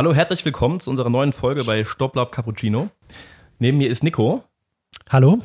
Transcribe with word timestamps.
Hallo, 0.00 0.14
herzlich 0.14 0.42
willkommen 0.46 0.80
zu 0.80 0.88
unserer 0.88 1.10
neuen 1.10 1.34
Folge 1.34 1.62
bei 1.64 1.84
Stopplab 1.84 2.32
Cappuccino. 2.32 2.88
Neben 3.58 3.76
mir 3.76 3.90
ist 3.90 4.02
Nico. 4.02 4.42
Hallo. 5.10 5.40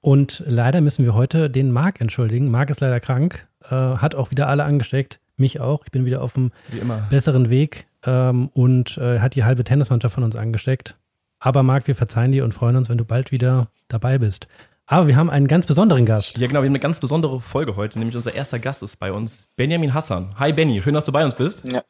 Und 0.00 0.40
leider 0.46 0.80
müssen 0.80 1.04
wir 1.04 1.14
heute 1.14 1.50
den 1.50 1.72
Marc 1.72 2.00
entschuldigen. 2.00 2.48
Marc 2.48 2.70
ist 2.70 2.78
leider 2.78 3.00
krank, 3.00 3.48
äh, 3.64 3.74
hat 3.74 4.14
auch 4.14 4.30
wieder 4.30 4.46
alle 4.46 4.62
angesteckt, 4.62 5.18
mich 5.36 5.58
auch. 5.58 5.82
Ich 5.84 5.90
bin 5.90 6.04
wieder 6.04 6.22
auf 6.22 6.34
dem 6.34 6.52
besseren 7.10 7.50
Weg 7.50 7.88
ähm, 8.06 8.50
und 8.54 8.98
äh, 8.98 9.18
hat 9.18 9.34
die 9.34 9.42
halbe 9.42 9.64
Tennismannschaft 9.64 10.14
von 10.14 10.22
uns 10.22 10.36
angesteckt. 10.36 10.96
Aber 11.40 11.64
Marc, 11.64 11.88
wir 11.88 11.96
verzeihen 11.96 12.30
dir 12.30 12.44
und 12.44 12.54
freuen 12.54 12.76
uns, 12.76 12.88
wenn 12.88 12.98
du 12.98 13.04
bald 13.04 13.32
wieder 13.32 13.66
dabei 13.88 14.18
bist. 14.18 14.46
Aber 14.86 15.08
wir 15.08 15.16
haben 15.16 15.28
einen 15.28 15.48
ganz 15.48 15.66
besonderen 15.66 16.06
Gast. 16.06 16.38
Ja, 16.38 16.46
genau, 16.46 16.60
wir 16.60 16.66
haben 16.66 16.74
eine 16.74 16.78
ganz 16.78 17.00
besondere 17.00 17.40
Folge 17.40 17.74
heute, 17.74 17.98
nämlich 17.98 18.14
unser 18.14 18.32
erster 18.32 18.60
Gast 18.60 18.84
ist 18.84 19.00
bei 19.00 19.10
uns, 19.10 19.48
Benjamin 19.56 19.92
Hassan. 19.92 20.38
Hi 20.38 20.52
Benny, 20.52 20.80
schön, 20.80 20.94
dass 20.94 21.02
du 21.02 21.10
bei 21.10 21.24
uns 21.24 21.34
bist. 21.34 21.64
Ja. 21.64 21.82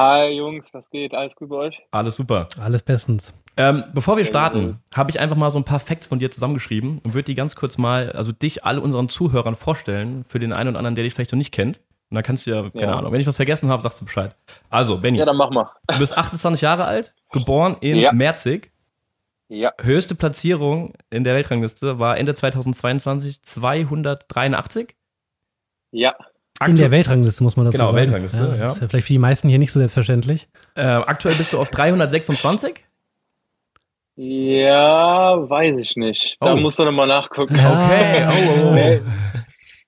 Hi 0.00 0.30
Jungs, 0.30 0.72
was 0.72 0.88
geht? 0.88 1.12
Alles 1.12 1.36
gut 1.36 1.50
bei 1.50 1.56
euch? 1.56 1.82
Alles 1.90 2.16
super. 2.16 2.48
Alles 2.58 2.82
bestens. 2.82 3.34
Ähm, 3.58 3.84
bevor 3.92 4.16
wir 4.16 4.24
starten, 4.24 4.78
habe 4.94 5.10
ich 5.10 5.20
einfach 5.20 5.36
mal 5.36 5.50
so 5.50 5.58
ein 5.58 5.64
paar 5.64 5.78
Facts 5.78 6.06
von 6.06 6.18
dir 6.18 6.30
zusammengeschrieben 6.30 7.02
und 7.04 7.12
würde 7.12 7.26
die 7.26 7.34
ganz 7.34 7.54
kurz 7.54 7.76
mal, 7.76 8.10
also 8.12 8.32
dich, 8.32 8.64
alle 8.64 8.80
unseren 8.80 9.10
Zuhörern 9.10 9.56
vorstellen, 9.56 10.24
für 10.24 10.38
den 10.38 10.54
einen 10.54 10.70
oder 10.70 10.78
anderen, 10.78 10.94
der 10.94 11.04
dich 11.04 11.12
vielleicht 11.12 11.32
noch 11.32 11.36
nicht 11.36 11.52
kennt. 11.52 11.80
Und 12.08 12.14
dann 12.14 12.22
kannst 12.24 12.46
du 12.46 12.50
ja, 12.50 12.62
keine 12.70 12.84
ja. 12.92 12.96
Ahnung, 12.96 13.12
wenn 13.12 13.20
ich 13.20 13.26
was 13.26 13.36
vergessen 13.36 13.68
habe, 13.68 13.82
sagst 13.82 14.00
du 14.00 14.06
Bescheid. 14.06 14.34
Also, 14.70 14.96
Benny. 14.96 15.18
Ja, 15.18 15.26
dann 15.26 15.36
mach 15.36 15.50
mal. 15.50 15.68
Du 15.88 15.98
bist 15.98 16.16
28 16.16 16.62
Jahre 16.62 16.86
alt, 16.86 17.12
geboren 17.30 17.76
in 17.82 17.98
ja. 17.98 18.10
Merzig. 18.14 18.72
Ja. 19.48 19.74
Höchste 19.82 20.14
Platzierung 20.14 20.94
in 21.10 21.24
der 21.24 21.34
Weltrangliste 21.34 21.98
war 21.98 22.16
Ende 22.16 22.34
2022 22.34 23.42
283. 23.42 24.96
Ja. 25.90 26.16
Aktu 26.60 26.70
in 26.72 26.76
der 26.76 26.90
Weltrangliste 26.90 27.42
muss 27.42 27.56
man 27.56 27.66
dazu 27.66 27.78
genau, 27.78 27.92
sagen. 27.92 28.06
Genau, 28.06 28.12
Weltrangliste, 28.22 28.56
ja. 28.58 28.64
ja. 28.64 28.72
Ist 28.72 28.80
ja 28.82 28.88
vielleicht 28.88 29.06
für 29.06 29.12
die 29.14 29.18
meisten 29.18 29.48
hier 29.48 29.58
nicht 29.58 29.72
so 29.72 29.78
selbstverständlich. 29.78 30.48
Äh, 30.74 30.82
aktuell 30.82 31.34
bist 31.36 31.54
du 31.54 31.58
auf 31.58 31.70
326? 31.70 32.84
Ja, 34.16 35.48
weiß 35.48 35.78
ich 35.78 35.96
nicht. 35.96 36.36
Da 36.40 36.52
oh. 36.52 36.56
musst 36.56 36.78
du 36.78 36.84
nochmal 36.84 37.06
nachgucken. 37.06 37.54
Okay, 37.54 38.26
oh, 38.28 38.34
oh, 38.34 38.68
oh. 38.68 38.74
Nee. 38.74 39.00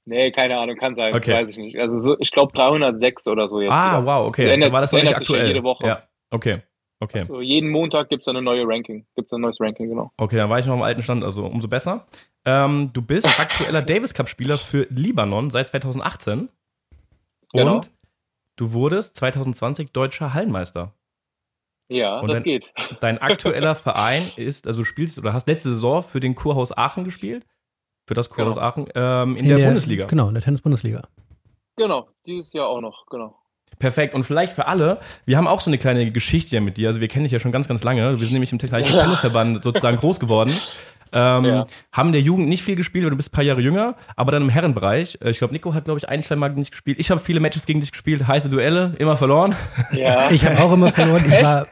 nee. 0.07 0.31
keine 0.31 0.59
Ahnung, 0.59 0.77
kann 0.77 0.95
sein, 0.95 1.15
okay. 1.15 1.35
weiß 1.35 1.51
ich 1.51 1.59
nicht. 1.59 1.79
Also 1.79 1.99
so, 1.99 2.17
ich 2.19 2.31
glaube 2.31 2.53
306 2.55 3.27
oder 3.29 3.49
so 3.49 3.61
jetzt. 3.61 3.71
Ah, 3.71 3.99
wieder. 3.99 4.07
wow, 4.07 4.27
okay. 4.27 4.45
Das 4.45 4.53
ändert, 4.53 4.73
war 4.73 4.81
das 4.81 4.93
nicht 4.93 5.07
aktuell? 5.07 5.49
jede 5.49 5.63
Woche. 5.63 5.87
Ja, 5.87 6.03
okay. 6.31 6.63
Okay. 7.01 7.19
Also 7.19 7.41
jeden 7.41 7.69
Montag 7.69 8.09
gibt 8.09 8.23
es 8.23 8.29
eine 8.29 8.41
neue 8.41 8.63
Ranking. 8.65 9.05
Gibt 9.17 9.27
es 9.27 9.33
ein 9.33 9.41
neues 9.41 9.61
Ranking, 9.61 9.89
genau. 9.89 10.13
Okay, 10.17 10.37
dann 10.37 10.49
war 10.49 10.61
ich 10.61 10.67
noch 10.67 10.75
am 10.75 10.83
alten 10.83 11.03
Stand, 11.03 11.25
also 11.25 11.45
umso 11.45 11.67
besser. 11.69 12.07
Ähm, 12.47 12.91
du 12.93 13.03
bist 13.03 13.27
aktueller 13.41 13.83
Davis 13.83 14.15
Cup-Spieler 14.15 14.57
für 14.57 14.87
Libanon 14.89 15.51
seit 15.51 15.69
2018. 15.69 16.49
Genau. 17.53 17.77
Und 17.77 17.91
du 18.57 18.73
wurdest 18.73 19.17
2020 19.17 19.93
deutscher 19.93 20.35
Hallenmeister. 20.35 20.95
Ja, 21.89 22.21
und 22.21 22.29
das 22.29 22.39
dein, 22.39 22.45
geht. 22.45 22.73
Dein 23.01 23.19
aktueller 23.19 23.75
Verein 23.75 24.31
ist, 24.37 24.67
also 24.67 24.85
spielst 24.85 25.19
oder 25.19 25.33
hast 25.35 25.47
letzte 25.47 25.71
Saison 25.71 26.03
für 26.03 26.21
den 26.21 26.35
Kurhaus 26.35 26.77
Aachen 26.77 27.05
gespielt. 27.05 27.47
Für 28.09 28.15
das 28.15 28.31
Kurhaus 28.31 28.55
genau. 28.55 28.67
Aachen 28.67 28.87
ähm, 28.95 29.37
in, 29.37 29.43
in, 29.43 29.49
der, 29.49 29.57
der 29.59 29.67
Bundesliga. 29.67 30.07
Genau, 30.07 30.29
in 30.29 30.35
der 30.35 30.43
Tennis-Bundesliga. 30.43 31.03
Genau, 31.77 32.09
dieses 32.27 32.53
Jahr 32.53 32.69
auch 32.69 32.81
noch, 32.81 33.07
genau. 33.07 33.37
Perfekt. 33.79 34.15
Und 34.15 34.25
vielleicht 34.25 34.53
für 34.53 34.67
alle, 34.67 35.01
wir 35.25 35.37
haben 35.37 35.47
auch 35.47 35.61
so 35.61 35.71
eine 35.71 35.79
kleine 35.79 36.11
Geschichte 36.11 36.61
mit 36.61 36.77
dir. 36.77 36.89
Also 36.89 37.01
wir 37.01 37.09
kennen 37.09 37.25
dich 37.25 37.33
ja 37.33 37.41
schon 37.41 37.53
ganz, 37.53 37.69
ganz 37.69 37.83
lange. 37.85 38.11
Wir 38.11 38.19
sind 38.19 38.33
nämlich 38.33 38.53
im 38.53 38.59
gleichen 38.59 38.97
Tennisverband 38.97 39.65
sozusagen 39.65 39.97
groß 39.97 40.21
geworden. 40.21 40.57
Ähm, 41.13 41.45
ja. 41.45 41.67
Haben 41.93 42.09
in 42.09 42.13
der 42.13 42.23
Jugend 42.23 42.49
nicht 42.49 42.63
viel 42.63 42.77
gespielt, 42.77 43.05
weil 43.05 43.11
du 43.11 43.17
bist 43.17 43.31
ein 43.31 43.37
paar 43.37 43.45
Jahre 43.45 43.61
jünger, 43.61 43.97
aber 44.17 44.33
dann 44.33 44.43
im 44.43 44.49
Herrenbereich. 44.49 45.19
Äh, 45.23 45.31
ich 45.31 45.39
glaube, 45.39 45.53
Nico 45.53 45.75
hat, 45.75 45.85
glaube 45.85 45.99
ich, 45.99 46.09
ein, 46.09 46.23
zwei 46.23 46.37
Mal 46.37 46.51
nicht 46.51 46.71
gespielt. 46.71 46.99
Ich 46.99 47.11
habe 47.11 47.21
viele 47.21 47.41
Matches 47.41 47.67
gegen 47.67 47.81
dich 47.81 47.93
gespielt, 47.93 48.27
heiße 48.27 48.51
Duelle, 48.51 48.95
immer 48.99 49.17
verloren. 49.17 49.55
Ja. 49.93 50.19
Ich 50.33 50.47
habe 50.47 50.59
auch 50.61 50.73
immer 50.73 50.91
verloren. 50.91 51.23
Ich 51.27 51.33
Echt? 51.33 51.45
War, 51.45 51.67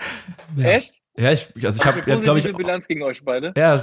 ja. 0.57 0.69
Echt? 0.69 0.95
Ja, 1.17 1.33
ich, 1.33 1.49
also 1.65 1.81
ich 1.81 1.87
habe, 1.87 2.03
ja, 2.07 2.17
glaube 2.17 2.39
ich, 2.39 2.57
Bilanz 2.57 2.87
gegen 2.87 3.03
euch 3.03 3.25
beide. 3.25 3.53
Ja, 3.57 3.79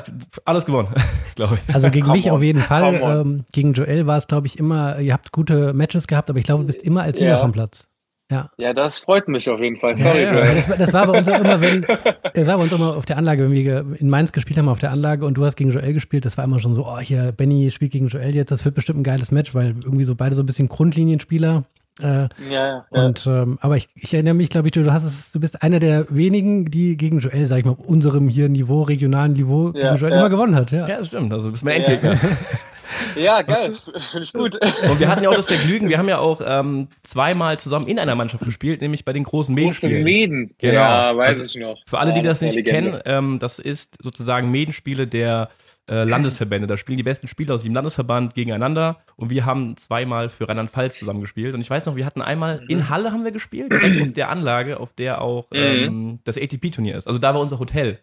alles 0.46 0.66
gewonnen, 0.66 0.90
glaube 1.36 1.60
ich. 1.68 1.76
Also 1.76 1.90
gegen 1.90 2.12
mich 2.12 2.32
auf 2.32 2.42
jeden 2.42 2.62
Fall. 2.62 2.96
Ähm, 2.96 3.46
gegen 3.52 3.74
Joel 3.74 4.08
war 4.08 4.18
es, 4.18 4.28
glaube 4.28 4.48
ich, 4.48 4.58
immer. 4.58 5.00
Ihr 5.00 5.14
habt 5.14 5.32
gute 5.32 5.74
Matches 5.74 6.08
gehabt, 6.08 6.30
aber 6.30 6.40
ich 6.40 6.46
glaube, 6.46 6.64
du 6.64 6.68
bist 6.68 6.82
immer 6.82 7.04
als 7.04 7.18
Sieger 7.18 7.32
ja. 7.32 7.38
vom 7.38 7.52
Platz. 7.52 7.90
Ja. 8.30 8.50
ja, 8.58 8.74
das 8.74 9.00
freut 9.00 9.30
mich 9.30 9.50
auf 9.50 9.60
jeden 9.62 9.78
Fall. 9.78 9.98
Sorry, 9.98 10.24
ja, 10.24 10.34
ja. 10.34 10.54
Das, 10.54 10.68
das, 10.68 10.94
war 10.94 11.08
bei 11.08 11.18
uns 11.18 11.30
auch 11.30 11.40
immer, 11.40 11.62
wenn, 11.62 11.86
das 12.34 12.48
war 12.48 12.58
bei 12.58 12.64
uns 12.64 12.74
immer 12.74 12.98
auf 12.98 13.06
der 13.06 13.18
Anlage, 13.18 13.44
wenn 13.44 13.54
wir 13.54 13.86
in 13.98 14.10
Mainz 14.10 14.34
gespielt 14.34 14.60
haben, 14.60 14.68
auf 14.68 14.80
der 14.80 14.92
Anlage 14.92 15.26
und 15.26 15.36
du 15.36 15.46
hast 15.46 15.56
gegen 15.56 15.72
Joel 15.72 15.94
gespielt, 15.94 16.26
das 16.26 16.38
war 16.38 16.44
immer 16.44 16.60
schon 16.60 16.74
so, 16.74 16.86
oh, 16.86 17.00
hier, 17.00 17.32
Benny 17.32 17.72
spielt 17.72 17.94
gegen 17.94 18.10
Joel 18.10 18.36
jetzt, 18.36 18.52
das 18.52 18.66
wird 18.66 18.76
bestimmt 18.76 19.00
ein 19.00 19.04
geiles 19.04 19.32
Match, 19.32 19.56
weil 19.56 19.76
irgendwie 19.82 20.04
so 20.04 20.16
beide 20.16 20.36
so 20.36 20.44
ein 20.44 20.46
bisschen 20.46 20.68
Grundlinienspieler. 20.68 21.64
Äh, 22.02 22.28
ja, 22.52 22.86
ja. 22.92 23.06
Und, 23.06 23.26
ähm, 23.28 23.58
aber 23.62 23.78
ich, 23.78 23.88
ich, 23.96 24.14
erinnere 24.14 24.36
mich, 24.36 24.50
glaube 24.50 24.68
ich, 24.68 24.72
du, 24.74 24.92
hast 24.92 25.04
es, 25.04 25.32
du 25.32 25.40
bist 25.40 25.64
einer 25.64 25.80
der 25.80 26.06
wenigen, 26.10 26.66
die 26.66 26.98
gegen 26.98 27.20
Joel, 27.20 27.46
sag 27.46 27.60
ich 27.60 27.66
mal, 27.66 27.72
auf 27.72 27.80
unserem 27.80 28.28
hier 28.28 28.50
Niveau, 28.50 28.82
regionalen 28.82 29.34
Niveau, 29.34 29.72
gegen 29.72 29.96
Joel 29.96 30.12
immer 30.12 30.30
gewonnen 30.30 30.54
hat. 30.54 30.72
Ja, 30.72 30.88
ja 30.88 30.98
das 30.98 31.08
stimmt. 31.08 31.34
Also 31.34 31.48
du 31.48 31.54
bist 31.54 31.64
mein 31.64 31.82
Endgegner. 31.82 32.20
Ja, 33.16 33.42
geil. 33.42 33.76
Finde 33.98 34.24
ich 34.24 34.34
gut. 34.34 34.56
Und 34.56 35.00
wir 35.00 35.08
hatten 35.08 35.24
ja 35.24 35.30
auch 35.30 35.36
das 35.36 35.48
Vergnügen, 35.48 35.90
wir 35.90 35.98
haben 35.98 36.10
ja 36.10 36.20
auch 36.20 36.42
ähm, 36.46 36.88
zweimal 37.04 37.60
zusammen 37.60 37.88
in 37.88 38.00
einer 38.00 38.16
Mannschaft 38.16 38.44
gespielt, 38.46 38.82
nämlich 38.82 39.06
bei 39.06 39.14
den 39.14 39.24
großen 39.24 39.54
Medenspielen. 39.54 40.04
Meden. 40.04 40.56
Genau. 40.58 40.74
Ja, 40.74 41.18
weiß 41.18 41.42
also, 41.42 41.44
ich 41.44 41.56
noch. 41.56 41.82
Für 41.86 42.00
alle, 42.00 42.14
die 42.14 42.22
das 42.22 42.42
nicht 42.42 42.64
kennen, 42.66 43.00
ähm, 43.06 43.40
das 43.40 43.60
ist 43.60 43.98
sozusagen 44.02 44.52
Medenspiele 44.52 45.08
der 45.08 45.50
äh, 45.90 46.04
Landesverbände. 46.04 46.68
Da 46.68 46.78
spielen 46.78 46.98
die 46.98 47.04
besten 47.04 47.28
Spieler 47.28 47.56
aus 47.56 47.64
dem 47.64 47.74
Landesverband 47.74 48.36
gegeneinander 48.36 48.98
und 49.16 49.30
wir 49.30 49.46
haben 49.46 49.78
zweimal 49.78 50.30
für 50.30 50.48
Rheinland-Pfalz 50.48 50.98
zusammen 51.00 51.22
gespielt. 51.22 51.56
Und 51.56 51.62
ich 51.62 51.70
weiß 51.70 51.86
noch, 51.86 51.96
wir 51.96 52.06
hatten 52.06 52.22
einmal 52.22 52.62
in 52.68 52.80
mhm. 52.80 52.90
Halle 52.90 53.12
haben 53.12 53.24
wir 53.24 53.32
gespielt, 53.32 53.72
direkt 53.72 54.02
auf 54.02 54.14
der 54.14 54.30
Anlage, 54.30 54.80
auf 54.80 54.94
der 54.94 55.22
auch 55.22 55.50
mhm. 55.52 55.58
ähm, 55.58 56.20
das 56.24 56.38
ATP-Turnier 56.38 56.98
ist. 56.98 57.08
Also 57.08 57.20
da 57.20 57.34
war 57.34 57.42
unser 57.42 57.60
Hotel. 57.60 58.00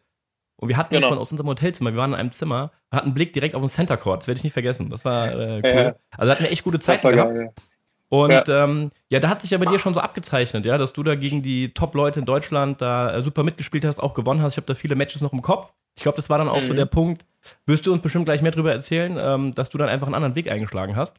Und 0.56 0.68
wir 0.68 0.76
hatten 0.76 0.94
genau. 0.94 1.08
von 1.08 1.18
aus 1.18 1.32
unserem 1.32 1.48
Hotelzimmer, 1.48 1.92
wir 1.92 1.98
waren 1.98 2.12
in 2.12 2.18
einem 2.18 2.32
Zimmer, 2.32 2.70
hatten 2.90 3.06
einen 3.06 3.14
Blick 3.14 3.32
direkt 3.32 3.54
auf 3.54 3.62
den 3.62 3.68
Center 3.68 3.96
Court. 3.96 4.22
Das 4.22 4.28
werde 4.28 4.38
ich 4.38 4.44
nicht 4.44 4.52
vergessen. 4.52 4.88
Das 4.88 5.04
war 5.04 5.32
äh, 5.32 5.60
cool. 5.64 5.82
Ja. 5.82 5.94
Also 6.16 6.30
hatten 6.30 6.44
wir 6.44 6.52
echt 6.52 6.64
gute 6.64 6.78
Zeit 6.78 7.02
gehabt. 7.02 7.16
Geil, 7.16 7.52
ja. 7.56 7.62
Und 8.08 8.30
ja. 8.30 8.64
Ähm, 8.64 8.90
ja, 9.10 9.18
da 9.18 9.28
hat 9.28 9.40
sich 9.40 9.50
ja 9.50 9.58
bei 9.58 9.64
dir 9.64 9.78
schon 9.78 9.94
so 9.94 10.00
abgezeichnet, 10.00 10.64
ja, 10.66 10.78
dass 10.78 10.92
du 10.92 11.02
da 11.02 11.16
gegen 11.16 11.42
die 11.42 11.74
Top-Leute 11.74 12.20
in 12.20 12.26
Deutschland 12.26 12.80
da 12.80 13.16
äh, 13.16 13.22
super 13.22 13.42
mitgespielt 13.42 13.84
hast, 13.84 14.00
auch 14.00 14.14
gewonnen 14.14 14.40
hast. 14.40 14.52
Ich 14.52 14.56
habe 14.58 14.66
da 14.66 14.74
viele 14.74 14.94
Matches 14.94 15.20
noch 15.20 15.32
im 15.32 15.42
Kopf. 15.42 15.72
Ich 15.96 16.02
glaube, 16.02 16.16
das 16.16 16.30
war 16.30 16.38
dann 16.38 16.48
auch 16.48 16.62
mhm. 16.62 16.66
so 16.66 16.74
der 16.74 16.86
Punkt, 16.86 17.24
wirst 17.66 17.86
du 17.86 17.92
uns 17.92 18.02
bestimmt 18.02 18.26
gleich 18.26 18.42
mehr 18.42 18.52
darüber 18.52 18.72
erzählen, 18.72 19.16
ähm, 19.18 19.52
dass 19.52 19.70
du 19.70 19.78
dann 19.78 19.88
einfach 19.88 20.06
einen 20.06 20.14
anderen 20.14 20.36
Weg 20.36 20.50
eingeschlagen 20.50 20.96
hast. 20.96 21.16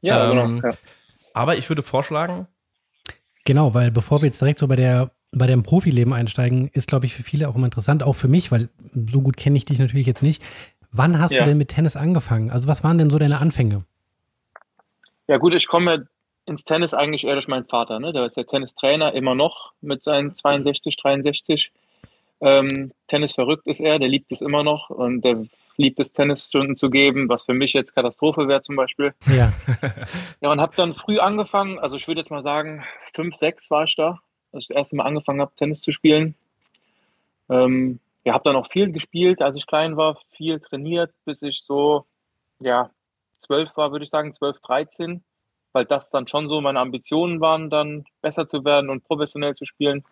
Ja, 0.00 0.30
ähm, 0.30 0.56
genau. 0.56 0.68
Ja. 0.68 0.76
Aber 1.34 1.56
ich 1.56 1.68
würde 1.68 1.82
vorschlagen. 1.82 2.46
Genau, 3.44 3.74
weil 3.74 3.90
bevor 3.90 4.22
wir 4.22 4.26
jetzt 4.26 4.40
direkt 4.40 4.58
so 4.58 4.68
bei 4.68 4.76
der 4.76 5.10
bei 5.38 5.46
deinem 5.46 5.62
Profileben 5.62 6.12
einsteigen, 6.12 6.68
ist, 6.72 6.88
glaube 6.88 7.06
ich, 7.06 7.14
für 7.14 7.22
viele 7.22 7.48
auch 7.48 7.54
immer 7.54 7.66
interessant, 7.66 8.02
auch 8.02 8.14
für 8.14 8.28
mich, 8.28 8.50
weil 8.50 8.68
so 9.10 9.20
gut 9.20 9.36
kenne 9.36 9.56
ich 9.56 9.64
dich 9.64 9.78
natürlich 9.78 10.06
jetzt 10.06 10.22
nicht. 10.22 10.42
Wann 10.92 11.18
hast 11.18 11.32
ja. 11.32 11.40
du 11.40 11.46
denn 11.46 11.58
mit 11.58 11.68
Tennis 11.68 11.96
angefangen? 11.96 12.50
Also 12.50 12.68
was 12.68 12.82
waren 12.82 12.98
denn 12.98 13.10
so 13.10 13.18
deine 13.18 13.38
Anfänge? 13.38 13.84
Ja 15.28 15.36
gut, 15.38 15.52
ich 15.54 15.66
komme 15.66 16.08
ins 16.46 16.64
Tennis 16.64 16.94
eigentlich 16.94 17.24
eher 17.24 17.34
durch 17.34 17.48
meinen 17.48 17.64
Vater. 17.64 17.98
Ne? 17.98 18.12
Der 18.12 18.24
ist 18.24 18.36
der 18.36 18.46
Tennistrainer 18.46 19.12
immer 19.12 19.34
noch 19.34 19.72
mit 19.80 20.02
seinen 20.02 20.34
62, 20.34 20.96
63. 20.96 21.72
Ähm, 22.40 22.92
Tennis 23.06 23.34
verrückt 23.34 23.66
ist 23.66 23.80
er, 23.80 23.98
der 23.98 24.08
liebt 24.08 24.30
es 24.30 24.40
immer 24.40 24.62
noch 24.62 24.90
und 24.90 25.22
der 25.22 25.44
liebt 25.76 26.00
es, 26.00 26.12
Tennisstunden 26.12 26.74
zu 26.74 26.88
geben, 26.88 27.28
was 27.28 27.44
für 27.44 27.52
mich 27.52 27.72
jetzt 27.72 27.94
Katastrophe 27.94 28.48
wäre 28.48 28.62
zum 28.62 28.76
Beispiel. 28.76 29.12
Ja. 29.26 29.52
ja, 30.40 30.50
und 30.50 30.60
habe 30.60 30.74
dann 30.76 30.94
früh 30.94 31.18
angefangen, 31.18 31.78
also 31.78 31.96
ich 31.96 32.08
würde 32.08 32.20
jetzt 32.20 32.30
mal 32.30 32.42
sagen, 32.42 32.84
fünf, 33.12 33.34
sechs 33.34 33.70
war 33.70 33.84
ich 33.84 33.96
da 33.96 34.20
als 34.52 34.64
ich 34.64 34.68
das 34.68 34.76
erste 34.76 34.96
Mal 34.96 35.04
angefangen 35.04 35.40
habe, 35.40 35.54
Tennis 35.56 35.80
zu 35.80 35.92
spielen. 35.92 36.34
Ähm, 37.48 38.00
ja, 38.24 38.34
habe 38.34 38.44
dann 38.44 38.56
auch 38.56 38.66
viel 38.66 38.90
gespielt, 38.90 39.40
als 39.40 39.56
ich 39.56 39.66
klein 39.66 39.96
war, 39.96 40.18
viel 40.30 40.58
trainiert, 40.60 41.12
bis 41.24 41.42
ich 41.42 41.62
so, 41.62 42.06
ja, 42.58 42.90
zwölf 43.38 43.76
war, 43.76 43.92
würde 43.92 44.04
ich 44.04 44.10
sagen, 44.10 44.32
zwölf, 44.32 44.58
dreizehn, 44.60 45.22
weil 45.72 45.84
das 45.84 46.10
dann 46.10 46.26
schon 46.26 46.48
so 46.48 46.60
meine 46.60 46.80
Ambitionen 46.80 47.40
waren, 47.40 47.70
dann 47.70 48.04
besser 48.22 48.46
zu 48.46 48.64
werden 48.64 48.90
und 48.90 49.04
professionell 49.04 49.54
zu 49.54 49.64
spielen. 49.64 50.04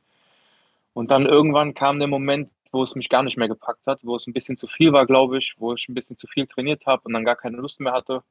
Und 0.93 1.11
dann 1.11 1.27
irgendwann 1.27 1.75
kam 1.75 1.99
der 1.99 2.07
Moment, 2.07 2.51
wo 2.71 2.83
es 2.83 2.95
mich 2.95 3.09
gar 3.09 3.23
nicht 3.23 3.37
mehr 3.37 3.49
gepackt 3.49 3.87
hat, 3.87 4.01
wo 4.05 4.15
es 4.15 4.27
ein 4.27 4.33
bisschen 4.33 4.57
zu 4.57 4.67
viel 4.67 4.93
war, 4.93 5.07
glaube 5.07 5.39
ich, 5.39 5.55
wo 5.59 5.75
ich 5.75 5.89
ein 5.89 5.95
bisschen 5.95 6.17
zu 6.17 6.27
viel 6.27 6.47
trainiert 6.47 6.87
habe 6.87 7.03
und 7.05 7.15
dann 7.15 7.25
gar 7.25 7.37
keine 7.37 7.57
Lust 7.57 7.81
mehr 7.81 7.93
hatte. 7.93 8.23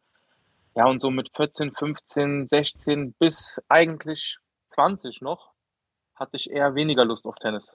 Ja, 0.76 0.86
und 0.86 1.00
so 1.00 1.12
mit 1.12 1.30
14, 1.36 1.72
15, 1.72 2.48
16 2.48 3.14
bis 3.20 3.62
eigentlich 3.68 4.38
20 4.68 5.22
noch 5.22 5.53
hatte 6.16 6.38
ich 6.38 6.50
eher 6.50 6.76
weniger 6.76 7.06
Lust 7.06 7.26
auf 7.26 7.36
Tennis. 7.36 7.68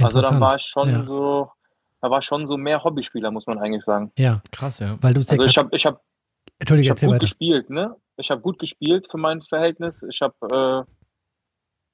Also 0.00 0.20
dann 0.20 0.40
war 0.40 0.56
ich 0.56 0.62
schon 0.62 0.90
ja. 0.90 1.02
so, 1.04 1.50
da 2.00 2.10
war 2.10 2.22
schon 2.22 2.46
so 2.46 2.56
mehr 2.56 2.82
Hobbyspieler, 2.84 3.30
muss 3.30 3.46
man 3.46 3.58
eigentlich 3.58 3.84
sagen. 3.84 4.12
Ja, 4.16 4.40
krass, 4.52 4.78
ja. 4.78 4.96
Weil 5.00 5.14
du 5.14 5.20
also 5.20 5.42
ich 5.42 5.58
habe 5.58 5.74
ich 5.74 5.86
hab, 5.86 6.02
Entschuldige, 6.58 6.86
ich 6.86 6.90
hab 6.90 7.00
gut 7.00 7.10
weiter. 7.10 7.18
gespielt, 7.18 7.70
ne? 7.70 7.96
Ich 8.16 8.30
habe 8.30 8.40
gut 8.40 8.58
gespielt 8.58 9.08
für 9.10 9.18
mein 9.18 9.42
Verhältnis. 9.42 10.04
Ich 10.08 10.20
habe 10.20 10.86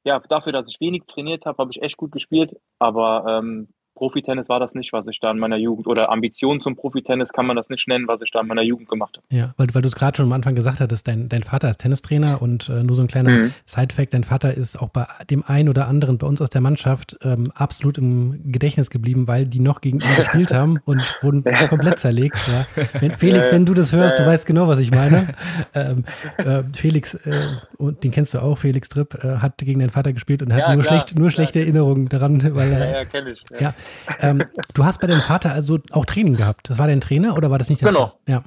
äh, 0.04 0.08
ja 0.08 0.20
dafür, 0.20 0.52
dass 0.52 0.68
ich 0.68 0.80
wenig 0.80 1.04
trainiert 1.06 1.46
habe, 1.46 1.58
habe 1.58 1.70
ich 1.70 1.82
echt 1.82 1.96
gut 1.96 2.12
gespielt. 2.12 2.54
Aber 2.78 3.24
ähm, 3.26 3.68
Profitennis 3.94 4.48
war 4.48 4.60
das 4.60 4.74
nicht, 4.74 4.92
was 4.92 5.06
ich 5.06 5.20
da 5.20 5.30
in 5.30 5.38
meiner 5.38 5.56
Jugend 5.56 5.86
oder 5.86 6.10
Ambition 6.10 6.60
zum 6.60 6.76
Profitennis 6.76 7.32
kann 7.32 7.46
man 7.46 7.56
das 7.56 7.70
nicht 7.70 7.86
nennen, 7.88 8.08
was 8.08 8.20
ich 8.22 8.30
da 8.30 8.40
in 8.40 8.48
meiner 8.48 8.62
Jugend 8.62 8.88
gemacht 8.88 9.16
habe. 9.16 9.26
Ja, 9.30 9.54
weil, 9.56 9.68
weil 9.72 9.82
du 9.82 9.88
es 9.88 9.94
gerade 9.94 10.16
schon 10.16 10.26
am 10.26 10.32
Anfang 10.32 10.54
gesagt 10.54 10.80
hattest, 10.80 11.06
dein, 11.06 11.28
dein 11.28 11.42
Vater 11.42 11.70
ist 11.70 11.78
Tennistrainer 11.78 12.42
und 12.42 12.68
äh, 12.68 12.82
nur 12.82 12.96
so 12.96 13.02
ein 13.02 13.08
kleiner 13.08 13.30
mhm. 13.30 13.54
Side-Fact, 13.64 14.14
dein 14.14 14.24
Vater 14.24 14.54
ist 14.54 14.80
auch 14.80 14.88
bei 14.88 15.06
dem 15.30 15.44
einen 15.44 15.68
oder 15.68 15.86
anderen 15.86 16.18
bei 16.18 16.26
uns 16.26 16.40
aus 16.40 16.50
der 16.50 16.60
Mannschaft 16.60 17.16
ähm, 17.22 17.52
absolut 17.54 17.98
im 17.98 18.52
Gedächtnis 18.52 18.90
geblieben, 18.90 19.28
weil 19.28 19.46
die 19.46 19.60
noch 19.60 19.80
gegen 19.80 20.00
ihn 20.00 20.16
gespielt 20.16 20.52
haben 20.52 20.78
und 20.84 21.18
wurden 21.22 21.44
komplett 21.68 21.98
zerlegt. 21.98 22.36
Ja. 22.48 22.66
Wenn, 23.00 23.14
Felix, 23.14 23.52
wenn 23.52 23.64
du 23.64 23.74
das 23.74 23.92
hörst, 23.92 24.18
du 24.18 24.26
weißt 24.26 24.46
genau, 24.46 24.68
was 24.68 24.78
ich 24.78 24.90
meine. 24.90 25.34
Ähm, 25.74 26.04
äh, 26.38 26.62
Felix, 26.76 27.14
äh, 27.14 27.40
den 27.78 28.10
kennst 28.10 28.34
du 28.34 28.38
auch, 28.38 28.56
Felix 28.58 28.88
Tripp, 28.88 29.24
äh, 29.24 29.38
hat 29.38 29.58
gegen 29.58 29.80
deinen 29.80 29.90
Vater 29.90 30.12
gespielt 30.12 30.42
und 30.42 30.52
hat 30.52 30.60
ja, 30.60 30.74
nur, 30.74 30.84
schlecht, 30.84 31.18
nur 31.18 31.30
schlechte 31.30 31.60
Erinnerungen 31.60 32.08
daran, 32.08 32.54
weil 32.54 32.72
er, 32.72 32.78
ja, 32.78 32.96
ja, 32.98 33.04
kenn 33.04 33.26
ich. 33.26 33.42
Ja. 33.58 33.74
Ähm, 34.20 34.44
du 34.74 34.84
hast 34.84 35.00
bei 35.00 35.06
deinem 35.06 35.20
Vater 35.20 35.52
also 35.52 35.78
auch 35.90 36.04
Training 36.04 36.36
gehabt. 36.36 36.68
Das 36.68 36.78
war 36.78 36.86
dein 36.86 37.00
Trainer 37.00 37.36
oder 37.36 37.50
war 37.50 37.58
das 37.58 37.68
nicht 37.68 37.82
der 37.82 37.88
Genau. 37.90 38.12
Trainer? 38.24 38.42
Ja. 38.42 38.44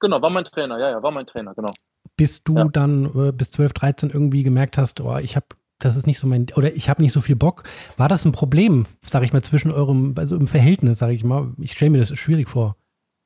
Genau, 0.00 0.22
war 0.22 0.30
mein 0.30 0.44
Trainer, 0.44 0.78
ja, 0.78 0.90
ja, 0.90 1.02
war 1.02 1.10
mein 1.10 1.26
Trainer, 1.26 1.54
genau. 1.54 1.70
Bis 2.16 2.42
du 2.42 2.56
ja. 2.56 2.64
dann 2.64 3.06
äh, 3.14 3.32
bis 3.32 3.50
12, 3.50 3.72
13 3.74 4.10
irgendwie 4.10 4.42
gemerkt 4.42 4.78
hast, 4.78 5.00
oh, 5.00 5.18
ich 5.18 5.36
habe 5.36 5.46
das 5.80 5.96
ist 5.96 6.06
nicht 6.06 6.18
so 6.18 6.26
mein, 6.26 6.46
oder 6.56 6.72
ich 6.74 6.88
habe 6.88 7.02
nicht 7.02 7.12
so 7.12 7.20
viel 7.20 7.36
Bock. 7.36 7.64
War 7.96 8.08
das 8.08 8.24
ein 8.24 8.32
Problem, 8.32 8.84
sage 9.00 9.24
ich 9.24 9.32
mal, 9.32 9.42
zwischen 9.42 9.72
eurem, 9.72 10.14
also 10.18 10.36
im 10.36 10.46
Verhältnis, 10.46 10.98
sage 10.98 11.14
ich 11.14 11.24
mal? 11.24 11.52
Ich 11.56 11.72
stelle 11.72 11.90
mir 11.90 11.98
das 11.98 12.16
schwierig 12.18 12.48
vor. 12.48 12.76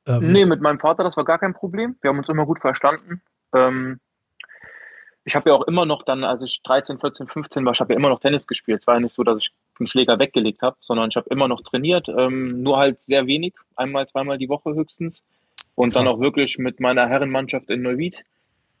Ähm, 0.07 0.31
nee, 0.31 0.45
mit 0.45 0.61
meinem 0.61 0.79
Vater, 0.79 1.03
das 1.03 1.17
war 1.17 1.25
gar 1.25 1.37
kein 1.37 1.53
Problem. 1.53 1.97
Wir 2.01 2.09
haben 2.09 2.17
uns 2.17 2.29
immer 2.29 2.45
gut 2.45 2.59
verstanden. 2.59 3.21
Ähm, 3.53 3.99
ich 5.25 5.35
habe 5.35 5.49
ja 5.49 5.55
auch 5.55 5.63
immer 5.67 5.85
noch 5.85 6.03
dann, 6.03 6.23
als 6.23 6.43
ich 6.43 6.61
13, 6.61 6.99
14, 6.99 7.27
15 7.27 7.65
war, 7.65 7.73
ich 7.73 7.79
habe 7.79 7.93
ja 7.93 7.99
immer 7.99 8.09
noch 8.09 8.19
Tennis 8.19 8.45
gespielt. 8.45 8.81
Es 8.81 8.87
war 8.87 8.95
ja 8.95 8.99
nicht 9.01 9.13
so, 9.13 9.23
dass 9.23 9.39
ich 9.39 9.51
den 9.79 9.87
Schläger 9.87 10.19
weggelegt 10.19 10.61
habe, 10.61 10.77
sondern 10.81 11.09
ich 11.09 11.15
habe 11.15 11.27
immer 11.31 11.47
noch 11.47 11.61
trainiert, 11.61 12.07
ähm, 12.15 12.61
nur 12.61 12.77
halt 12.77 13.01
sehr 13.01 13.25
wenig, 13.25 13.55
einmal, 13.75 14.07
zweimal 14.07 14.37
die 14.37 14.49
Woche 14.49 14.75
höchstens. 14.75 15.23
Und 15.73 15.91
Krass. 15.91 16.03
dann 16.03 16.07
auch 16.07 16.19
wirklich 16.19 16.59
mit 16.59 16.79
meiner 16.79 17.09
Herrenmannschaft 17.09 17.71
in 17.71 17.81
Neuwied, 17.81 18.23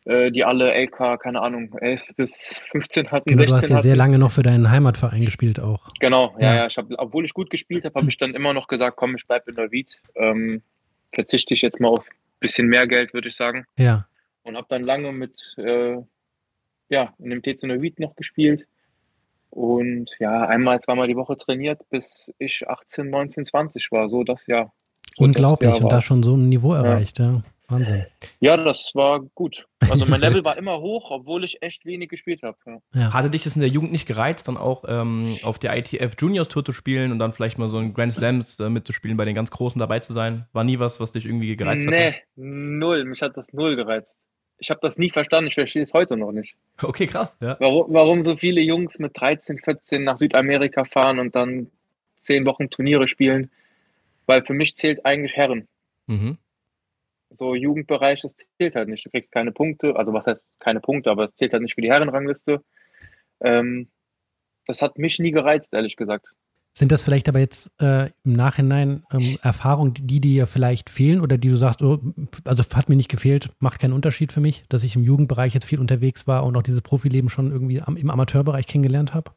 äh, 0.05 0.31
die 0.31 0.45
alle 0.45 0.71
LK, 0.71 1.19
keine 1.19 1.41
Ahnung, 1.41 1.75
11 1.79 2.15
bis 2.15 2.61
15 2.71 3.11
hatten. 3.11 3.27
Genau, 3.27 3.41
16 3.41 3.49
du 3.49 3.55
hast 3.55 3.69
ja 3.69 3.75
hatten. 3.77 3.83
sehr 3.83 3.95
lange 3.95 4.19
noch 4.19 4.31
für 4.31 4.43
deinen 4.43 4.69
Heimatverein 4.69 5.25
gespielt 5.25 5.59
auch. 5.59 5.89
Genau, 5.99 6.35
ja, 6.37 6.47
ja. 6.47 6.55
ja 6.55 6.67
ich 6.67 6.77
hab, 6.77 6.85
obwohl 6.99 7.25
ich 7.25 7.33
gut 7.33 7.49
gespielt 7.49 7.85
habe, 7.85 7.99
habe 7.99 8.09
ich 8.09 8.17
dann 8.17 8.35
immer 8.35 8.53
noch 8.53 8.67
gesagt, 8.67 8.97
komm, 8.97 9.15
ich 9.15 9.25
bleibe 9.25 9.49
in 9.49 9.57
Neuwied. 9.57 9.99
Ähm, 10.13 10.61
verzichte 11.11 11.55
ich 11.55 11.63
jetzt 11.63 11.79
mal 11.79 11.89
auf 11.89 12.07
ein 12.07 12.39
bisschen 12.39 12.67
mehr 12.67 12.85
Geld, 12.85 13.15
würde 13.15 13.29
ich 13.29 13.35
sagen. 13.35 13.65
Ja. 13.77 14.07
Und 14.43 14.55
habe 14.55 14.67
dann 14.69 14.83
lange 14.83 15.11
mit 15.11 15.55
äh, 15.57 15.97
ja, 16.89 17.13
in 17.19 17.29
dem 17.29 17.41
TC 17.41 17.63
Neuwied 17.63 17.99
noch 17.99 18.15
gespielt. 18.15 18.67
Und 19.49 20.09
ja, 20.19 20.41
einmal, 20.47 20.81
zweimal 20.81 21.07
die 21.07 21.15
Woche 21.15 21.35
trainiert, 21.37 21.81
bis 21.89 22.31
ich 22.39 22.67
18, 22.67 23.09
19, 23.09 23.45
20 23.45 23.91
war. 23.91 24.09
So 24.09 24.23
das 24.23 24.45
Jahr. 24.47 24.73
So 25.15 25.23
Unglaublich 25.23 25.69
das 25.69 25.79
Jahr 25.79 25.85
und 25.85 25.91
da 25.93 26.01
schon 26.01 26.23
so 26.23 26.35
ein 26.35 26.49
Niveau 26.49 26.73
erreicht, 26.73 27.19
ja. 27.19 27.25
ja. 27.25 27.41
Wahnsinn. 27.67 28.05
Ja, 28.39 28.57
das 28.57 28.91
war 28.93 29.21
gut. 29.33 29.65
Also 29.89 30.05
mein 30.05 30.21
Level 30.21 30.43
war 30.43 30.57
immer 30.57 30.81
hoch, 30.81 31.09
obwohl 31.09 31.43
ich 31.43 31.63
echt 31.63 31.85
wenig 31.85 32.09
gespielt 32.09 32.43
habe. 32.43 32.57
Ja. 32.65 32.77
Ja. 32.93 33.13
Hatte 33.13 33.29
dich 33.29 33.43
das 33.43 33.55
in 33.55 33.61
der 33.61 33.69
Jugend 33.69 33.91
nicht 33.91 34.07
gereizt, 34.07 34.47
dann 34.47 34.57
auch 34.57 34.83
ähm, 34.87 35.37
auf 35.41 35.57
der 35.57 35.75
ITF 35.75 36.15
Juniors 36.19 36.47
Tour 36.47 36.63
zu 36.63 36.73
spielen 36.73 37.11
und 37.11 37.19
dann 37.19 37.33
vielleicht 37.33 37.57
mal 37.57 37.69
so 37.69 37.77
ein 37.77 37.93
Grand 37.93 38.13
Slams 38.13 38.59
äh, 38.59 38.69
mitzuspielen, 38.69 39.17
bei 39.17 39.25
den 39.25 39.35
ganz 39.35 39.49
Großen 39.49 39.79
dabei 39.79 39.99
zu 39.99 40.13
sein? 40.13 40.45
War 40.53 40.63
nie 40.63 40.79
was, 40.79 40.99
was 40.99 41.11
dich 41.11 41.25
irgendwie 41.25 41.55
gereizt 41.55 41.87
hat? 41.87 41.93
Nee, 41.93 42.15
null. 42.35 43.03
Mich 43.05 43.21
hat 43.21 43.35
das 43.35 43.51
null 43.51 43.75
gereizt 43.75 44.15
ich 44.57 44.69
habe 44.69 44.79
das 44.81 44.97
nie 44.97 45.09
verstanden, 45.09 45.47
ich 45.47 45.53
verstehe 45.53 45.83
es 45.83 45.93
heute 45.93 46.17
noch 46.17 46.31
nicht. 46.31 46.55
Okay, 46.81 47.07
krass. 47.07 47.37
Ja. 47.41 47.57
Warum, 47.59 47.93
warum 47.93 48.21
so 48.21 48.37
viele 48.37 48.61
Jungs 48.61 48.99
mit 48.99 49.19
13, 49.19 49.59
14 49.59 50.03
nach 50.03 50.17
Südamerika 50.17 50.85
fahren 50.85 51.19
und 51.19 51.35
dann 51.35 51.71
zehn 52.19 52.45
Wochen 52.45 52.69
Turniere 52.69 53.07
spielen? 53.07 53.51
Weil 54.25 54.43
für 54.45 54.53
mich 54.53 54.75
zählt 54.75 55.05
eigentlich 55.05 55.33
Herren. 55.35 55.67
Mhm. 56.07 56.37
So 57.29 57.53
Jugendbereich, 57.53 58.21
das 58.21 58.35
zählt 58.35 58.75
halt 58.75 58.87
nicht. 58.87 59.05
Du 59.05 59.09
kriegst 59.09 59.31
keine 59.31 59.51
Punkte, 59.51 59.95
also 59.95 60.13
was 60.13 60.25
heißt 60.25 60.45
keine 60.59 60.79
Punkte, 60.79 61.11
aber 61.11 61.23
es 61.23 61.35
zählt 61.35 61.53
halt 61.53 61.63
nicht 61.63 61.75
für 61.75 61.81
die 61.81 61.91
Herrenrangliste. 61.91 62.63
Ähm, 63.41 63.89
das 64.65 64.81
hat 64.81 64.97
mich 64.97 65.19
nie 65.19 65.31
gereizt, 65.31 65.73
ehrlich 65.73 65.95
gesagt. 65.95 66.33
Sind 66.77 66.91
das 66.91 67.01
vielleicht 67.01 67.29
aber 67.29 67.39
jetzt 67.39 67.71
äh, 67.81 68.09
im 68.25 68.33
Nachhinein 68.33 69.05
ähm, 69.09 69.37
Erfahrungen, 69.41 69.93
die 69.97 70.19
dir 70.19 70.45
vielleicht 70.45 70.89
fehlen 70.89 71.21
oder 71.21 71.37
die 71.37 71.47
du 71.47 71.55
sagst, 71.55 71.81
oh, 71.81 71.99
also 72.43 72.63
hat 72.73 72.89
mir 72.89 72.97
nicht 72.97 73.07
gefehlt, 73.07 73.49
macht 73.59 73.79
keinen 73.79 73.93
Unterschied 73.93 74.33
für 74.33 74.41
mich, 74.41 74.65
dass 74.67 74.83
ich 74.83 74.97
im 74.97 75.03
Jugendbereich 75.03 75.53
jetzt 75.53 75.63
viel 75.63 75.79
unterwegs 75.79 76.27
war 76.27 76.43
und 76.43 76.57
auch 76.57 76.63
dieses 76.63 76.81
Profileben 76.81 77.29
schon 77.29 77.49
irgendwie 77.49 77.81
am, 77.81 77.95
im 77.95 78.09
Amateurbereich 78.09 78.67
kennengelernt 78.67 79.13
habe? 79.13 79.31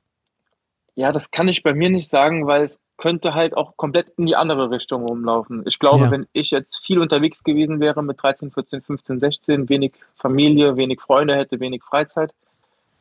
Ja, 0.97 1.13
das 1.13 1.31
kann 1.31 1.47
ich 1.47 1.63
bei 1.63 1.75
mir 1.75 1.91
nicht 1.91 2.09
sagen, 2.09 2.49
weil 2.49 2.65
es 2.65 2.81
könnte 2.97 3.35
halt 3.35 3.57
auch 3.57 3.77
komplett 3.77 4.09
in 4.17 4.27
die 4.27 4.35
andere 4.35 4.73
Richtung 4.73 5.05
rumlaufen. 5.05 5.63
Ich 5.65 5.79
glaube, 5.79 6.07
ja. 6.07 6.11
wenn 6.11 6.27
ich 6.33 6.51
jetzt 6.51 6.85
viel 6.85 6.99
unterwegs 6.99 7.45
gewesen 7.45 7.79
wäre 7.79 8.03
mit 8.03 8.21
13, 8.21 8.51
14, 8.51 8.83
15, 8.83 9.21
16, 9.21 9.69
wenig 9.69 9.93
Familie, 10.17 10.77
wenig 10.77 11.01
Freunde 11.01 11.37
hätte, 11.37 11.61
wenig 11.61 11.85
Freizeit, 11.85 12.35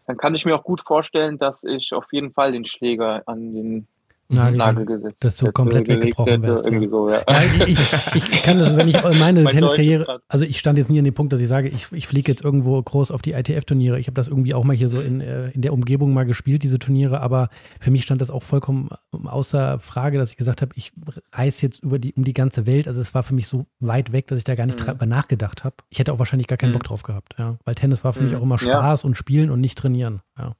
dann 0.05 0.15
kann 0.15 0.35
ich 0.35 0.45
mir 0.45 0.55
auch 0.55 0.63
gut 0.63 0.81
vorstellen, 0.81 1.37
dass 1.37 1.63
ich 1.63 1.91
auf 1.93 2.13
jeden 2.13 2.33
Fall 2.33 2.51
den 2.51 2.65
Schläger 2.65 3.23
an 3.25 3.51
den 3.51 3.87
Nagel, 4.29 4.57
Nagel 4.57 4.85
gesetzt. 4.85 5.23
Dass 5.23 5.37
du 5.37 5.51
komplett 5.51 5.87
weggebrochen 5.87 6.41
wärst. 6.43 6.65
Irgendwie 6.65 6.85
ja. 6.85 6.89
So, 6.89 7.09
ja. 7.09 7.23
ja 7.27 7.41
ich, 7.65 7.79
ich, 8.15 8.33
ich, 8.33 8.43
kann 8.43 8.59
das, 8.59 8.75
wenn 8.75 8.87
ich 8.87 9.01
meine 9.19 9.43
mein 9.43 9.47
Tenniskarriere, 9.47 10.21
also 10.27 10.43
ich 10.43 10.59
stand 10.59 10.77
jetzt 10.77 10.89
nie 10.89 10.99
an 10.99 11.05
dem 11.05 11.13
Punkt, 11.13 11.31
dass 11.31 11.39
ich 11.39 11.47
sage, 11.47 11.69
ich, 11.69 11.91
ich 11.91 12.07
fliege 12.07 12.31
jetzt 12.31 12.43
irgendwo 12.43 12.81
groß 12.81 13.11
auf 13.11 13.21
die 13.21 13.31
ITF-Turniere. 13.31 13.99
Ich 13.99 14.07
habe 14.07 14.15
das 14.15 14.27
irgendwie 14.27 14.53
auch 14.53 14.63
mal 14.63 14.75
hier 14.75 14.89
so 14.89 14.99
in, 14.99 15.21
äh, 15.21 15.49
in 15.51 15.61
der 15.61 15.73
Umgebung 15.73 16.13
mal 16.13 16.25
gespielt, 16.25 16.63
diese 16.63 16.79
Turniere, 16.79 17.21
aber 17.21 17.49
für 17.79 17.91
mich 17.91 18.03
stand 18.03 18.21
das 18.21 18.31
auch 18.31 18.43
vollkommen 18.43 18.89
außer 19.25 19.79
Frage, 19.79 20.17
dass 20.17 20.31
ich 20.31 20.37
gesagt 20.37 20.61
habe, 20.61 20.71
ich 20.75 20.91
reise 21.31 21.65
jetzt 21.65 21.83
über 21.83 21.99
die, 21.99 22.13
um 22.13 22.23
die 22.23 22.33
ganze 22.33 22.65
Welt. 22.65 22.87
Also 22.87 22.99
es 23.01 23.13
war 23.13 23.23
für 23.23 23.33
mich 23.33 23.47
so 23.47 23.65
weit 23.79 24.11
weg, 24.11 24.27
dass 24.27 24.37
ich 24.37 24.43
da 24.43 24.55
gar 24.55 24.65
nicht 24.65 24.79
mhm. 24.79 24.85
drüber 24.85 25.05
nachgedacht 25.05 25.63
habe. 25.63 25.75
Ich 25.89 25.99
hätte 25.99 26.11
auch 26.11 26.19
wahrscheinlich 26.19 26.47
gar 26.47 26.57
keinen 26.57 26.69
mhm. 26.69 26.73
Bock 26.73 26.83
drauf 26.83 27.03
gehabt, 27.03 27.35
ja. 27.37 27.57
Weil 27.65 27.75
Tennis 27.75 28.03
war 28.03 28.13
für 28.13 28.21
mhm. 28.21 28.27
mich 28.27 28.35
auch 28.35 28.43
immer 28.43 28.57
Spaß 28.57 29.05
und 29.05 29.15
Spielen 29.15 29.51
und 29.51 29.61
nicht 29.61 29.77
trainieren. 29.77 30.21
Ja, 30.37 30.55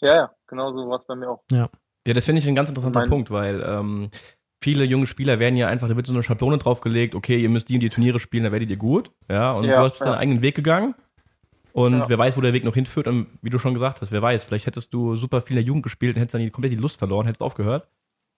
ja, 0.00 0.14
ja 0.14 0.30
genau 0.46 0.72
so 0.72 0.88
war 0.88 0.96
es 0.96 1.04
bei 1.04 1.14
mir 1.14 1.30
auch. 1.30 1.42
Ja. 1.50 1.68
Ja, 2.10 2.14
das 2.14 2.24
finde 2.24 2.40
ich 2.40 2.48
ein 2.48 2.56
ganz 2.56 2.68
interessanter 2.68 3.04
Punkt, 3.04 3.30
weil 3.30 3.62
ähm, 3.64 4.10
viele 4.60 4.82
junge 4.82 5.06
Spieler 5.06 5.38
werden 5.38 5.56
ja 5.56 5.68
einfach, 5.68 5.86
da 5.86 5.94
wird 5.94 6.08
so 6.08 6.12
eine 6.12 6.24
Schablone 6.24 6.58
draufgelegt, 6.58 7.14
okay, 7.14 7.38
ihr 7.38 7.48
müsst 7.48 7.68
die 7.68 7.74
und 7.74 7.80
die 7.80 7.88
Turniere 7.88 8.18
spielen, 8.18 8.42
da 8.42 8.50
werdet 8.50 8.68
ihr 8.68 8.78
gut. 8.78 9.12
Ja, 9.28 9.52
und 9.52 9.62
ja, 9.62 9.76
du 9.76 9.84
hast 9.84 10.00
ja. 10.00 10.06
deinen 10.06 10.16
eigenen 10.16 10.42
Weg 10.42 10.56
gegangen. 10.56 10.96
Und 11.72 11.98
ja. 11.98 12.08
wer 12.08 12.18
weiß, 12.18 12.36
wo 12.36 12.40
der 12.40 12.52
Weg 12.52 12.64
noch 12.64 12.74
hinführt. 12.74 13.06
Und 13.06 13.28
wie 13.42 13.50
du 13.50 13.60
schon 13.60 13.74
gesagt 13.74 14.00
hast, 14.00 14.10
wer 14.10 14.20
weiß, 14.20 14.42
vielleicht 14.42 14.66
hättest 14.66 14.92
du 14.92 15.14
super 15.14 15.40
viel 15.40 15.56
in 15.56 15.62
der 15.62 15.64
Jugend 15.68 15.84
gespielt 15.84 16.16
und 16.16 16.20
hättest 16.20 16.34
dann 16.34 16.42
die, 16.42 16.50
komplett 16.50 16.72
die 16.72 16.78
Lust 16.78 16.98
verloren, 16.98 17.26
hättest 17.26 17.44
aufgehört. 17.44 17.86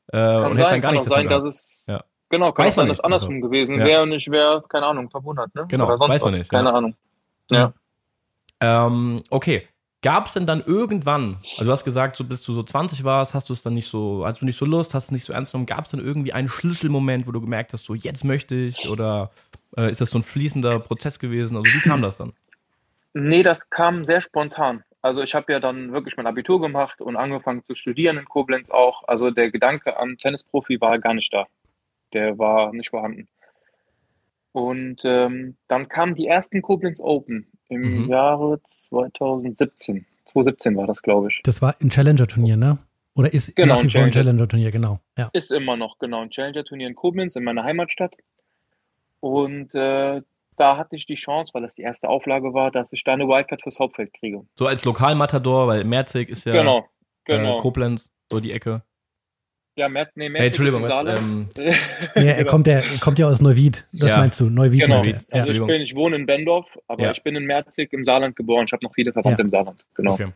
Äh, 0.09 0.19
kann 0.19 0.51
und 0.51 0.57
sein, 0.59 0.67
dann 0.67 0.81
gar 0.83 0.93
kann 0.93 1.01
auch 1.01 1.07
sein, 1.07 1.29
dass 1.31 1.45
es. 1.45 1.87
Ja. 1.89 2.05
Genau, 2.29 2.53
kann 2.53 2.67
weiß 2.67 2.75
auch 2.75 2.77
sein, 2.77 2.89
dass 2.89 2.99
es 2.99 3.05
andersrum 3.05 3.37
also, 3.37 3.49
gewesen 3.49 3.79
ja. 3.79 3.87
wäre 3.87 4.03
und 4.03 4.13
ich 4.13 4.31
wäre, 4.31 4.63
keine 4.69 4.85
Ahnung, 4.85 5.09
Top 5.09 5.23
100, 5.23 5.55
ne? 5.55 5.65
Genau, 5.67 5.89
weiß 5.89 5.99
man 5.99 6.11
was. 6.11 6.39
nicht. 6.41 6.51
Keine 6.51 6.75
Ahnung. 6.75 6.95
Ja. 7.51 7.73
Ähm, 8.61 9.23
okay, 9.31 9.67
Gab 10.03 10.27
es 10.27 10.33
denn 10.33 10.47
dann 10.47 10.61
irgendwann, 10.61 11.39
also 11.53 11.65
du 11.65 11.71
hast 11.71 11.85
gesagt, 11.85 12.17
so 12.17 12.25
bis 12.25 12.43
du 12.43 12.53
so 12.53 12.65
20 12.65 13.05
warst, 13.05 13.35
hast 13.35 13.49
du 13.49 13.53
es 13.53 13.63
dann 13.63 13.75
nicht 13.75 13.89
so, 13.89 14.27
hast 14.27 14.43
du 14.43 14.45
nicht 14.45 14.59
so 14.59 14.65
Lust, 14.65 14.95
hast 14.95 15.05
es 15.05 15.11
nicht 15.13 15.25
so 15.25 15.33
ernst 15.33 15.53
genommen, 15.53 15.67
gab 15.67 15.85
es 15.85 15.93
dann 15.93 16.01
irgendwie 16.01 16.33
einen 16.33 16.49
Schlüsselmoment, 16.49 17.29
wo 17.29 17.33
du 17.33 17.41
gemerkt 17.41 17.73
hast, 17.73 17.85
so 17.85 17.95
jetzt 17.95 18.25
möchte 18.25 18.57
ich 18.57 18.89
oder 18.91 19.31
äh, 19.77 19.91
ist 19.91 20.01
das 20.01 20.11
so 20.11 20.19
ein 20.19 20.25
fließender 20.25 20.81
Prozess 20.81 21.21
gewesen? 21.21 21.57
Also 21.57 21.73
wie 21.73 21.81
kam 21.81 22.03
das 22.03 22.17
dann? 22.17 22.33
Nee, 23.15 23.45
das 23.45 23.71
kam 23.71 24.05
sehr 24.05 24.21
spontan. 24.21 24.83
Also 25.03 25.23
ich 25.23 25.35
habe 25.35 25.53
ja 25.53 25.61
dann 25.61 25.93
wirklich 25.93 26.17
mein 26.17 26.27
Abitur 26.27 26.61
gemacht 26.61 27.01
und 27.01 27.17
angefangen 27.17 27.65
zu 27.65 27.75
studieren 27.75 28.19
in 28.19 28.25
Koblenz 28.25 28.71
auch. 28.71 29.03
Also 29.07 29.31
der 29.31 29.51
Gedanke 29.51 29.97
am 29.97 30.17
Tennisprofi 30.17 30.81
war 30.81 30.99
gar 30.99 31.15
nicht 31.15 31.33
da. 31.33 31.47
Der 32.13 32.39
war 32.39 32.73
nicht 32.73 32.91
vorhanden. 32.91 33.29
Und 34.53 35.01
ähm, 35.05 35.57
dann 35.69 35.89
kamen 35.89 36.15
die 36.15 36.27
ersten 36.27 36.61
Koblenz 36.63 37.01
Open 37.01 37.47
im 37.69 38.05
mhm. 38.05 38.09
Jahre 38.11 38.61
2017. 38.65 40.07
2017 40.27 40.77
war 40.77 40.87
das, 40.87 41.03
glaube 41.03 41.29
ich. 41.29 41.41
Das 41.45 41.63
war 41.63 41.75
ein 41.81 41.89
Challenger-Turnier, 41.89 42.57
ne? 42.57 42.79
Oder 43.15 43.33
ist 43.33 43.55
genau, 43.57 43.79
ein 43.79 43.89
Challenger. 43.89 44.13
Challenger-Turnier, 44.13 44.71
genau. 44.71 45.01
Ja. 45.17 45.31
Ist 45.33 45.53
immer 45.53 45.77
noch, 45.77 45.99
genau, 45.99 46.21
ein 46.23 46.31
Challenger-Turnier 46.31 46.89
in 46.89 46.95
Koblenz, 46.95 47.37
in 47.37 47.45
meiner 47.45 47.65
Heimatstadt. 47.65 48.15
Und 49.21 49.75
äh, 49.75 50.23
da 50.57 50.77
hatte 50.77 50.97
ich 50.97 51.07
die 51.07 51.15
Chance, 51.15 51.55
weil 51.55 51.63
das 51.63 51.75
die 51.75 51.83
erste 51.83 52.09
Auflage 52.09 52.55
war, 52.55 52.71
dass 52.71 52.93
ich 52.93 53.05
da 53.05 53.13
eine 53.13 53.27
Wildcard 53.27 53.63
fürs 53.63 53.79
Hauptfeld 53.79 54.13
kriege. 54.15 54.45
So 54.59 54.67
als 54.67 54.85
Lokalmatador, 54.85 55.67
weil 55.67 55.85
Merzig 55.85 56.29
ist 56.29 56.45
ja 56.45 56.53
genau, 56.53 56.87
genau. 57.25 57.59
Äh, 57.59 57.61
Koblenz, 57.61 58.11
so 58.31 58.41
die 58.41 58.53
Ecke. 58.53 58.83
Ja, 59.75 59.89
Mert, 59.89 60.15
nee, 60.17 60.29
Mert 60.29 60.41
hey, 60.41 60.49
Entschuldigung, 60.49 60.85
ähm, 60.85 61.49
ja, 62.15 62.23
er, 62.23 62.45
kommt 62.45 62.67
ja, 62.67 62.83
kommt 63.01 63.19
ja 63.19 63.27
aus 63.27 63.41
Neuwied, 63.41 63.87
das 63.93 64.11
ja. 64.11 64.19
meinst 64.19 64.39
du, 64.39 64.51
Neuwied. 64.51 64.81
Genau, 64.81 64.99
Neuwied. 64.99 65.25
also 65.31 65.51
ich, 65.51 65.65
bin, 65.65 65.81
ich 65.81 65.95
wohne 65.95 66.17
in 66.17 66.27
Bendorf, 66.27 66.79
aber 66.89 67.05
ja. 67.05 67.11
ich 67.11 67.23
bin 67.23 67.37
in 67.37 67.45
Merzig 67.45 67.91
im 67.95 68.05
Saarland 68.05 68.37
geboren, 68.37 68.67
ich 68.67 68.73
habe 68.73 68.85
noch 68.85 68.93
viele 68.93 69.15
Verwandte 69.15 69.41
im 69.41 69.49
Saarland, 69.49 69.83
genau. 69.95 70.13
Okay. 70.13 70.29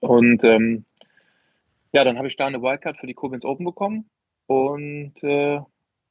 Und 0.00 0.44
ähm, 0.44 0.84
ja, 1.92 2.04
dann 2.04 2.18
habe 2.18 2.28
ich 2.28 2.36
da 2.36 2.46
eine 2.46 2.60
Wildcard 2.60 2.98
für 2.98 3.06
die 3.06 3.14
Koblenz 3.14 3.46
Open 3.46 3.64
bekommen 3.64 4.10
und 4.46 5.14
äh, 5.22 5.60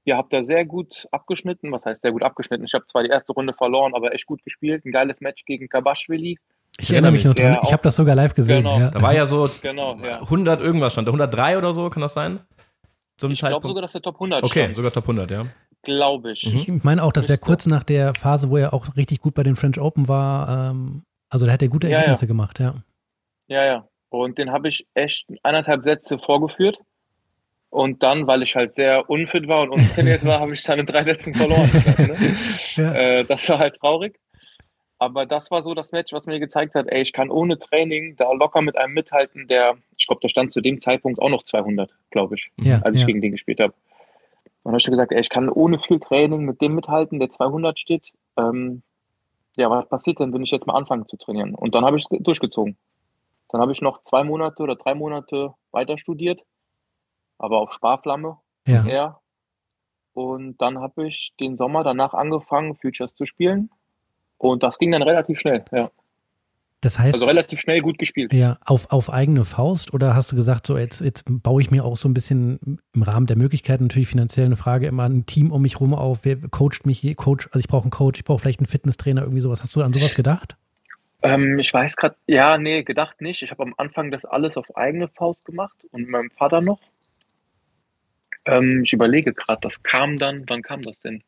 ja, 0.06 0.18
habe 0.18 0.30
da 0.32 0.42
sehr 0.42 0.66
gut 0.66 1.08
abgeschnitten, 1.12 1.72
was 1.72 1.86
heißt 1.86 2.02
sehr 2.02 2.12
gut 2.12 2.24
abgeschnitten, 2.24 2.66
ich 2.66 2.74
habe 2.74 2.88
zwar 2.88 3.04
die 3.04 3.10
erste 3.10 3.34
Runde 3.34 3.54
verloren, 3.54 3.94
aber 3.94 4.16
echt 4.16 4.26
gut 4.26 4.44
gespielt, 4.44 4.84
ein 4.84 4.92
geiles 4.92 5.22
Match 5.22 5.46
gegen 5.46 5.70
Kabashvili 5.70 6.40
ich 6.80 6.92
erinnere 6.92 7.12
mich 7.12 7.26
noch 7.26 7.34
dran. 7.34 7.58
Ich 7.64 7.72
habe 7.74 7.84
das 7.84 7.96
sogar 7.96 8.16
live 8.16 8.34
gesehen. 8.34 8.58
Genau. 8.58 8.80
Ja. 8.80 8.90
Da 8.92 9.02
war 9.02 9.14
ja 9.14 9.26
so 9.26 9.50
genau, 9.62 9.96
ja. 10.04 10.22
100 10.22 10.60
irgendwas 10.60 10.94
stand, 10.94 11.08
103 11.08 11.58
oder 11.58 11.74
so, 11.74 11.90
kann 11.90 12.02
das 12.02 12.14
sein? 12.14 12.40
zum 13.18 13.34
ich 13.34 13.40
Zeitpunkt? 13.40 13.64
glaube 13.64 13.68
sogar, 13.72 13.82
dass 13.82 13.94
er 13.96 14.02
Top 14.02 14.16
100 14.16 14.44
Okay, 14.44 14.62
stand. 14.64 14.76
sogar 14.78 14.92
Top 14.94 15.04
100, 15.04 15.30
ja. 15.32 15.44
Glaube 15.84 16.32
ich. 16.32 16.46
Mhm. 16.46 16.56
Ich 16.78 16.84
meine 16.84 17.04
auch, 17.04 17.12
das 17.12 17.28
wäre 17.30 17.38
kurz 17.40 17.66
nach 17.66 17.84
der 17.84 18.14
Phase, 18.16 18.50
wo 18.50 18.58
er 18.58 18.74
auch 18.74 18.96
richtig 18.96 19.20
gut 19.22 19.34
bei 19.34 19.44
den 19.44 19.56
French 19.58 19.80
Open 19.80 20.08
war. 20.08 20.72
Ähm, 20.72 21.04
also 21.30 21.46
da 21.46 21.52
hat 21.54 21.62
er 21.62 21.68
gute 21.68 21.88
Ja, 21.88 21.92
ja. 21.92 21.98
Ergebnisse 22.00 22.28
gemacht, 22.28 22.60
ja. 22.60 22.76
Ja, 23.48 23.66
ja. 23.66 23.88
Und 24.10 24.38
den 24.38 24.52
habe 24.52 24.70
ich 24.70 24.88
echt 24.94 25.28
eineinhalb 25.44 25.84
Sätze 25.84 26.18
vorgeführt. 26.18 26.80
Und 27.70 28.02
dann, 28.04 28.26
weil 28.26 28.42
ich 28.42 28.56
halt 28.56 28.74
sehr 28.74 29.10
unfit 29.10 29.48
war 29.48 29.62
und 29.62 29.70
untrainiert 29.70 30.24
war, 30.26 30.40
habe 30.40 30.54
ich 30.54 30.64
dann 30.64 30.80
in 30.80 30.86
drei 30.86 31.04
Sätzen 31.04 31.34
verloren. 31.36 31.70
ne? 31.98 32.16
Ja. 32.76 32.94
äh, 32.94 33.26
das 33.26 33.48
war 33.50 33.60
halt 33.60 33.76
traurig. 33.76 34.18
Aber 35.02 35.26
das 35.26 35.50
war 35.50 35.64
so 35.64 35.74
das 35.74 35.94
Match, 35.94 36.12
was 36.12 36.26
mir 36.26 36.40
gezeigt 36.40 36.76
hat, 36.76 36.88
ey, 36.90 37.02
ich 37.02 37.14
kann 37.14 37.30
ohne 37.30 37.58
Training 37.58 38.18
da 38.18 38.32
locker 38.34 38.62
mit 38.62 38.78
einem 38.78 38.94
mithalten, 38.94 39.48
der, 39.48 39.78
ich 39.98 40.06
glaube, 40.06 40.20
der 40.20 40.28
stand 40.28 40.52
zu 40.52 40.60
dem 40.60 40.82
Zeitpunkt 40.82 41.22
auch 41.22 41.30
noch 41.30 41.44
200, 41.44 41.96
glaube 42.12 42.36
ich, 42.36 42.52
Ja, 42.58 42.82
als 42.82 42.98
ich 42.98 43.04
ja. 43.04 43.08
gegen 43.08 43.22
den 43.22 43.32
gespielt 43.32 43.62
habe. 43.62 43.74
Und 44.64 44.74
habe 44.74 44.80
ich 44.80 44.86
gesagt, 44.86 45.14
ey, 45.14 45.22
ich 45.22 45.30
kann 45.30 45.48
ohne 45.50 45.80
viel 45.80 46.00
Training 46.00 46.44
mit 46.44 46.62
dem 46.62 46.76
mithalten, 46.76 47.18
der 47.20 47.30
200 47.30 47.80
steht. 47.80 48.12
Ähm, 48.38 48.84
ja, 49.56 49.70
was 49.70 49.88
passiert 49.88 50.20
denn, 50.20 50.34
wenn 50.34 50.44
ich 50.44 50.52
jetzt 50.52 50.68
mal 50.68 50.76
anfange 50.76 51.06
zu 51.06 51.16
trainieren? 51.16 51.56
Und 51.56 51.76
dann 51.76 51.86
habe 51.86 51.98
ich 51.98 52.06
es 52.10 52.24
durchgezogen. 52.24 52.78
Dann 53.50 53.62
habe 53.62 53.72
ich 53.72 53.82
noch 53.82 54.04
zwei 54.04 54.26
Monate 54.26 54.62
oder 54.62 54.76
drei 54.76 54.96
Monate 54.96 55.54
weiter 55.72 55.98
studiert, 55.98 56.44
aber 57.38 57.60
auf 57.60 57.72
Sparflamme 57.72 58.38
ja. 58.68 58.86
eher. 58.86 59.20
Und 60.14 60.58
dann 60.62 60.80
habe 60.80 61.08
ich 61.08 61.34
den 61.40 61.56
Sommer 61.56 61.86
danach 61.86 62.14
angefangen, 62.14 62.76
Futures 62.76 63.16
zu 63.16 63.26
spielen. 63.26 63.72
Und 64.40 64.64
das 64.64 64.80
ging 64.80 64.92
dann 64.92 65.04
relativ 65.04 65.40
schnell, 65.40 65.64
ja. 65.72 65.92
Das 66.82 66.98
heißt, 66.98 67.16
Also 67.16 67.26
relativ 67.26 67.60
schnell 67.60 67.82
gut 67.82 67.98
gespielt. 67.98 68.32
ja, 68.32 68.58
auf, 68.64 68.90
auf 68.92 69.12
eigene 69.12 69.44
Faust 69.44 69.94
oder 69.94 70.16
hast 70.16 70.32
du 70.32 70.38
gesagt, 70.38 70.66
so 70.66 70.78
jetzt, 70.78 71.02
jetzt 71.02 71.26
baue 71.28 71.62
ich 71.62 71.72
mir 71.72 71.84
auch 71.84 71.98
so 71.98 72.08
ein 72.08 72.14
bisschen 72.14 72.80
im 72.96 73.04
Rahmen 73.04 73.28
der 73.28 73.36
Möglichkeiten 73.36 73.84
natürlich 73.84 74.08
finanziell 74.08 74.46
eine 74.46 74.56
Frage 74.56 74.88
immer 74.88 75.04
ein 75.04 75.26
Team 75.26 75.52
um 75.52 75.62
mich 75.62 75.82
rum 75.82 75.94
auf, 75.94 76.20
wer 76.24 76.38
coacht 76.38 76.86
mich, 76.86 77.06
Coach, 77.18 77.48
also 77.48 77.60
ich 77.60 77.68
brauche 77.68 77.84
einen 77.84 77.92
Coach, 77.92 78.20
ich 78.20 78.24
brauche 78.24 78.40
vielleicht 78.40 78.62
einen 78.62 78.68
Fitnesstrainer, 78.68 79.24
irgendwie 79.24 79.42
sowas. 79.42 79.62
Hast 79.62 79.76
du 79.76 79.82
an 79.82 79.92
sowas 79.92 80.16
gedacht? 80.16 80.56
Ähm, 81.22 81.60
ich 81.60 81.74
weiß 81.74 81.98
gerade, 81.98 82.16
ja, 82.28 82.58
nee, 82.58 82.84
gedacht 82.84 83.20
nicht. 83.20 83.42
Ich 83.42 83.52
habe 83.52 83.64
am 83.64 83.74
Anfang 83.76 84.10
das 84.10 84.24
alles 84.24 84.56
auf 84.56 84.78
eigene 84.78 85.10
Faust 85.10 85.44
gemacht 85.44 85.76
und 85.92 86.04
mit 86.04 86.10
meinem 86.12 86.32
Vater 86.32 86.62
noch. 86.62 86.80
Ähm, 88.46 88.84
ich 88.86 88.94
überlege 88.94 89.34
gerade, 89.34 89.60
das 89.62 89.84
kam 89.84 90.18
dann, 90.18 90.46
wann 90.48 90.62
kam 90.62 90.82
das 90.82 91.02
denn? 91.02 91.24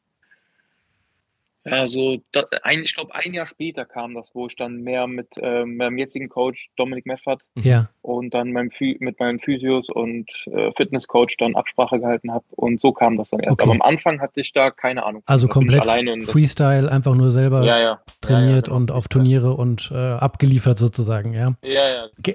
Ja, 1.63 1.87
so, 1.87 2.17
da, 2.31 2.45
ein, 2.63 2.83
ich 2.83 2.95
glaube, 2.95 3.13
ein 3.13 3.33
Jahr 3.33 3.45
später 3.45 3.85
kam 3.85 4.15
das, 4.15 4.31
wo 4.33 4.47
ich 4.47 4.55
dann 4.55 4.77
mehr 4.81 5.05
mit 5.05 5.27
ähm, 5.37 5.77
meinem 5.77 5.97
jetzigen 5.97 6.27
Coach 6.27 6.69
Dominik 6.75 7.05
Meffert 7.05 7.43
Ja, 7.55 7.89
und 8.01 8.33
dann 8.33 8.51
meinem 8.51 8.69
mit 8.99 9.19
meinen 9.19 9.37
Physios 9.39 9.87
und 9.89 10.27
äh, 10.47 10.71
Fitnesscoach 10.75 11.35
dann 11.37 11.55
Absprache 11.55 11.99
gehalten 11.99 12.31
habe 12.31 12.45
und 12.51 12.81
so 12.81 12.91
kam 12.93 13.15
das 13.15 13.29
dann 13.29 13.41
erst. 13.41 13.53
Okay. 13.53 13.63
Aber 13.63 13.73
am 13.73 13.81
Anfang 13.83 14.21
hatte 14.21 14.41
ich 14.41 14.53
da 14.53 14.71
keine 14.71 15.03
Ahnung. 15.05 15.21
also 15.27 15.47
komplett 15.47 15.83
alleine 15.87 16.13
und 16.13 16.21
das- 16.21 16.31
Freestyle, 16.31 16.91
einfach 16.91 17.13
nur 17.15 17.29
selber 17.31 17.63
Ja, 17.63 17.79
ja. 17.79 18.01
trainiert 18.21 18.65
genau. 18.65 18.77
und 18.77 18.91
auf 18.91 19.07
Turniere 19.07 19.53
und 19.53 19.91
äh, 19.93 19.95
abgeliefert 19.97 20.79
sozusagen, 20.79 21.33
ja. 21.33 21.47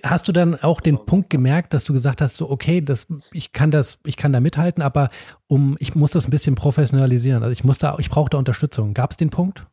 Hast 0.04 0.28
du 0.28 0.33
dann 0.33 0.54
auch 0.62 0.80
den 0.80 0.97
Genau. 0.97 1.04
Punkt 1.04 1.30
gemerkt, 1.30 1.75
dass 1.75 1.85
du 1.85 1.92
gesagt 1.92 2.21
hast, 2.21 2.37
so 2.37 2.49
okay, 2.49 2.80
das, 2.80 3.06
ich 3.33 3.52
kann 3.52 3.71
das, 3.71 3.99
ich 4.06 4.16
kann 4.16 4.33
da 4.33 4.40
mithalten, 4.40 4.83
aber 4.83 5.11
um, 5.49 5.76
ich 5.78 5.95
muss 5.95 6.11
das 6.11 6.26
ein 6.26 6.30
bisschen 6.30 6.54
professionalisieren. 6.54 7.42
Also 7.42 7.52
ich 7.52 7.62
muss 7.64 7.78
da, 7.78 7.97
ich 7.99 8.11
brauche 8.11 8.30
da 8.30 8.38
Unterstützung. 8.38 8.95
Gab 8.95 9.15
es 9.16 9.18
den 9.18 9.30
Punkt? 9.30 9.66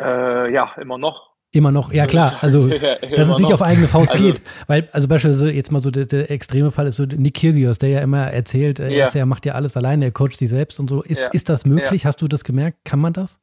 Äh, 0.00 0.52
ja, 0.52 0.72
immer 0.80 0.98
noch. 0.98 1.28
Immer 1.50 1.70
noch, 1.72 1.92
ja 1.94 2.06
klar, 2.06 2.36
also 2.42 2.68
dass 2.68 3.28
es 3.30 3.38
nicht 3.38 3.52
auf 3.54 3.62
eigene 3.62 3.88
Faust 3.88 4.12
Also- 4.12 4.24
geht. 4.24 4.42
Weil, 4.66 4.86
also 4.92 5.08
beispielsweise 5.08 5.50
jetzt 5.50 5.72
mal 5.72 5.80
so 5.80 5.90
der, 5.90 6.04
der 6.04 6.30
extreme 6.30 6.70
Fall 6.70 6.86
ist 6.86 6.96
so 6.96 7.04
Nick 7.04 7.34
Kyrgios, 7.40 7.78
der 7.78 7.88
ja 7.88 8.00
immer 8.02 8.26
erzählt, 8.26 8.80
er, 8.80 8.90
Ja. 8.90 9.04
ist, 9.06 9.14
er 9.16 9.24
macht 9.24 9.46
ja 9.46 9.54
alles 9.54 9.76
alleine, 9.76 10.04
er 10.06 10.10
coacht 10.12 10.36
sich 10.36 10.50
selbst 10.50 10.78
und 10.78 10.88
so. 10.90 11.02
Ist, 11.02 11.20
Ja. 11.22 11.28
ist 11.28 11.48
das 11.48 11.64
möglich? 11.64 12.04
Hast 12.04 12.20
du 12.20 12.28
das 12.28 12.44
gemerkt? 12.44 12.78
Kann 12.84 13.00
man 13.00 13.14
das? 13.14 13.40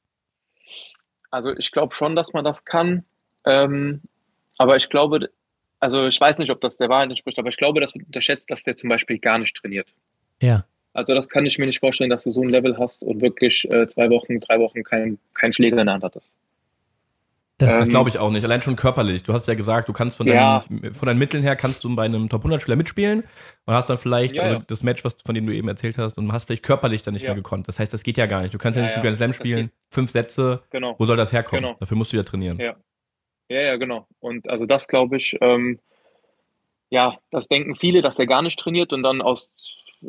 Also 1.32 1.52
ich 1.58 1.72
glaube 1.72 1.96
schon, 1.96 2.16
dass 2.16 2.32
man 2.34 2.46
das 2.46 2.64
kann. 2.64 3.04
Ähm, 3.44 4.02
aber 4.58 4.78
ich 4.78 4.90
glaube, 4.90 5.30
also 5.80 6.06
ich 6.06 6.22
weiß 6.22 6.38
nicht, 6.38 6.52
ob 6.52 6.62
das 6.62 6.78
der 6.78 6.90
Wahrheit 6.90 7.10
entspricht, 7.10 7.40
aber 7.40 7.50
ich 7.50 7.58
glaube, 7.58 7.82
das 7.82 7.94
wird 7.96 8.06
unterschätzt, 8.06 8.50
dass 8.52 8.64
der 8.64 8.76
zum 8.76 8.90
Beispiel 8.90 9.18
gar 9.20 9.40
nicht 9.40 9.56
trainiert. 9.58 9.94
Ja. 10.42 10.66
Also 10.96 11.14
das 11.14 11.28
kann 11.28 11.46
ich 11.46 11.58
mir 11.58 11.66
nicht 11.66 11.80
vorstellen, 11.80 12.10
dass 12.10 12.24
du 12.24 12.32
so 12.32 12.42
ein 12.42 12.50
Level 12.50 12.78
hast 12.78 13.04
und 13.04 13.22
wirklich 13.22 13.70
äh, 13.70 13.86
zwei 13.88 14.10
Wochen, 14.10 14.40
drei 14.40 14.60
Wochen 14.60 14.84
keinen 14.84 15.20
kein 15.34 15.52
Schläger 15.52 15.78
in 15.80 15.88
der 15.88 15.96
Hand 15.96 16.04
hattest. 16.04 16.36
Das, 17.58 17.82
Ähm, 17.82 17.88
glaube 17.90 18.10
ich 18.10 18.18
auch 18.18 18.32
nicht. 18.32 18.44
Allein 18.44 18.62
schon 18.62 18.76
körperlich. 18.76 19.24
Du 19.24 19.34
hast 19.34 19.48
ja 19.48 19.56
gesagt, 19.56 19.88
du 19.90 19.94
kannst 19.94 20.18
von, 20.18 20.28
Ja. 20.28 20.64
deinen, 20.70 20.94
von 20.94 21.06
deinen 21.06 21.20
Mitteln 21.20 21.44
her 21.44 21.56
kannst 21.56 21.84
du 21.84 21.96
bei 21.96 22.04
einem 22.04 22.28
Top 22.30 22.42
100 22.42 22.62
Spieler 22.62 22.76
mitspielen 22.78 23.24
und 23.66 23.74
hast 23.74 23.90
dann 23.90 23.98
vielleicht 23.98 24.36
Ja, 24.36 24.44
also 24.44 24.56
ja. 24.56 24.64
das 24.68 24.84
Match, 24.84 25.04
was, 25.06 25.16
von 25.26 25.36
dem 25.36 25.46
du 25.46 25.54
eben 25.54 25.68
erzählt 25.68 25.98
hast, 25.98 26.18
und 26.18 26.32
hast 26.32 26.46
vielleicht 26.46 26.64
körperlich 26.64 27.04
dann 27.04 27.14
nicht 27.14 27.24
mehr 27.24 27.36
gekonnt. 27.36 27.68
Das 27.68 27.80
heißt, 27.80 27.94
das 27.94 28.04
geht 28.04 28.18
ja 28.18 28.26
gar 28.26 28.42
nicht. 28.42 28.54
Du 28.54 28.58
kannst 28.58 28.78
ja, 28.78 28.84
nicht 28.84 28.92
ja. 28.92 28.98
im 28.98 29.04
Grand 29.04 29.18
Slam 29.18 29.34
spielen, 29.34 29.72
fünf 29.90 30.12
Sätze. 30.12 30.64
Genau. 30.70 30.96
Wo 30.98 31.06
soll 31.06 31.18
das 31.18 31.32
herkommen? 31.34 31.64
Genau. 31.64 31.78
Dafür 31.80 31.98
musst 31.98 32.12
du 32.14 32.18
ja 32.18 32.24
trainieren. 32.24 32.58
Ja. 32.60 32.76
Ja, 33.50 33.62
ja, 33.62 33.76
genau. 33.78 34.08
Und 34.20 34.50
also 34.50 34.66
das 34.66 34.88
glaube 34.88 35.18
ich, 35.18 35.38
ähm, 35.42 35.80
ja, 36.90 37.18
das 37.32 37.48
denken 37.48 37.76
viele, 37.76 38.02
dass 38.02 38.18
er 38.18 38.28
gar 38.28 38.42
nicht 38.42 38.58
trainiert 38.60 38.92
und 38.92 39.04
dann 39.04 39.22
aus 39.22 39.52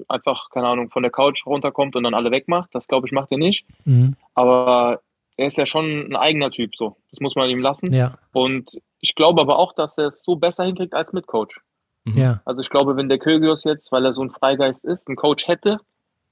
einfach, 0.09 0.51
keine 0.51 0.69
Ahnung, 0.69 0.91
von 0.91 1.03
der 1.03 1.13
Couch 1.13 1.47
runterkommt 1.47 1.97
und 1.97 2.05
dann 2.05 2.15
alle 2.15 2.31
wegmacht. 2.31 2.71
Das 2.73 2.89
glaube 2.89 3.07
ich, 3.07 3.13
macht 3.13 3.33
er 3.33 3.39
nicht. 3.39 3.65
Mhm. 3.85 4.17
Aber 4.35 5.01
er 5.37 5.47
ist 5.47 5.59
ja 5.59 5.67
schon 5.67 6.07
ein 6.11 6.17
eigener 6.17 6.51
Typ, 6.51 6.77
so. 6.77 6.97
Das 7.11 7.21
muss 7.21 7.35
man 7.35 7.51
ihm 7.51 7.61
lassen. 7.61 7.93
Ja, 7.93 8.15
Und 8.33 8.81
ich 9.01 9.15
glaube 9.15 9.41
aber 9.41 9.59
auch, 9.59 9.75
dass 9.75 9.99
er 9.99 10.07
es 10.09 10.23
so 10.23 10.37
besser 10.37 10.65
hinkriegt 10.65 10.95
als 10.95 11.13
mit 11.13 11.27
Coach. 11.27 11.61
Mhm. 12.05 12.19
ja. 12.19 12.41
Also 12.45 12.63
ich 12.63 12.71
glaube, 12.71 12.97
wenn 12.97 13.09
der 13.09 13.19
Kyrgios 13.19 13.65
jetzt, 13.65 13.93
weil 13.93 14.05
er 14.05 14.13
so 14.13 14.23
ein 14.23 14.31
Freigeist 14.31 14.85
ist, 14.85 15.09
einen 15.09 15.17
Coach 15.17 15.47
hätte, 15.47 15.79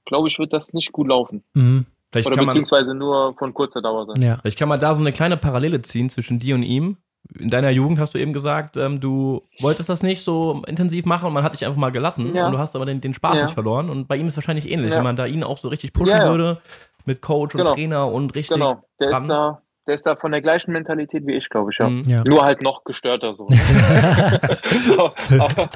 glaube 0.05 0.27
ich, 0.27 0.39
wird 0.39 0.53
das 0.53 0.73
nicht 0.73 0.91
gut 0.91 1.07
laufen. 1.07 1.43
Mhm. 1.53 1.85
Vielleicht, 2.11 2.27
Oder 2.27 2.35
kann 2.37 2.45
man, 2.45 2.53
beziehungsweise 2.53 2.93
nur 2.93 3.33
von 3.33 3.53
kurzer 3.53 3.81
Dauer 3.81 4.05
sein. 4.05 4.21
Ja. 4.21 4.37
vielleicht 4.37 4.57
kann 4.57 4.69
man 4.69 4.79
da 4.79 4.93
so 4.95 5.01
eine 5.01 5.11
kleine 5.11 5.37
Parallele 5.37 5.81
ziehen 5.81 6.09
zwischen 6.09 6.39
dir 6.39 6.55
und 6.55 6.63
ihm. 6.63 6.97
In 7.39 7.49
deiner 7.49 7.69
Jugend 7.71 7.99
hast 7.99 8.13
du 8.13 8.17
eben 8.19 8.33
gesagt, 8.33 8.77
ähm, 8.77 8.99
du 8.99 9.41
wolltest 9.59 9.89
das 9.89 10.03
nicht 10.03 10.21
so 10.23 10.61
intensiv 10.67 11.05
machen 11.05 11.25
und 11.27 11.33
man 11.33 11.43
hat 11.43 11.53
dich 11.53 11.65
einfach 11.65 11.77
mal 11.77 11.91
gelassen 11.91 12.35
Ja. 12.35 12.45
und 12.45 12.51
du 12.53 12.57
hast 12.59 12.75
aber 12.75 12.85
den, 12.85 13.01
den 13.01 13.13
Spaß 13.13 13.37
Ja. 13.39 13.43
nicht 13.45 13.53
verloren. 13.53 13.89
Und 13.89 14.07
bei 14.07 14.15
ihm 14.17 14.27
ist 14.27 14.33
es 14.33 14.37
wahrscheinlich 14.37 14.69
ähnlich, 14.71 14.91
Ja. 14.91 14.97
wenn 14.97 15.03
man 15.03 15.15
da 15.15 15.25
ihn 15.25 15.43
auch 15.43 15.57
so 15.57 15.67
richtig 15.69 15.91
pushen 15.93 16.19
würde 16.19 16.61
mit 17.05 17.21
Coach 17.21 17.55
und 17.55 17.61
Genau. 17.61 17.73
Trainer 17.73 18.11
und 18.11 18.35
richtig. 18.35 18.55
Genau. 18.55 18.83
Der 18.99 19.09
dran. 19.09 19.21
ist 19.23 19.27
da, 19.29 19.61
der 19.87 19.93
ist 19.95 20.05
da 20.05 20.15
von 20.15 20.31
der 20.31 20.41
gleichen 20.41 20.71
Mentalität 20.71 21.25
wie 21.27 21.33
ich, 21.33 21.49
glaube 21.49 21.71
ich, 21.71 21.77
ja. 21.77 21.89
Mhm. 21.89 22.03
Ja. 22.07 22.23
Nur 22.27 22.43
halt 22.43 22.61
noch 22.61 22.83
gestörter 22.83 23.33
so. 23.35 23.47
so 24.81 25.11
aber, 25.39 25.69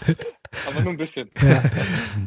aber 0.68 0.82
nur 0.82 0.92
ein 0.92 0.98
bisschen. 0.98 1.30
Ja. 1.42 1.62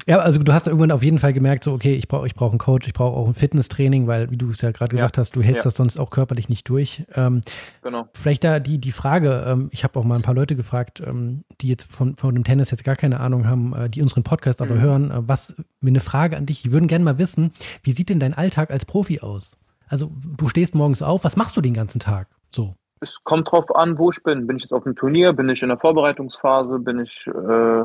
ja, 0.07 0.19
also 0.19 0.41
du 0.43 0.53
hast 0.53 0.67
irgendwann 0.69 0.91
auf 0.93 1.03
jeden 1.03 1.19
Fall 1.19 1.33
gemerkt, 1.33 1.65
so, 1.65 1.73
okay, 1.73 1.95
ich 1.95 2.09
brauche 2.09 2.27
ich 2.27 2.35
brauch 2.35 2.51
einen 2.51 2.59
Coach, 2.59 2.87
ich 2.87 2.93
brauche 2.95 3.17
auch 3.17 3.27
ein 3.27 3.35
Fitnesstraining, 3.35 4.07
weil, 4.07 4.31
wie 4.31 4.37
du 4.37 4.51
es 4.51 4.61
ja 4.63 4.71
gerade 4.71 4.95
Ja. 4.95 4.99
gesagt 5.03 5.19
hast, 5.19 5.35
du 5.35 5.43
hältst 5.43 5.65
Ja. 5.65 5.69
das 5.71 5.77
sonst 5.77 5.99
auch 5.99 6.11
körperlich 6.11 6.49
nicht 6.49 6.69
durch. 6.69 7.05
Ähm, 7.15 7.41
Genau. 7.83 8.09
vielleicht 8.15 8.45
da 8.45 8.61
die, 8.61 8.79
die 8.79 8.93
Frage, 8.93 9.45
ähm, 9.47 9.69
ich 9.73 9.83
habe 9.85 9.99
auch 9.99 10.05
mal 10.05 10.17
ein 10.17 10.23
paar 10.23 10.35
Leute 10.35 10.55
gefragt, 10.57 11.03
ähm, 11.05 11.45
die 11.61 11.69
jetzt 11.69 11.93
von, 11.93 12.17
von 12.17 12.35
dem 12.35 12.45
Tennis 12.45 12.71
jetzt 12.71 12.85
gar 12.85 12.97
keine 12.97 13.21
Ahnung 13.21 13.47
haben, 13.47 13.75
äh, 13.75 13.89
die 13.89 14.03
unseren 14.03 14.23
Podcast 14.23 14.63
aber 14.63 14.77
Mhm. 14.77 14.81
hören, 14.81 15.11
äh, 15.11 15.15
was, 15.29 15.55
eine 15.85 16.01
Frage 16.01 16.37
an 16.37 16.47
dich, 16.47 16.63
die 16.63 16.71
würden 16.73 16.87
gerne 16.87 17.05
mal 17.05 17.19
wissen, 17.19 17.53
wie 17.83 17.93
sieht 17.93 18.09
denn 18.09 18.21
dein 18.21 18.35
Alltag 18.35 18.71
als 18.71 18.85
Profi 18.87 19.21
aus? 19.21 19.57
Also 19.93 20.11
du 20.39 20.49
stehst 20.49 20.75
morgens 20.75 21.03
auf, 21.03 21.23
was 21.23 21.37
machst 21.37 21.55
du 21.55 21.61
den 21.61 21.75
ganzen 21.75 22.01
Tag? 22.01 22.29
So. 22.51 22.75
Es 23.01 23.23
kommt 23.25 23.53
drauf 23.53 23.67
an, 23.75 23.99
wo 23.99 24.09
ich 24.11 24.23
bin. 24.23 24.47
Bin 24.47 24.57
ich 24.57 24.63
jetzt 24.63 24.73
auf 24.73 24.85
dem 24.85 24.97
Turnier? 24.97 25.35
Bin 25.35 25.51
ich 25.51 25.63
in 25.63 25.69
der 25.69 25.77
Vorbereitungsphase? 25.77 26.79
Bin 26.79 27.01
ich, 27.01 27.27
äh, 27.27 27.85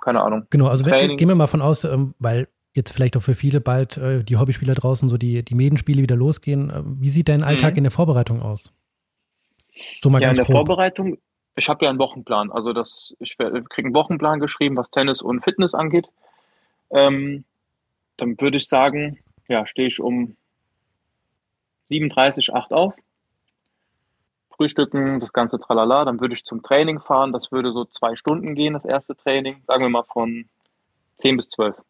keine 0.00 0.20
Ahnung. 0.20 0.46
Genau, 0.50 0.66
also 0.66 0.84
wenn, 0.84 1.16
gehen 1.16 1.28
wir 1.28 1.36
mal 1.36 1.46
von 1.46 1.62
aus, 1.62 1.84
ähm, 1.84 2.12
weil 2.18 2.48
jetzt 2.74 2.90
vielleicht 2.92 3.16
auch 3.16 3.20
für 3.20 3.34
viele 3.34 3.60
bald 3.60 3.98
äh, 3.98 4.24
die 4.24 4.36
Hobbyspieler 4.36 4.74
draußen 4.74 5.08
so 5.08 5.16
die, 5.16 5.44
die 5.44 5.54
Medenspiele 5.54 6.02
wieder 6.02 6.16
losgehen. 6.16 6.70
Äh, 6.70 6.82
wie 6.84 7.08
sieht 7.08 7.28
dein 7.28 7.44
Alltag 7.44 7.74
Mhm. 7.74 7.78
in 7.78 7.84
der 7.84 7.92
Vorbereitung 7.92 8.42
aus? 8.42 8.72
So 10.02 10.08
mal 10.10 10.20
Ja, 10.20 10.30
in 10.30 10.34
ganz 10.34 10.38
der 10.38 10.46
grob. 10.46 10.66
Vorbereitung, 10.66 11.18
ich 11.54 11.68
habe 11.68 11.84
ja 11.84 11.90
einen 11.90 12.00
Wochenplan. 12.00 12.50
Also 12.50 12.72
das, 12.72 13.14
ich 13.20 13.36
kriege 13.36 13.62
einen 13.76 13.94
Wochenplan 13.94 14.40
geschrieben, 14.40 14.76
was 14.76 14.90
Tennis 14.90 15.22
und 15.22 15.44
Fitness 15.44 15.72
angeht. 15.72 16.08
Ähm, 16.90 17.44
dann 18.16 18.40
würde 18.40 18.56
ich 18.56 18.66
sagen, 18.66 19.18
ja, 19.48 19.66
stehe 19.68 19.86
ich 19.86 20.00
um 20.00 20.36
7.30 21.90 22.52
8 22.52 22.72
auf. 22.72 22.96
Frühstücken, 24.50 25.20
das 25.20 25.32
ganze 25.32 25.58
Tralala. 25.58 26.04
Dann 26.04 26.20
würde 26.20 26.34
ich 26.34 26.44
zum 26.44 26.62
Training 26.62 26.98
fahren. 26.98 27.32
Das 27.32 27.52
würde 27.52 27.72
so 27.72 27.84
zwei 27.84 28.16
Stunden 28.16 28.54
gehen, 28.54 28.72
das 28.72 28.84
erste 28.84 29.14
Training. 29.14 29.62
Sagen 29.66 29.82
wir 29.82 29.90
mal 29.90 30.04
von 30.04 30.48
10 31.16 31.36
bis 31.36 31.48
12. 31.50 31.82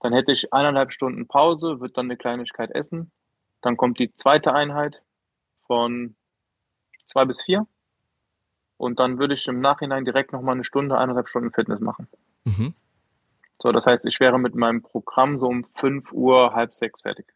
Dann 0.00 0.12
hätte 0.12 0.32
ich 0.32 0.52
eineinhalb 0.52 0.92
Stunden 0.92 1.26
Pause, 1.26 1.80
würde 1.80 1.92
dann 1.94 2.06
eine 2.06 2.16
Kleinigkeit 2.16 2.70
essen. 2.70 3.10
Dann 3.60 3.76
kommt 3.76 3.98
die 3.98 4.14
zweite 4.16 4.54
Einheit 4.54 5.02
von 5.66 6.16
zwei 7.04 7.24
bis 7.24 7.42
vier. 7.42 7.66
Und 8.78 8.98
dann 8.98 9.18
würde 9.18 9.34
ich 9.34 9.46
im 9.46 9.60
Nachhinein 9.60 10.06
direkt 10.06 10.32
nochmal 10.32 10.54
eine 10.54 10.64
Stunde, 10.64 10.96
eineinhalb 10.96 11.28
Stunden 11.28 11.52
Fitness 11.52 11.80
machen. 11.80 12.08
Mhm. 12.44 12.74
So, 13.62 13.72
das 13.72 13.86
heißt, 13.86 14.06
ich 14.06 14.18
wäre 14.20 14.38
mit 14.38 14.54
meinem 14.54 14.80
Programm 14.80 15.38
so 15.38 15.48
um 15.48 15.64
5 15.64 16.12
Uhr, 16.12 16.54
halb 16.54 16.72
sechs 16.74 17.02
fertig. 17.02 17.26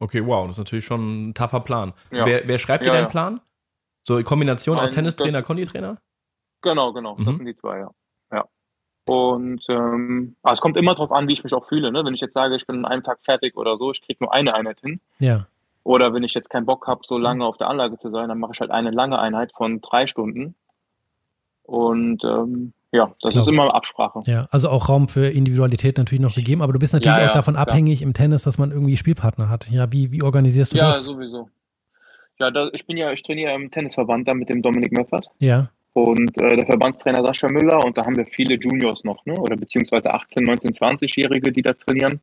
Okay, 0.00 0.26
wow, 0.26 0.46
das 0.46 0.54
ist 0.56 0.58
natürlich 0.58 0.84
schon 0.84 1.28
ein 1.30 1.34
tougher 1.34 1.60
Plan. 1.60 1.92
Ja. 2.10 2.26
Wer, 2.26 2.48
wer 2.48 2.58
schreibt 2.58 2.82
dir 2.82 2.88
Ja, 2.88 2.94
deinen 2.94 3.04
ja. 3.04 3.08
Plan? 3.10 3.40
So 4.02 4.16
in 4.18 4.24
Kombination 4.24 4.76
aus 4.78 4.84
Nein, 4.84 4.90
Tennistrainer, 4.92 5.38
das- 5.38 5.46
Konditrainer? 5.46 5.98
Genau, 6.62 6.92
genau. 6.92 7.16
Mhm. 7.16 7.24
Das 7.26 7.36
sind 7.36 7.46
die 7.46 7.54
zwei, 7.54 7.78
ja. 7.78 7.90
Und 9.06 9.62
ähm, 9.68 10.36
also 10.42 10.52
es 10.52 10.60
kommt 10.60 10.76
immer 10.76 10.94
darauf 10.94 11.10
an, 11.10 11.26
wie 11.26 11.32
ich 11.32 11.42
mich 11.42 11.52
auch 11.54 11.64
fühle. 11.64 11.90
Ne? 11.90 12.04
Wenn 12.04 12.14
ich 12.14 12.20
jetzt 12.20 12.34
sage, 12.34 12.54
ich 12.54 12.66
bin 12.66 12.76
an 12.76 12.84
einem 12.84 13.02
Tag 13.02 13.18
fertig 13.24 13.56
oder 13.56 13.76
so, 13.76 13.90
ich 13.90 14.02
kriege 14.02 14.22
nur 14.22 14.32
eine 14.32 14.54
Einheit 14.54 14.78
hin. 14.80 15.00
Ja. 15.18 15.46
Oder 15.82 16.14
wenn 16.14 16.22
ich 16.22 16.32
jetzt 16.34 16.48
keinen 16.50 16.66
Bock 16.66 16.86
habe, 16.86 17.00
so 17.04 17.18
lange 17.18 17.44
auf 17.44 17.56
der 17.56 17.68
Anlage 17.68 17.98
zu 17.98 18.10
sein, 18.10 18.28
dann 18.28 18.38
mache 18.38 18.52
ich 18.54 18.60
halt 18.60 18.70
eine 18.70 18.90
lange 18.90 19.18
Einheit 19.18 19.52
von 19.56 19.80
drei 19.80 20.06
Stunden. 20.06 20.54
Und 21.62 22.22
ähm, 22.24 22.72
ja, 22.92 23.06
das 23.20 23.32
Glaube. 23.32 23.38
ist 23.38 23.48
immer 23.48 23.74
Absprache. 23.74 24.20
Ja, 24.26 24.48
also 24.50 24.68
auch 24.68 24.88
Raum 24.88 25.08
für 25.08 25.28
Individualität 25.28 25.96
natürlich 25.96 26.20
noch 26.20 26.34
gegeben, 26.34 26.60
aber 26.60 26.72
du 26.72 26.78
bist 26.78 26.92
natürlich 26.92 27.16
ja, 27.16 27.22
ja, 27.22 27.28
auch 27.28 27.34
davon 27.34 27.54
klar. 27.54 27.68
abhängig 27.68 28.02
im 28.02 28.14
Tennis, 28.14 28.42
dass 28.42 28.58
man 28.58 28.72
irgendwie 28.72 28.96
Spielpartner 28.96 29.48
hat. 29.48 29.70
Ja, 29.70 29.92
wie, 29.92 30.10
wie 30.10 30.22
organisierst 30.22 30.72
du 30.72 30.78
ja, 30.78 30.88
das? 30.88 30.96
Ja, 30.96 31.00
sowieso. 31.00 31.48
Ja, 32.38 32.50
da, 32.50 32.68
ich 32.72 32.86
bin 32.86 32.96
ja, 32.96 33.12
ich 33.12 33.22
trainiere 33.22 33.52
im 33.52 33.70
Tennisverband 33.70 34.26
da 34.26 34.34
mit 34.34 34.48
dem 34.48 34.62
Dominik 34.62 34.92
Meffert. 34.92 35.26
Ja. 35.38 35.70
Und 35.92 36.36
äh, 36.38 36.56
der 36.56 36.66
Verbandstrainer 36.66 37.22
Sascha 37.24 37.48
Müller 37.48 37.84
und 37.84 37.96
da 37.98 38.04
haben 38.04 38.16
wir 38.16 38.26
viele 38.26 38.54
Juniors 38.54 39.04
noch, 39.04 39.24
ne? 39.26 39.34
Oder 39.34 39.56
beziehungsweise 39.56 40.12
18, 40.12 40.42
19, 40.44 40.70
20-Jährige, 40.72 41.52
die 41.52 41.62
da 41.62 41.74
trainieren. 41.74 42.20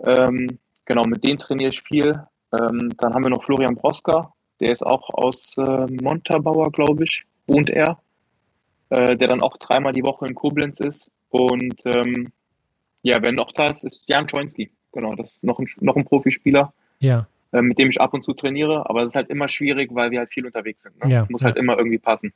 Ähm, 0.00 0.58
genau, 0.84 1.04
mit 1.04 1.22
denen 1.24 1.38
trainiere 1.38 1.70
ich 1.70 1.80
viel. 1.80 2.22
Ähm, 2.58 2.90
dann 2.98 3.14
haben 3.14 3.24
wir 3.24 3.30
noch 3.30 3.44
Florian 3.44 3.76
Broska, 3.76 4.32
der 4.60 4.70
ist 4.70 4.84
auch 4.84 5.10
aus 5.10 5.56
äh, 5.58 5.86
Montabaur, 6.02 6.70
glaube 6.72 7.04
ich, 7.04 7.24
wohnt 7.46 7.70
er, 7.70 7.98
äh, 8.90 9.16
der 9.16 9.28
dann 9.28 9.42
auch 9.42 9.56
dreimal 9.56 9.92
die 9.92 10.02
Woche 10.02 10.26
in 10.26 10.34
Koblenz 10.34 10.80
ist. 10.80 11.10
Und 11.30 11.74
ähm, 11.84 12.32
ja, 13.02 13.16
wer 13.20 13.32
noch 13.32 13.52
da 13.52 13.66
ist, 13.66 13.84
ist 13.84 14.08
Jan 14.08 14.26
Czojnski. 14.26 14.70
Genau, 14.92 15.14
das 15.14 15.32
ist 15.32 15.44
noch 15.44 15.58
ein, 15.58 15.68
noch 15.80 15.96
ein 15.96 16.04
Profispieler. 16.04 16.72
Ja. 16.98 17.26
Äh, 17.52 17.62
mit 17.62 17.78
dem 17.78 17.88
ich 17.88 18.00
ab 18.00 18.14
und 18.14 18.24
zu 18.24 18.32
trainiere, 18.32 18.88
aber 18.88 19.02
es 19.02 19.10
ist 19.10 19.16
halt 19.16 19.30
immer 19.30 19.48
schwierig, 19.48 19.94
weil 19.94 20.10
wir 20.10 20.20
halt 20.20 20.32
viel 20.32 20.46
unterwegs 20.46 20.82
sind. 20.82 21.02
Ne? 21.02 21.12
Ja, 21.12 21.22
es 21.22 21.28
muss 21.28 21.42
halt 21.42 21.56
ja. 21.56 21.60
halt 21.60 21.64
immer 21.64 21.78
irgendwie 21.78 21.98
passen. 21.98 22.32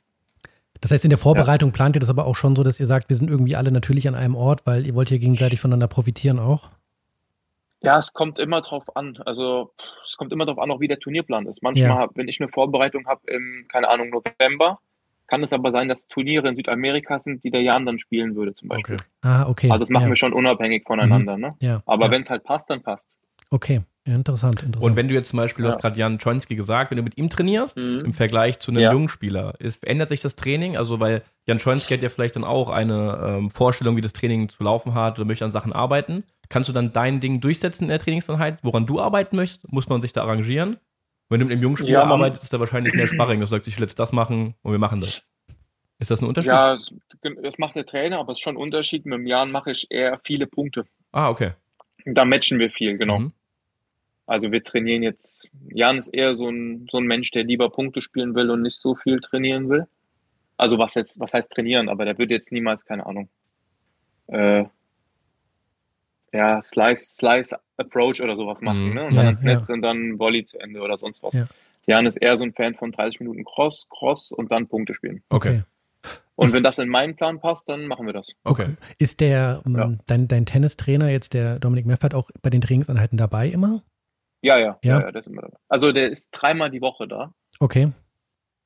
Das 0.79 0.91
heißt, 0.91 1.03
in 1.05 1.09
der 1.09 1.19
Vorbereitung 1.19 1.69
ja. 1.69 1.75
plant 1.75 1.95
ihr 1.95 1.99
das 1.99 2.09
aber 2.09 2.25
auch 2.25 2.35
schon 2.35 2.55
so, 2.55 2.63
dass 2.63 2.79
ihr 2.79 2.87
sagt, 2.87 3.09
wir 3.09 3.15
sind 3.15 3.29
irgendwie 3.29 3.55
alle 3.55 3.71
natürlich 3.71 4.07
an 4.07 4.15
einem 4.15 4.35
Ort, 4.35 4.65
weil 4.65 4.87
ihr 4.87 4.95
wollt 4.95 5.09
hier 5.09 5.19
gegenseitig 5.19 5.59
voneinander 5.59 5.87
profitieren 5.87 6.39
auch? 6.39 6.69
Ja, 7.81 7.97
es 7.97 8.13
kommt 8.13 8.39
immer 8.39 8.61
drauf 8.61 8.95
an. 8.95 9.17
Also 9.25 9.71
es 10.05 10.17
kommt 10.17 10.31
immer 10.31 10.45
drauf 10.45 10.59
an, 10.59 10.71
auch 10.71 10.79
wie 10.79 10.87
der 10.87 10.99
Turnierplan 10.99 11.47
ist. 11.47 11.63
Manchmal, 11.63 12.09
wenn 12.15 12.27
ich 12.27 12.39
eine 12.39 12.47
Vorbereitung 12.47 13.07
habe 13.07 13.21
im, 13.27 13.65
keine 13.69 13.89
Ahnung, 13.89 14.09
November, 14.09 14.79
kann 15.31 15.43
es 15.43 15.53
aber 15.53 15.71
sein, 15.71 15.87
dass 15.87 16.09
Turniere 16.09 16.49
in 16.49 16.57
Südamerika 16.57 17.17
sind, 17.17 17.45
die 17.45 17.51
der 17.51 17.61
Jan 17.61 17.85
dann 17.85 17.99
spielen 17.99 18.35
würde, 18.35 18.53
zum 18.53 18.67
Beispiel. 18.67 18.95
Okay. 18.95 19.05
Ah, 19.21 19.47
okay. 19.47 19.71
Also 19.71 19.83
das 19.83 19.89
machen 19.89 20.03
ja. 20.03 20.09
wir 20.09 20.15
schon 20.17 20.33
unabhängig 20.33 20.83
voneinander. 20.85 21.37
Mhm. 21.37 21.43
Ne? 21.43 21.49
Ja. 21.61 21.81
Aber 21.85 22.07
ja. 22.07 22.11
wenn 22.11 22.21
es 22.21 22.29
halt 22.29 22.43
passt, 22.43 22.69
dann 22.69 22.81
passt 22.83 23.17
Okay. 23.49 23.81
Interessant, 24.03 24.63
interessant. 24.63 24.83
Und 24.83 24.95
wenn 24.95 25.07
du 25.07 25.13
jetzt 25.13 25.29
zum 25.29 25.37
Beispiel, 25.37 25.63
du 25.63 25.71
hast 25.71 25.79
gerade 25.79 25.95
Jan 25.95 26.17
Czonski 26.17 26.55
gesagt, 26.55 26.89
wenn 26.89 26.97
du 26.97 27.03
mit 27.03 27.17
ihm 27.17 27.29
trainierst, 27.29 27.77
mhm. 27.77 28.03
im 28.05 28.13
Vergleich 28.13 28.59
zu 28.59 28.71
einem 28.71 28.81
ja. 28.81 28.91
jungen 28.91 29.09
Spieler, 29.09 29.53
ist, 29.59 29.85
ändert 29.85 30.09
sich 30.09 30.21
das 30.21 30.35
Training? 30.35 30.75
Also, 30.75 30.99
weil 30.99 31.21
Jan 31.45 31.59
Czonski 31.59 31.93
hat 31.93 32.01
ja 32.01 32.09
vielleicht 32.09 32.35
dann 32.35 32.43
auch 32.43 32.69
eine 32.69 33.21
ähm, 33.23 33.51
Vorstellung, 33.51 33.95
wie 33.95 34.01
das 34.01 34.13
Training 34.13 34.49
zu 34.49 34.63
laufen 34.63 34.95
hat 34.95 35.19
oder 35.19 35.27
möchte 35.27 35.45
an 35.45 35.51
Sachen 35.51 35.71
arbeiten. 35.71 36.23
Kannst 36.49 36.67
du 36.67 36.73
dann 36.73 36.93
dein 36.93 37.19
Ding 37.19 37.41
durchsetzen 37.41 37.83
in 37.83 37.89
der 37.89 37.99
Trainingseinheit, 37.99 38.57
woran 38.63 38.87
du 38.87 38.99
arbeiten 38.99 39.35
möchtest? 39.35 39.71
Muss 39.71 39.87
man 39.87 40.01
sich 40.01 40.13
da 40.13 40.23
arrangieren? 40.23 40.77
Wenn 41.31 41.39
du 41.39 41.45
mit 41.45 41.53
einem 41.53 41.61
jungen 41.61 41.77
Spieler 41.77 41.91
ja, 41.91 42.03
arbeitest, 42.03 42.43
ist 42.43 42.51
da 42.51 42.59
wahrscheinlich 42.59 42.93
mehr 42.93 43.07
Sparring. 43.07 43.39
Du 43.39 43.45
sagst, 43.45 43.65
ich 43.65 43.77
will 43.77 43.83
jetzt 43.83 43.97
das 43.97 44.11
machen 44.11 44.53
und 44.63 44.73
wir 44.73 44.79
machen 44.79 44.99
das. 44.99 45.23
Ist 45.97 46.11
das 46.11 46.21
ein 46.21 46.27
Unterschied? 46.27 46.49
Ja, 46.49 46.77
das 47.41 47.57
macht 47.57 47.75
der 47.75 47.85
Trainer, 47.85 48.19
aber 48.19 48.33
es 48.33 48.39
ist 48.39 48.43
schon 48.43 48.55
ein 48.55 48.61
Unterschied. 48.61 49.05
Mit 49.05 49.19
dem 49.19 49.25
Jan 49.25 49.49
mache 49.49 49.71
ich 49.71 49.87
eher 49.89 50.19
viele 50.25 50.45
Punkte. 50.45 50.83
Ah, 51.13 51.29
okay. 51.29 51.53
Da 52.03 52.25
matchen 52.25 52.59
wir 52.59 52.69
viel, 52.69 52.97
genau. 52.97 53.19
Mhm. 53.19 53.31
Also 54.25 54.51
wir 54.51 54.61
trainieren 54.61 55.03
jetzt, 55.03 55.49
Jan 55.69 55.99
ist 55.99 56.09
eher 56.09 56.35
so 56.35 56.49
ein, 56.49 56.87
so 56.91 56.97
ein 56.97 57.05
Mensch, 57.05 57.31
der 57.31 57.45
lieber 57.45 57.69
Punkte 57.69 58.01
spielen 58.01 58.35
will 58.35 58.49
und 58.49 58.61
nicht 58.61 58.77
so 58.77 58.95
viel 58.95 59.21
trainieren 59.21 59.69
will. 59.69 59.87
Also 60.57 60.79
was 60.79 60.95
jetzt, 60.95 61.17
was 61.17 61.33
heißt 61.33 61.49
trainieren, 61.49 61.87
aber 61.87 62.03
der 62.03 62.17
würde 62.17 62.33
jetzt 62.33 62.51
niemals, 62.51 62.83
keine 62.83 63.05
Ahnung, 63.05 63.29
äh, 64.27 64.65
ja, 66.33 66.61
Slice, 66.61 67.15
Slice 67.17 67.57
Approach 67.77 68.21
oder 68.21 68.35
sowas 68.35 68.61
machen, 68.61 68.89
mhm. 68.89 68.93
ne? 68.93 69.05
Und 69.05 69.15
dann 69.15 69.23
ja, 69.23 69.29
ans 69.29 69.43
Netz 69.43 69.67
ja. 69.67 69.75
und 69.75 69.81
dann 69.81 70.19
Volley 70.19 70.45
zu 70.45 70.59
Ende 70.59 70.81
oder 70.81 70.97
sonst 70.97 71.23
was. 71.23 71.33
Ja. 71.33 71.45
Jan 71.87 72.05
ist 72.05 72.17
eher 72.17 72.35
so 72.35 72.43
ein 72.43 72.53
Fan 72.53 72.75
von 72.75 72.91
30 72.91 73.19
Minuten 73.19 73.43
Cross, 73.43 73.87
Cross 73.89 74.31
und 74.31 74.51
dann 74.51 74.67
Punkte 74.67 74.93
spielen. 74.93 75.23
Okay. 75.29 75.63
Und 76.35 76.47
ist, 76.47 76.55
wenn 76.55 76.63
das 76.63 76.79
in 76.79 76.89
meinen 76.89 77.15
Plan 77.15 77.39
passt, 77.39 77.69
dann 77.69 77.85
machen 77.87 78.05
wir 78.05 78.13
das. 78.13 78.31
Okay. 78.43 78.75
Ist 78.97 79.19
der, 79.19 79.61
ja. 79.67 79.93
dein, 80.05 80.27
dein 80.27 80.45
Tennistrainer 80.45 81.09
jetzt, 81.09 81.33
der 81.33 81.59
Dominik 81.59 81.85
Meffert, 81.85 82.13
auch 82.13 82.29
bei 82.41 82.49
den 82.49 82.61
Trainingsanheiten 82.61 83.17
dabei 83.17 83.47
immer? 83.47 83.83
Ja, 84.41 84.57
ja, 84.57 84.79
ja, 84.83 85.01
ja, 85.01 85.11
der 85.11 85.19
ist 85.19 85.27
immer 85.27 85.43
dabei. 85.43 85.57
Also 85.67 85.91
der 85.91 86.09
ist 86.09 86.29
dreimal 86.31 86.71
die 86.71 86.81
Woche 86.81 87.07
da. 87.07 87.31
Okay. 87.59 87.91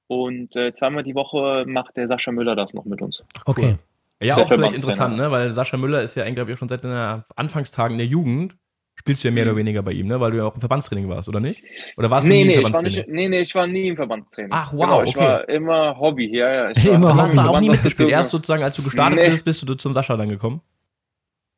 Und 0.08 0.56
äh, 0.56 0.74
zweimal 0.74 1.04
die 1.04 1.16
Woche 1.16 1.66
macht 1.68 1.98
der 1.98 2.08
Sascha 2.08 2.32
Müller 2.32 2.56
das 2.56 2.74
noch 2.74 2.86
mit 2.86 3.02
uns. 3.02 3.24
Cool. 3.46 3.78
Ja, 4.22 4.38
auch 4.38 4.48
vielleicht 4.48 4.74
interessant, 4.74 5.18
ne? 5.18 5.30
Weil 5.32 5.52
Sascha 5.52 5.78
Müller 5.78 6.02
ist 6.02 6.16
ja 6.16 6.24
eigentlich, 6.24 6.36
glaube 6.36 6.52
ich, 6.54 6.60
schon 6.60 6.70
seit 6.70 6.84
den 6.84 6.92
Anfangstagen 7.36 7.98
der 7.98 8.08
Jugend. 8.08 8.56
Spielst 8.98 9.24
du 9.24 9.28
ja 9.28 9.34
mehr 9.34 9.44
mhm. 9.44 9.52
oder 9.52 9.58
weniger 9.58 9.84
bei 9.84 9.92
ihm, 9.92 10.08
ne? 10.08 10.20
Weil 10.22 10.32
du 10.32 10.38
ja 10.38 10.46
auch 10.46 10.56
im 10.56 10.62
Verbandstraining 10.62 11.10
warst, 11.10 11.28
oder 11.28 11.42
nicht? 11.42 11.64
Oder 11.98 12.10
warst 12.10 12.26
nee, 12.26 12.44
du 12.44 12.48
nie 12.48 12.56
nee, 12.56 12.62
im 12.62 12.62
Verbandstraining? 12.62 12.92
Ich 12.92 12.98
war 12.98 13.14
nicht, 13.14 13.14
nee, 13.14 13.30
nee, 13.30 13.42
ich 13.42 13.56
war 13.56 13.68
nie 13.68 13.88
im 13.90 13.96
Verbandstraining. 13.98 14.52
Ach, 14.54 14.72
wow, 14.72 14.80
genau, 14.80 15.04
ich 15.04 15.18
okay. 15.18 15.26
war 15.26 15.50
immer 15.50 16.00
Hobby, 16.00 16.38
ja, 16.38 16.54
ja. 16.54 16.72
Ich 16.72 16.86
immer 16.86 17.04
war 17.04 17.18
hast 17.18 17.36
du 17.36 17.42
auch 17.42 17.60
nie 17.60 17.70
mitgespielt? 17.70 18.10
Erst 18.10 18.30
sozusagen, 18.30 18.64
als 18.64 18.78
du 18.78 18.84
gestartet 18.84 19.20
nee. 19.22 19.30
bist, 19.30 19.44
bist 19.44 19.68
du 19.68 19.76
zum 19.76 19.94
Sascha 19.94 20.16
dann 20.16 20.30
gekommen? 20.30 20.62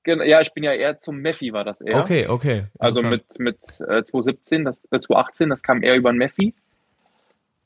Ja, 0.07 0.39
ich 0.41 0.53
bin 0.53 0.63
ja 0.63 0.73
eher 0.73 0.97
zum 0.97 1.17
Meffi, 1.17 1.51
war 1.51 1.65
das 1.65 1.81
eher. 1.81 1.99
Okay, 1.99 2.27
okay. 2.27 2.67
Also 2.79 3.01
mit, 3.01 3.25
mit 3.39 3.57
äh, 3.87 4.03
2017, 4.03 4.63
das, 4.63 4.85
äh, 4.85 4.99
2018, 4.99 5.49
das 5.49 5.61
kam 5.61 5.83
eher 5.83 5.95
über 5.95 6.11
den 6.11 6.17
Meffi. 6.17 6.55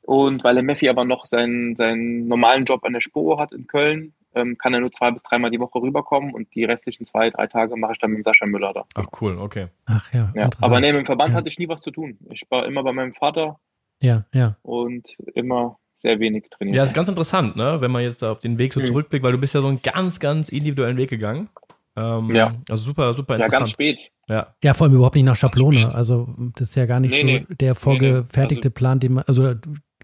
Und 0.02 0.44
weil 0.44 0.56
der 0.56 0.64
Meffi 0.64 0.90
aber 0.90 1.06
noch 1.06 1.26
seinen, 1.26 1.76
seinen 1.76 2.28
normalen 2.28 2.66
Job 2.66 2.84
an 2.84 2.94
der 2.94 3.02
Spur 3.02 3.40
hat 3.40 3.52
in 3.52 3.68
Köln, 3.68 4.14
ähm, 4.36 4.58
kann 4.58 4.74
er 4.74 4.80
nur 4.80 4.92
zwei 4.92 5.12
bis 5.12 5.24
dreimal 5.24 5.52
die 5.52 5.60
Woche 5.60 5.82
rüberkommen 5.82 6.34
und 6.34 6.54
die 6.56 6.64
restlichen 6.64 7.06
zwei, 7.06 7.30
drei 7.30 7.48
Tage 7.48 7.76
mache 7.76 7.94
ich 7.94 8.00
dann 8.00 8.12
mit 8.12 8.24
Sascha 8.24 8.46
Müller 8.46 8.74
da. 8.74 8.86
Ach 8.96 9.08
cool, 9.22 9.38
okay. 9.38 9.68
Ach 9.86 10.12
ja. 10.14 10.32
ja 10.36 10.50
aber 10.60 10.80
nee, 10.80 10.92
mit 10.92 11.02
dem 11.02 11.06
Verband 11.06 11.32
ja. 11.34 11.38
hatte 11.38 11.50
ich 11.50 11.60
nie 11.60 11.68
was 11.68 11.82
zu 11.82 11.92
tun. 11.92 12.18
Ich 12.30 12.44
war 12.50 12.66
immer 12.66 12.84
bei 12.84 12.94
meinem 12.94 13.14
Vater. 13.14 13.60
Ja, 14.02 14.26
ja. 14.34 14.58
Und 14.62 15.16
immer 15.36 15.78
sehr 16.02 16.20
wenig 16.20 16.50
trainiert. 16.50 16.78
Ja, 16.78 16.84
ist 16.84 16.94
ganz 16.94 17.10
interessant, 17.10 17.56
ne? 17.56 17.78
wenn 17.80 17.92
man 17.92 18.02
jetzt 18.02 18.24
auf 18.24 18.40
den 18.40 18.58
Weg 18.58 18.74
so 18.74 18.80
mhm. 18.80 18.86
zurückblickt, 18.86 19.24
weil 19.24 19.34
du 19.34 19.38
bist 19.38 19.54
ja 19.54 19.62
so 19.62 19.68
einen 19.68 19.82
ganz, 19.82 20.20
ganz 20.20 20.50
individuellen 20.50 20.98
Weg 20.98 21.10
gegangen. 21.10 21.50
Ähm, 21.96 22.34
ja. 22.34 22.56
Also 22.70 22.84
super, 22.84 23.14
super 23.14 23.36
interessant. 23.36 23.54
Ja, 23.54 23.60
ganz 23.60 23.72
spät. 23.72 24.12
Ja. 24.30 24.56
ja, 24.64 24.74
vor 24.74 24.86
allem 24.86 24.96
überhaupt 24.96 25.16
nicht 25.16 25.26
nach 25.26 25.36
Schablone. 25.36 25.94
Also 25.94 26.34
das 26.56 26.70
ist 26.70 26.76
ja 26.76 26.86
gar 26.86 27.00
nicht 27.00 27.12
nee, 27.12 27.20
so 27.20 27.26
nee. 27.26 27.46
der 27.50 27.76
vorgefertigte 27.76 28.70
nee, 28.70 28.72
also, 28.72 28.74
Plan, 28.74 29.00
den 29.00 29.14
man, 29.14 29.24
also 29.28 29.54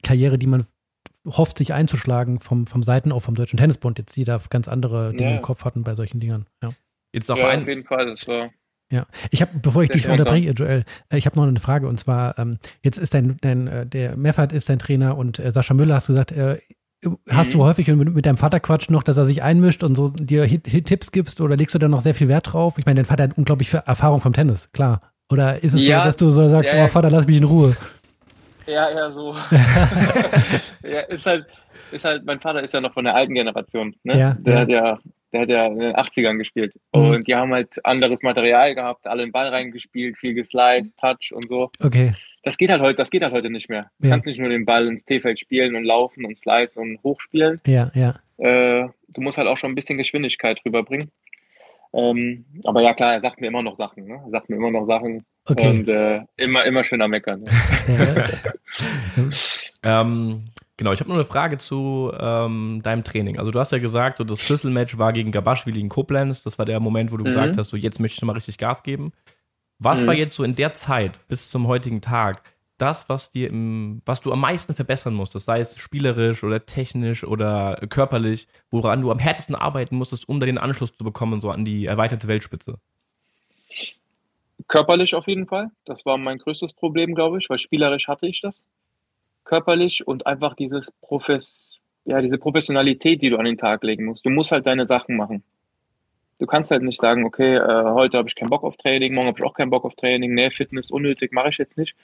Karriere, 0.04 0.38
die 0.38 0.48
man 0.48 0.66
hofft, 1.28 1.58
sich 1.58 1.74
einzuschlagen 1.74 2.40
vom, 2.40 2.68
vom 2.68 2.84
Seiten 2.84 3.12
auch 3.12 3.22
vom 3.22 3.36
Deutschen 3.36 3.58
Tennisbund, 3.58 3.98
jetzt 3.98 4.16
die 4.16 4.24
da 4.24 4.40
ganz 4.50 4.68
andere 4.68 5.13
Dinge 5.13 5.32
ja. 5.32 5.36
im 5.38 5.42
Kopf 5.42 5.66
hatten 5.66 5.84
bei 5.84 5.96
solchen 5.96 6.20
Dingern. 6.20 6.46
Ja, 6.63 6.70
jetzt 7.13 7.30
auch 7.30 7.38
ja 7.38 7.48
ein, 7.48 7.62
auf 7.62 7.68
jeden 7.68 7.84
Fall, 7.84 8.06
das 8.08 8.28
war. 8.28 8.50
Ja, 8.92 9.06
ich 9.32 9.42
habe, 9.42 9.52
bevor 9.62 9.84
ich 9.84 9.90
dich 9.90 10.08
unterbreche, 10.08 10.52
Joel, 10.52 10.86
äh, 11.10 11.18
ich 11.18 11.26
habe 11.26 11.38
noch 11.38 11.46
eine 11.46 11.60
Frage 11.60 11.88
und 11.88 12.00
zwar, 12.00 12.40
ähm, 12.40 12.58
jetzt 12.84 12.98
ist 12.98 13.13
dein, 13.13 13.38
dein 13.42 13.68
äh, 13.68 13.86
der 13.86 14.16
Meffert 14.16 14.54
ist 14.54 14.70
dein 14.70 14.80
Trainer 14.80 15.18
und 15.18 15.40
äh, 15.40 15.52
Sascha 15.52 15.74
Müller 15.74 15.96
hast 15.96 16.08
gesagt, 16.08 16.32
äh, 16.32 16.60
Hast 17.30 17.50
mhm. 17.50 17.54
du 17.54 17.63
häufig 17.63 17.88
mit, 17.90 18.16
mit, 18.16 18.26
deinem 18.26 18.38
Vater 18.38 18.60
quatscht 18.60 18.90
noch, 18.90 19.04
dass 19.04 19.18
er 19.18 19.26
sich 19.26 19.44
einmischt 19.44 19.84
und 19.84 19.94
so 19.94 20.08
dir 20.08 20.46
Hit, 20.46 20.68
Hit 20.68 20.88
Tipps 20.88 21.12
gibst 21.12 21.42
oder 21.42 21.56
legst 21.56 21.76
du 21.76 21.80
da 21.80 21.88
noch 21.88 22.00
sehr 22.00 22.16
viel 22.16 22.28
Wert 22.28 22.52
drauf? 22.52 22.80
Ich 22.80 22.88
meine, 22.88 22.96
dein 22.96 23.06
Vater 23.06 23.26
hat 23.26 23.38
unglaublich 23.38 23.70
viel 23.70 23.84
Erfahrung 23.86 24.20
vom 24.20 24.34
Tennis, 24.34 24.72
klar. 24.72 25.02
Oder 25.32 25.62
ist 25.62 25.74
es 25.74 25.86
ja, 25.86 26.00
so, 26.00 26.06
dass 26.06 26.16
du 26.16 26.32
so 26.32 26.50
sagst, 26.50 26.74
ja, 26.74 26.86
oh 26.86 26.88
Vater, 26.88 27.12
lass 27.12 27.28
mich 27.28 27.38
in 27.38 27.44
Ruhe? 27.44 27.76
Ja, 28.68 28.90
ja, 28.92 29.10
so. 29.10 29.34
ja, 30.84 31.00
ist 31.02 31.26
halt, 31.26 31.46
ist 31.92 32.06
halt, 32.06 32.26
mein 32.26 32.40
Vater 32.40 32.62
ist 32.62 32.74
ja 32.74 32.82
noch 32.82 32.94
von 32.94 33.06
der 33.06 33.16
alten 33.16 33.34
Generation. 33.34 33.96
Ne? 34.04 34.20
Ja, 34.20 34.38
der 34.40 34.60
hat 34.60 34.70
ja, 34.70 35.00
der 35.32 35.42
hat 35.42 35.50
ja 35.50 35.68
in 35.68 35.80
den 35.80 35.96
80ern 35.96 36.38
gespielt. 36.38 36.74
Mhm. 36.94 37.02
Und 37.02 37.28
die 37.28 37.36
haben 37.36 37.54
halt 37.54 37.84
anderes 37.86 38.22
Material 38.24 38.76
gehabt, 38.76 39.08
alle 39.08 39.24
den 39.24 39.32
Ball 39.32 39.48
reingespielt, 39.48 40.18
viel 40.18 40.34
gesliced, 40.34 40.98
Touch 40.98 41.32
und 41.34 41.48
so. 41.48 41.70
Okay. 41.82 42.14
Das 42.44 42.58
geht 42.58 42.72
halt 42.72 42.82
heute, 42.82 42.96
das 42.96 43.10
geht 43.10 43.24
halt 43.24 43.34
heute 43.34 43.50
nicht 43.50 43.70
mehr. 43.70 43.82
Du 44.00 44.08
ja. 44.08 44.14
kannst 44.14 44.28
nicht 44.28 44.40
nur 44.40 44.50
den 44.50 44.66
Ball 44.66 44.88
ins 44.88 45.06
T-Feld 45.06 45.40
spielen 45.40 45.76
und 45.76 45.84
laufen 45.84 46.26
und 46.26 46.38
slice 46.38 46.78
und 46.78 47.02
hochspielen. 47.04 47.62
Ja, 47.66 47.92
ja. 47.94 48.16
Äh, 48.38 48.88
du 49.10 49.22
musst 49.22 49.38
halt 49.38 49.48
auch 49.48 49.58
schon 49.58 49.72
ein 49.72 49.76
bisschen 49.76 49.98
Geschwindigkeit 49.98 50.62
rüberbringen. 50.66 51.12
Ähm, 51.93 52.45
aber 52.65 52.82
ja, 52.82 52.93
klar, 52.93 53.13
er 53.13 53.19
sagt 53.19 53.41
mir 53.41 53.47
immer 53.47 53.63
noch 53.63 53.76
Sachen. 53.76 54.06
Ne? 54.06 54.19
Er 54.23 54.30
sagt 54.30 54.50
mir 54.50 54.58
immer 54.58 54.71
noch 54.71 54.86
Sachen. 54.86 55.26
Okay. 55.45 55.69
Und 55.69 55.88
äh, 55.88 56.21
immer, 56.36 56.65
immer 56.65 56.84
schön 56.84 57.02
am 57.02 57.12
Meckern. 57.12 57.43
Ähm, 59.84 60.43
genau, 60.76 60.91
ich 60.91 61.00
habe 61.00 61.10
nur 61.10 61.17
eine 61.17 61.26
Frage 61.26 61.58
zu 61.58 62.12
ähm, 62.19 62.82
deinem 62.84 63.04
Training. 63.04 63.39
Also 63.39 63.52
du 63.52 63.60
hast 63.60 63.71
ja 63.71 63.78
gesagt, 63.78 64.17
so 64.17 64.23
das 64.23 64.41
Schlüsselmatch 64.41 64.97
war 64.97 65.13
gegen 65.13 65.32
Gabaschwili 65.32 65.80
in 65.80 65.89
Koblenz. 65.89 66.43
Das 66.43 66.58
war 66.58 66.65
der 66.65 66.80
Moment, 66.80 67.12
wo 67.12 67.17
du 67.17 67.23
mhm. 67.23 67.30
gesagt 67.30 67.58
hast, 67.58 67.69
so 67.69 67.78
jetzt 67.78 68.00
möchte 68.00 68.17
ich 68.17 68.23
mal 68.23 68.34
richtig 68.34 68.58
Gas 68.58 68.84
geben. 68.84 69.13
Was 69.80 70.02
mhm. 70.02 70.08
war 70.08 70.13
jetzt 70.13 70.36
so 70.36 70.43
in 70.43 70.56
der 70.56 70.73
Zeit 70.73 71.26
bis 71.28 71.50
zum 71.50 71.67
heutigen 71.67 72.02
Tag 72.02 72.41
das, 72.78 73.10
was 73.10 73.32
dir 73.32 73.50
im, 73.50 74.02
was 74.06 74.22
du 74.22 74.32
am 74.32 74.42
meisten 74.42 74.76
verbessern 74.76 75.13
musstest, 75.13 75.46
sei 75.46 75.60
es 75.60 75.78
spielerisch 75.78 76.44
oder 76.44 76.66
technisch 76.66 77.24
oder 77.24 77.78
körperlich, 77.90 78.48
woran 78.70 79.02
du 79.02 79.12
am 79.12 79.20
härtesten 79.20 79.56
arbeiten 79.56 79.96
musstest, 79.96 80.28
um 80.30 80.40
da 80.40 80.46
den 80.46 80.58
Anschluss 80.58 80.94
zu 80.94 81.04
bekommen, 81.04 81.42
so 81.42 81.50
an 81.50 81.66
die 81.66 81.86
erweiterte 81.86 82.28
Weltspitze? 82.28 82.80
Körperlich 84.68 85.16
auf 85.16 85.28
jeden 85.28 85.48
Fall. 85.48 85.72
Das 85.86 86.06
war 86.06 86.18
mein 86.18 86.38
größtes 86.40 86.74
Problem, 86.74 87.16
glaube 87.16 87.40
ich, 87.40 87.50
weil 87.50 87.58
spielerisch 87.58 88.08
hatte 88.08 88.28
ich 88.28 88.42
das. 88.42 88.63
Körperlich 89.44 90.06
und 90.06 90.28
einfach 90.28 90.56
dieses 90.56 90.92
Profes 91.02 91.80
ja, 92.08 92.22
diese 92.22 92.38
Professionalität, 92.38 93.22
die 93.22 93.30
du 93.30 93.38
an 93.38 93.46
den 93.46 93.58
Tag 93.58 93.84
legen 93.84 94.06
musst. 94.06 94.26
Du 94.26 94.30
musst 94.30 94.54
halt 94.54 94.66
deine 94.66 94.86
Sachen 94.86 95.18
machen. 95.18 95.44
Du 96.40 96.46
kannst 96.46 96.72
halt 96.72 96.84
nicht 96.84 97.00
sagen, 97.00 97.26
okay, 97.26 97.58
äh, 97.58 97.84
heute 97.92 98.18
habe 98.18 98.30
ich 98.30 98.36
keinen 98.36 98.50
Bock 98.50 98.63
auf 98.63 98.78
Training, 98.78 99.13
morgen 99.13 99.28
habe 99.28 99.40
ich 99.40 99.46
auch 99.46 99.54
keinen 99.54 99.72
Bock 99.72 99.84
auf 99.84 99.96
Training, 99.96 100.34
nee, 100.34 100.50
Fitness 100.50 100.90
unnötig, 100.90 101.34
mache 101.34 101.50
ich 101.50 101.58
jetzt 101.58 101.78
nicht. 101.78 101.96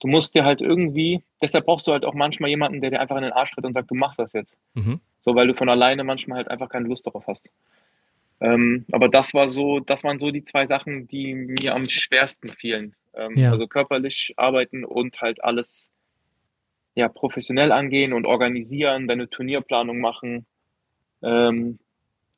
Du 0.00 0.08
musst 0.08 0.34
dir 0.34 0.44
halt 0.44 0.60
irgendwie, 0.60 1.22
deshalb 1.42 1.66
brauchst 1.66 1.86
du 1.86 1.92
halt 1.92 2.04
auch 2.04 2.14
manchmal 2.14 2.50
jemanden, 2.50 2.80
der 2.80 2.90
dir 2.90 3.00
einfach 3.00 3.16
in 3.16 3.22
den 3.22 3.32
Arsch 3.32 3.52
tritt 3.52 3.64
und 3.64 3.74
sagt, 3.74 3.90
du 3.90 3.94
machst 3.94 4.18
das 4.18 4.32
jetzt. 4.32 4.56
Mhm. 4.74 5.00
So, 5.20 5.34
weil 5.34 5.46
du 5.46 5.54
von 5.54 5.68
alleine 5.68 6.04
manchmal 6.04 6.38
halt 6.38 6.48
einfach 6.48 6.68
keine 6.68 6.88
Lust 6.88 7.06
darauf 7.06 7.26
hast. 7.26 7.50
Ähm, 8.40 8.84
aber 8.92 9.08
das 9.08 9.34
war 9.34 9.48
so, 9.48 9.80
das 9.80 10.04
waren 10.04 10.18
so 10.18 10.30
die 10.30 10.44
zwei 10.44 10.66
Sachen, 10.66 11.08
die 11.08 11.34
mir 11.34 11.74
am 11.74 11.86
schwersten 11.86 12.52
fielen. 12.52 12.94
Ähm, 13.14 13.36
ja. 13.36 13.50
Also 13.50 13.66
körperlich 13.66 14.34
arbeiten 14.36 14.84
und 14.84 15.20
halt 15.20 15.42
alles 15.42 15.90
ja, 16.94 17.08
professionell 17.08 17.72
angehen 17.72 18.12
und 18.12 18.26
organisieren, 18.26 19.08
deine 19.08 19.28
Turnierplanung 19.28 20.00
machen, 20.00 20.46
ähm, 21.22 21.78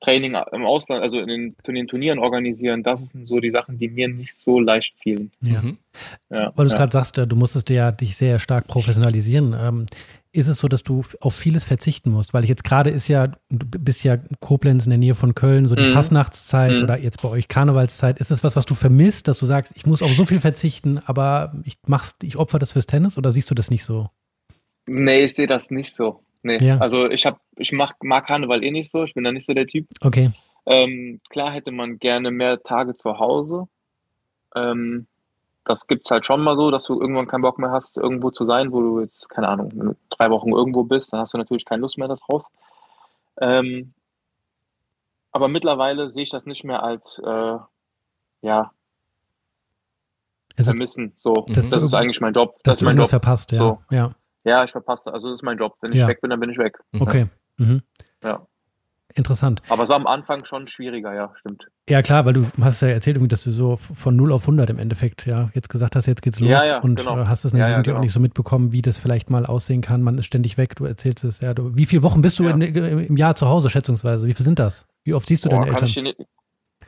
Training 0.01 0.35
im 0.53 0.65
Ausland, 0.65 1.03
also 1.03 1.19
in 1.21 1.29
den, 1.29 1.55
in 1.67 1.75
den, 1.75 1.87
Turnieren 1.87 2.19
organisieren, 2.19 2.83
das 2.83 3.07
sind 3.09 3.29
so 3.29 3.39
die 3.41 3.51
Sachen, 3.51 3.79
die 3.79 3.89
mir 3.89 4.09
nicht 4.09 4.35
so 4.35 4.59
leicht 4.59 4.97
fielen. 4.99 5.31
Ja. 5.43 5.61
Mhm. 5.61 5.79
ja 6.31 6.53
Weil 6.57 6.67
du 6.67 6.73
ja. 6.73 6.79
gerade 6.79 6.93
sagst, 6.93 7.19
du 7.19 7.37
musstest 7.37 7.69
ja 7.71 7.93
dich 7.93 8.17
sehr 8.17 8.39
stark 8.39 8.67
professionalisieren. 8.67 9.55
Ähm, 9.59 9.87
ist 10.33 10.47
es 10.47 10.59
so, 10.59 10.69
dass 10.69 10.85
du 10.85 11.03
auf 11.21 11.35
vieles 11.35 11.65
verzichten 11.65 12.11
musst? 12.11 12.33
Weil 12.33 12.45
ich 12.45 12.49
jetzt 12.49 12.63
gerade 12.63 12.91
ist 12.91 13.09
ja, 13.09 13.29
du 13.49 13.79
bist 13.79 14.05
ja 14.05 14.17
Koblenz 14.39 14.87
in 14.87 14.91
der 14.91 14.99
Nähe 14.99 15.15
von 15.15 15.35
Köln, 15.35 15.67
so 15.67 15.75
die 15.75 15.89
mhm. 15.89 15.93
Fastnachtszeit 15.93 16.79
mhm. 16.79 16.85
oder 16.85 16.99
jetzt 16.99 17.21
bei 17.21 17.29
euch 17.29 17.49
Karnevalszeit. 17.49 18.19
Ist 18.21 18.31
es 18.31 18.45
was, 18.45 18.55
was 18.55 18.65
du 18.65 18.75
vermisst, 18.75 19.27
dass 19.27 19.41
du 19.41 19.47
sagst, 19.47 19.73
ich 19.75 19.87
muss 19.87 20.03
auf 20.03 20.13
so 20.13 20.25
viel 20.25 20.39
verzichten, 20.39 21.01
aber 21.05 21.53
ich 21.65 21.79
mach's, 21.87 22.15
ich 22.23 22.37
opfer 22.37 22.61
das 22.61 22.73
fürs 22.73 22.87
Tennis 22.87 23.19
oder 23.19 23.33
siehst 23.33 23.51
du 23.51 23.55
das 23.55 23.71
nicht 23.71 23.85
so? 23.85 24.09
Nee, 24.87 25.25
ich 25.25 25.35
sehe 25.35 25.49
das 25.49 25.71
nicht 25.71 25.95
so. 25.95 26.21
Nee, 26.43 26.59
ja. 26.59 26.79
also 26.79 27.09
ich 27.09 27.27
habe, 27.27 27.39
ich 27.57 27.73
mach, 27.73 27.95
mag 28.03 28.27
Karneval 28.27 28.65
eh 28.65 28.71
nicht 28.71 28.91
so, 28.91 29.05
ich 29.05 29.15
bin 29.15 29.25
da 29.25 29.33
nicht 29.33 29.47
so 29.47 29.53
der 29.53 29.67
Typ. 29.67 29.87
Okay. 30.01 30.31
Ähm, 30.67 31.21
klar 31.29 31.53
hätte 31.53 31.71
man 31.71 31.99
gerne 31.99 32.31
mehr 32.31 32.63
Tage 32.63 32.95
zu 32.95 33.19
Hause. 33.19 33.69
Ähm, 34.55 35.07
das 35.65 35.87
gibt's 35.87 36.11
halt 36.11 36.27
schon 36.27 36.43
mal 36.43 36.57
so, 36.57 36.71
dass 36.71 36.85
du 36.85 37.01
irgendwann 37.01 37.27
keinen 37.27 37.43
Bock 37.43 37.59
mehr 37.59 37.71
hast, 37.71 37.97
irgendwo 37.97 38.31
zu 38.31 38.45
sein, 38.45 38.73
wo 38.73 38.81
du 38.81 39.01
jetzt, 39.01 39.29
keine 39.29 39.49
Ahnung, 39.49 39.71
du 39.71 39.97
drei 40.09 40.31
Wochen 40.31 40.51
irgendwo 40.51 40.85
bist, 40.85 41.13
dann 41.13 41.21
hast 41.21 41.35
du 41.35 41.39
natürlich 41.39 41.65
keine 41.65 41.83
Lust 41.83 41.99
mehr 41.99 42.09
darauf. 42.09 42.45
Ähm, 43.41 43.93
aber 45.33 45.49
mittlerweile 45.49 46.11
sehe 46.11 46.25
ich 46.25 46.31
das 46.31 46.47
nicht 46.47 46.65
mehr 46.65 46.83
als, 46.83 47.21
äh, 47.25 47.59
ja, 48.43 48.73
also, 50.57 50.71
vermissen. 50.71 51.13
So, 51.17 51.47
das, 51.49 51.69
das 51.69 51.83
ist 51.83 51.95
eigentlich 51.95 52.21
mein 52.21 52.33
Job. 52.33 52.59
Das 52.65 52.77
ist 52.77 52.83
mein 52.83 52.97
Job. 52.97 53.09
verpasst, 53.09 53.53
ja. 53.53 53.59
So. 53.59 53.79
ja. 53.91 54.15
Ja, 54.45 54.65
ich 54.65 54.71
verpasse. 54.71 55.13
Also 55.13 55.29
das 55.29 55.41
ist 55.41 55.43
mein 55.43 55.59
Job. 55.59 55.77
Wenn 55.81 55.93
ich 55.93 56.03
ja. 56.03 56.09
weg 56.09 56.21
bin, 56.21 56.31
dann 56.31 56.41
bin 56.41 56.51
ich 56.51 56.59
weg. 56.59 56.79
Mhm. 56.93 57.03
Okay. 57.03 57.27
Mhm. 57.59 57.83
Ja. 58.23 58.47
Interessant. 59.15 59.61
Aber 59.69 59.83
es 59.83 59.89
war 59.89 59.97
am 59.97 60.07
Anfang 60.07 60.45
schon 60.45 60.69
schwieriger, 60.69 61.13
ja, 61.13 61.33
stimmt. 61.35 61.67
Ja, 61.89 62.01
klar, 62.03 62.25
weil 62.27 62.33
du 62.33 62.47
hast 62.61 62.81
ja 62.83 62.89
erzählt, 62.89 63.19
dass 63.33 63.43
du 63.43 63.51
so 63.51 63.77
von 63.77 64.15
0 64.15 64.33
auf 64.33 64.43
100 64.43 64.71
im 64.71 64.79
Endeffekt, 64.79 65.27
ja, 65.27 65.51
jetzt 65.53 65.69
gesagt 65.69 65.97
hast, 65.97 66.07
jetzt 66.07 66.23
geht's 66.23 66.39
los 66.39 66.49
ja, 66.49 66.65
ja, 66.65 66.79
und 66.79 66.97
genau. 66.97 67.19
Äh, 67.19 67.27
hast 67.27 67.45
es 67.45 67.53
ja, 67.53 67.81
genau. 67.81 67.97
auch 67.97 68.01
nicht 68.01 68.13
so 68.13 68.21
mitbekommen, 68.21 68.73
wie 68.73 68.83
das 68.83 68.99
vielleicht 68.99 69.29
mal 69.29 69.47
aussehen 69.47 69.81
kann. 69.81 70.03
Man 70.03 70.17
ist 70.19 70.27
ständig 70.27 70.59
weg, 70.59 70.77
du 70.77 70.85
erzählst 70.85 71.25
es, 71.25 71.41
ja. 71.41 71.55
Du, 71.55 71.77
wie 71.77 71.87
viele 71.87 72.05
Wochen 72.05 72.23
bist 72.23 72.39
du 72.39 72.47
in, 72.47 72.61
im 72.61 73.17
Jahr 73.17 73.35
zu 73.35 73.49
Hause, 73.49 73.69
schätzungsweise? 73.69 74.29
Wie 74.29 74.35
viel 74.35 74.45
sind 74.45 74.61
das? 74.61 74.87
Wie 75.03 75.15
oft 75.15 75.27
siehst 75.27 75.45
du 75.45 75.49
Boah, 75.49 75.57
deine 75.57 75.71
Eltern? 75.71 75.81
Kann 75.81 75.89
ich, 75.89 75.97
nicht, 75.97 76.29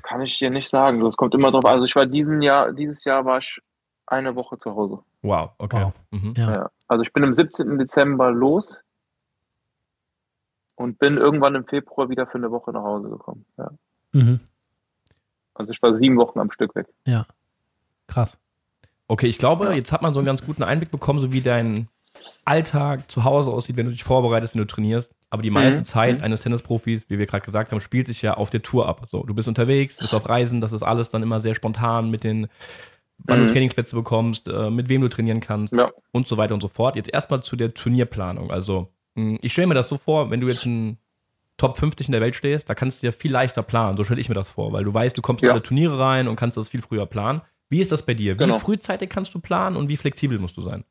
kann 0.03 0.21
ich 0.21 0.39
dir 0.39 0.51
nicht 0.51 0.69
sagen. 0.69 1.01
Das 1.01 1.17
kommt 1.17 1.35
immer 1.35 1.51
drauf. 1.51 1.65
Also 1.65 1.85
ich 1.85 1.97
war 1.97 2.07
diesen 2.07 2.41
Jahr, 2.41 2.73
dieses 2.73 3.03
Jahr 3.05 3.25
war 3.25 3.39
ich 3.39 3.59
eine 4.13 4.37
Woche 4.37 4.59
zu 4.59 4.75
Hause. 4.75 5.01
Wow, 5.23 5.51
okay. 5.59 5.85
Wow. 5.85 5.93
Mhm. 6.11 6.35
Ja. 6.37 6.71
Also 6.87 7.03
ich 7.03 7.13
bin 7.13 7.25
am 7.25 7.35
17. 7.35 7.79
Dezember 7.79 8.31
los 8.31 8.81
und 10.77 10.99
bin 10.99 11.17
irgendwann 11.17 11.55
im 11.55 11.67
Februar 11.67 12.09
wieder 12.11 12.27
für 12.27 12.39
eine 12.39 12.51
Woche 12.51 12.73
nach 12.73 12.83
Hause 12.83 13.09
gekommen. 13.09 13.47
Ja. 13.57 13.71
Mhm. 14.13 14.41
Also 15.55 15.73
ich 15.73 15.83
war 15.83 15.93
sieben 15.95 16.17
Wochen 16.19 16.39
am 16.39 16.51
Stück 16.51 16.75
weg. 16.75 16.87
Ja. 17.07 17.27
Krass. 18.07 18.39
Okay, 19.09 19.27
ich 19.27 19.39
glaube, 19.39 19.67
ja. 19.67 19.73
jetzt 19.73 19.93
hat 19.93 20.03
man 20.03 20.15
so 20.15 20.21
einen 20.21 20.27
ganz 20.27 20.45
guten 20.45 20.63
Einblick 20.63 20.91
bekommen, 20.91 21.19
so 21.19 21.33
wie 21.33 21.41
dein 21.41 21.89
Alltag 22.45 23.11
zu 23.11 23.25
Hause 23.25 23.51
aussieht, 23.51 23.77
wenn 23.77 23.87
du 23.87 23.93
dich 23.93 24.05
vorbereitest, 24.05 24.55
wenn 24.55 24.61
du 24.61 24.67
trainierst. 24.67 25.11
Aber 25.31 25.43
die 25.43 25.51
meiste 25.51 25.81
mhm. 25.81 25.85
Zeit 25.87 26.19
mhm. 26.19 26.25
eines 26.25 26.43
Tennisprofis, 26.43 27.09
wie 27.09 27.19
wir 27.19 27.27
gerade 27.27 27.45
gesagt 27.45 27.73
haben, 27.73 27.81
spielt 27.81 28.07
sich 28.07 28.21
ja 28.21 28.35
auf 28.35 28.51
der 28.51 28.63
Tour 28.63 28.87
ab. 28.87 29.07
So, 29.11 29.23
du 29.23 29.35
bist 29.35 29.49
unterwegs, 29.49 29.97
bist 29.97 30.15
auf 30.15 30.29
Reisen, 30.29 30.61
das 30.61 30.73
ist 30.73 30.83
alles 30.83 31.09
dann 31.09 31.23
immer 31.23 31.41
sehr 31.41 31.55
spontan 31.55 32.11
mit 32.11 32.25
den 32.25 32.49
wann 33.19 33.43
mhm. 33.43 33.47
du 33.47 33.53
Trainingsplätze 33.53 33.97
bekommst, 33.97 34.49
äh, 34.49 34.71
mit 34.71 34.89
wem 34.89 35.01
du 35.01 35.09
trainieren 35.09 35.41
kannst 35.41 35.73
ja. 35.73 35.91
und 36.13 36.27
so 36.27 36.37
weiter 36.37 36.55
und 36.55 36.61
so 36.61 36.69
fort. 36.69 36.97
Jetzt 36.97 37.13
erstmal 37.13 37.43
zu 37.43 37.57
der 37.57 37.75
Turnierplanung. 37.75 38.51
Also, 38.51 38.93
hm, 39.15 39.39
ich 39.43 39.53
stelle 39.53 39.69
mir 39.69 39.75
das 39.75 39.89
so 39.89 39.99
vor, 39.99 40.31
wenn 40.31 40.41
du 40.41 40.49
jetzt 40.49 40.67
ein 40.67 40.99
Top 41.57 41.79
50 41.79 42.09
in 42.09 42.13
der 42.13 42.21
Welt 42.21 42.35
stehst, 42.35 42.69
da 42.69 42.75
kannst 42.75 43.03
du 43.03 43.07
dir 43.07 43.13
viel 43.13 43.31
leichter 43.31 43.63
planen. 43.63 43.97
So 43.97 44.05
stelle 44.05 44.21
ich 44.21 44.29
mir 44.29 44.35
das 44.35 44.51
vor, 44.51 44.73
weil 44.73 44.85
du 44.85 44.93
weißt, 44.93 45.17
du 45.17 45.23
kommst 45.23 45.43
ja. 45.43 45.51
in 45.51 45.53
alle 45.53 45.63
Turniere 45.63 45.99
rein 45.99 46.29
und 46.29 46.37
kannst 46.37 46.57
das 46.57 46.69
viel 46.69 46.83
früher 46.83 47.07
planen. 47.07 47.43
Wie 47.69 47.81
ist 47.81 47.93
das 47.93 48.05
bei 48.05 48.15
dir? 48.15 48.35
Wie 48.35 48.39
genau. 48.39 48.59
frühzeitig 48.59 49.09
kannst 49.09 49.35
du 49.35 49.41
planen 49.41 49.77
und 49.77 49.89
wie 49.89 49.97
flexibel 49.97 50.39
musst 50.39 50.57
du 50.57 50.63
sein? 50.63 50.85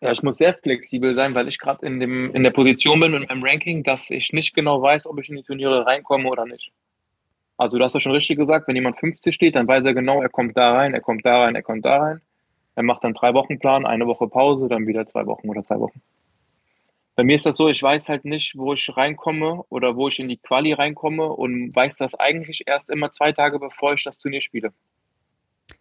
Ja, 0.00 0.12
ich 0.12 0.22
muss 0.22 0.36
sehr 0.36 0.52
flexibel 0.52 1.14
sein, 1.14 1.34
weil 1.34 1.48
ich 1.48 1.58
gerade 1.58 1.86
in, 1.86 2.00
in 2.00 2.42
der 2.42 2.50
Position 2.50 3.00
bin 3.00 3.12
mit 3.12 3.28
meinem 3.28 3.42
Ranking, 3.42 3.82
dass 3.82 4.10
ich 4.10 4.32
nicht 4.32 4.54
genau 4.54 4.82
weiß, 4.82 5.06
ob 5.06 5.18
ich 5.18 5.30
in 5.30 5.36
die 5.36 5.42
Turniere 5.42 5.86
reinkomme 5.86 6.28
oder 6.28 6.44
nicht. 6.44 6.72
Also 7.56 7.78
du 7.78 7.84
hast 7.84 7.94
ja 7.94 8.00
schon 8.00 8.12
richtig 8.12 8.36
gesagt, 8.36 8.66
wenn 8.66 8.76
jemand 8.76 8.98
50 8.98 9.34
steht, 9.34 9.54
dann 9.54 9.68
weiß 9.68 9.84
er 9.84 9.94
genau, 9.94 10.22
er 10.22 10.28
kommt 10.28 10.56
da 10.56 10.72
rein, 10.72 10.94
er 10.94 11.00
kommt 11.00 11.24
da 11.24 11.42
rein, 11.42 11.54
er 11.54 11.62
kommt 11.62 11.84
da 11.84 11.98
rein. 11.98 12.20
Er 12.74 12.82
macht 12.82 13.04
dann 13.04 13.14
drei 13.14 13.34
Wochen 13.34 13.58
Plan, 13.58 13.86
eine 13.86 14.06
Woche 14.06 14.26
Pause, 14.26 14.68
dann 14.68 14.86
wieder 14.86 15.06
zwei 15.06 15.26
Wochen 15.26 15.48
oder 15.48 15.62
drei 15.62 15.78
Wochen. 15.78 16.02
Bei 17.16 17.22
mir 17.22 17.36
ist 17.36 17.46
das 17.46 17.56
so, 17.56 17.68
ich 17.68 17.80
weiß 17.80 18.08
halt 18.08 18.24
nicht, 18.24 18.58
wo 18.58 18.72
ich 18.72 18.96
reinkomme 18.96 19.62
oder 19.68 19.94
wo 19.94 20.08
ich 20.08 20.18
in 20.18 20.28
die 20.28 20.36
Quali 20.36 20.72
reinkomme 20.72 21.28
und 21.28 21.74
weiß 21.74 21.96
das 21.96 22.16
eigentlich 22.16 22.64
erst 22.66 22.90
immer 22.90 23.12
zwei 23.12 23.30
Tage, 23.30 23.60
bevor 23.60 23.94
ich 23.94 24.02
das 24.02 24.18
Turnier 24.18 24.40
spiele. 24.40 24.72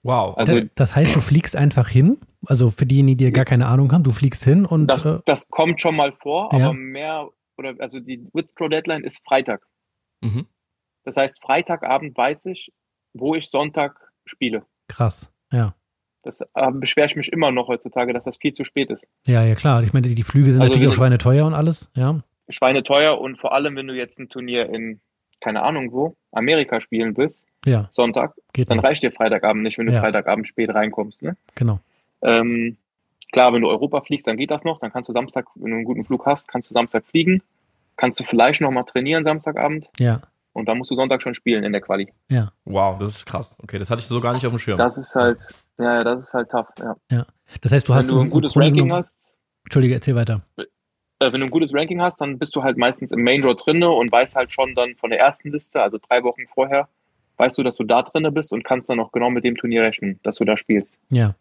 Wow. 0.04 0.38
Also, 0.38 0.62
das 0.76 0.96
heißt, 0.96 1.16
du 1.16 1.22
fliegst 1.22 1.56
einfach 1.56 1.90
hin? 1.90 2.20
Also 2.46 2.70
für 2.70 2.86
diejenigen, 2.86 3.18
die 3.18 3.32
gar 3.32 3.46
keine 3.46 3.68
Ahnung 3.68 3.92
haben, 3.92 4.04
du 4.04 4.12
fliegst 4.12 4.44
hin 4.44 4.66
und. 4.66 4.88
Das, 4.88 5.06
äh, 5.06 5.20
das 5.26 5.50
kommt 5.50 5.82
schon 5.82 5.96
mal 5.96 6.12
vor, 6.12 6.50
ja. 6.54 6.66
aber 6.66 6.74
mehr, 6.74 7.30
oder 7.58 7.74
also 7.80 8.00
die 8.00 8.28
Withdraw 8.34 8.70
Deadline 8.70 9.04
ist 9.04 9.24
Freitag. 9.26 9.66
Mhm. 10.22 10.46
Das 11.04 11.18
heißt, 11.18 11.42
Freitagabend 11.42 12.18
weiß 12.18 12.46
ich, 12.48 12.72
wo 13.14 13.36
ich 13.36 13.50
Sonntag 13.50 14.12
spiele. 14.26 14.66
Krass, 14.88 15.32
ja. 15.52 15.76
Das 16.24 16.40
äh, 16.42 16.72
beschwere 16.72 17.08
ich 17.08 17.16
mich 17.16 17.32
immer 17.34 17.52
noch 17.52 17.68
heutzutage, 17.68 18.14
dass 18.14 18.24
das 18.24 18.38
viel 18.38 18.54
zu 18.54 18.64
spät 18.64 18.90
ist. 18.90 19.06
Ja, 19.28 19.44
ja, 19.44 19.56
klar. 19.56 19.84
Ich 19.84 19.92
meine, 19.92 20.08
die 20.08 20.24
Flüge 20.24 20.52
sind 20.52 20.62
also 20.62 20.72
natürlich 20.72 20.90
auch 20.90 20.98
schweineteuer 20.98 21.46
und 21.46 21.54
alles, 21.54 21.90
ja. 21.96 22.22
Schweineteuer 22.50 23.20
und 23.20 23.38
vor 23.40 23.54
allem, 23.54 23.76
wenn 23.76 23.88
du 23.88 23.94
jetzt 23.94 24.20
ein 24.20 24.30
Turnier 24.30 24.70
in, 24.70 25.02
keine 25.42 25.64
Ahnung 25.64 25.92
wo, 25.92 26.16
Amerika 26.32 26.80
spielen 26.80 27.18
willst, 27.18 27.46
ja. 27.66 27.90
Sonntag, 27.92 28.36
Geht 28.54 28.70
dann 28.70 28.78
nicht. 28.78 28.88
reicht 28.88 29.04
dir 29.04 29.12
Freitagabend 29.12 29.64
nicht, 29.64 29.78
wenn 29.78 29.86
du 29.86 29.94
ja. 29.94 30.00
Freitagabend 30.00 30.48
spät 30.48 30.74
reinkommst. 30.74 31.24
Ne? 31.24 31.36
Genau. 31.56 31.80
Ähm, 32.22 32.78
klar, 33.32 33.54
wenn 33.54 33.62
du 33.62 33.70
Europa 33.70 34.02
fliegst, 34.02 34.28
dann 34.28 34.38
geht 34.38 34.52
das 34.52 34.64
noch. 34.64 34.80
Dann 34.80 34.92
kannst 34.92 35.10
du 35.10 35.14
Samstag, 35.14 35.46
wenn 35.56 35.72
du 35.72 35.78
einen 35.78 35.86
guten 35.86 36.04
Flug 36.04 36.26
hast, 36.26 36.48
kannst 36.48 36.70
du 36.70 36.74
Samstag 36.74 37.06
fliegen. 37.06 37.42
Kannst 37.96 38.20
du 38.20 38.24
vielleicht 38.24 38.62
noch 38.62 38.72
mal 38.72 38.84
trainieren 38.84 39.24
Samstagabend. 39.24 39.90
Ja. 40.00 40.22
Und 40.54 40.68
dann 40.68 40.78
musst 40.78 40.92
du 40.92 40.96
Sonntag 40.96 41.22
schon 41.22 41.34
spielen 41.34 41.64
in 41.64 41.72
der 41.72 41.82
Quali. 41.82 42.14
Ja. 42.30 42.54
Wow, 42.64 43.00
das 43.00 43.16
ist 43.16 43.26
krass. 43.26 43.56
Okay, 43.62 43.80
das 43.80 43.90
hatte 43.90 44.02
ich 44.02 44.06
so 44.06 44.22
gar 44.22 44.34
nicht 44.34 44.46
auf 44.46 44.54
dem 44.54 44.60
Schirm. 44.60 44.78
Das 44.78 44.98
ist 44.98 45.16
halt, 45.16 45.40
ja, 45.80 46.00
das 46.04 46.20
ist 46.20 46.34
halt 46.34 46.50
tough, 46.50 46.68
ja. 46.80 46.96
Ja. 47.10 47.26
Das 47.62 47.72
heißt, 47.72 47.88
du 47.88 47.92
wenn 47.92 47.98
hast 47.98 48.12
du 48.12 48.22
ein 48.22 48.30
gutes 48.30 48.56
Ranking 48.56 48.74
genommen, 48.76 48.94
hast. 48.94 49.18
Entschuldige, 49.66 49.96
erzähl 49.96 50.16
weiter. 50.16 50.46
Äh, 50.58 51.32
wenn 51.32 51.42
du 51.42 51.48
ein 51.48 51.52
gutes 51.52 51.74
Ranking 51.74 52.02
hast, 52.02 52.22
dann 52.22 52.38
bist 52.38 52.56
du 52.56 52.64
halt 52.64 52.78
meistens 52.78 53.12
im 53.12 53.24
Main 53.24 53.42
Draw 53.42 53.56
drinne 53.56 53.90
und 53.90 54.12
weißt 54.12 54.36
halt 54.36 54.54
schon 54.54 54.76
dann 54.76 54.96
von 54.96 55.10
der 55.10 55.20
ersten 55.20 55.52
Liste, 55.52 55.82
also 55.82 55.98
drei 55.98 56.24
Wochen 56.24 56.48
vorher, 56.48 56.88
weißt 57.38 57.58
du, 57.58 57.64
dass 57.64 57.76
du 57.76 57.84
da 57.84 58.04
drinne 58.04 58.32
bist 58.32 58.52
und 58.54 58.64
kannst 58.64 58.90
dann 58.90 59.00
auch 59.00 59.12
genau 59.12 59.30
mit 59.30 59.44
dem 59.44 59.56
Turnier 59.56 59.84
rechnen, 59.84 60.20
dass 60.24 60.36
du 60.36 60.46
da 60.46 60.56
spielst. 60.56 60.98
Ja. 61.10 61.36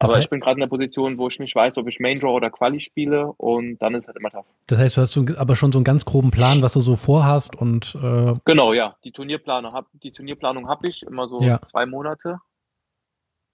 Das 0.00 0.08
aber 0.08 0.16
heißt, 0.16 0.26
ich 0.26 0.30
bin 0.30 0.40
gerade 0.40 0.54
in 0.54 0.60
der 0.60 0.66
Position, 0.66 1.18
wo 1.18 1.28
ich 1.28 1.38
nicht 1.38 1.54
weiß, 1.54 1.76
ob 1.76 1.86
ich 1.86 2.00
Main 2.00 2.20
Draw 2.20 2.32
oder 2.32 2.48
Quali 2.48 2.80
spiele 2.80 3.34
und 3.36 3.76
dann 3.82 3.94
ist 3.94 4.06
halt 4.06 4.16
immer 4.16 4.30
tough. 4.30 4.46
Das 4.66 4.78
heißt, 4.78 4.96
du 4.96 5.02
hast 5.02 5.12
so, 5.12 5.26
aber 5.36 5.54
schon 5.54 5.72
so 5.72 5.78
einen 5.78 5.84
ganz 5.84 6.06
groben 6.06 6.30
Plan, 6.30 6.62
was 6.62 6.72
du 6.72 6.80
so 6.80 6.96
vorhast 6.96 7.54
und 7.54 7.94
äh 8.02 8.32
genau, 8.46 8.72
ja, 8.72 8.96
die 9.04 9.12
Turnierplanung 9.12 9.74
hab, 9.74 9.88
die 9.92 10.10
Turnierplanung 10.10 10.68
habe 10.68 10.88
ich 10.88 11.02
immer 11.02 11.28
so 11.28 11.42
ja. 11.42 11.60
zwei 11.60 11.84
Monate, 11.84 12.38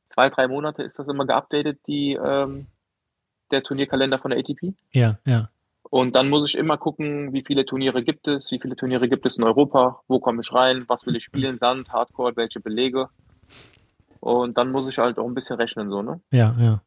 zwei 0.07 0.31
drei 0.31 0.47
Monate 0.47 0.85
ist 0.85 1.01
das 1.01 1.09
immer 1.09 1.27
geupdatet, 1.27 1.81
die 1.89 2.13
ähm, 2.13 2.69
der 3.51 3.65
Turnierkalender 3.65 4.21
von 4.21 4.31
der 4.31 4.39
ATP. 4.39 4.75
Ja, 4.93 5.19
ja. 5.25 5.51
Und 5.91 6.15
dann 6.15 6.29
muss 6.29 6.49
ich 6.49 6.57
immer 6.57 6.79
gucken, 6.79 7.33
wie 7.33 7.43
viele 7.45 7.67
Turniere 7.67 8.05
gibt 8.05 8.29
es, 8.29 8.53
wie 8.53 8.61
viele 8.61 8.77
Turniere 8.77 9.09
gibt 9.09 9.27
es 9.27 9.37
in 9.37 9.43
Europa, 9.43 10.01
wo 10.07 10.21
komme 10.21 10.43
ich 10.43 10.53
rein, 10.53 10.85
was 10.87 11.07
will 11.07 11.17
ich 11.17 11.25
spielen, 11.25 11.59
Sand, 11.59 11.91
Hardcore, 11.91 12.37
welche 12.37 12.61
Belege. 12.61 13.09
Und 14.27 14.59
dann 14.59 14.73
muss 14.73 14.89
ich 14.89 14.99
halt 14.99 15.21
auch 15.21 15.27
ein 15.29 15.35
bisschen 15.35 15.55
rechnen, 15.57 15.89
so, 15.89 16.03
ne? 16.03 16.21
Ja, 16.33 16.57
ja. 16.59 16.83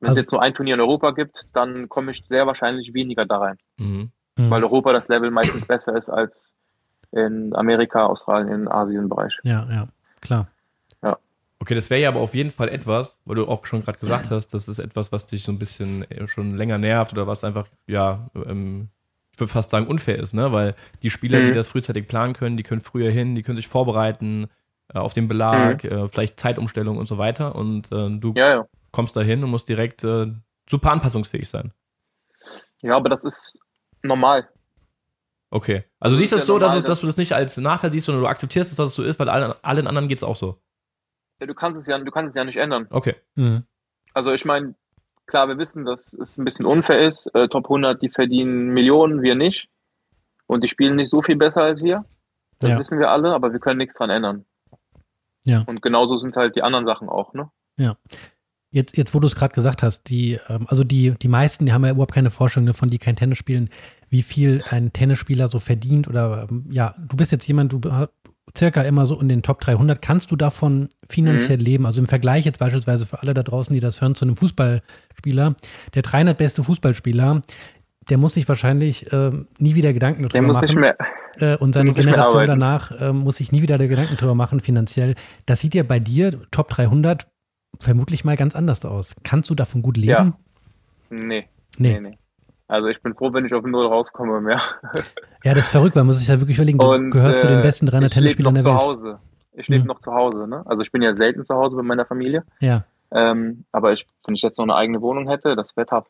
Wenn 0.00 0.08
also, 0.08 0.20
es 0.20 0.24
jetzt 0.24 0.32
nur 0.32 0.40
ein 0.40 0.54
Turnier 0.54 0.72
in 0.72 0.80
Europa 0.80 1.10
gibt, 1.10 1.44
dann 1.52 1.90
komme 1.90 2.12
ich 2.12 2.24
sehr 2.26 2.46
wahrscheinlich 2.46 2.94
weniger 2.94 3.26
da 3.26 3.36
rein. 3.36 3.58
Mhm. 3.76 4.10
mhm. 4.38 4.50
Weil 4.50 4.64
Europa 4.64 4.94
das 4.94 5.08
Level 5.08 5.30
meistens 5.30 5.66
besser 5.66 5.94
ist 5.94 6.08
als 6.08 6.54
in 7.12 7.54
Amerika, 7.54 8.06
Australien, 8.06 8.68
Asien-Bereich. 8.68 9.38
Ja, 9.42 9.68
ja, 9.70 9.88
klar. 10.22 10.48
Ja. 11.02 11.18
Okay, 11.58 11.74
das 11.74 11.90
wäre 11.90 12.00
ja 12.00 12.08
aber 12.08 12.20
auf 12.20 12.34
jeden 12.34 12.52
Fall 12.52 12.70
etwas, 12.70 13.18
weil 13.26 13.36
du 13.36 13.46
auch 13.46 13.66
schon 13.66 13.82
gerade 13.82 13.98
gesagt 13.98 14.30
hast, 14.30 14.54
das 14.54 14.66
ist 14.66 14.78
etwas, 14.78 15.12
was 15.12 15.26
dich 15.26 15.42
so 15.42 15.52
ein 15.52 15.58
bisschen 15.58 16.10
äh, 16.10 16.26
schon 16.26 16.56
länger 16.56 16.78
nervt 16.78 17.12
oder 17.12 17.26
was 17.26 17.44
einfach, 17.44 17.66
ja, 17.86 18.30
ähm, 18.46 18.88
ich 19.34 19.40
würde 19.40 19.52
fast 19.52 19.68
sagen, 19.68 19.88
unfair 19.88 20.18
ist, 20.18 20.32
ne? 20.32 20.52
Weil 20.52 20.74
die 21.02 21.10
Spieler, 21.10 21.40
mhm. 21.40 21.48
die 21.48 21.52
das 21.52 21.68
frühzeitig 21.68 22.08
planen 22.08 22.32
können, 22.32 22.56
die 22.56 22.62
können 22.62 22.80
früher 22.80 23.10
hin, 23.10 23.34
die 23.34 23.42
können 23.42 23.56
sich 23.56 23.68
vorbereiten 23.68 24.48
auf 24.94 25.12
den 25.12 25.28
Belag, 25.28 25.84
mhm. 25.84 25.90
äh, 25.90 26.08
vielleicht 26.08 26.38
Zeitumstellung 26.40 26.98
und 26.98 27.06
so 27.06 27.18
weiter. 27.18 27.54
Und 27.54 27.90
äh, 27.92 28.10
du 28.18 28.32
ja, 28.36 28.48
ja. 28.48 28.68
kommst 28.92 29.16
da 29.16 29.20
hin 29.20 29.42
und 29.44 29.50
musst 29.50 29.68
direkt 29.68 30.04
äh, 30.04 30.32
super 30.68 30.90
anpassungsfähig 30.92 31.48
sein. 31.48 31.72
Ja, 32.82 32.96
aber 32.96 33.08
das 33.08 33.24
ist 33.24 33.58
normal. 34.02 34.48
Okay. 35.50 35.84
Also 35.98 36.14
das 36.14 36.20
siehst 36.20 36.32
du 36.32 36.36
es 36.36 36.42
ja 36.42 36.46
so, 36.46 36.52
normal, 36.54 36.68
dass, 36.68 36.76
es, 36.76 36.84
dass, 36.84 37.00
du 37.00 37.06
das 37.06 37.16
nicht 37.16 37.32
als 37.32 37.56
Nachteil 37.56 37.90
siehst, 37.90 38.06
sondern 38.06 38.22
du 38.22 38.28
akzeptierst, 38.28 38.70
dass 38.70 38.76
das 38.76 38.94
so 38.94 39.02
ist, 39.02 39.18
weil 39.18 39.28
allen, 39.28 39.52
allen 39.62 39.86
anderen 39.86 40.08
geht 40.08 40.18
es 40.18 40.24
auch 40.24 40.36
so. 40.36 40.60
Ja, 41.40 41.46
du 41.46 41.54
kannst 41.54 41.80
es 41.80 41.86
ja, 41.86 41.98
du 41.98 42.10
kannst 42.10 42.30
es 42.30 42.34
ja 42.36 42.44
nicht 42.44 42.56
ändern. 42.56 42.86
Okay. 42.90 43.16
Mhm. 43.34 43.64
Also 44.14 44.32
ich 44.32 44.44
meine, 44.44 44.74
klar, 45.26 45.48
wir 45.48 45.58
wissen, 45.58 45.84
dass 45.84 46.12
es 46.12 46.38
ein 46.38 46.44
bisschen 46.44 46.66
unfair 46.66 47.06
ist. 47.06 47.26
Äh, 47.34 47.48
Top 47.48 47.66
100, 47.66 48.00
die 48.00 48.08
verdienen 48.08 48.68
Millionen, 48.68 49.22
wir 49.22 49.34
nicht. 49.34 49.68
Und 50.46 50.62
die 50.62 50.68
spielen 50.68 50.96
nicht 50.96 51.10
so 51.10 51.22
viel 51.22 51.36
besser 51.36 51.62
als 51.62 51.82
wir. 51.82 52.04
Das 52.58 52.72
ja. 52.72 52.78
wissen 52.78 52.98
wir 52.98 53.10
alle, 53.10 53.32
aber 53.32 53.52
wir 53.52 53.60
können 53.60 53.78
nichts 53.78 53.96
dran 53.96 54.10
ändern. 54.10 54.44
Ja. 55.44 55.62
Und 55.66 55.82
genauso 55.82 56.16
sind 56.16 56.36
halt 56.36 56.56
die 56.56 56.62
anderen 56.62 56.84
Sachen 56.84 57.08
auch, 57.08 57.32
ne? 57.34 57.50
Ja. 57.78 57.96
Jetzt, 58.72 58.96
jetzt, 58.96 59.14
wo 59.14 59.18
du 59.18 59.26
es 59.26 59.34
gerade 59.34 59.52
gesagt 59.52 59.82
hast, 59.82 60.04
die, 60.10 60.38
ähm, 60.48 60.66
also 60.68 60.84
die, 60.84 61.12
die 61.20 61.28
meisten, 61.28 61.66
die 61.66 61.72
haben 61.72 61.84
ja 61.84 61.90
überhaupt 61.90 62.14
keine 62.14 62.30
Vorstellung 62.30 62.66
davon, 62.66 62.88
die 62.88 62.98
kein 62.98 63.16
Tennis 63.16 63.38
spielen, 63.38 63.68
wie 64.08 64.22
viel 64.22 64.62
ein 64.70 64.92
Tennisspieler 64.92 65.48
so 65.48 65.58
verdient 65.58 66.06
oder 66.06 66.46
ähm, 66.48 66.66
ja, 66.70 66.94
du 66.98 67.16
bist 67.16 67.32
jetzt 67.32 67.48
jemand, 67.48 67.72
du 67.72 67.80
circa 68.56 68.82
immer 68.82 69.06
so 69.06 69.20
in 69.20 69.28
den 69.28 69.42
Top 69.42 69.60
300. 69.60 70.00
Kannst 70.00 70.30
du 70.30 70.36
davon 70.36 70.88
finanziell 71.06 71.58
mhm. 71.58 71.64
leben? 71.64 71.86
Also 71.86 72.00
im 72.00 72.06
Vergleich 72.06 72.44
jetzt 72.44 72.58
beispielsweise 72.58 73.06
für 73.06 73.22
alle 73.22 73.34
da 73.34 73.42
draußen, 73.42 73.72
die 73.74 73.80
das 73.80 74.00
hören, 74.00 74.14
zu 74.14 74.24
einem 74.24 74.36
Fußballspieler, 74.36 75.54
der 75.94 76.02
300 76.02 76.36
beste 76.36 76.62
Fußballspieler, 76.62 77.42
der 78.08 78.18
muss 78.18 78.34
sich 78.34 78.48
wahrscheinlich 78.48 79.12
äh, 79.12 79.30
nie 79.58 79.74
wieder 79.74 79.92
Gedanken 79.92 80.28
darüber 80.28 80.52
machen. 80.52 80.94
Äh, 81.40 81.56
und 81.56 81.74
seine 81.74 81.92
Generation 81.92 82.46
danach 82.46 82.90
äh, 83.00 83.12
muss 83.12 83.36
sich 83.36 83.52
nie 83.52 83.62
wieder 83.62 83.78
Gedanken 83.78 84.16
darüber 84.16 84.34
machen 84.34 84.60
finanziell. 84.60 85.14
Das 85.46 85.60
sieht 85.60 85.74
ja 85.74 85.82
bei 85.82 85.98
dir, 85.98 86.40
Top 86.50 86.68
300, 86.68 87.26
vermutlich 87.78 88.24
mal 88.24 88.36
ganz 88.36 88.54
anders 88.54 88.84
aus. 88.84 89.14
Kannst 89.22 89.50
du 89.50 89.54
davon 89.54 89.82
gut 89.82 89.96
leben? 89.96 90.10
Ja. 90.10 90.32
Nee. 91.10 91.48
Nee. 91.78 91.92
nee, 91.92 92.00
nee. 92.00 92.18
Also 92.68 92.86
ich 92.86 93.02
bin 93.02 93.14
froh, 93.14 93.32
wenn 93.32 93.44
ich 93.44 93.52
auf 93.52 93.64
Null 93.64 93.86
rauskomme 93.86 94.40
mehr. 94.40 94.60
Ja, 95.42 95.54
das 95.54 95.64
ist 95.64 95.70
verrückt, 95.70 95.96
weil 95.96 96.04
man 96.04 96.12
sich 96.12 96.28
ja 96.28 96.38
wirklich 96.38 96.58
überlegen, 96.58 96.76
du 96.76 96.86
und, 96.86 97.10
gehörst 97.12 97.38
äh, 97.38 97.40
zu 97.40 97.46
den 97.46 97.62
besten 97.62 97.86
300 97.86 98.12
Tennisspielern 98.12 98.54
der 98.56 98.64
Welt. 98.64 98.74
Zu 98.74 98.78
Hause. 98.78 99.18
Ich 99.54 99.68
lebe 99.68 99.84
mhm. 99.84 99.88
noch 99.88 100.00
zu 100.00 100.12
Hause. 100.12 100.46
Ne? 100.46 100.62
Also 100.66 100.82
ich 100.82 100.92
bin 100.92 101.00
ja 101.00 101.16
selten 101.16 101.44
zu 101.44 101.54
Hause 101.54 101.76
bei 101.76 101.82
meiner 101.82 102.04
Familie. 102.04 102.44
Ja. 102.60 102.84
Ähm, 103.10 103.64
aber 103.72 103.92
ich, 103.92 104.06
wenn 104.26 104.34
ich 104.34 104.42
jetzt 104.42 104.58
noch 104.58 104.64
eine 104.64 104.74
eigene 104.74 105.00
Wohnung 105.00 105.28
hätte, 105.28 105.56
das 105.56 105.74
wäre 105.78 105.86
tough. 105.86 106.04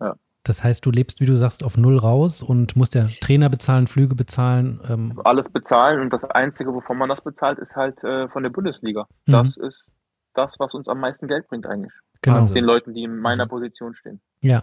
Ja. 0.00 0.14
Das 0.46 0.62
heißt, 0.62 0.86
du 0.86 0.92
lebst, 0.92 1.20
wie 1.20 1.26
du 1.26 1.36
sagst, 1.36 1.64
auf 1.64 1.76
Null 1.76 1.98
raus 1.98 2.40
und 2.40 2.76
musst 2.76 2.94
ja 2.94 3.08
Trainer 3.20 3.50
bezahlen, 3.50 3.88
Flüge 3.88 4.14
bezahlen. 4.14 4.80
Ähm. 4.88 5.20
Alles 5.24 5.48
bezahlen 5.48 6.00
und 6.00 6.12
das 6.12 6.24
Einzige, 6.24 6.72
wovon 6.72 6.98
man 6.98 7.08
das 7.08 7.20
bezahlt, 7.20 7.58
ist 7.58 7.74
halt 7.74 8.04
äh, 8.04 8.28
von 8.28 8.44
der 8.44 8.50
Bundesliga. 8.50 9.08
Mhm. 9.26 9.32
Das 9.32 9.56
ist 9.56 9.92
das, 10.34 10.60
was 10.60 10.72
uns 10.74 10.88
am 10.88 11.00
meisten 11.00 11.26
Geld 11.26 11.48
bringt 11.48 11.66
eigentlich. 11.66 11.92
Genau. 12.22 12.38
Also 12.38 12.54
den 12.54 12.64
Leuten, 12.64 12.94
die 12.94 13.02
in 13.02 13.18
meiner 13.18 13.46
mhm. 13.46 13.50
Position 13.50 13.94
stehen. 13.96 14.20
Ja. 14.40 14.62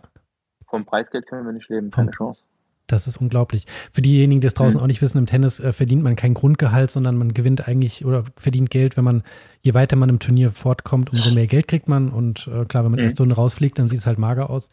Vom 0.69 0.85
Preisgeld 0.85 1.27
können 1.27 1.45
wir 1.45 1.51
nicht 1.51 1.67
leben, 1.67 1.91
keine 1.91 2.13
Vom, 2.13 2.27
Chance. 2.27 2.43
Das 2.87 3.05
ist 3.05 3.17
unglaublich. 3.17 3.65
Für 3.91 4.01
diejenigen, 4.01 4.39
die 4.39 4.47
es 4.47 4.53
draußen 4.53 4.77
mhm. 4.77 4.83
auch 4.83 4.87
nicht 4.87 5.01
wissen, 5.01 5.17
im 5.17 5.25
Tennis 5.25 5.59
äh, 5.59 5.73
verdient 5.73 6.01
man 6.01 6.15
kein 6.15 6.33
Grundgehalt, 6.33 6.91
sondern 6.91 7.17
man 7.17 7.33
gewinnt 7.33 7.67
eigentlich 7.67 8.05
oder 8.05 8.23
verdient 8.37 8.69
Geld, 8.69 8.95
wenn 8.95 9.03
man, 9.03 9.23
je 9.61 9.73
weiter 9.73 9.97
man 9.97 10.07
im 10.07 10.19
Turnier 10.19 10.51
fortkommt, 10.51 11.11
umso 11.11 11.33
mehr 11.33 11.47
Geld 11.47 11.67
kriegt 11.67 11.89
man. 11.89 12.09
Und 12.09 12.47
äh, 12.47 12.63
klar, 12.63 12.85
wenn 12.85 12.91
man 12.91 13.01
mhm. 13.01 13.05
erst 13.05 13.19
Runde 13.19 13.35
rausfliegt, 13.35 13.77
dann 13.79 13.89
sieht 13.89 13.99
es 13.99 14.05
halt 14.05 14.17
mager 14.17 14.49
aus. 14.49 14.69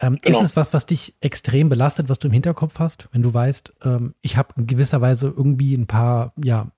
Ähm, 0.00 0.18
genau. 0.20 0.38
Ist 0.38 0.44
es 0.44 0.56
was, 0.56 0.72
was 0.72 0.86
dich 0.86 1.14
extrem 1.20 1.68
belastet, 1.68 2.08
was 2.08 2.18
du 2.18 2.28
im 2.28 2.32
Hinterkopf 2.32 2.78
hast, 2.78 3.08
wenn 3.12 3.22
du 3.22 3.32
weißt, 3.32 3.74
ähm, 3.84 4.14
ich 4.22 4.36
habe 4.36 4.54
in 4.56 4.66
gewisser 4.66 5.00
Weise 5.00 5.28
irgendwie 5.28 5.74
ein 5.74 5.86
paar 5.86 6.32
ja, 6.42 6.68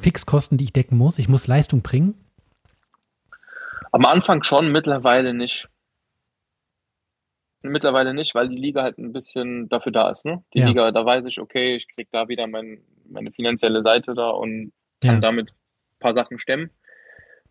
Fixkosten, 0.00 0.58
die 0.58 0.64
ich 0.64 0.72
decken 0.72 0.98
muss, 0.98 1.18
ich 1.18 1.28
muss 1.28 1.46
Leistung 1.46 1.82
bringen? 1.82 2.14
Am 3.92 4.04
Anfang 4.04 4.42
schon, 4.42 4.72
mittlerweile 4.72 5.32
nicht. 5.32 5.68
Mittlerweile 7.62 8.14
nicht, 8.14 8.34
weil 8.34 8.48
die 8.48 8.56
Liga 8.56 8.82
halt 8.82 8.98
ein 8.98 9.12
bisschen 9.12 9.68
dafür 9.68 9.92
da 9.92 10.10
ist. 10.10 10.24
Ne? 10.24 10.44
Die 10.52 10.60
ja. 10.60 10.66
Liga, 10.66 10.90
da 10.92 11.04
weiß 11.04 11.24
ich, 11.24 11.40
okay, 11.40 11.76
ich 11.76 11.88
kriege 11.88 12.08
da 12.12 12.28
wieder 12.28 12.46
mein, 12.46 12.82
meine 13.08 13.32
finanzielle 13.32 13.82
Seite 13.82 14.12
da 14.12 14.30
und 14.30 14.72
kann 15.00 15.14
ja. 15.16 15.20
damit 15.20 15.50
ein 15.50 15.98
paar 16.00 16.14
Sachen 16.14 16.38
stemmen. 16.38 16.70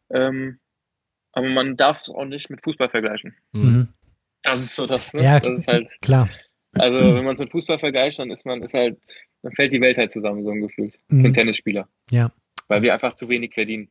Ähm, 0.09 0.59
aber 1.31 1.49
man 1.49 1.75
darf 1.75 2.03
es 2.03 2.09
auch 2.09 2.25
nicht 2.25 2.49
mit 2.49 2.63
Fußball 2.63 2.89
vergleichen. 2.89 3.35
Mhm. 3.51 3.89
Das 4.45 4.61
ist 4.61 4.75
so 4.75 4.85
das, 4.85 5.13
ne? 5.13 5.23
Ja, 5.23 5.39
das 5.39 5.59
ist 5.59 5.67
halt, 5.67 5.89
klar. 6.01 6.29
Also 6.73 7.15
wenn 7.15 7.23
man 7.23 7.33
es 7.33 7.39
mit 7.39 7.51
Fußball 7.51 7.79
vergleicht, 7.79 8.19
dann 8.19 8.31
ist 8.31 8.45
man, 8.45 8.61
ist 8.61 8.73
halt, 8.73 8.97
dann 9.41 9.53
fällt 9.53 9.71
die 9.71 9.81
Welt 9.81 9.97
halt 9.97 10.11
zusammen, 10.11 10.43
so 10.43 10.51
ein 10.51 10.61
Gefühl. 10.61 10.91
Mhm. 11.09 11.21
Für 11.21 11.25
einen 11.25 11.33
Tennisspieler. 11.33 11.87
Ja. 12.11 12.31
Weil 12.67 12.81
wir 12.81 12.93
einfach 12.93 13.15
zu 13.15 13.29
wenig 13.29 13.53
verdienen. 13.53 13.89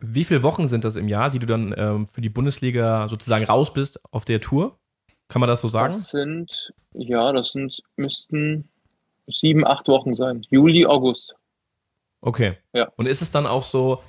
Wie 0.00 0.24
viele 0.24 0.42
Wochen 0.42 0.68
sind 0.68 0.84
das 0.84 0.96
im 0.96 1.08
Jahr, 1.08 1.30
die 1.30 1.38
du 1.38 1.46
dann 1.46 1.74
ähm, 1.76 2.08
für 2.08 2.20
die 2.20 2.28
Bundesliga 2.28 3.08
sozusagen 3.08 3.44
raus 3.44 3.72
bist 3.72 4.00
auf 4.12 4.24
der 4.24 4.40
Tour? 4.40 4.78
Kann 5.28 5.40
man 5.40 5.48
das 5.48 5.62
so 5.62 5.68
sagen? 5.68 5.94
Das 5.94 6.08
sind, 6.08 6.72
ja, 6.92 7.32
das 7.32 7.52
sind, 7.52 7.82
müssten 7.96 8.68
sieben, 9.26 9.66
acht 9.66 9.88
Wochen 9.88 10.14
sein. 10.14 10.44
Juli, 10.50 10.84
August. 10.84 11.34
Okay. 12.20 12.56
Ja. 12.72 12.90
Und 12.96 13.06
ist 13.06 13.22
es 13.22 13.30
dann 13.30 13.46
auch 13.46 13.62
so, 13.62 14.02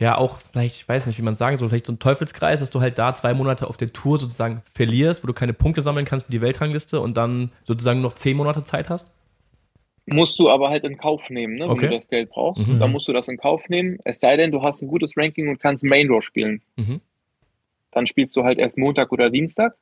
ja, 0.00 0.18
auch 0.18 0.38
vielleicht, 0.38 0.76
ich 0.76 0.88
weiß 0.88 1.06
nicht, 1.06 1.18
wie 1.18 1.22
man 1.22 1.36
sagen 1.36 1.56
soll, 1.56 1.68
vielleicht 1.68 1.86
so 1.86 1.92
ein 1.92 1.98
Teufelskreis, 1.98 2.60
dass 2.60 2.70
du 2.70 2.80
halt 2.80 2.98
da 2.98 3.14
zwei 3.14 3.32
Monate 3.32 3.68
auf 3.68 3.76
der 3.76 3.92
Tour 3.92 4.18
sozusagen 4.18 4.62
verlierst, 4.74 5.22
wo 5.22 5.28
du 5.28 5.32
keine 5.32 5.52
Punkte 5.52 5.82
sammeln 5.82 6.04
kannst 6.04 6.26
für 6.26 6.32
die 6.32 6.40
Weltrangliste 6.40 7.00
und 7.00 7.16
dann 7.16 7.52
sozusagen 7.62 8.00
noch 8.00 8.14
zehn 8.14 8.36
Monate 8.36 8.64
Zeit 8.64 8.88
hast? 8.88 9.12
Musst 10.06 10.38
du 10.38 10.50
aber 10.50 10.68
halt 10.68 10.84
in 10.84 10.98
Kauf 10.98 11.30
nehmen, 11.30 11.54
ne, 11.54 11.64
wenn 11.64 11.70
okay. 11.70 11.88
du 11.88 11.94
das 11.94 12.08
Geld 12.08 12.28
brauchst. 12.28 12.68
Mhm. 12.68 12.80
Dann 12.80 12.92
musst 12.92 13.08
du 13.08 13.12
das 13.12 13.28
in 13.28 13.38
Kauf 13.38 13.68
nehmen. 13.68 13.98
Es 14.04 14.20
sei 14.20 14.36
denn, 14.36 14.50
du 14.50 14.62
hast 14.62 14.82
ein 14.82 14.88
gutes 14.88 15.16
Ranking 15.16 15.48
und 15.48 15.60
kannst 15.60 15.84
Main 15.84 16.08
Draw 16.08 16.20
spielen. 16.20 16.60
Mhm. 16.76 17.00
Dann 17.92 18.06
spielst 18.06 18.36
du 18.36 18.42
halt 18.42 18.58
erst 18.58 18.76
Montag 18.76 19.12
oder 19.12 19.30
Dienstag. 19.30 19.76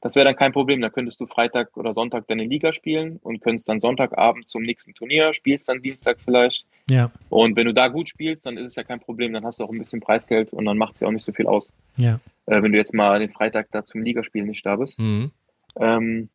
Das 0.00 0.14
wäre 0.14 0.24
dann 0.26 0.36
kein 0.36 0.52
Problem. 0.52 0.80
Da 0.80 0.90
könntest 0.90 1.20
du 1.20 1.26
Freitag 1.26 1.76
oder 1.76 1.94
Sonntag 1.94 2.26
deine 2.28 2.44
Liga 2.44 2.72
spielen 2.72 3.18
und 3.22 3.40
könntest 3.40 3.68
dann 3.68 3.80
Sonntagabend 3.80 4.48
zum 4.48 4.62
nächsten 4.62 4.94
Turnier, 4.94 5.32
spielst 5.32 5.68
dann 5.68 5.82
Dienstag 5.82 6.18
vielleicht. 6.22 6.66
Ja. 6.90 7.10
Und 7.30 7.56
wenn 7.56 7.66
du 7.66 7.74
da 7.74 7.88
gut 7.88 8.08
spielst, 8.08 8.46
dann 8.46 8.56
ist 8.58 8.68
es 8.68 8.76
ja 8.76 8.84
kein 8.84 9.00
Problem. 9.00 9.32
Dann 9.32 9.44
hast 9.44 9.58
du 9.58 9.64
auch 9.64 9.70
ein 9.70 9.78
bisschen 9.78 10.00
Preisgeld 10.00 10.52
und 10.52 10.64
dann 10.66 10.78
macht 10.78 10.94
es 10.94 11.00
ja 11.00 11.08
auch 11.08 11.12
nicht 11.12 11.24
so 11.24 11.32
viel 11.32 11.46
aus. 11.46 11.72
Ja. 11.96 12.20
Äh, 12.46 12.62
wenn 12.62 12.72
du 12.72 12.78
jetzt 12.78 12.94
mal 12.94 13.18
den 13.18 13.30
Freitag 13.30 13.68
da 13.72 13.84
zum 13.84 14.02
Ligaspielen 14.02 14.46
nicht 14.46 14.64
da 14.64 14.76
bist. 14.76 14.98
Mhm. 14.98 15.32
Ähm, 15.80 16.28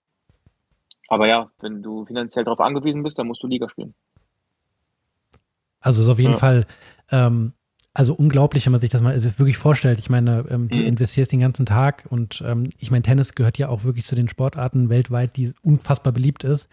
aber 1.07 1.27
ja, 1.27 1.51
wenn 1.59 1.83
du 1.83 2.05
finanziell 2.05 2.45
darauf 2.45 2.61
angewiesen 2.61 3.03
bist, 3.03 3.19
dann 3.19 3.27
musst 3.27 3.43
du 3.43 3.47
Liga 3.47 3.69
spielen. 3.69 3.93
Also 5.81 6.01
ist 6.03 6.09
auf 6.09 6.19
jeden 6.19 6.33
ja. 6.33 6.37
Fall 6.37 6.65
ähm, 7.11 7.53
also 7.93 8.13
unglaublich, 8.13 8.65
wenn 8.65 8.71
man 8.71 8.79
sich 8.79 8.89
das 8.89 9.01
mal 9.01 9.11
also 9.11 9.37
wirklich 9.37 9.57
vorstellt. 9.57 9.99
Ich 9.99 10.09
meine, 10.09 10.45
ähm, 10.49 10.69
du 10.69 10.77
mhm. 10.77 10.85
investierst 10.85 11.31
den 11.33 11.41
ganzen 11.41 11.65
Tag 11.65 12.05
und 12.09 12.41
ähm, 12.45 12.69
ich 12.77 12.89
meine, 12.89 13.01
Tennis 13.01 13.35
gehört 13.35 13.57
ja 13.57 13.67
auch 13.67 13.83
wirklich 13.83 14.05
zu 14.05 14.15
den 14.15 14.29
Sportarten 14.29 14.89
weltweit, 14.89 15.35
die 15.35 15.53
unfassbar 15.61 16.13
beliebt 16.13 16.45
ist. 16.45 16.69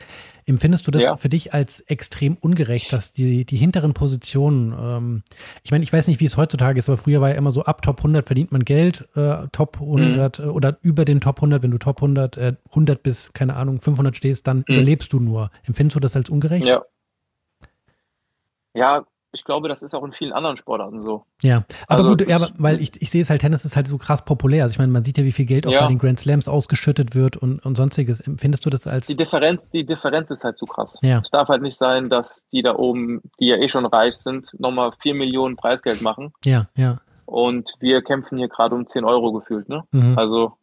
Empfindest 0.47 0.87
du 0.87 0.93
das 0.93 1.03
ja. 1.03 1.17
für 1.17 1.29
dich 1.29 1.53
als 1.53 1.81
extrem 1.81 2.37
ungerecht, 2.37 2.93
dass 2.93 3.13
die, 3.13 3.45
die 3.45 3.57
hinteren 3.57 3.95
Positionen, 3.95 4.73
ähm, 4.81 5.23
ich 5.65 5.73
meine, 5.73 5.83
ich 5.83 5.93
weiß 5.93 6.07
nicht, 6.07 6.21
wie 6.21 6.25
es 6.25 6.37
heutzutage 6.37 6.79
ist, 6.79 6.89
aber 6.89 6.99
früher 6.99 7.21
war 7.21 7.31
ja 7.31 7.35
immer 7.35 7.51
so, 7.51 7.65
ab 7.65 7.83
Top 7.83 7.99
100 7.99 8.25
verdient 8.25 8.53
man 8.53 8.65
Geld, 8.65 9.09
äh, 9.17 9.49
Top 9.51 9.79
100 9.81 10.39
mhm. 10.39 10.45
Äh, 10.45 10.49
oder 10.49 10.79
über 10.83 11.05
den 11.05 11.21
Top 11.21 11.39
100, 11.39 11.65
wenn 11.65 11.73
du 11.73 11.79
Top 11.79 12.01
100, 12.01 12.37
äh, 12.37 12.55
100 12.69 13.03
bis, 13.03 13.33
keine 13.33 13.57
Ahnung, 13.57 13.81
500 13.81 14.17
stehst, 14.17 14.47
dann 14.47 14.59
mhm. 14.59 14.75
überlebst 14.75 15.13
du 15.13 15.19
nur. 15.19 15.51
Empfindest 15.65 15.97
du 15.97 16.01
das 16.01 16.15
als 16.15 16.31
ungerecht? 16.31 16.67
Ja. 16.67 16.85
Ja, 18.75 19.05
ich 19.33 19.45
glaube, 19.45 19.69
das 19.69 19.83
ist 19.83 19.95
auch 19.95 20.05
in 20.05 20.13
vielen 20.13 20.33
anderen 20.33 20.57
Sportarten 20.57 21.01
so. 21.01 21.25
Ja, 21.43 21.65
aber 21.87 22.05
also, 22.05 22.17
gut, 22.17 22.29
ja, 22.29 22.49
weil 22.57 22.81
ich, 22.81 23.01
ich 23.01 23.11
sehe 23.11 23.21
es 23.21 23.29
halt, 23.29 23.43
Tennis 23.43 23.65
ist 23.65 23.77
halt 23.77 23.87
so 23.87 23.99
krass 23.99 24.25
populär. 24.25 24.63
Also 24.63 24.73
ich 24.73 24.79
meine, 24.79 24.91
man 24.91 25.05
sieht 25.05 25.19
ja, 25.19 25.25
wie 25.25 25.33
viel 25.33 25.45
Geld 25.45 25.67
auch 25.67 25.73
ja. 25.73 25.83
bei 25.83 25.89
den 25.89 25.99
Grand 25.99 26.19
Slams 26.19 26.49
ausgeschüttet 26.49 27.15
wird 27.15 27.37
und, 27.37 27.65
und 27.65 27.77
sonstiges. 27.77 28.21
Empfindest 28.21 28.65
du 28.65 28.71
das 28.71 28.87
als. 28.87 29.07
Die 29.07 29.17
Differenz, 29.17 29.69
die 29.69 29.85
Differenz 29.85 30.31
ist 30.31 30.45
halt 30.45 30.57
zu 30.57 30.65
krass. 30.65 30.99
Ja. 31.03 31.19
Es 31.19 31.31
darf 31.31 31.49
halt 31.49 31.63
nicht 31.63 31.77
sein, 31.77 32.09
dass 32.09 32.49
die 32.49 32.63
da 32.63 32.75
oben, 32.75 33.21
die 33.39 33.49
ja 33.49 33.57
eh 33.57 33.69
schon 33.69 33.85
reich 33.85 34.17
sind, 34.17 34.49
nochmal 34.59 34.93
4 34.99 35.15
Millionen 35.15 35.57
Preisgeld 35.57 36.01
machen. 36.01 36.33
Ja, 36.45 36.69
ja. 36.75 37.01
Und 37.27 37.73
wir 37.81 38.03
kämpfen 38.03 38.39
hier 38.39 38.49
gerade 38.49 38.75
um 38.75 38.87
10 38.87 39.05
Euro 39.05 39.33
gefühlt, 39.33 39.69
ne? 39.69 39.85
Mhm. 39.93 40.17
Also, 40.17 40.55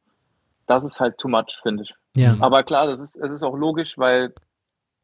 das 0.65 0.83
ist 0.83 0.99
halt 0.99 1.19
too 1.19 1.27
much, 1.27 1.59
finde 1.61 1.83
ich. 1.83 1.93
Ja. 2.17 2.35
Aber 2.39 2.63
klar, 2.63 2.87
das 2.87 2.99
ist, 2.99 3.17
es 3.17 3.31
ist 3.31 3.43
auch 3.43 3.55
logisch, 3.55 3.99
weil 3.99 4.33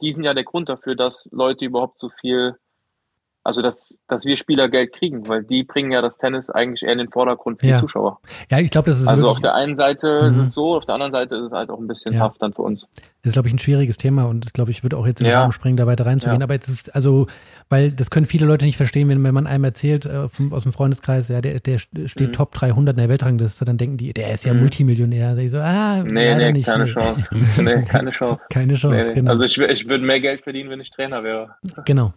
die 0.02 0.12
sind 0.12 0.24
ja 0.24 0.34
der 0.34 0.44
Grund 0.44 0.70
dafür, 0.70 0.96
dass 0.96 1.30
Leute 1.32 1.66
überhaupt 1.66 2.00
so 2.00 2.10
viel 2.10 2.56
Also, 3.44 3.64
dass, 3.64 3.98
dass 4.08 4.24
wir 4.26 4.38
Spieler 4.38 4.70
Geld 4.70 4.94
kriegen, 4.94 5.28
weil 5.28 5.44
die 5.44 5.64
bringen 5.64 5.92
ja 5.92 6.02
das 6.04 6.18
Tennis 6.20 6.52
eigentlich 6.52 6.84
eher 6.84 6.92
in 6.92 7.00
den 7.00 7.10
Vordergrund 7.10 7.60
für 7.60 7.66
Ja. 7.68 7.78
die 7.78 7.82
Zuschauer. 7.82 8.20
Ja, 8.52 8.60
ich 8.60 8.70
glaube, 8.70 8.92
das 8.92 9.00
ist 9.02 9.08
Also 9.08 9.30
auf 9.30 9.40
der 9.40 9.56
einen 9.56 9.74
Seite 9.74 10.08
ist 10.30 10.36
Mhm. 10.36 10.42
es 10.42 10.52
so, 10.52 10.76
auf 10.76 10.86
der 10.86 10.94
anderen 10.94 11.12
Seite 11.12 11.38
ist 11.38 11.46
es 11.46 11.52
halt 11.52 11.72
auch 11.72 11.80
ein 11.80 11.88
bisschen 11.88 12.14
Ja. 12.14 12.28
tough 12.28 12.38
dann 12.38 12.54
für 12.54 12.62
uns. 12.62 12.86
Das 13.24 13.32
ist, 13.32 13.34
glaube 13.34 13.48
ich, 13.48 13.54
ein 13.56 13.60
schwieriges 13.60 13.98
Thema 13.98 14.26
und 14.26 14.46
das, 14.46 14.54
glaube 14.54 14.70
ich, 14.70 14.84
würde 14.84 14.96
auch 14.98 15.08
jetzt 15.08 15.22
in 15.22 15.26
den 15.26 15.32
Ja. 15.34 15.42
Raum 15.42 15.52
springen, 15.52 15.76
da 15.76 15.88
weiter 15.88 16.06
reinzugehen. 16.06 16.44
Aber 16.44 16.54
jetzt 16.54 16.68
ist, 16.70 16.94
also, 16.94 17.26
weil 17.70 17.92
das 17.92 18.12
können 18.12 18.28
viele 18.28 18.46
Leute 18.46 18.66
nicht 18.66 18.78
verstehen, 18.78 19.10
wenn, 19.10 19.24
wenn 19.24 19.34
man 19.34 19.48
einem 19.48 19.64
erzählt 19.64 20.06
äh, 20.06 20.30
vom, 20.30 20.54
aus 20.54 20.64
dem 20.64 20.72
Freundeskreis, 20.74 21.28
ja, 21.30 21.42
der, 21.42 21.60
der 21.60 21.80
steht 21.80 22.20
Mhm. 22.30 22.34
Top 22.34 22.52
300 22.54 22.94
in 22.96 23.00
der 23.00 23.10
Weltrangliste, 23.10 23.66
dann 23.66 23.78
denken 23.78 23.98
die, 23.98 24.14
der 24.14 24.32
ist 24.34 24.46
ja 24.46 24.54
Mhm. 24.54 24.60
Multimillionär. 24.62 25.36
Ich 25.38 25.50
so, 25.50 25.58
ah, 25.58 26.04
Nee, 26.04 26.36
nee, 26.36 26.52
nicht. 26.52 26.68
keine 26.68 26.86
nee. 26.86 26.92
Chance. 26.92 27.28
Nee, 27.64 27.84
keine 27.86 28.12
Chance. 28.12 28.44
Keine 28.52 28.74
Chance, 28.76 28.98
Nee, 28.98 29.08
nee. 29.08 29.14
genau. 29.14 29.32
Also 29.32 29.44
ich, 29.46 29.58
ich 29.58 29.90
würde 29.90 30.04
mehr 30.06 30.20
Geld 30.20 30.42
verdienen, 30.42 30.70
wenn 30.70 30.80
ich 30.80 30.92
Trainer 30.92 31.24
wäre. 31.24 31.56
Genau. 31.86 32.14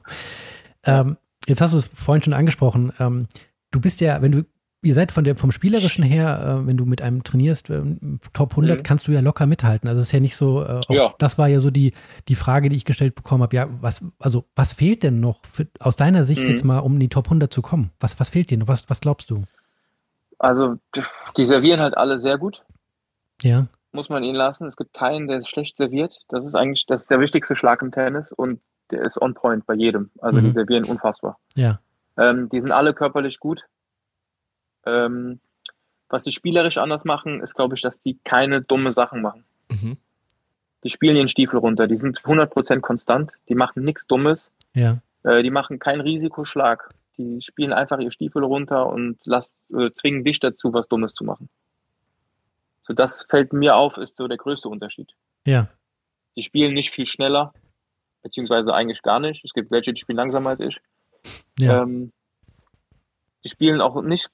Ähm, 0.87 1.17
jetzt 1.47 1.61
hast 1.61 1.73
du 1.75 1.79
es 1.79 1.87
vorhin 1.95 2.23
schon 2.23 2.33
angesprochen. 2.35 2.93
Ähm, 2.99 3.27
du 3.71 3.81
bist 3.81 4.01
ja, 4.01 4.21
wenn 4.23 4.33
du, 4.33 4.45
ihr 4.83 4.95
seid 4.95 5.13
von 5.13 5.25
der, 5.25 5.37
vom 5.37 5.51
Spielerischen 5.51 6.05
her, 6.05 6.61
äh, 6.63 6.67
wenn 6.67 6.77
du 6.77 6.85
mit 6.85 7.01
einem 7.03 7.25
trainierst, 7.25 7.71
ähm, 7.71 8.21
Top 8.33 8.53
100, 8.53 8.81
Mhm. 8.81 8.83
kannst 8.83 9.09
du 9.09 9.13
ja 9.13 9.21
locker 9.21 9.47
mithalten. 9.47 9.89
Also 9.89 10.01
es 10.01 10.09
ist 10.09 10.13
ja 10.13 10.21
nicht 10.21 10.37
so, 10.37 10.63
äh, 10.63 10.81
auch, 10.87 10.91
Ja. 10.91 11.15
das 11.19 11.39
war 11.39 11.49
ja 11.49 11.61
so 11.61 11.71
die, 11.71 11.93
die 12.29 12.35
Frage, 12.35 12.69
die 12.69 12.77
ich 12.77 12.85
gestellt 12.85 13.15
bekommen 13.15 13.43
habe. 13.43 13.57
Ja, 13.57 13.69
was, 13.81 14.05
also 14.19 14.45
was 14.55 14.73
fehlt 14.75 15.03
denn 15.03 15.21
noch 15.21 15.41
für, 15.51 15.67
aus 15.81 15.97
deiner 15.97 16.25
Sicht 16.25 16.43
Mhm. 16.43 16.49
jetzt 16.49 16.65
mal, 16.65 16.81
um 16.81 16.95
in 16.95 17.01
die 17.01 17.09
Top 17.09 17.29
100 17.29 17.53
zu 17.53 17.63
kommen? 17.63 17.91
Was, 18.01 18.21
was 18.21 18.29
fehlt 18.29 18.51
dir 18.51 18.59
noch? 18.59 18.69
Was, 18.69 18.89
was 18.91 19.01
glaubst 19.01 19.31
du? 19.31 19.45
Also 20.39 20.77
die 21.37 21.45
servieren 21.45 21.81
halt 21.81 21.97
alle 21.97 22.19
sehr 22.19 22.37
gut, 22.39 22.65
Ja, 23.43 23.67
muss 23.95 24.09
man 24.09 24.23
ihnen 24.25 24.35
lassen. 24.37 24.67
Es 24.67 24.77
gibt 24.77 24.93
keinen, 24.93 25.27
der 25.29 25.43
schlecht 25.45 25.77
serviert. 25.77 26.19
Das 26.29 26.45
ist 26.47 26.55
eigentlich 26.55 26.87
das 26.87 27.03
ist 27.03 27.11
der 27.11 27.21
wichtigste 27.21 27.57
Schlag 27.57 27.81
im 27.83 27.93
Tennis 27.93 28.33
und 28.33 28.61
der 28.91 29.03
ist 29.03 29.21
on 29.21 29.35
point 29.35 29.65
bei 29.67 29.75
jedem. 29.75 30.11
Also 30.21 30.41
die 30.41 30.49
Mhm. 30.49 30.53
servieren 30.53 30.85
unfassbar. 30.85 31.39
ja, 31.55 31.81
Ähm, 32.19 32.49
die 32.51 32.61
sind 32.61 32.71
alle 32.73 32.93
körperlich 32.95 33.41
gut. 33.41 33.65
Ähm, 34.87 35.41
was 36.09 36.25
die 36.25 36.33
spielerisch 36.33 36.79
anders 36.79 37.05
machen, 37.05 37.41
ist, 37.41 37.55
glaube 37.55 37.75
ich, 37.75 37.83
dass 37.83 38.01
die 38.01 38.19
keine 38.25 38.63
dumme 38.63 38.93
Sachen 38.93 39.23
machen. 39.23 39.45
Mhm. 39.71 39.97
Die 40.85 40.91
spielen 40.91 41.17
ihren 41.17 41.29
Stiefel 41.29 41.59
runter. 41.59 41.87
Die 41.87 41.97
sind 41.97 42.21
100% 42.25 42.81
konstant. 42.83 43.33
Die 43.49 43.55
machen 43.55 43.85
nichts 43.85 44.07
Dummes. 44.07 44.51
ja, 44.75 44.99
Äh, 45.23 45.43
die 45.43 45.51
machen 45.51 45.79
keinen 45.79 46.03
Risikoschlag. 46.03 46.91
Die 47.17 47.41
spielen 47.41 47.73
einfach 47.73 47.99
ihr 48.01 48.11
Stiefel 48.11 48.45
runter 48.45 48.87
und 48.89 49.19
lass, 49.25 49.57
äh, 49.75 49.91
zwingen 49.93 50.25
dich 50.25 50.39
dazu, 50.41 50.73
was 50.75 50.89
Dummes 50.89 51.15
zu 51.15 51.25
machen. 51.25 51.49
So, 52.87 52.93
das 52.93 53.25
fällt 53.29 53.53
mir 53.53 53.77
auf, 53.77 53.97
ist 53.97 54.19
so 54.19 54.29
der 54.29 54.37
größte 54.37 54.69
Unterschied. 54.69 55.13
ja, 55.47 55.69
Die 56.37 56.43
spielen 56.43 56.75
nicht 56.75 56.91
viel 56.91 57.07
schneller, 57.07 57.53
beziehungsweise 58.23 58.75
eigentlich 58.75 59.03
gar 59.03 59.21
nicht. 59.21 59.45
Es 59.45 59.55
gibt 59.55 59.71
welche, 59.71 59.93
die 59.93 60.01
spielen 60.01 60.17
langsamer 60.17 60.51
als 60.51 60.61
ich. 60.61 60.81
ja, 61.59 61.83
Ähm, 61.83 62.13
die 63.43 63.49
spielen 63.49 63.81
auch 63.81 64.01
nicht, 64.03 64.29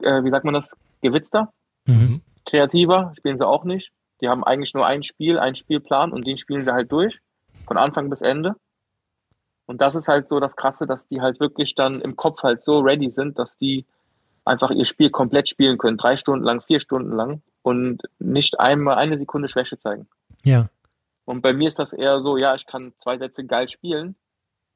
äh, 0.00 0.22
wie 0.22 0.30
sagt 0.30 0.44
man 0.44 0.54
das, 0.54 0.76
gewitzter, 1.00 1.52
mhm. 1.86 2.20
kreativer, 2.46 3.12
spielen 3.16 3.38
sie 3.38 3.46
auch 3.46 3.64
nicht. 3.64 3.90
Die 4.20 4.28
haben 4.28 4.44
eigentlich 4.44 4.74
nur 4.74 4.86
ein 4.86 5.02
Spiel, 5.02 5.38
einen 5.38 5.56
Spielplan 5.56 6.12
und 6.12 6.26
den 6.26 6.36
spielen 6.36 6.62
sie 6.62 6.72
halt 6.72 6.92
durch, 6.92 7.20
von 7.66 7.78
Anfang 7.78 8.10
bis 8.10 8.20
Ende. 8.20 8.54
Und 9.64 9.80
das 9.80 9.94
ist 9.94 10.08
halt 10.08 10.28
so 10.28 10.40
das 10.40 10.56
Krasse, 10.56 10.86
dass 10.86 11.08
die 11.08 11.22
halt 11.22 11.40
wirklich 11.40 11.74
dann 11.74 12.02
im 12.02 12.16
Kopf 12.16 12.42
halt 12.42 12.60
so 12.60 12.80
ready 12.80 13.08
sind, 13.08 13.38
dass 13.38 13.56
die 13.56 13.86
einfach 14.44 14.70
ihr 14.70 14.84
Spiel 14.84 15.10
komplett 15.10 15.48
spielen 15.48 15.78
können, 15.78 15.96
drei 15.96 16.16
Stunden 16.16 16.44
lang, 16.44 16.60
vier 16.60 16.78
Stunden 16.78 17.12
lang 17.12 17.42
und 17.62 18.02
nicht 18.18 18.58
einmal 18.60 18.96
eine 18.96 19.16
Sekunde 19.16 19.48
Schwäche 19.48 19.78
zeigen. 19.78 20.08
ja, 20.42 20.68
Und 21.24 21.40
bei 21.42 21.52
mir 21.52 21.68
ist 21.68 21.78
das 21.78 21.92
eher 21.92 22.20
so, 22.20 22.36
ja, 22.36 22.54
ich 22.54 22.66
kann 22.66 22.92
zwei 22.96 23.18
Sätze 23.18 23.44
geil 23.44 23.68
spielen, 23.68 24.16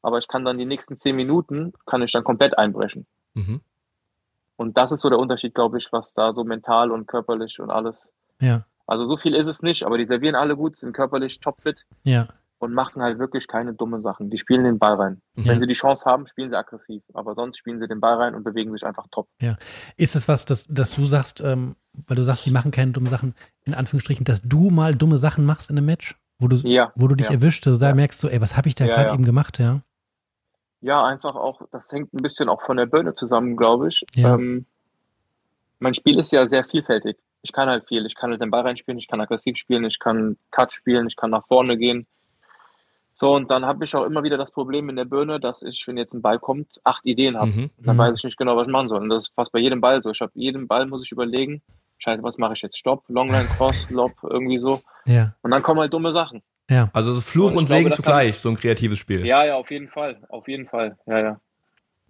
aber 0.03 0.18
ich 0.18 0.29
kann 0.29 0.44
dann 0.44 0.59
die 0.59 0.66
nächsten 0.66 0.96
zehn 0.96 1.16
Minuten, 1.16 1.72
kann 1.85 2.03
ich 2.03 2.12
dann 2.12 2.25
komplett 2.25 2.57
einbrechen. 2.57 3.07
Mhm. 3.35 3.61
Und 4.57 4.77
das 4.79 4.92
ist 4.92 5.01
so 5.01 5.11
der 5.11 5.18
Unterschied, 5.18 5.55
glaube 5.55 5.79
ich, 5.79 5.92
was 5.92 6.14
da 6.14 6.33
so 6.33 6.44
mental 6.44 6.90
und 6.90 7.07
körperlich 7.07 7.61
und 7.61 7.70
alles. 7.70 8.09
ja, 8.40 8.64
Also 8.87 9.05
so 9.05 9.16
viel 9.16 9.35
ist 9.35 9.49
es 9.49 9.62
nicht, 9.62 9.83
aber 9.85 9.99
die 9.99 10.07
servieren 10.07 10.35
alle 10.35 10.57
gut, 10.57 10.77
sind 10.77 10.92
körperlich 10.92 11.40
topfit 11.40 11.85
ja, 12.05 12.29
und 12.59 12.73
machen 12.73 13.03
halt 13.03 13.19
wirklich 13.19 13.49
keine 13.49 13.75
dumme 13.75 14.01
Sachen. 14.01 14.31
Die 14.31 14.38
spielen 14.38 14.64
den 14.64 14.79
Ball 14.79 14.95
rein. 14.95 15.21
Ja. 15.35 15.53
Wenn 15.53 15.61
sie 15.61 15.66
die 15.66 15.75
Chance 15.75 16.05
haben, 16.09 16.27
spielen 16.27 16.49
sie 16.51 16.57
aggressiv. 16.57 17.03
Aber 17.12 17.35
sonst 17.35 17.59
spielen 17.59 17.79
sie 17.81 17.87
den 17.88 18.01
Ball 18.01 18.14
rein 18.14 18.35
und 18.35 18.45
bewegen 18.45 18.73
sich 18.73 18.85
einfach 18.85 19.07
top. 19.11 19.29
Ist 19.97 20.16
es 20.16 20.27
was, 20.29 20.45
dass, 20.47 20.66
dass 20.66 20.95
du 20.95 21.05
sagst, 21.05 21.40
ähm, 21.42 21.77
weil 22.07 22.16
du 22.16 22.23
sagst, 22.25 22.45
sie 22.45 22.51
machen 22.51 22.71
keine 22.71 22.92
dummen 22.92 23.11
Sachen, 23.11 23.35
in 23.64 23.75
Anführungsstrichen, 23.75 24.25
dass 24.25 24.40
du 24.42 24.71
mal 24.71 24.95
dumme 24.95 25.19
Sachen 25.19 25.45
machst 25.45 25.71
in 25.71 25.77
einem 25.77 25.87
Match? 25.87 26.16
Wo 26.38 26.49
du, 26.49 26.57
Ja. 26.57 26.92
wo 26.97 27.09
du 27.09 27.14
dich 27.14 27.29
ja. 27.29 27.35
erwischt, 27.35 27.66
also 27.66 27.79
da 27.81 27.88
Ja. 27.88 27.95
merkst 27.95 28.23
du, 28.23 28.29
ey, 28.29 28.40
was 28.40 28.57
habe 28.57 28.69
ich 28.69 28.75
da 28.75 28.85
Ja, 28.85 28.95
gerade 28.95 29.09
ja. 29.09 29.14
eben 29.14 29.25
gemacht, 29.25 29.59
ja? 29.59 29.81
Ja, 30.83 31.05
einfach 31.05 31.35
auch, 31.35 31.62
das 31.73 31.90
hängt 31.90 32.12
ein 32.12 32.23
bisschen 32.23 32.49
auch 32.49 32.62
von 32.62 32.77
der 32.77 32.87
Birne 32.87 33.14
zusammen, 33.14 33.57
glaube 33.57 33.88
ich. 33.88 34.03
Ja. 34.14 34.35
Ähm, 34.35 34.66
mein 35.79 35.95
Spiel 35.95 36.19
ist 36.19 36.33
ja 36.33 36.47
sehr 36.47 36.64
vielfältig. 36.64 37.16
Ich 37.42 37.53
kann 37.53 37.69
halt 37.69 37.87
viel. 37.87 38.05
Ich 38.07 38.14
kann 38.14 38.31
halt 38.31 38.40
den 38.40 38.51
Ball 38.51 38.62
reinspielen, 38.62 38.99
ich 38.99 39.09
kann 39.09 39.21
aggressiv 39.21 39.57
spielen, 39.57 39.85
ich 39.85 39.99
kann 39.99 40.37
Touch 40.51 40.73
spielen, 40.73 41.07
ich 41.07 41.16
kann 41.16 41.31
nach 41.31 41.47
vorne 41.47 41.77
gehen. 41.77 42.07
So, 43.18 43.33
und 43.35 43.50
dann 43.50 43.64
habe 43.64 43.83
ich 43.85 43.94
auch 43.96 44.05
immer 44.05 44.22
wieder 44.22 44.37
das 44.37 44.50
Problem 44.50 44.90
in 44.90 44.96
der 44.96 45.07
Birne, 45.07 45.40
dass 45.40 45.62
ich, 45.62 45.83
wenn 45.87 45.96
jetzt 45.96 46.12
ein 46.12 46.20
Ball 46.20 46.38
kommt, 46.38 46.79
acht 46.85 47.05
Ideen 47.07 47.38
habe. 47.38 47.50
Mhm. 47.50 47.70
Dann 47.79 47.96
Mhm. 47.96 48.00
weiß 48.00 48.18
ich 48.18 48.24
nicht 48.24 48.37
genau, 48.37 48.57
was 48.59 48.66
ich 48.66 48.72
machen 48.72 48.88
soll. 48.88 49.00
Und 49.00 49.09
das 49.09 49.24
ist 49.24 49.35
fast 49.35 49.52
bei 49.52 49.59
jedem 49.59 49.81
Ball 49.81 50.02
so. 50.02 50.11
Ich 50.11 50.20
habe 50.20 50.33
jeden 50.35 50.68
Ball 50.68 50.85
muss 50.87 51.02
ich 51.02 51.11
überlegen, 51.12 51.62
scheiße, 51.96 52.22
was 52.22 52.37
mache 52.37 52.52
ich 52.52 52.61
jetzt? 52.62 52.76
Stopp, 52.79 53.05
Longline, 53.09 53.46
Cross, 53.57 53.87
Lob, 53.88 54.12
irgendwie 54.22 54.59
so. 54.59 54.83
Ja, 55.07 55.35
Und 55.40 55.50
dann 55.50 55.62
kommen 55.62 55.81
halt 55.81 55.94
dumme 55.94 56.12
Sachen. 56.12 56.42
ja, 56.68 56.90
Also 56.92 57.11
es 57.12 57.18
ist 57.18 57.31
Fluch 57.31 57.52
Und 57.52 57.57
und 57.59 57.64
glaube, 57.66 57.79
Segen 57.79 57.88
das 57.88 57.96
zugleich, 57.96 58.38
so 58.38 58.50
ein 58.50 58.57
kreatives 58.57 58.98
Spiel. 58.98 59.24
Ja, 59.24 59.46
ja, 59.46 59.55
auf 59.57 59.70
jeden 59.70 59.88
Fall. 59.88 60.18
Auf 60.29 60.46
jeden 60.46 60.66
Fall. 60.66 60.98
Ja, 61.07 61.18
ja. 61.18 61.40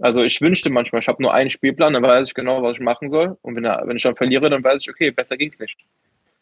Also 0.00 0.22
ich 0.24 0.40
wünschte 0.40 0.70
manchmal, 0.70 1.00
ich 1.02 1.08
habe 1.08 1.22
nur 1.22 1.32
einen 1.32 1.50
Spielplan, 1.50 1.92
dann 1.92 2.02
weiß 2.02 2.28
ich 2.28 2.34
genau, 2.34 2.62
was 2.64 2.74
ich 2.78 2.80
machen 2.82 3.10
soll. 3.10 3.38
Und 3.42 3.54
wenn, 3.54 3.62
wenn 3.62 3.96
ich 3.96 4.02
dann 4.02 4.16
verliere, 4.16 4.50
dann 4.50 4.64
weiß 4.64 4.82
ich, 4.82 4.90
okay, 4.90 5.12
besser 5.12 5.36
ging's 5.36 5.60
nicht. 5.60 5.78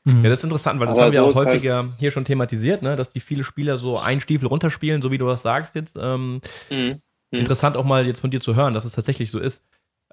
Mhm. 0.04 0.22
Ja, 0.24 0.30
das 0.30 0.40
ist 0.40 0.44
interessant, 0.44 0.80
weil 0.80 0.86
das 0.86 0.96
Aber 0.96 1.06
haben 1.06 1.12
wir 1.12 1.20
so 1.20 1.26
auch 1.30 1.34
halt- 1.36 1.48
häufiger 1.48 1.88
hier 1.98 2.10
schon 2.10 2.24
thematisiert, 2.24 2.82
ne? 2.82 2.96
dass 2.96 3.10
die 3.10 3.20
viele 3.20 3.44
Spieler 3.44 3.78
so 3.78 3.98
einen 3.98 4.20
Stiefel 4.20 4.46
runterspielen, 4.48 5.02
so 5.02 5.10
wie 5.10 5.18
du 5.18 5.26
das 5.26 5.42
sagst 5.42 5.74
jetzt. 5.74 5.96
Ähm, 6.00 6.40
Mhm. 6.70 7.00
Mhm. 7.30 7.40
Interessant 7.40 7.76
auch 7.76 7.84
mal 7.84 8.06
jetzt 8.06 8.20
von 8.20 8.30
dir 8.30 8.40
zu 8.40 8.54
hören, 8.54 8.74
dass 8.74 8.84
es 8.84 8.92
tatsächlich 8.92 9.30
so 9.30 9.38
ist. 9.40 9.62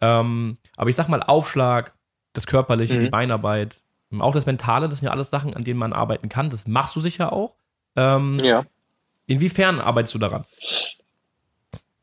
Ähm, 0.02 0.58
aber 0.78 0.90
ich 0.90 0.96
sag 0.96 1.08
mal, 1.08 1.22
Aufschlag, 1.22 1.94
das 2.34 2.48
Körperliche, 2.48 2.96
Mhm. 2.96 3.00
die 3.02 3.10
Beinarbeit, 3.10 3.82
auch 4.20 4.34
das 4.34 4.46
Mentale, 4.46 4.90
das 4.90 5.00
sind 5.00 5.06
ja 5.06 5.12
alles 5.12 5.30
Sachen, 5.30 5.54
an 5.54 5.64
denen 5.64 5.80
man 5.80 5.94
arbeiten 5.94 6.28
kann. 6.30 6.50
Das 6.50 6.68
machst 6.68 6.96
du 6.96 7.00
sicher 7.00 7.32
auch. 7.32 7.56
Ähm, 7.96 8.38
Ja. 8.42 8.66
Inwiefern 9.28 9.80
arbeitest 9.80 10.16
du 10.16 10.20
daran? 10.20 10.46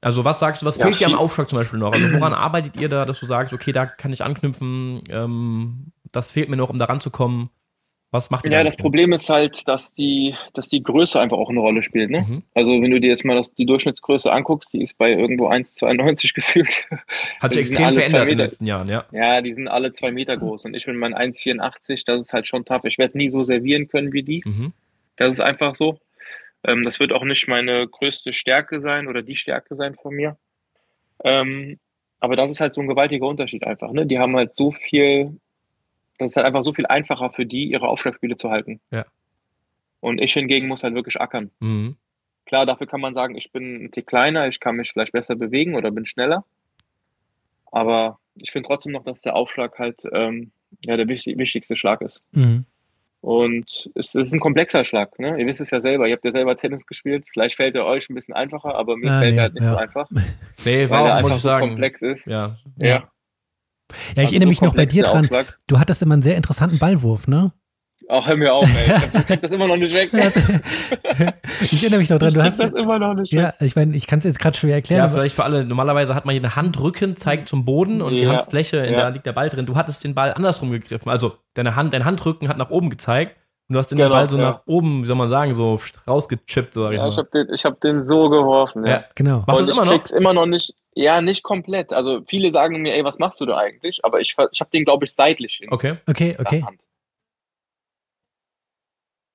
Also 0.01 0.25
was 0.25 0.39
sagst 0.39 0.63
du, 0.63 0.67
was 0.67 0.77
Ja, 0.77 0.87
fehlt 0.87 1.01
dir 1.01 1.07
am. 1.09 1.15
Aufschlag 1.17 1.49
zum 1.49 1.59
Beispiel 1.59 1.79
noch? 1.81 1.93
Also 1.93 2.07
woran 2.13 2.33
arbeitet 2.33 2.77
ihr 2.77 2.89
da, 2.89 3.05
dass 3.05 3.19
du 3.21 3.27
sagst, 3.27 3.53
okay, 3.53 3.73
da 3.73 3.85
kann 3.87 4.13
ich 4.13 4.23
anknüpfen, 4.23 5.01
ähm, 5.11 5.93
das 6.13 6.31
fehlt 6.31 6.49
mir 6.49 6.57
noch, 6.57 6.71
um 6.71 6.79
da 6.79 6.85
ranzukommen. 6.85 7.51
Was 8.11 8.31
macht 8.31 8.47
ihr 8.47 8.53
Ja, 8.53 8.59
da 8.59 8.65
das? 8.65 8.77
Problem 8.77 9.13
ist 9.13 9.29
halt, 9.29 9.69
dass 9.69 9.93
die, 9.93 10.35
dass 10.55 10.69
die 10.69 10.83
Größe 10.83 11.21
einfach 11.21 11.37
auch 11.37 11.51
eine 11.51 11.61
Rolle 11.61 11.83
spielt. 11.83 12.11
Ne? 12.11 12.23
Mhm. 12.27 12.43
Also 12.55 12.73
wenn 12.81 12.91
du 12.91 13.01
dir 13.01 13.11
jetzt 13.11 13.25
mal 13.25 13.35
das, 13.35 13.55
die 13.55 13.67
Durchschnittsgröße 13.67 14.33
anguckst, 14.33 14.73
die 14.73 14.83
ist 14.83 14.97
bei 14.97 15.13
irgendwo 15.13 15.49
1,92 15.49 16.35
gefühlt. 16.35 16.87
Hat 17.41 17.53
sich 17.53 17.61
extrem 17.61 17.93
verändert 17.93 18.23
in 18.23 18.29
den 18.29 18.39
letzten 18.39 18.67
Jahren, 18.67 18.89
ja. 18.89 19.05
Ja, 19.13 19.43
die 19.43 19.53
sind 19.53 19.69
alle 19.69 19.93
zwei 19.93 20.11
Meter 20.11 20.37
groß 20.37 20.65
und 20.65 20.75
ich 20.75 20.87
bin 20.87 20.97
mein 20.97 21.15
1,84, 21.15 22.05
das 22.07 22.23
ist 22.23 22.33
halt 22.33 22.49
schon 22.49 22.65
tough. 22.65 22.85
Ich 22.85 22.97
werde 22.97 23.19
nie 23.19 23.29
so 23.29 23.43
servieren 23.43 23.89
können 23.89 24.13
wie 24.13 24.23
die. 24.23 24.43
Mhm. 24.47 24.73
Das 25.17 25.35
ist 25.35 25.41
einfach 25.41 25.75
so. 25.75 25.99
Ähm, 26.65 26.83
das 26.83 27.01
wird 27.01 27.13
auch 27.13 27.25
nicht 27.25 27.47
meine 27.47 27.87
größte 27.87 28.33
Stärke 28.33 28.81
sein 28.81 29.07
oder 29.07 29.23
die 29.23 29.37
Stärke 29.37 29.75
sein 29.75 29.95
von 29.95 30.15
mir. 30.15 30.37
Ähm, 31.25 31.79
aber 32.21 32.37
das 32.37 32.51
ist 32.51 32.61
halt 32.61 32.75
so 32.75 32.81
ein 32.81 32.89
gewaltiger 32.89 33.27
Unterschied 33.27 33.65
einfach. 33.65 33.93
Ne? 33.93 34.07
Die 34.07 34.19
haben 34.19 34.35
halt 34.37 34.57
so 34.57 34.73
viel, 34.73 35.39
das 36.19 36.33
ist 36.33 36.37
halt 36.37 36.47
einfach 36.47 36.63
so 36.63 36.73
viel 36.73 36.87
einfacher 36.87 37.31
für 37.31 37.47
die, 37.47 37.65
ihre 37.71 37.89
Aufschlagspiele 37.89 38.37
zu 38.37 38.51
halten. 38.51 38.81
Ja. 38.91 39.05
Und 40.01 40.21
ich 40.21 40.33
hingegen 40.33 40.69
muss 40.69 40.83
halt 40.85 40.95
wirklich 40.95 41.21
ackern. 41.21 41.51
Mhm. 41.61 41.97
Klar, 42.47 42.67
dafür 42.67 42.87
kann 42.87 43.01
man 43.01 43.15
sagen, 43.15 43.35
ich 43.37 43.53
bin 43.53 43.85
ein 43.85 43.91
Tick 43.91 44.07
kleiner, 44.07 44.49
ich 44.49 44.61
kann 44.61 44.77
mich 44.77 44.91
vielleicht 44.91 45.13
besser 45.13 45.37
bewegen 45.37 45.75
oder 45.75 45.91
bin 45.91 46.07
schneller. 46.07 46.45
Aber 47.71 48.19
ich 48.35 48.51
finde 48.51 48.69
trotzdem 48.69 48.93
noch, 48.93 49.05
dass 49.05 49.21
der 49.23 49.37
Aufschlag 49.37 49.79
halt 49.79 50.03
ähm, 50.13 50.51
ja, 50.83 50.97
der 50.97 51.09
wichtig, 51.09 51.39
wichtigste 51.39 51.77
Schlag 51.77 52.01
ist. 52.01 52.23
Mhm. 52.33 52.65
Und 53.21 53.91
es, 53.95 54.15
es 54.15 54.29
ist 54.29 54.33
ein 54.33 54.41
komplexer 54.41 54.85
Schlag. 54.85 55.19
Ne? 55.19 55.39
Ihr 55.41 55.47
wisst 55.47 55.61
es 55.61 55.71
ja 55.73 55.81
selber. 55.81 56.07
Ihr 56.07 56.15
habt 56.15 56.25
ja 56.25 56.31
selber 56.31 56.57
Tennis 56.57 56.87
gespielt. 56.87 57.27
Vielleicht 57.31 57.57
fällt 57.57 57.75
er 57.75 57.85
euch 57.85 58.09
ein 58.09 58.15
bisschen 58.15 58.35
einfacher, 58.35 58.77
aber 58.77 58.97
mir 58.97 59.11
Ah, 59.11 59.19
fällt 59.21 59.33
nee, 59.33 59.39
er 59.39 59.43
halt 59.43 59.55
nicht 59.55 59.65
ja. 59.65 59.73
so 59.73 59.77
einfach. 59.77 60.09
Nee, 60.65 60.89
Weil 60.89 60.91
war 60.91 60.99
er 61.01 61.05
auch, 61.05 61.17
einfach 61.17 61.29
muss 61.31 61.37
ich 61.39 61.43
so 61.43 61.49
sagen. 61.49 61.69
komplex 61.69 62.03
ist. 62.03 62.27
Ja. 62.27 62.57
Ja. 62.81 63.11
Ja. 63.91 63.97
Ich 64.15 64.19
Also 64.19 64.33
erinnere 64.33 64.47
so 64.47 64.49
mich 64.51 64.63
noch 64.63 64.75
bei 64.75 64.87
dir 64.87 65.03
der 65.03 65.13
dran. 65.13 65.25
Aufschlag. 65.25 65.59
Du 65.67 65.79
hattest 65.79 66.03
immer 66.03 66.15
einen 66.15 66.23
sehr 66.23 66.37
interessanten 66.37 66.79
Ballwurf, 66.79 67.27
ne? 67.29 67.53
Ach, 68.09 68.27
hör 68.29 68.37
mir 68.37 68.55
auf, 68.55 68.69
ey. 68.69 68.95
Ich 69.21 69.27
krieg 69.27 69.41
das 69.41 69.51
immer 69.51 69.67
noch 69.67 69.77
nicht 69.77 69.93
weg. 69.93 70.11
ich 71.61 71.83
erinnere 71.83 71.99
mich 71.99 72.09
noch 72.11 72.19
dran. 72.19 72.29
Ich 72.29 72.35
Du 72.35 72.41
krieg 72.41 72.47
hast 72.47 72.61
das 72.61 72.73
immer 72.73 72.99
noch 72.99 73.15
nicht 73.15 73.33
weg. 73.33 73.41
ja, 73.41 73.55
ich 73.67 73.75
meine, 73.77 73.97
ich 73.97 74.07
kann 74.07 74.19
es 74.19 74.25
jetzt 74.25 74.39
gerade 74.39 74.57
schwer 74.57 74.75
erklären. 74.77 75.01
Ja, 75.01 75.05
aber, 75.07 75.15
vielleicht 75.15 75.35
für 75.37 75.45
alle. 75.45 75.65
Normalerweise 75.65 76.15
hat 76.15 76.25
man 76.25 76.33
hier 76.35 76.43
eine 76.43 76.55
Handrücken, 76.57 77.17
zeigt 77.17 77.49
zum 77.49 77.65
Boden 77.65 78.01
und 78.03 78.13
die 78.15 78.21
Ja. 78.21 78.37
Handfläche, 78.37 78.79
in 78.79 78.93
Ja. 78.93 79.01
da 79.01 79.09
liegt 79.09 79.27
der 79.27 79.33
Ball 79.33 79.49
drin. 79.51 79.67
Du 79.67 79.77
hattest 79.77 80.05
den 80.05 80.15
Ball 80.15 80.33
andersrum 80.33 80.71
gegriffen. 80.71 81.09
Also 81.11 81.37
deine 81.55 81.75
Hand, 81.77 81.93
dein 81.93 82.05
Handrücken 82.05 82.49
hat 82.49 82.57
nach 82.57 82.71
oben 82.71 82.89
gezeigt 82.91 83.37
Und 83.69 83.75
du 83.75 83.79
hast 83.79 83.91
den 83.91 83.99
genau, 83.99 84.11
Ball 84.11 84.31
so 84.31 84.39
ja. 84.39 84.45
nach 84.45 84.63
oben, 84.65 85.03
wie 85.03 85.07
soll 85.07 85.17
man 85.17 85.29
sagen, 85.29 85.53
so 85.53 85.79
rausgechippt, 86.07 86.73
sag 86.73 86.91
ich 86.91 86.97
ja, 86.97 87.03
mal. 87.03 87.11
Ich 87.11 87.19
habe 87.19 87.29
den, 87.35 87.49
hab 87.49 87.81
den 87.83 88.03
so 88.03 88.31
geworfen, 88.31 88.87
ja. 88.87 88.93
ja 88.93 89.05
genau. 89.15 89.45
Machst 89.47 89.61
du 89.61 89.65
es 89.65 89.69
immer 89.69 89.85
noch? 89.85 90.11
immer 90.11 90.33
noch 90.33 90.47
nicht, 90.47 90.75
ja, 90.95 91.21
nicht 91.21 91.43
komplett. 91.43 91.93
Also 91.93 92.23
viele 92.27 92.51
sagen 92.51 92.81
mir, 92.81 92.95
ey, 92.95 93.05
was 93.05 93.19
machst 93.19 93.39
du 93.43 93.45
da 93.47 93.59
eigentlich? 93.59 94.03
Aber 94.05 94.21
ich, 94.21 94.35
ich 94.53 94.61
habe 94.61 94.71
den, 94.71 94.87
glaube 94.87 95.05
ich, 95.05 95.13
seitlich 95.13 95.61
in 95.63 95.71
Okay, 95.71 95.97
okay, 96.09 96.35
okay. 96.39 96.63
Hand. 96.63 96.81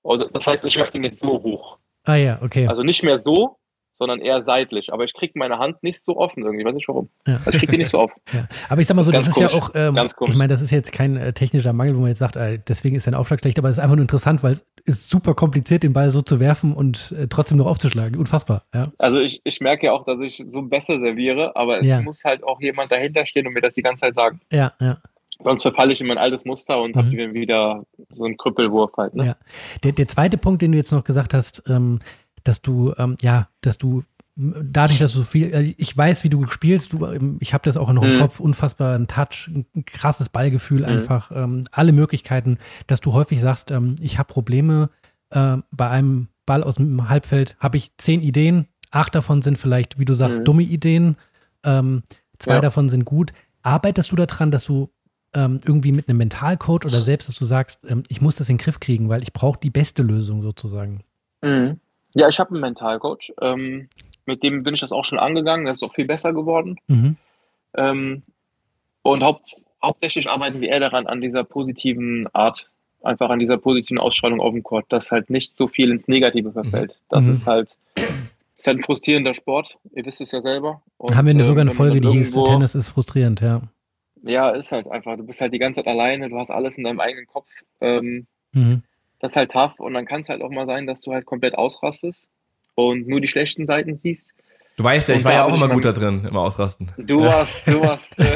Also, 0.03 0.27
das 0.27 0.47
heißt, 0.47 0.65
ich 0.65 0.75
werfe 0.77 0.93
den 0.93 1.03
jetzt 1.03 1.21
so 1.21 1.41
hoch. 1.43 1.77
Ah 2.03 2.15
ja, 2.15 2.39
okay. 2.41 2.67
Also 2.67 2.81
nicht 2.81 3.03
mehr 3.03 3.19
so, 3.19 3.57
sondern 3.95 4.19
eher 4.19 4.41
seitlich. 4.43 4.91
Aber 4.91 5.03
ich 5.03 5.13
kriege 5.13 5.33
meine 5.35 5.59
Hand 5.59 5.83
nicht 5.83 6.03
so 6.03 6.17
offen 6.17 6.43
irgendwie. 6.43 6.61
Ich 6.61 6.65
weiß 6.65 6.75
nicht 6.75 6.87
warum. 6.87 7.09
Ja. 7.27 7.37
Also 7.37 7.51
ich 7.51 7.57
kriege 7.59 7.73
die 7.73 7.77
nicht 7.77 7.89
so 7.89 7.99
offen. 7.99 8.13
Ja. 8.33 8.47
Aber 8.67 8.81
ich 8.81 8.87
sag 8.87 8.95
mal 8.95 9.03
so, 9.03 9.11
das, 9.11 9.25
das 9.25 9.29
ist 9.29 9.35
komisch. 9.35 9.53
ja 9.53 9.59
auch, 9.59 9.71
ähm, 9.75 10.09
ich 10.27 10.35
meine, 10.35 10.47
das 10.47 10.61
ist 10.61 10.71
jetzt 10.71 10.91
kein 10.91 11.17
äh, 11.17 11.33
technischer 11.33 11.71
Mangel, 11.71 11.95
wo 11.95 11.99
man 11.99 12.09
jetzt 12.09 12.19
sagt, 12.19 12.35
äh, 12.35 12.57
deswegen 12.67 12.95
ist 12.95 13.05
dein 13.05 13.13
Aufschlag 13.13 13.41
schlecht, 13.41 13.59
aber 13.59 13.69
es 13.69 13.77
ist 13.77 13.83
einfach 13.83 13.95
nur 13.95 14.01
interessant, 14.01 14.41
weil 14.41 14.53
es 14.53 14.65
ist 14.85 15.09
super 15.09 15.35
kompliziert, 15.35 15.83
den 15.83 15.93
Ball 15.93 16.09
so 16.09 16.21
zu 16.21 16.39
werfen 16.39 16.73
und 16.73 17.13
äh, 17.15 17.27
trotzdem 17.27 17.59
noch 17.59 17.67
aufzuschlagen. 17.67 18.17
Unfassbar. 18.17 18.63
Ja. 18.73 18.87
Also 18.97 19.19
ich, 19.19 19.41
ich 19.43 19.61
merke 19.61 19.87
ja 19.87 19.91
auch, 19.91 20.03
dass 20.03 20.19
ich 20.19 20.43
so 20.47 20.63
besser 20.63 20.97
serviere, 20.97 21.55
aber 21.55 21.79
es 21.81 21.95
muss 22.01 22.23
halt 22.23 22.43
auch 22.43 22.59
jemand 22.59 22.91
dahinter 22.91 23.27
stehen 23.27 23.45
und 23.45 23.53
mir 23.53 23.61
das 23.61 23.75
die 23.75 23.83
ganze 23.83 24.01
Zeit 24.01 24.15
sagen. 24.15 24.41
Ja, 24.51 24.73
ja. 24.79 24.97
Sonst 25.39 25.63
verfalle 25.63 25.91
ich 25.91 26.01
in 26.01 26.07
mein 26.07 26.17
altes 26.17 26.45
Muster 26.45 26.81
und 26.81 26.95
mhm. 26.95 26.99
habe 26.99 27.33
wieder 27.33 27.83
so 28.09 28.23
einen 28.23 28.37
Krüppelwurf 28.37 28.91
halt. 28.97 29.15
Ne? 29.15 29.25
Ja. 29.25 29.35
Der, 29.83 29.91
der 29.91 30.07
zweite 30.07 30.37
Punkt, 30.37 30.61
den 30.61 30.71
du 30.71 30.77
jetzt 30.77 30.91
noch 30.91 31.03
gesagt 31.03 31.33
hast, 31.33 31.63
ähm, 31.67 31.99
dass 32.43 32.61
du, 32.61 32.93
ähm, 32.97 33.17
ja, 33.21 33.49
dass 33.61 33.77
du 33.77 34.03
dadurch, 34.35 34.99
dass 34.99 35.13
du 35.13 35.19
so 35.19 35.23
viel, 35.23 35.53
äh, 35.53 35.73
ich 35.77 35.95
weiß, 35.95 36.23
wie 36.23 36.29
du 36.29 36.47
spielst, 36.47 36.93
du, 36.93 37.05
ähm, 37.05 37.37
ich 37.39 37.53
habe 37.53 37.63
das 37.63 37.77
auch 37.77 37.91
noch 37.91 38.03
im 38.03 38.15
mhm. 38.15 38.19
Kopf, 38.19 38.39
unfassbar 38.39 38.95
ein 38.95 39.07
Touch, 39.07 39.49
ein 39.53 39.85
krasses 39.85 40.29
Ballgefühl 40.29 40.81
mhm. 40.81 40.85
einfach, 40.85 41.31
ähm, 41.33 41.65
alle 41.71 41.91
Möglichkeiten, 41.91 42.57
dass 42.87 42.99
du 42.99 43.13
häufig 43.13 43.39
sagst, 43.41 43.71
ähm, 43.71 43.95
ich 44.01 44.17
habe 44.17 44.31
Probleme 44.31 44.89
äh, 45.29 45.57
bei 45.71 45.89
einem 45.89 46.29
Ball 46.45 46.63
aus 46.63 46.75
dem 46.75 47.09
Halbfeld, 47.09 47.55
habe 47.59 47.77
ich 47.77 47.95
zehn 47.97 48.21
Ideen, 48.21 48.67
acht 48.91 49.15
davon 49.15 49.41
sind 49.41 49.57
vielleicht, 49.57 49.99
wie 49.99 50.05
du 50.05 50.13
sagst, 50.13 50.39
mhm. 50.39 50.45
dumme 50.45 50.63
Ideen, 50.63 51.15
ähm, 51.63 52.03
zwei 52.39 52.55
ja. 52.55 52.61
davon 52.61 52.89
sind 52.89 53.05
gut. 53.05 53.33
Arbeitest 53.61 54.11
du 54.11 54.15
daran, 54.15 54.51
dass 54.51 54.65
du 54.65 54.89
ähm, 55.35 55.59
irgendwie 55.65 55.91
mit 55.91 56.09
einem 56.09 56.17
Mentalcoach 56.17 56.85
oder 56.85 56.99
selbst, 56.99 57.29
dass 57.29 57.35
du 57.35 57.45
sagst, 57.45 57.85
ähm, 57.89 58.03
ich 58.09 58.21
muss 58.21 58.35
das 58.35 58.49
in 58.49 58.57
den 58.57 58.63
Griff 58.63 58.79
kriegen, 58.79 59.09
weil 59.09 59.23
ich 59.23 59.31
brauche 59.31 59.59
die 59.59 59.69
beste 59.69 60.03
Lösung 60.03 60.41
sozusagen? 60.41 61.03
Mhm. 61.41 61.79
Ja, 62.13 62.27
ich 62.29 62.39
habe 62.39 62.51
einen 62.51 62.61
Mentalcoach. 62.61 63.33
Ähm, 63.41 63.89
mit 64.25 64.43
dem 64.43 64.63
bin 64.63 64.73
ich 64.73 64.79
das 64.79 64.91
auch 64.91 65.05
schon 65.05 65.19
angegangen. 65.19 65.65
Das 65.65 65.77
ist 65.77 65.83
auch 65.83 65.93
viel 65.93 66.05
besser 66.05 66.33
geworden. 66.33 66.79
Mhm. 66.87 67.17
Ähm, 67.75 68.21
und 69.01 69.23
haupt, 69.23 69.65
hauptsächlich 69.81 70.29
arbeiten 70.29 70.61
wir 70.61 70.69
eher 70.69 70.79
daran, 70.79 71.07
an 71.07 71.21
dieser 71.21 71.43
positiven 71.43 72.27
Art, 72.33 72.69
einfach 73.01 73.29
an 73.29 73.39
dieser 73.39 73.57
positiven 73.57 73.97
Ausstrahlung 73.97 74.39
auf 74.39 74.53
dem 74.53 74.63
Court, 74.63 74.85
dass 74.89 75.11
halt 75.11 75.29
nicht 75.29 75.57
so 75.57 75.67
viel 75.67 75.91
ins 75.91 76.07
Negative 76.07 76.51
verfällt. 76.53 76.91
Mhm. 76.91 77.05
Das 77.09 77.25
mhm. 77.25 77.31
ist 77.31 77.47
halt 77.47 77.75
ist 78.55 78.67
halt 78.67 78.79
ein 78.79 78.83
frustrierender 78.83 79.33
Sport. 79.33 79.77
Ihr 79.93 80.05
wisst 80.05 80.21
es 80.21 80.31
ja 80.31 80.41
selber. 80.41 80.81
Und, 80.97 81.15
Haben 81.15 81.27
wir 81.27 81.35
äh, 81.35 81.43
sogar 81.43 81.61
eine 81.61 81.71
Folge, 81.71 81.99
die 81.99 82.09
hieß 82.09 82.33
Tennis 82.33 82.75
ist 82.75 82.89
frustrierend, 82.89 83.41
ja. 83.41 83.61
Ja, 84.21 84.51
ist 84.51 84.71
halt 84.71 84.87
einfach. 84.87 85.17
Du 85.17 85.23
bist 85.23 85.41
halt 85.41 85.53
die 85.53 85.59
ganze 85.59 85.81
Zeit 85.81 85.87
alleine, 85.87 86.29
du 86.29 86.37
hast 86.37 86.49
alles 86.49 86.77
in 86.77 86.85
deinem 86.85 86.99
eigenen 86.99 87.27
Kopf. 87.27 87.49
Ähm, 87.81 88.25
mhm. 88.53 88.83
Das 89.23 89.31
ist 89.31 89.35
halt 89.37 89.51
tough 89.51 89.79
und 89.79 89.93
dann 89.93 90.05
kann 90.05 90.19
es 90.19 90.27
halt 90.27 90.41
auch 90.41 90.49
mal 90.49 90.65
sein, 90.65 90.85
dass 90.85 91.01
du 91.01 91.13
halt 91.13 91.25
komplett 91.25 91.55
ausrastest 91.55 92.29
und 92.75 93.07
nur 93.07 93.21
die 93.21 93.29
schlechten 93.29 93.65
Seiten 93.65 93.95
siehst. 93.95 94.33
Du 94.75 94.83
weißt 94.83 95.07
ja, 95.07 95.15
ich 95.15 95.23
war 95.23 95.31
ja 95.31 95.45
auch 95.45 95.53
immer 95.53 95.69
gut 95.69 95.85
da 95.85 95.93
drin, 95.93 96.25
immer 96.25 96.41
ausrasten. 96.41 96.91
Du 96.97 97.21
warst, 97.21 97.69
du 97.69 97.79
warst 97.79 98.19
äh, 98.19 98.25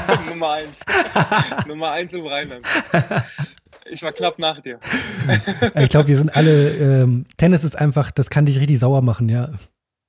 Nummer 0.28 0.52
eins. 0.52 0.82
Nummer 1.66 1.90
eins 1.90 2.14
im 2.14 2.24
Rheinland. 2.24 2.64
Ich 3.90 4.04
war 4.04 4.12
knapp 4.12 4.38
nach 4.38 4.60
dir. 4.60 4.78
ich 5.74 5.88
glaube, 5.88 6.06
wir 6.06 6.16
sind 6.16 6.36
alle, 6.36 6.76
ähm, 6.76 7.24
Tennis 7.36 7.64
ist 7.64 7.76
einfach, 7.76 8.12
das 8.12 8.30
kann 8.30 8.46
dich 8.46 8.60
richtig 8.60 8.78
sauer 8.78 9.02
machen, 9.02 9.28
ja. 9.28 9.50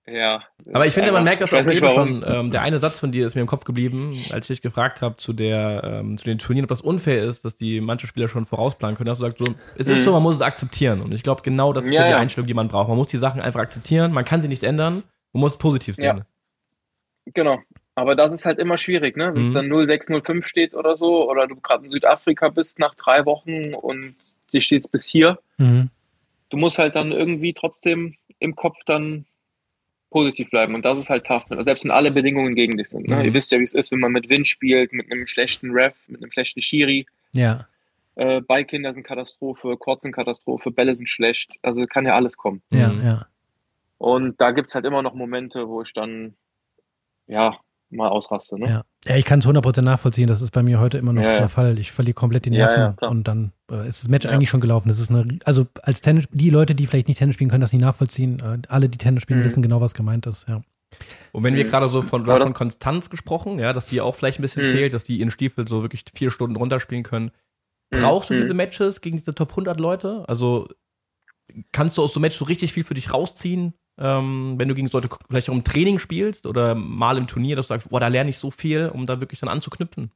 Ja. 0.07 0.43
Aber 0.73 0.87
ich 0.87 0.93
finde, 0.93 1.11
man 1.11 1.23
merkt 1.23 1.41
das 1.41 1.53
auch 1.53 1.65
eben 1.65 1.89
schon. 1.89 2.25
Ähm, 2.27 2.49
der 2.49 2.63
eine 2.63 2.79
Satz 2.79 2.99
von 2.99 3.11
dir 3.11 3.27
ist 3.27 3.35
mir 3.35 3.41
im 3.41 3.47
Kopf 3.47 3.65
geblieben, 3.65 4.17
als 4.31 4.49
ich 4.49 4.57
dich 4.57 4.61
gefragt 4.61 5.01
habe 5.01 5.17
zu, 5.17 5.33
ähm, 5.37 6.17
zu 6.17 6.25
den 6.25 6.39
Turnieren, 6.39 6.65
ob 6.65 6.69
das 6.69 6.81
unfair 6.81 7.23
ist, 7.23 7.45
dass 7.45 7.55
die 7.55 7.81
manche 7.81 8.07
Spieler 8.07 8.27
schon 8.27 8.45
vorausplanen 8.45 8.97
können. 8.97 9.05
Da 9.05 9.11
hast 9.11 9.21
du 9.21 9.25
gesagt, 9.25 9.39
so, 9.39 9.55
es 9.77 9.87
ist 9.87 9.99
mhm. 9.99 10.05
so, 10.05 10.11
man 10.13 10.23
muss 10.23 10.35
es 10.35 10.41
akzeptieren. 10.41 11.01
Und 11.01 11.13
ich 11.13 11.23
glaube, 11.23 11.43
genau 11.43 11.71
das 11.71 11.85
ist 11.85 11.93
ja, 11.93 12.01
ja 12.01 12.07
die 12.09 12.13
Einstellung, 12.15 12.47
die 12.47 12.53
man 12.53 12.67
braucht. 12.67 12.87
Man 12.87 12.97
muss 12.97 13.09
die 13.09 13.17
Sachen 13.17 13.41
einfach 13.41 13.59
akzeptieren, 13.59 14.11
man 14.11 14.25
kann 14.25 14.41
sie 14.41 14.47
nicht 14.47 14.63
ändern, 14.63 15.03
man 15.33 15.41
muss 15.41 15.53
es 15.53 15.57
positiv 15.57 15.95
sehen. 15.95 16.17
Ja. 16.17 16.25
Genau. 17.33 17.59
Aber 17.93 18.15
das 18.15 18.33
ist 18.33 18.45
halt 18.45 18.57
immer 18.57 18.77
schwierig, 18.77 19.17
ne? 19.17 19.35
Wenn 19.35 19.43
es 19.43 19.49
mhm. 19.49 19.69
dann 19.69 19.87
0605 19.87 20.47
steht 20.47 20.73
oder 20.73 20.95
so, 20.95 21.29
oder 21.29 21.45
du 21.45 21.55
gerade 21.57 21.85
in 21.85 21.91
Südafrika 21.91 22.49
bist 22.49 22.79
nach 22.79 22.95
drei 22.95 23.25
Wochen 23.25 23.75
und 23.75 24.15
dir 24.51 24.61
steht 24.61 24.81
es 24.81 24.87
bis 24.87 25.05
hier. 25.05 25.39
Mhm. 25.57 25.89
Du 26.49 26.57
musst 26.57 26.79
halt 26.79 26.95
dann 26.95 27.11
irgendwie 27.11 27.53
trotzdem 27.53 28.15
im 28.39 28.55
Kopf 28.55 28.77
dann 28.85 29.25
positiv 30.11 30.51
bleiben. 30.51 30.75
Und 30.75 30.85
das 30.85 30.99
ist 30.99 31.09
halt 31.09 31.25
tough. 31.25 31.45
Selbst 31.49 31.83
wenn 31.83 31.91
alle 31.91 32.11
Bedingungen 32.11 32.53
gegen 32.53 32.77
dich 32.77 32.89
sind. 32.89 33.07
Ne? 33.07 33.15
Mhm. 33.15 33.25
Ihr 33.25 33.33
wisst 33.33 33.51
ja, 33.51 33.57
wie 33.57 33.63
es 33.63 33.73
ist, 33.73 33.91
wenn 33.91 33.99
man 33.99 34.11
mit 34.11 34.29
Wind 34.29 34.47
spielt, 34.47 34.93
mit 34.93 35.11
einem 35.11 35.25
schlechten 35.25 35.71
Ref, 35.71 35.95
mit 36.07 36.21
einem 36.21 36.31
schlechten 36.31 36.61
Schiri. 36.61 37.07
Ja. 37.31 37.67
Äh, 38.15 38.41
Ballkinder 38.41 38.93
sind 38.93 39.03
Katastrophe, 39.03 39.77
Kurz 39.77 40.03
sind 40.03 40.11
Katastrophe, 40.11 40.69
Bälle 40.69 40.93
sind 40.93 41.09
schlecht. 41.09 41.53
Also 41.63 41.85
kann 41.87 42.05
ja 42.05 42.13
alles 42.13 42.37
kommen. 42.37 42.61
Ja, 42.71 42.89
mhm. 42.89 43.05
ja. 43.05 43.25
Und 43.97 44.39
da 44.41 44.51
gibt 44.51 44.67
es 44.67 44.75
halt 44.75 44.85
immer 44.85 45.01
noch 45.01 45.13
Momente, 45.13 45.67
wo 45.67 45.81
ich 45.81 45.93
dann, 45.93 46.35
ja, 47.27 47.57
mal 47.89 48.09
ausraste. 48.09 48.59
Ne? 48.59 48.67
Ja. 48.67 48.83
Ja, 49.05 49.15
ich 49.15 49.25
kann 49.25 49.39
es 49.39 49.47
100% 49.47 49.81
nachvollziehen. 49.81 50.27
Das 50.27 50.41
ist 50.41 50.51
bei 50.51 50.61
mir 50.61 50.79
heute 50.79 50.99
immer 50.99 51.11
noch 51.11 51.23
ja, 51.23 51.37
der 51.37 51.49
Fall. 51.49 51.79
Ich 51.79 51.91
verliere 51.91 52.13
komplett 52.13 52.45
die 52.45 52.51
Nerven 52.51 52.95
ja, 53.01 53.07
und 53.07 53.27
dann 53.27 53.51
äh, 53.71 53.87
ist 53.87 54.03
das 54.03 54.09
Match 54.09 54.27
eigentlich 54.27 54.49
schon 54.49 54.61
gelaufen. 54.61 54.89
Das 54.89 54.99
ist 54.99 55.09
eine, 55.09 55.39
also 55.43 55.65
als 55.81 56.01
Tennis, 56.01 56.25
die 56.31 56.51
Leute, 56.51 56.75
die 56.75 56.85
vielleicht 56.85 57.07
nicht 57.07 57.17
Tennis 57.17 57.33
spielen, 57.33 57.49
können 57.49 57.61
das 57.61 57.73
nicht 57.73 57.81
nachvollziehen. 57.81 58.39
Äh, 58.39 58.59
alle, 58.67 58.89
die 58.89 58.99
Tennis 58.99 59.23
spielen, 59.23 59.39
mhm. 59.39 59.43
wissen 59.45 59.63
genau, 59.63 59.81
was 59.81 59.95
gemeint 59.95 60.27
ist. 60.27 60.47
Ja. 60.47 60.61
Und 61.31 61.43
wenn 61.43 61.55
wir 61.55 61.65
mhm. 61.65 61.69
gerade 61.69 61.89
so 61.89 62.03
von, 62.03 62.25
du 62.25 62.31
hast 62.31 62.43
von 62.43 62.53
Konstanz 62.53 63.09
gesprochen, 63.09 63.57
ja, 63.57 63.73
dass 63.73 63.87
die 63.87 64.01
auch 64.01 64.13
vielleicht 64.13 64.39
ein 64.39 64.43
bisschen 64.43 64.67
mhm. 64.67 64.77
fehlt, 64.77 64.93
dass 64.93 65.03
die 65.03 65.17
ihren 65.17 65.31
Stiefel 65.31 65.67
so 65.67 65.81
wirklich 65.81 66.03
vier 66.13 66.29
Stunden 66.29 66.55
runterspielen 66.55 67.03
können. 67.03 67.31
Mhm. 67.91 68.01
Brauchst 68.01 68.29
du 68.29 68.35
diese 68.35 68.53
mhm. 68.53 68.57
Matches 68.57 69.01
gegen 69.01 69.17
diese 69.17 69.33
Top 69.33 69.51
100 69.51 69.79
Leute? 69.79 70.25
Also 70.27 70.67
kannst 71.71 71.97
du 71.97 72.03
aus 72.03 72.13
so 72.13 72.19
Match 72.19 72.37
so 72.37 72.45
richtig 72.45 72.73
viel 72.73 72.83
für 72.83 72.93
dich 72.93 73.13
rausziehen? 73.13 73.73
Ähm, 73.97 74.53
wenn 74.57 74.67
du 74.67 74.75
gegen 74.75 74.87
Leute 74.87 75.09
vielleicht 75.29 75.49
auch 75.49 75.53
im 75.53 75.63
Training 75.63 75.99
spielst 75.99 76.45
oder 76.45 76.75
mal 76.75 77.17
im 77.17 77.27
Turnier, 77.27 77.55
dass 77.55 77.67
du 77.67 77.73
sagst, 77.73 77.89
boah, 77.89 77.99
da 77.99 78.07
lerne 78.07 78.29
ich 78.29 78.37
so 78.37 78.51
viel, 78.51 78.89
um 78.93 79.05
da 79.05 79.19
wirklich 79.19 79.39
dann 79.39 79.49
anzuknüpfen? 79.49 80.11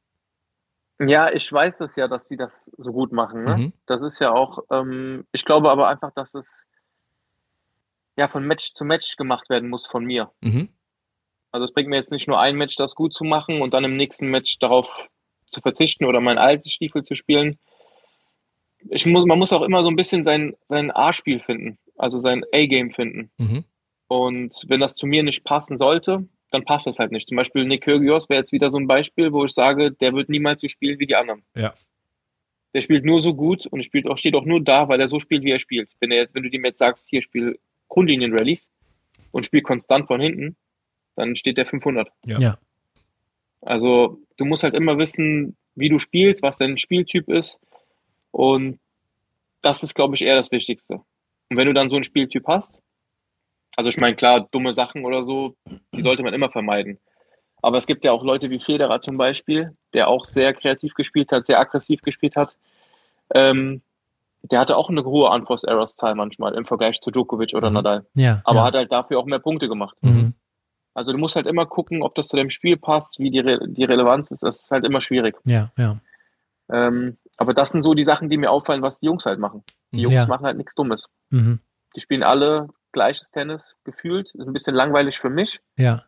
Ja, 1.00 1.32
ich 1.32 1.52
weiß 1.52 1.82
es 1.82 1.96
ja, 1.98 2.08
dass 2.08 2.28
sie 2.28 2.38
das 2.38 2.72
so 2.78 2.94
gut 2.94 3.12
machen. 3.12 3.44
Ne? 3.44 3.58
Mhm. 3.58 3.74
Das 3.86 4.02
ist 4.02 4.20
ja 4.20 4.32
auch, 4.32 4.60
ähm, 4.72 5.26
ich 5.34 5.44
glaube 5.44 5.70
aber 5.70 5.90
einfach, 5.90 6.12
dass 6.14 6.34
es 6.36 6.68
ja 8.16 8.30
von 8.30 8.46
Match 8.48 8.72
zu 8.74 8.86
Match 8.86 9.18
gemacht 9.18 9.50
werden 9.50 9.70
muss 9.70 9.88
von 9.88 10.06
mir. 10.06 10.32
Mhm. 10.40 10.70
Also 11.52 11.66
es 11.66 11.74
bringt 11.74 11.90
mir 11.90 11.98
jetzt 11.98 12.12
nicht 12.12 12.28
nur 12.28 12.40
ein 12.40 12.56
Match, 12.56 12.76
das 12.76 12.96
gut 12.96 13.14
zu 13.14 13.24
machen 13.24 13.62
und 13.62 13.74
dann 13.74 13.84
im 13.84 13.98
nächsten 13.98 14.30
Match 14.30 14.58
darauf 14.60 15.10
zu 15.50 15.62
verzichten 15.62 16.06
oder 16.06 16.22
mein 16.22 16.38
altes 16.38 16.72
Stiefel 16.72 17.04
zu 17.04 17.16
spielen. 17.16 17.60
Ich 18.90 19.06
muss, 19.06 19.26
man 19.26 19.40
muss 19.40 19.54
auch 19.54 19.62
immer 19.62 19.84
so 19.84 19.90
ein 19.90 19.96
bisschen 19.96 20.24
sein, 20.24 20.56
sein 20.68 20.92
A-Spiel 20.92 21.40
finden, 21.40 21.78
also 21.98 22.20
sein 22.20 22.44
A-Game 22.54 22.92
finden. 22.92 23.32
Mhm. 23.38 23.64
Und 24.08 24.64
wenn 24.68 24.80
das 24.80 24.96
zu 24.96 25.08
mir 25.08 25.24
nicht 25.24 25.44
passen 25.44 25.78
sollte, 25.78 26.28
dann 26.52 26.66
passt 26.66 26.88
das 26.88 27.00
halt 27.00 27.12
nicht. 27.12 27.28
Zum 27.28 27.38
Beispiel 27.38 27.66
Nick 27.66 27.84
Kyrgios 27.84 28.30
wäre 28.30 28.40
jetzt 28.40 28.52
wieder 28.52 28.70
so 28.70 28.78
ein 28.78 28.88
Beispiel, 28.88 29.34
wo 29.34 29.46
ich 29.46 29.52
sage, 29.52 29.92
der 29.92 30.14
wird 30.14 30.30
niemals 30.30 30.62
so 30.62 30.68
spielen 30.68 31.00
wie 31.00 31.08
die 31.08 31.16
anderen. 31.16 31.44
Ja. 31.56 31.74
Der 32.74 32.82
spielt 32.82 33.06
nur 33.06 33.20
so 33.20 33.34
gut 33.34 33.66
und 33.66 33.84
spielt 33.84 34.08
auch, 34.08 34.18
steht 34.18 34.36
auch 34.36 34.46
nur 34.46 34.62
da, 34.64 34.88
weil 34.88 35.00
er 35.00 35.08
so 35.08 35.20
spielt, 35.20 35.44
wie 35.44 35.52
er 35.52 35.60
spielt. 35.60 35.90
Wenn, 36.00 36.12
er 36.12 36.18
jetzt, 36.18 36.36
wenn 36.36 36.44
du 36.44 36.50
dem 36.50 36.66
jetzt 36.66 36.80
sagst, 36.80 37.08
hier 37.10 37.22
spiel 37.22 37.60
Grundlinien-Rallies 37.88 38.70
und 39.32 39.46
spiel 39.46 39.62
konstant 39.62 40.08
von 40.08 40.20
hinten, 40.20 40.56
dann 41.16 41.36
steht 41.36 41.58
der 41.58 41.66
500. 41.66 42.10
Ja. 42.26 42.40
ja. 42.40 42.58
Also 43.62 44.20
du 44.38 44.46
musst 44.46 44.64
halt 44.64 44.76
immer 44.76 44.98
wissen, 44.98 45.56
wie 45.76 45.90
du 45.90 46.00
spielst, 46.00 46.42
was 46.42 46.58
dein 46.58 46.78
Spieltyp 46.78 47.30
ist 47.30 47.60
und 48.32 48.80
das 49.62 49.82
ist, 49.82 49.96
glaube 49.96 50.16
ich, 50.16 50.22
eher 50.22 50.36
das 50.36 50.52
Wichtigste. 50.52 51.02
Und 51.50 51.58
wenn 51.58 51.68
du 51.68 51.74
dann 51.74 51.90
so 51.90 51.96
einen 51.96 52.04
Spieltyp 52.04 52.48
hast, 52.48 52.82
also 53.76 53.90
ich 53.90 53.98
meine, 53.98 54.16
klar, 54.16 54.48
dumme 54.52 54.74
Sachen 54.74 55.06
oder 55.06 55.24
so, 55.24 55.56
die 55.94 56.02
sollte 56.02 56.24
man 56.24 56.34
immer 56.34 56.50
vermeiden. 56.50 57.00
Aber 57.62 57.78
es 57.78 57.86
gibt 57.86 58.06
ja 58.06 58.12
auch 58.12 58.24
Leute 58.24 58.50
wie 58.50 58.60
Federer 58.60 59.02
zum 59.02 59.18
Beispiel, 59.18 59.76
der 59.94 60.08
auch 60.08 60.24
sehr 60.24 60.54
kreativ 60.54 60.94
gespielt 60.94 61.32
hat, 61.32 61.46
sehr 61.46 61.60
aggressiv 61.60 62.02
gespielt 62.02 62.36
hat. 62.36 62.56
Ähm, 63.34 63.82
der 64.44 64.60
hatte 64.60 64.78
auch 64.78 64.90
eine 64.90 65.04
hohe 65.04 65.30
Unforced-Errors-Zahl 65.30 66.16
manchmal 66.16 66.54
im 66.54 66.66
Vergleich 66.66 67.02
zu 67.02 67.12
Djokovic 67.12 67.56
oder 67.56 67.70
mhm. 67.70 67.76
Nadal. 67.76 68.06
Ja, 68.14 68.42
Aber 68.44 68.60
ja. 68.60 68.66
hat 68.66 68.74
halt 68.76 68.92
dafür 68.92 69.20
auch 69.20 69.26
mehr 69.26 69.40
Punkte 69.40 69.68
gemacht. 69.68 69.98
Mhm. 70.02 70.34
Also 70.94 71.12
du 71.12 71.18
musst 71.18 71.36
halt 71.36 71.48
immer 71.48 71.66
gucken, 71.66 72.04
ob 72.04 72.16
das 72.16 72.28
zu 72.28 72.38
dem 72.38 72.50
Spiel 72.50 72.78
passt, 72.78 73.20
wie 73.20 73.32
die, 73.32 73.40
Re 73.40 73.60
die 73.68 73.84
Relevanz 73.84 74.32
ist. 74.32 74.44
Das 74.44 74.62
ist 74.62 74.72
halt 74.72 74.86
immer 74.86 75.02
schwierig. 75.02 75.36
Ja, 75.46 75.72
ja. 75.78 75.98
Ähm, 76.72 77.18
aber 77.38 77.54
das 77.54 77.72
sind 77.72 77.82
so 77.82 77.94
die 77.94 78.04
Sachen, 78.04 78.30
die 78.30 78.38
mir 78.38 78.52
auffallen, 78.52 78.82
was 78.82 79.00
die 79.00 79.08
Jungs 79.08 79.26
halt 79.26 79.40
machen. 79.40 79.64
Die 79.92 80.02
Jungs 80.02 80.16
ja. 80.16 80.28
machen 80.28 80.46
halt 80.46 80.58
nichts 80.58 80.76
Dummes. 80.76 81.10
Mhm. 81.30 81.60
Die 81.96 82.02
spielen 82.02 82.24
alle 82.24 82.70
gleiches 82.92 83.32
Tennis 83.32 83.76
gefühlt. 83.84 84.34
Ist 84.36 84.48
ein 84.48 84.54
bisschen 84.54 84.76
langweilig 84.76 85.18
für 85.18 85.30
mich. 85.30 85.60
Ja. 85.78 86.04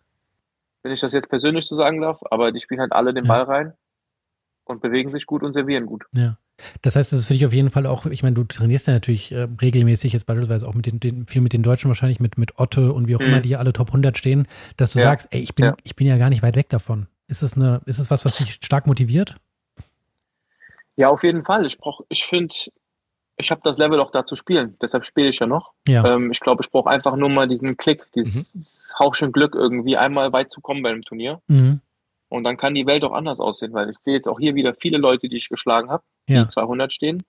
Wenn 0.83 0.91
ich 0.91 0.99
das 0.99 1.13
jetzt 1.13 1.29
persönlich 1.29 1.65
so 1.65 1.75
sagen 1.75 2.01
darf, 2.01 2.19
aber 2.29 2.51
die 2.51 2.59
spielen 2.59 2.81
halt 2.81 2.93
alle 2.93 3.13
den 3.13 3.25
ja. 3.25 3.27
Ball 3.27 3.43
rein 3.43 3.73
und 4.65 4.81
bewegen 4.81 5.11
sich 5.11 5.25
gut 5.25 5.43
und 5.43 5.53
servieren 5.53 5.85
gut. 5.85 6.05
Ja. 6.13 6.37
Das 6.81 6.95
heißt, 6.95 7.11
das 7.11 7.19
ist 7.19 7.27
für 7.27 7.33
dich 7.33 7.45
auf 7.45 7.53
jeden 7.53 7.69
Fall 7.69 7.85
auch, 7.85 8.05
ich 8.07 8.23
meine, 8.23 8.33
du 8.33 8.43
trainierst 8.43 8.87
ja 8.87 8.93
natürlich 8.93 9.31
äh, 9.31 9.47
regelmäßig 9.61 10.13
jetzt 10.13 10.25
beispielsweise 10.25 10.67
auch 10.67 10.73
mit 10.73 10.87
den, 10.87 10.99
den, 10.99 11.27
viel 11.27 11.41
mit 11.41 11.53
den 11.53 11.61
Deutschen 11.61 11.89
wahrscheinlich, 11.89 12.19
mit, 12.19 12.37
mit 12.37 12.57
Otte 12.57 12.93
und 12.93 13.07
wie 13.07 13.15
auch 13.15 13.19
mhm. 13.19 13.27
immer, 13.27 13.39
die 13.41 13.55
alle 13.55 13.73
Top 13.73 13.89
100 13.89 14.17
stehen, 14.17 14.47
dass 14.75 14.91
du 14.91 14.99
ja. 14.99 15.03
sagst, 15.03 15.27
ey, 15.31 15.41
ich 15.41 15.53
bin, 15.53 15.65
ja. 15.65 15.75
ich 15.83 15.95
bin 15.95 16.07
ja 16.07 16.17
gar 16.17 16.29
nicht 16.29 16.41
weit 16.41 16.55
weg 16.55 16.69
davon. 16.69 17.07
Ist 17.27 17.43
es 17.43 17.53
eine, 17.53 17.81
ist 17.85 17.99
es 17.99 18.09
was, 18.09 18.25
was 18.25 18.37
dich 18.37 18.53
stark 18.53 18.87
motiviert? 18.87 19.35
Ja, 20.95 21.09
auf 21.09 21.23
jeden 21.23 21.45
Fall. 21.45 21.65
Ich 21.65 21.77
brauche, 21.77 22.05
ich 22.09 22.23
finde, 22.23 22.55
ich 23.37 23.51
habe 23.51 23.61
das 23.63 23.77
Level 23.77 23.99
auch 23.99 24.11
da 24.11 24.25
zu 24.25 24.35
spielen. 24.35 24.75
Deshalb 24.81 25.05
spiele 25.05 25.29
ich 25.29 25.39
ja 25.39 25.45
noch. 25.45 25.73
Ja. 25.87 26.03
Ähm, 26.05 26.31
ich 26.31 26.39
glaube, 26.39 26.63
ich 26.63 26.71
brauche 26.71 26.89
einfach 26.89 27.15
nur 27.15 27.29
mal 27.29 27.47
diesen 27.47 27.77
Klick, 27.77 28.11
dieses, 28.13 28.53
mhm. 28.53 28.63
Hauchchen 28.99 29.31
Glück 29.31 29.55
irgendwie 29.55 29.95
einmal 29.95 30.33
weit 30.33 30.51
zu 30.51 30.59
kommen 30.59 30.81
bei 30.81 30.89
einem 30.89 31.03
Turnier. 31.03 31.41
Mhm. 31.47 31.81
Und 32.29 32.43
dann 32.43 32.57
kann 32.57 32.73
die 32.73 32.87
Welt 32.87 33.03
auch 33.03 33.13
anders 33.13 33.39
aussehen, 33.39 33.73
weil 33.73 33.89
ich 33.89 33.97
sehe 33.97 34.15
jetzt 34.15 34.27
auch 34.27 34.39
hier 34.39 34.55
wieder 34.55 34.73
viele 34.73 34.97
Leute, 34.97 35.29
die 35.29 35.37
ich 35.37 35.49
geschlagen 35.49 35.89
habe, 35.89 36.03
ja. 36.27 36.43
die 36.43 36.47
200 36.49 36.91
stehen. 36.91 37.23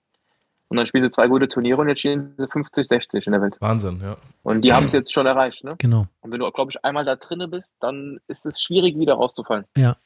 Und 0.67 0.77
dann 0.77 0.85
spielen 0.85 1.03
sie 1.03 1.09
zwei 1.09 1.27
gute 1.27 1.47
Turniere 1.47 1.81
und 1.81 1.87
jetzt 1.87 1.99
stehen 1.99 2.35
sie 2.37 2.47
50, 2.47 2.87
60 2.87 3.25
in 3.25 3.33
der 3.33 3.41
Welt. 3.41 3.55
Wahnsinn, 3.59 4.01
ja. 4.03 4.17
Und 4.43 4.61
die 4.61 4.71
haben 4.71 4.85
es 4.85 4.91
jetzt 4.91 5.11
schon 5.11 5.25
erreicht, 5.25 5.63
ne? 5.63 5.71
Genau. 5.79 6.05
Und 6.21 6.31
wenn 6.31 6.39
du, 6.39 6.51
glaube 6.51 6.71
ich, 6.71 6.83
einmal 6.85 7.05
da 7.05 7.15
drinne 7.15 7.47
bist, 7.47 7.73
dann 7.79 8.19
ist 8.27 8.45
es 8.45 8.61
schwierig, 8.61 8.97
wieder 8.97 9.15
rauszufallen. 9.15 9.65
Ja. 9.75 9.97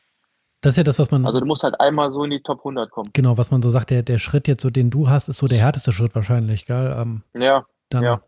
Das 0.64 0.74
ist 0.74 0.78
ja 0.78 0.84
das, 0.84 0.98
was 0.98 1.12
man. 1.12 1.26
Also 1.26 1.42
du 1.42 1.46
musst 1.46 1.64
halt 1.64 1.78
einmal 1.82 2.10
so 2.10 2.24
in 2.24 2.32
die 2.32 2.42
Top 2.42 2.60
100 2.60 2.90
kommen. 2.90 3.10
Genau, 3.12 3.38
was 3.38 3.52
man 3.52 3.62
so 3.62 3.70
sagt, 3.70 3.90
der, 3.90 4.02
der 4.02 4.18
Schritt 4.18 4.48
jetzt, 4.48 4.62
so 4.62 4.70
den 4.70 4.90
du 4.90 5.10
hast, 5.10 5.28
ist 5.28 5.38
so 5.38 5.48
der 5.48 5.60
härteste 5.60 5.92
Schritt 5.92 6.16
wahrscheinlich, 6.16 6.66
gell? 6.66 6.96
Ähm, 6.98 7.22
ja. 7.34 7.66
Dann, 7.90 8.04
ja. 8.04 8.22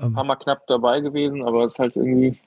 Ähm, 0.00 0.12
wir 0.12 0.36
knapp 0.36 0.64
dabei 0.68 1.00
gewesen, 1.00 1.42
aber 1.42 1.64
es 1.64 1.72
ist 1.72 1.78
halt 1.80 1.96
irgendwie 1.96 2.38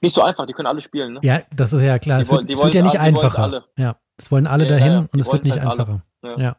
nicht 0.00 0.12
so 0.12 0.22
einfach, 0.22 0.46
die 0.46 0.52
können 0.52 0.66
alle 0.66 0.80
spielen. 0.80 1.14
Ne? 1.14 1.20
Ja, 1.22 1.42
das 1.54 1.72
ist 1.72 1.82
ja 1.82 2.00
klar. 2.00 2.18
Die 2.18 2.22
es 2.22 2.30
wollen, 2.30 2.48
wird, 2.48 2.58
es 2.58 2.64
wird 2.64 2.74
ja 2.74 2.82
nicht 2.82 2.98
alle, 2.98 3.06
einfacher. 3.06 3.64
Ja, 3.76 3.96
es 4.16 4.32
wollen 4.32 4.48
alle 4.48 4.64
ja, 4.64 4.70
dahin 4.70 4.92
ja, 4.92 5.06
und 5.12 5.20
es 5.20 5.30
wird 5.30 5.44
nicht 5.44 5.60
halt 5.60 5.70
einfacher. 5.70 6.02
Ja. 6.24 6.56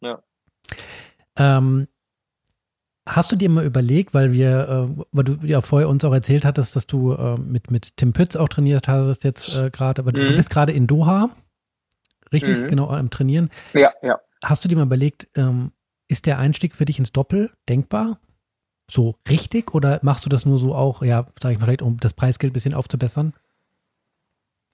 ja. 0.00 0.22
Ähm, 1.36 1.86
hast 3.16 3.32
du 3.32 3.36
dir 3.36 3.48
mal 3.48 3.64
überlegt, 3.64 4.14
weil 4.14 4.32
wir, 4.32 4.90
äh, 4.98 5.04
weil 5.12 5.24
du 5.24 5.46
ja 5.46 5.60
vorher 5.60 5.88
uns 5.88 6.04
auch 6.04 6.12
erzählt 6.12 6.44
hattest, 6.44 6.76
dass 6.76 6.86
du 6.86 7.12
äh, 7.12 7.36
mit, 7.38 7.70
mit 7.70 7.96
Tim 7.96 8.12
Pütz 8.12 8.36
auch 8.36 8.48
trainiert 8.48 8.88
hast 8.88 9.24
jetzt 9.24 9.54
äh, 9.54 9.70
gerade, 9.70 10.02
aber 10.02 10.10
mhm. 10.10 10.28
du 10.28 10.34
bist 10.34 10.50
gerade 10.50 10.72
in 10.72 10.86
Doha, 10.86 11.30
richtig? 12.32 12.58
Mhm. 12.60 12.68
Genau, 12.68 12.88
am 12.88 13.10
Trainieren. 13.10 13.50
Ja, 13.74 13.92
ja. 14.02 14.20
Hast 14.42 14.64
du 14.64 14.68
dir 14.68 14.76
mal 14.76 14.84
überlegt, 14.84 15.28
ähm, 15.36 15.72
ist 16.08 16.26
der 16.26 16.38
Einstieg 16.38 16.74
für 16.74 16.84
dich 16.84 16.98
ins 16.98 17.12
Doppel 17.12 17.50
denkbar? 17.68 18.18
so 18.90 19.14
richtig 19.28 19.74
oder 19.74 20.00
machst 20.02 20.26
du 20.26 20.28
das 20.28 20.44
nur 20.44 20.58
so 20.58 20.74
auch, 20.74 21.02
ja, 21.02 21.26
sage 21.40 21.54
ich 21.54 21.60
mal, 21.60 21.66
vielleicht 21.66 21.82
um 21.82 21.98
das 21.98 22.14
Preisgeld 22.14 22.50
ein 22.50 22.54
bisschen 22.54 22.74
aufzubessern? 22.74 23.32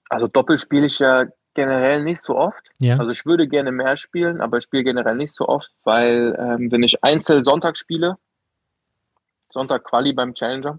Also 0.09 0.27
Doppel 0.27 0.57
spiele 0.57 0.87
ich 0.87 0.99
ja 0.99 1.25
generell 1.53 2.03
nicht 2.03 2.21
so 2.21 2.35
oft. 2.35 2.63
Ja. 2.79 2.97
Also 2.97 3.11
ich 3.11 3.25
würde 3.25 3.47
gerne 3.47 3.71
mehr 3.71 3.97
spielen, 3.97 4.41
aber 4.41 4.57
ich 4.57 4.63
spiele 4.63 4.83
generell 4.83 5.15
nicht 5.15 5.33
so 5.33 5.47
oft, 5.47 5.71
weil 5.83 6.35
ähm, 6.39 6.71
wenn 6.71 6.83
ich 6.83 7.03
Einzel 7.03 7.43
Sonntag 7.43 7.77
spiele, 7.77 8.17
Sonntag 9.57 9.85
Quali 9.85 10.13
beim 10.13 10.35
Challenger, 10.35 10.77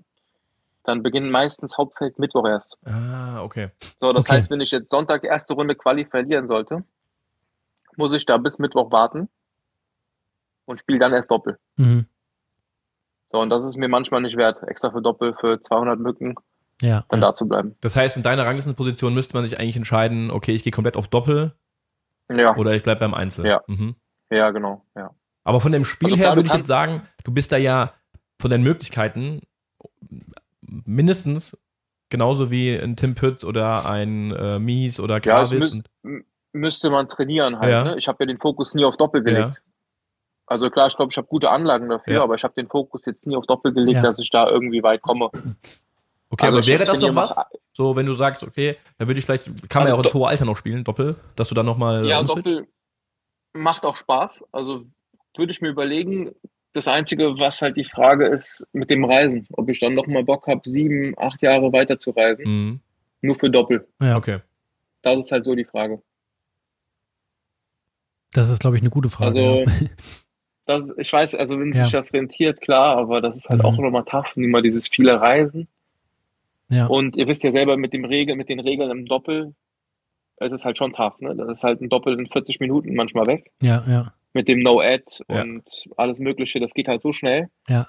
dann 0.85 1.03
beginnt 1.03 1.33
meistens 1.33 1.77
Hauptfeld 1.77 2.21
Mittwoch 2.21 2.47
erst. 2.47 2.79
Ah, 2.85 3.43
okay. 3.43 3.71
So, 3.97 4.11
das 4.11 4.27
okay. 4.27 4.37
heißt, 4.37 4.53
wenn 4.53 4.61
ich 4.61 4.71
jetzt 4.71 4.93
Sonntag 4.93 5.25
erste 5.25 5.55
Runde 5.55 5.75
Quali 5.75 6.05
verlieren 6.05 6.47
sollte, 6.47 6.85
muss 7.97 8.13
ich 8.13 8.25
da 8.25 8.37
bis 8.37 8.61
Mittwoch 8.61 8.93
warten 8.93 9.29
und 10.65 10.79
spiele 10.79 11.01
dann 11.01 11.13
erst 11.13 11.29
Doppel. 11.29 11.59
Mhm. 11.77 12.07
So, 13.27 13.41
und 13.41 13.51
das 13.51 13.65
ist 13.65 13.77
mir 13.77 13.89
manchmal 13.89 14.21
nicht 14.21 14.37
wert, 14.37 14.63
extra 14.69 14.93
für 14.93 15.03
Doppel 15.03 15.35
für 15.35 15.61
200 15.61 15.99
Mücken 15.99 16.37
ja, 16.81 17.05
dann 17.09 17.21
ja. 17.21 17.27
da 17.27 17.35
zu 17.35 17.49
bleiben. 17.49 17.75
Das 17.81 17.97
heißt, 17.97 18.17
in 18.17 18.23
deiner 18.23 18.47
Ranglistenposition 18.47 19.13
müsste 19.13 19.35
man 19.35 19.43
sich 19.45 19.59
eigentlich 19.59 19.77
entscheiden, 19.77 20.31
okay, 20.31 20.53
ich 20.53 20.63
gehe 20.63 20.71
komplett 20.71 20.97
auf 20.97 21.09
Doppel 21.09 21.53
ja. 22.33 22.57
oder 22.57 22.75
ich 22.77 22.85
bleibe 22.85 23.01
beim 23.01 23.15
Einzel. 23.15 23.45
Ja, 23.45 23.61
mhm. 23.67 23.97
ja 24.31 24.53
genau. 24.53 24.87
Ja. 24.95 25.11
Aber 25.43 25.61
von 25.61 25.73
dem 25.73 25.85
Spiel 25.85 26.13
also, 26.13 26.19
her 26.19 26.37
würde 26.37 26.47
ich 26.47 26.55
jetzt 26.55 26.69
sagen, 26.69 27.03
du 27.25 27.33
bist 27.33 27.51
da 27.51 27.57
ja 27.57 27.93
von 28.41 28.51
den 28.51 28.63
Möglichkeiten 28.63 29.41
mindestens 30.61 31.57
genauso 32.11 32.51
wie 32.51 32.75
ein 32.75 32.97
Tim 32.97 33.15
Pütz 33.15 33.45
oder 33.45 33.87
ein 33.89 34.33
äh, 34.33 34.59
Mies 34.59 35.01
oder 35.01 35.21
Krawitz. 35.21 35.75
Ja, 35.75 35.81
müß, 36.03 36.25
müsste 36.53 36.91
man 36.91 37.09
trainieren 37.09 37.59
halt. 37.59 37.71
Ja. 37.71 37.85
Ne? 37.85 37.97
Ich 37.97 38.09
habe 38.09 38.19
ja 38.21 38.27
den 38.27 38.39
Fokus 38.39 38.75
nie 38.75 38.85
auf 38.85 38.97
Doppel 38.97 39.23
gelegt. 39.23 39.63
Also 40.47 40.71
klar, 40.71 40.87
ich 40.87 40.97
glaube, 40.97 41.11
ich 41.13 41.17
habe 41.19 41.27
gute 41.27 41.51
Anlagen 41.51 41.91
dafür, 41.91 42.15
ja. 42.15 42.23
aber 42.23 42.35
ich 42.35 42.43
habe 42.43 42.55
den 42.55 42.69
Fokus 42.69 43.05
jetzt 43.05 43.27
nie 43.27 43.37
auf 43.37 43.45
Doppel 43.45 43.75
gelegt, 43.75 43.97
ja. 43.97 44.03
dass 44.03 44.19
ich 44.19 44.31
da 44.31 44.49
irgendwie 44.49 44.83
weit 44.83 45.03
komme. 45.03 45.31
Okay, 46.31 46.47
also 46.47 46.59
aber 46.59 46.67
wäre 46.67 46.85
das 46.85 46.99
doch 46.99 47.15
was? 47.15 47.35
So, 47.73 47.97
wenn 47.97 48.07
du 48.07 48.13
sagst, 48.13 48.43
okay, 48.43 48.77
dann 48.97 49.09
würde 49.09 49.19
ich 49.19 49.25
vielleicht, 49.25 49.47
kann 49.69 49.81
also 49.81 49.81
man 49.81 49.87
ja 49.89 49.95
auch 49.95 50.05
ins 50.05 50.15
hohe 50.15 50.29
Alter 50.29 50.45
noch 50.45 50.57
spielen, 50.57 50.85
Doppel, 50.85 51.17
dass 51.37 51.49
du 51.49 51.55
dann 51.55 51.67
nochmal. 51.67 52.07
Ja, 52.07 52.23
Doppel 52.23 52.67
macht 53.53 53.85
auch 53.85 53.97
Spaß. 53.97 54.45
Also 54.53 54.85
würde 55.37 55.53
ich 55.53 55.61
mir 55.61 55.69
überlegen, 55.69 56.35
das 56.73 56.87
Einzige, 56.87 57.39
was 57.39 57.63
halt 57.63 57.77
die 57.77 57.85
Frage 57.85 58.27
ist 58.27 58.67
mit 58.73 58.91
dem 58.91 59.05
Reisen, 59.05 59.47
ob 59.53 59.69
ich 59.69 59.81
dann 59.81 59.95
nochmal 59.95 60.25
Bock 60.25 60.47
habe, 60.47 60.61
sieben, 60.65 61.15
acht 61.17 61.43
Jahre 61.43 61.73
weiter 61.73 61.99
zu 61.99 62.11
reisen. 62.11 62.45
Mhm. 62.45 62.81
Nur 63.23 63.35
für 63.35 63.51
Doppel. 63.51 63.87
Ja, 64.01 64.17
okay. 64.17 64.41
Das 65.03 65.19
ist 65.19 65.33
halt 65.33 65.45
so 65.45 65.55
die 65.55 65.65
Frage. 65.65 66.03
Das 68.33 68.51
ist, 68.51 68.61
glaube 68.61 68.77
ich, 68.77 68.83
eine 68.83 68.91
gute 68.91 69.09
Frage. 69.09 69.27
Also, 69.27 69.61
ja. 69.61 69.67
das, 70.67 70.95
ich 70.97 71.13
weiß, 71.13 71.35
also 71.35 71.59
wenn 71.59 71.73
ja. 71.73 71.85
sich 71.85 71.93
das 71.93 72.13
rentiert, 72.13 72.61
klar, 72.61 72.97
aber 72.97 73.21
das 73.21 73.37
ist 73.37 73.49
halt 73.49 73.61
mhm. 73.61 73.67
auch 73.67 73.79
nochmal 73.79 74.05
tough, 74.05 74.37
immer 74.37 74.63
dieses 74.63 74.89
viele 74.89 75.21
Reisen. 75.21 75.69
Ja. 76.69 76.87
Und 76.87 77.17
ihr 77.17 77.27
wisst 77.27 77.43
ja 77.45 77.51
selber, 77.51 77.77
mit 77.77 77.93
dem 77.95 78.05
Regel, 78.05 78.37
mit 78.37 78.49
den 78.49 78.61
Regeln 78.61 78.91
im 78.91 79.07
Doppel, 79.07 79.55
es 80.37 80.53
ist 80.53 80.65
halt 80.65 80.77
schon 80.77 80.93
tough, 80.93 81.19
ne? 81.21 81.35
Das 81.35 81.49
ist 81.49 81.65
halt 81.65 81.81
ein 81.81 81.89
Doppel 81.89 82.19
in 82.19 82.27
40 82.27 82.61
Minuten 82.61 82.95
manchmal 82.95 83.27
weg. 83.27 83.51
Ja, 83.63 83.85
ja. 83.89 84.13
Mit 84.39 84.47
dem 84.47 84.61
No-Ad 84.61 85.05
ja. 85.29 85.43
und 85.43 85.89
alles 85.97 86.21
Mögliche, 86.21 86.61
das 86.61 86.75
geht 86.75 86.87
halt 86.87 87.03
so 87.03 87.13
schnell. 87.13 87.49
Ja. 87.69 87.89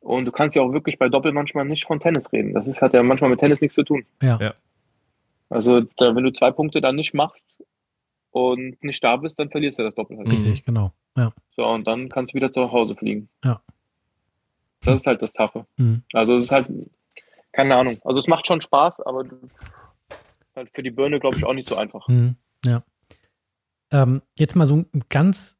Und 0.00 0.26
du 0.26 0.32
kannst 0.32 0.54
ja 0.54 0.62
auch 0.62 0.72
wirklich 0.72 0.98
bei 0.98 1.08
Doppel 1.08 1.32
manchmal 1.32 1.64
nicht 1.64 1.86
von 1.86 1.98
Tennis 1.98 2.30
reden. 2.32 2.52
Das 2.52 2.66
ist, 2.66 2.82
hat 2.82 2.92
ja 2.92 3.02
manchmal 3.02 3.30
mit 3.30 3.40
Tennis 3.40 3.60
nichts 3.60 3.74
zu 3.74 3.84
tun. 3.84 4.04
Ja. 4.20 4.38
ja. 4.40 4.54
Also, 5.48 5.80
da, 5.96 6.14
wenn 6.14 6.24
du 6.24 6.32
zwei 6.32 6.50
Punkte 6.50 6.82
dann 6.82 6.96
nicht 6.96 7.14
machst, 7.14 7.62
und 8.30 8.82
nicht 8.82 9.02
da 9.02 9.16
bist, 9.16 9.38
dann 9.38 9.50
verlierst 9.50 9.78
du 9.78 9.82
das 9.82 9.94
Doppel 9.94 10.18
halt. 10.18 10.28
Richtig, 10.28 10.64
genau. 10.64 10.92
Ja. 11.16 11.32
So, 11.56 11.66
und 11.66 11.86
dann 11.86 12.08
kannst 12.08 12.32
du 12.32 12.36
wieder 12.36 12.52
zu 12.52 12.70
Hause 12.70 12.94
fliegen. 12.94 13.28
Ja. 13.44 13.60
Das 14.82 14.96
ist 14.96 15.06
halt 15.06 15.22
das 15.22 15.32
Taffe. 15.32 15.66
Mhm. 15.76 16.02
Also 16.12 16.36
es 16.36 16.44
ist 16.44 16.52
halt, 16.52 16.68
keine 17.52 17.76
Ahnung. 17.76 17.98
Also 18.04 18.20
es 18.20 18.28
macht 18.28 18.46
schon 18.46 18.60
Spaß, 18.60 19.00
aber 19.00 19.24
halt 20.54 20.70
für 20.72 20.82
die 20.82 20.90
Birne, 20.90 21.18
glaube 21.18 21.36
ich, 21.36 21.44
auch 21.44 21.52
nicht 21.52 21.68
so 21.68 21.76
einfach. 21.76 22.06
Mhm. 22.08 22.36
Ja. 22.64 22.82
Ähm, 23.90 24.22
jetzt 24.38 24.54
mal 24.54 24.66
so 24.66 24.76
ein 24.76 25.04
ganz 25.08 25.57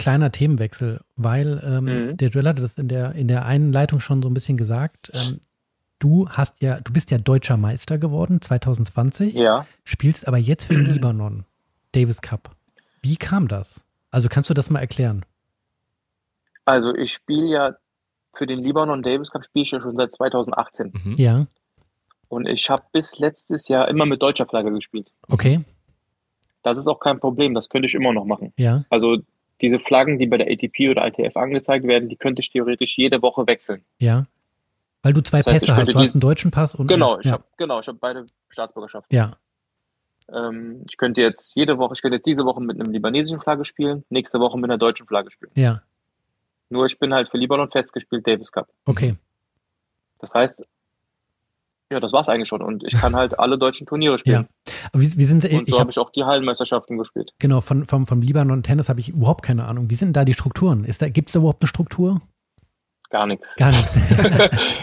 kleiner 0.00 0.32
Themenwechsel, 0.32 1.00
weil 1.16 1.62
ähm, 1.64 1.84
mhm. 1.84 2.16
der 2.16 2.30
Joel 2.30 2.48
hatte 2.48 2.62
das 2.62 2.78
in 2.78 2.88
der, 2.88 3.12
in 3.12 3.28
der 3.28 3.44
Einleitung 3.44 4.00
schon 4.00 4.22
so 4.22 4.28
ein 4.28 4.34
bisschen 4.34 4.56
gesagt. 4.56 5.12
Ähm, 5.14 5.40
du 5.98 6.28
hast 6.28 6.62
ja, 6.62 6.80
du 6.80 6.92
bist 6.92 7.10
ja 7.10 7.18
deutscher 7.18 7.56
Meister 7.56 7.98
geworden 7.98 8.40
2020. 8.40 9.34
Ja. 9.34 9.66
Spielst 9.84 10.26
aber 10.26 10.38
jetzt 10.38 10.64
für 10.64 10.74
den 10.74 10.86
Libanon. 10.92 11.44
Davis 11.92 12.22
Cup. 12.22 12.50
Wie 13.02 13.16
kam 13.16 13.46
das? 13.48 13.84
Also 14.10 14.28
kannst 14.28 14.48
du 14.48 14.54
das 14.54 14.70
mal 14.70 14.80
erklären? 14.80 15.24
Also 16.64 16.94
ich 16.94 17.12
spiele 17.12 17.46
ja 17.46 17.74
für 18.32 18.46
den 18.46 18.60
Libanon 18.60 19.02
Davis 19.02 19.30
Cup 19.30 19.44
spiele 19.44 19.64
ich 19.64 19.70
ja 19.70 19.80
schon 19.80 19.96
seit 19.96 20.12
2018. 20.14 20.92
Mhm. 20.92 21.14
Ja. 21.18 21.46
Und 22.28 22.48
ich 22.48 22.70
habe 22.70 22.84
bis 22.92 23.18
letztes 23.18 23.68
Jahr 23.68 23.88
immer 23.88 24.06
mit 24.06 24.22
deutscher 24.22 24.46
Flagge 24.46 24.72
gespielt. 24.72 25.10
Okay. 25.28 25.64
Das 26.62 26.78
ist 26.78 26.86
auch 26.86 27.00
kein 27.00 27.18
Problem, 27.20 27.54
das 27.54 27.68
könnte 27.68 27.86
ich 27.86 27.94
immer 27.94 28.12
noch 28.12 28.24
machen. 28.24 28.52
Ja. 28.56 28.84
Also 28.88 29.18
diese 29.60 29.78
Flaggen, 29.78 30.18
die 30.18 30.26
bei 30.26 30.38
der 30.38 30.50
ATP 30.50 30.90
oder 30.90 31.06
ITF 31.06 31.36
angezeigt 31.36 31.86
werden, 31.86 32.08
die 32.08 32.16
könnte 32.16 32.40
ich 32.40 32.50
theoretisch 32.50 32.96
jede 32.96 33.22
Woche 33.22 33.46
wechseln. 33.46 33.84
Ja. 33.98 34.26
Weil 35.02 35.14
du 35.14 35.22
zwei 35.22 35.38
das 35.38 35.46
heißt, 35.46 35.66
Pässe 35.66 35.76
hast. 35.76 35.94
Du 35.94 35.98
hast 35.98 36.14
einen 36.14 36.20
deutschen 36.20 36.50
Pass 36.50 36.74
und. 36.74 36.86
Genau, 36.86 37.12
einen, 37.12 37.20
ich 37.20 37.26
ja. 37.26 37.32
habe 37.32 37.44
genau, 37.56 37.80
ich 37.80 37.88
habe 37.88 37.98
beide 37.98 38.26
Staatsbürgerschaften. 38.48 39.16
Ja. 39.16 39.36
Ähm, 40.32 40.84
ich 40.88 40.96
könnte 40.96 41.22
jetzt 41.22 41.54
jede 41.56 41.78
Woche, 41.78 41.94
ich 41.94 42.02
könnte 42.02 42.16
jetzt 42.16 42.26
diese 42.26 42.44
Woche 42.44 42.60
mit 42.60 42.80
einem 42.80 42.92
libanesischen 42.92 43.40
Flagge 43.40 43.64
spielen, 43.64 44.04
nächste 44.10 44.38
Woche 44.40 44.56
mit 44.56 44.70
einer 44.70 44.78
deutschen 44.78 45.06
Flagge 45.06 45.30
spielen. 45.30 45.52
Ja. 45.54 45.82
Nur 46.68 46.86
ich 46.86 46.98
bin 46.98 47.12
halt 47.12 47.28
für 47.28 47.38
Libanon 47.38 47.70
festgespielt, 47.70 48.26
Davis 48.26 48.52
Cup. 48.52 48.68
Okay. 48.84 49.16
Das 50.18 50.34
heißt, 50.34 50.64
ja, 51.90 52.00
das 52.00 52.12
war's 52.12 52.28
eigentlich 52.28 52.48
schon. 52.48 52.62
Und 52.62 52.84
ich 52.84 52.94
kann 52.94 53.16
halt 53.16 53.38
alle 53.38 53.58
deutschen 53.58 53.86
Turniere 53.86 54.18
spielen. 54.18 54.46
Ja. 54.66 54.74
Aber 54.92 55.02
wie, 55.02 55.16
wie 55.16 55.24
sind, 55.24 55.44
und 55.44 55.68
so 55.68 55.78
habe 55.78 55.90
ich 55.90 55.98
auch 55.98 56.10
die 56.10 56.24
Hallenmeisterschaften 56.24 56.96
gespielt. 56.98 57.32
Genau, 57.38 57.60
von, 57.60 57.86
vom, 57.86 58.06
vom 58.06 58.22
Libanon 58.22 58.62
Tennis 58.62 58.88
habe 58.88 59.00
ich 59.00 59.08
überhaupt 59.08 59.42
keine 59.42 59.66
Ahnung. 59.66 59.90
Wie 59.90 59.96
sind 59.96 60.16
da 60.16 60.24
die 60.24 60.34
Strukturen? 60.34 60.86
da, 60.98 61.08
Gibt 61.08 61.30
es 61.30 61.32
da 61.32 61.40
überhaupt 61.40 61.62
eine 61.62 61.68
Struktur? 61.68 62.20
Gar 63.10 63.26
nichts. 63.26 63.56
Gar 63.56 63.72
nichts. 63.72 63.98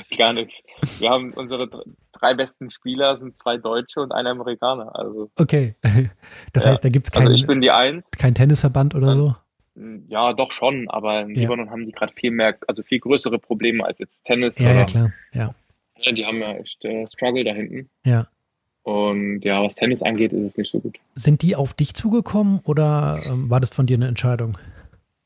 Gar 0.18 0.34
nichts. 0.34 0.62
Wir 1.00 1.12
haben 1.12 1.32
unsere 1.34 1.70
drei 2.12 2.34
besten 2.34 2.70
Spieler 2.72 3.16
sind 3.16 3.38
zwei 3.38 3.58
Deutsche 3.58 4.02
und 4.02 4.12
ein 4.12 4.28
Amerikaner. 4.28 4.94
Also, 4.94 5.32
okay. 5.38 5.76
Das 6.52 6.66
ja. 6.66 6.72
heißt, 6.72 6.84
da 6.84 6.90
gibt 6.90 7.08
es 7.08 7.12
keinen. 7.12 7.28
Also 7.28 7.36
ich 7.36 7.48
bin 7.48 7.62
die 7.62 7.72
Eins. 7.72 8.12
Kein 8.12 8.36
Tennisverband 8.36 8.96
oder 8.96 9.16
so? 9.16 9.36
Ja, 10.08 10.34
doch 10.34 10.52
schon, 10.52 10.90
aber 10.90 11.22
im 11.22 11.30
ja. 11.30 11.42
Libanon 11.42 11.70
haben 11.70 11.86
die 11.86 11.92
gerade 11.92 12.12
viel 12.14 12.32
mehr, 12.32 12.58
also 12.68 12.82
viel 12.82 13.00
größere 13.00 13.38
Probleme 13.38 13.86
als 13.86 14.00
jetzt 14.00 14.26
Tennis. 14.26 14.58
Ja, 14.60 14.74
ja 14.74 14.86
klar. 14.86 15.14
Ja. 15.34 15.54
Die 16.06 16.26
haben 16.26 16.38
ja 16.38 16.54
echt 16.54 16.84
äh, 16.86 17.08
Struggle 17.08 17.44
da 17.44 17.54
hinten. 17.54 17.90
Ja. 18.06 18.28
Und 18.84 19.42
ja, 19.42 19.62
was 19.62 19.76
Tennis 19.76 20.02
angeht, 20.02 20.32
ist 20.32 20.44
es 20.44 20.58
nicht 20.58 20.72
so 20.72 20.80
gut. 20.80 20.98
Sind 21.16 21.42
die 21.42 21.56
auf 21.56 21.74
dich 21.74 21.94
zugekommen 21.94 22.62
oder 22.64 23.22
ähm, 23.26 23.50
war 23.50 23.60
das 23.60 23.72
von 23.72 23.86
dir 23.86 23.98
eine 23.98 24.08
Entscheidung? 24.08 24.58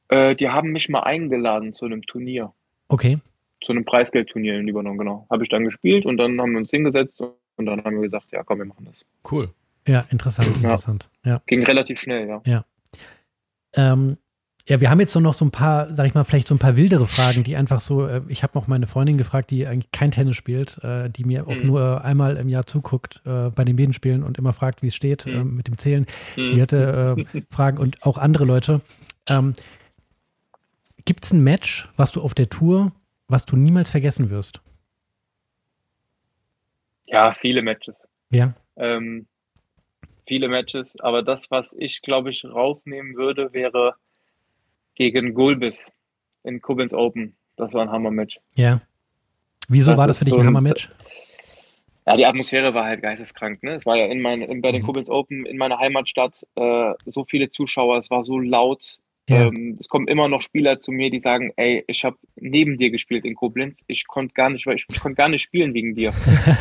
Äh, 0.10 0.36
die 0.36 0.50
haben 0.50 0.72
mich 0.72 0.90
mal 0.90 1.02
eingeladen 1.02 1.74
zu 1.74 1.86
einem 1.86 2.02
Turnier. 2.02 2.54
Okay. 2.88 3.20
Zu 3.62 3.74
einem 3.74 3.86
Preisgeldturnier 3.86 4.58
in 4.58 4.66
Libanon, 4.66 4.98
genau. 4.98 5.28
Habe 5.30 5.44
ich 5.44 5.50
dann 5.50 5.64
gespielt 5.64 6.08
und 6.08 6.18
dann 6.18 6.42
haben 6.42 6.54
wir 6.54 6.58
uns 6.58 6.72
hingesetzt 6.72 7.22
und 7.22 7.66
dann 7.66 7.84
haben 7.84 7.98
wir 7.98 8.02
gesagt, 8.02 8.32
ja 8.32 8.44
komm, 8.44 8.58
wir 8.58 8.66
machen 8.66 8.86
das. 8.86 9.06
Cool. 9.32 9.50
Ja, 9.88 10.06
interessant, 10.10 10.56
interessant. 10.58 11.10
Ja. 11.24 11.34
ja. 11.34 11.42
Ging 11.46 11.64
relativ 11.64 12.00
schnell, 12.00 12.28
ja. 12.28 12.42
Ja. 12.46 12.66
Ähm, 13.76 14.18
ja, 14.72 14.80
wir 14.80 14.90
haben 14.90 15.02
jetzt 15.02 15.14
noch 15.16 15.34
so 15.34 15.44
ein 15.44 15.52
paar, 15.52 15.94
sag 15.94 16.08
ich 16.08 16.14
mal, 16.14 16.24
vielleicht 16.24 16.48
so 16.48 16.56
ein 16.56 16.58
paar 16.58 16.78
wildere 16.78 17.06
Fragen, 17.06 17.44
die 17.44 17.58
einfach 17.58 17.82
so, 17.82 18.08
äh, 18.08 18.22
ich 18.30 18.42
habe 18.42 18.58
noch 18.58 18.70
meine 18.70 18.88
Freundin 18.88 19.18
gefragt, 19.18 19.52
die 19.52 19.68
eigentlich 19.68 19.92
kein 19.92 20.12
Tennis 20.12 20.38
spielt, 20.38 20.82
äh, 20.82 21.10
die 21.10 21.26
mir 21.26 21.46
auch 21.46 21.56
mhm. 21.56 21.68
nur 21.68 22.06
einmal 22.06 22.38
im 22.38 22.48
Jahr 22.48 22.66
zuguckt 22.66 23.22
äh, 23.26 23.50
bei 23.50 23.66
den 23.66 23.76
Medenspielen 23.76 24.24
und 24.24 24.38
immer 24.38 24.54
fragt, 24.54 24.82
wie 24.82 24.88
es 24.88 24.96
steht 24.96 25.26
mhm. 25.26 25.58
mit 25.58 25.68
dem 25.68 25.78
Zählen. 25.78 26.06
Mhm. 26.38 26.52
Die 26.52 26.62
hatte 26.62 27.18
Fragen 27.50 27.80
und 27.80 28.02
auch 28.04 28.18
andere 28.18 28.46
Leute. 28.46 28.80
Ähm, 29.28 29.52
Gibt 31.04 31.26
es 31.26 31.34
ein 31.34 31.44
Match, 31.44 31.90
was 31.98 32.14
du 32.14 32.22
auf 32.22 32.34
der 32.34 32.48
Tour, 32.48 32.94
was 33.28 33.46
du 33.46 33.58
niemals 33.58 33.92
vergessen 33.92 34.30
wirst? 34.30 34.62
Ja, 37.08 37.34
viele 37.34 37.62
Matches. 37.62 38.08
Ja. 38.30 38.54
Ähm, 38.78 39.28
viele 40.26 40.48
Matches, 40.48 40.98
aber 41.02 41.24
das, 41.24 41.52
was 41.52 41.76
ich, 41.78 42.02
glaube 42.02 42.30
ich, 42.30 42.46
rausnehmen 42.46 43.18
würde, 43.18 43.52
wäre 43.52 43.96
gegen 45.10 45.34
Gulbis 45.34 45.92
in 46.44 46.62
Koblenz 46.62 46.94
Open. 46.94 47.36
Das 47.56 47.74
war 47.74 47.82
ein 47.82 47.92
Hammer-Match. 47.92 48.40
Ja. 48.56 48.82
Wieso 49.68 49.92
das 49.92 49.98
war 49.98 50.08
das 50.08 50.20
für 50.20 50.26
dich 50.26 50.38
ein 50.38 50.46
Hammer-Match? 50.46 50.90
Ja, 52.06 52.18
die 52.18 52.26
Atmosphäre 52.26 52.74
war 52.74 52.86
halt 52.86 53.02
geisteskrank. 53.02 53.64
Ne? 53.64 53.74
Es 53.74 53.86
war 53.86 53.96
ja 53.96 54.06
in 54.06 54.22
mein, 54.22 54.42
in, 54.42 54.62
bei 54.62 54.72
den 54.72 54.82
mhm. 54.82 54.86
Koblenz 54.86 55.10
Open 55.10 55.46
in 55.46 55.58
meiner 55.58 55.80
Heimatstadt 55.80 56.36
äh, 56.56 56.94
so 57.06 57.24
viele 57.24 57.50
Zuschauer, 57.50 57.98
es 57.98 58.10
war 58.10 58.24
so 58.24 58.40
laut. 58.40 59.00
Ja. 59.30 59.48
Ähm, 59.48 59.78
es 59.80 59.88
kommen 59.88 60.08
immer 60.08 60.28
noch 60.28 60.42
Spieler 60.42 60.80
zu 60.80 60.92
mir, 60.92 61.10
die 61.12 61.20
sagen, 61.20 61.54
ey, 61.56 61.84
ich 61.88 62.04
habe 62.04 62.18
neben 62.36 62.78
dir 62.78 62.90
gespielt 62.90 63.24
in 63.24 63.36
Koblenz. 63.36 63.84
Ich 63.88 64.08
konnte 64.08 64.34
gar 64.34 64.50
nicht, 64.50 64.66
ich, 64.68 64.86
ich 64.90 65.00
konnte 65.00 65.16
gar 65.16 65.30
nicht 65.30 65.44
spielen 65.44 65.74
wegen 65.74 65.96
dir. 65.96 66.12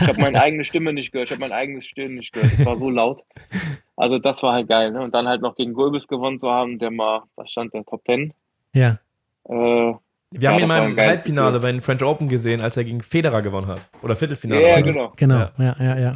Ich 0.01 0.07
habe 0.07 0.21
meine 0.21 0.41
eigene 0.43 0.65
Stimme 0.65 0.93
nicht 0.93 1.11
gehört, 1.11 1.29
ich 1.29 1.33
habe 1.33 1.41
mein 1.41 1.53
eigenes 1.53 1.87
Stimmen 1.87 2.17
nicht 2.17 2.33
gehört. 2.33 2.53
Es 2.53 2.67
war 2.67 2.77
so 2.77 2.91
laut. 2.91 3.25
Also 4.01 4.19
das 4.19 4.43
war 4.43 4.55
halt 4.55 4.67
geil. 4.67 4.93
Ne? 4.93 5.03
Und 5.03 5.15
dann 5.15 5.29
halt 5.29 5.43
noch 5.43 5.57
gegen 5.57 5.75
Gulbis 5.75 6.09
gewonnen 6.09 6.39
zu 6.39 6.51
haben, 6.51 6.79
der 6.79 6.91
mal, 6.91 7.25
was 7.37 7.51
stand 7.51 7.75
der, 7.75 7.85
Top 7.85 8.03
Ten? 8.07 8.33
Ja. 8.75 8.99
Äh, 9.45 9.53
wir 9.53 9.99
ja, 10.33 10.53
haben 10.53 10.63
ihn 10.63 10.69
mal 10.69 10.91
im 10.91 10.97
Halbfinale 10.97 11.49
Gefühl. 11.49 11.61
bei 11.61 11.73
den 11.73 11.81
French 11.83 12.03
Open 12.03 12.29
gesehen, 12.29 12.63
als 12.63 12.79
er 12.79 12.85
gegen 12.85 13.03
Federer 13.03 13.43
gewonnen 13.43 13.67
hat. 13.67 13.81
Oder 14.01 14.17
Viertelfinale. 14.17 14.67
Ja, 14.67 14.81
genau. 14.81 15.13
Genau, 15.17 15.35
ja, 15.35 15.53
ja, 15.59 15.75
ja. 15.79 15.99
ja. 15.99 16.13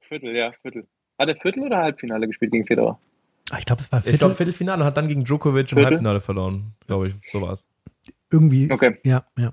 Viertel, 0.00 0.34
ja, 0.34 0.50
Viertel. 0.60 0.88
Hat 1.20 1.28
er 1.28 1.36
Viertel 1.36 1.62
oder 1.62 1.78
Halbfinale 1.78 2.26
gespielt 2.26 2.50
gegen 2.50 2.66
Federer? 2.66 2.98
Ah, 3.52 3.58
ich 3.60 3.64
glaube, 3.64 3.80
es 3.80 3.92
war 3.92 4.00
Viertel. 4.00 4.14
Ich 4.14 4.18
glaube, 4.18 4.34
Viertelfinale 4.34 4.82
und 4.82 4.86
hat 4.88 4.96
dann 4.96 5.06
gegen 5.06 5.22
Djokovic 5.22 5.68
Viertel? 5.68 5.78
im 5.78 5.86
Halbfinale 5.86 6.20
verloren. 6.20 6.72
Glaube 6.88 7.08
ich, 7.08 7.14
so 7.30 7.40
war 7.42 7.52
es. 7.52 7.64
Irgendwie. 8.32 8.72
Okay. 8.72 8.98
Ja, 9.04 9.24
ja. 9.38 9.52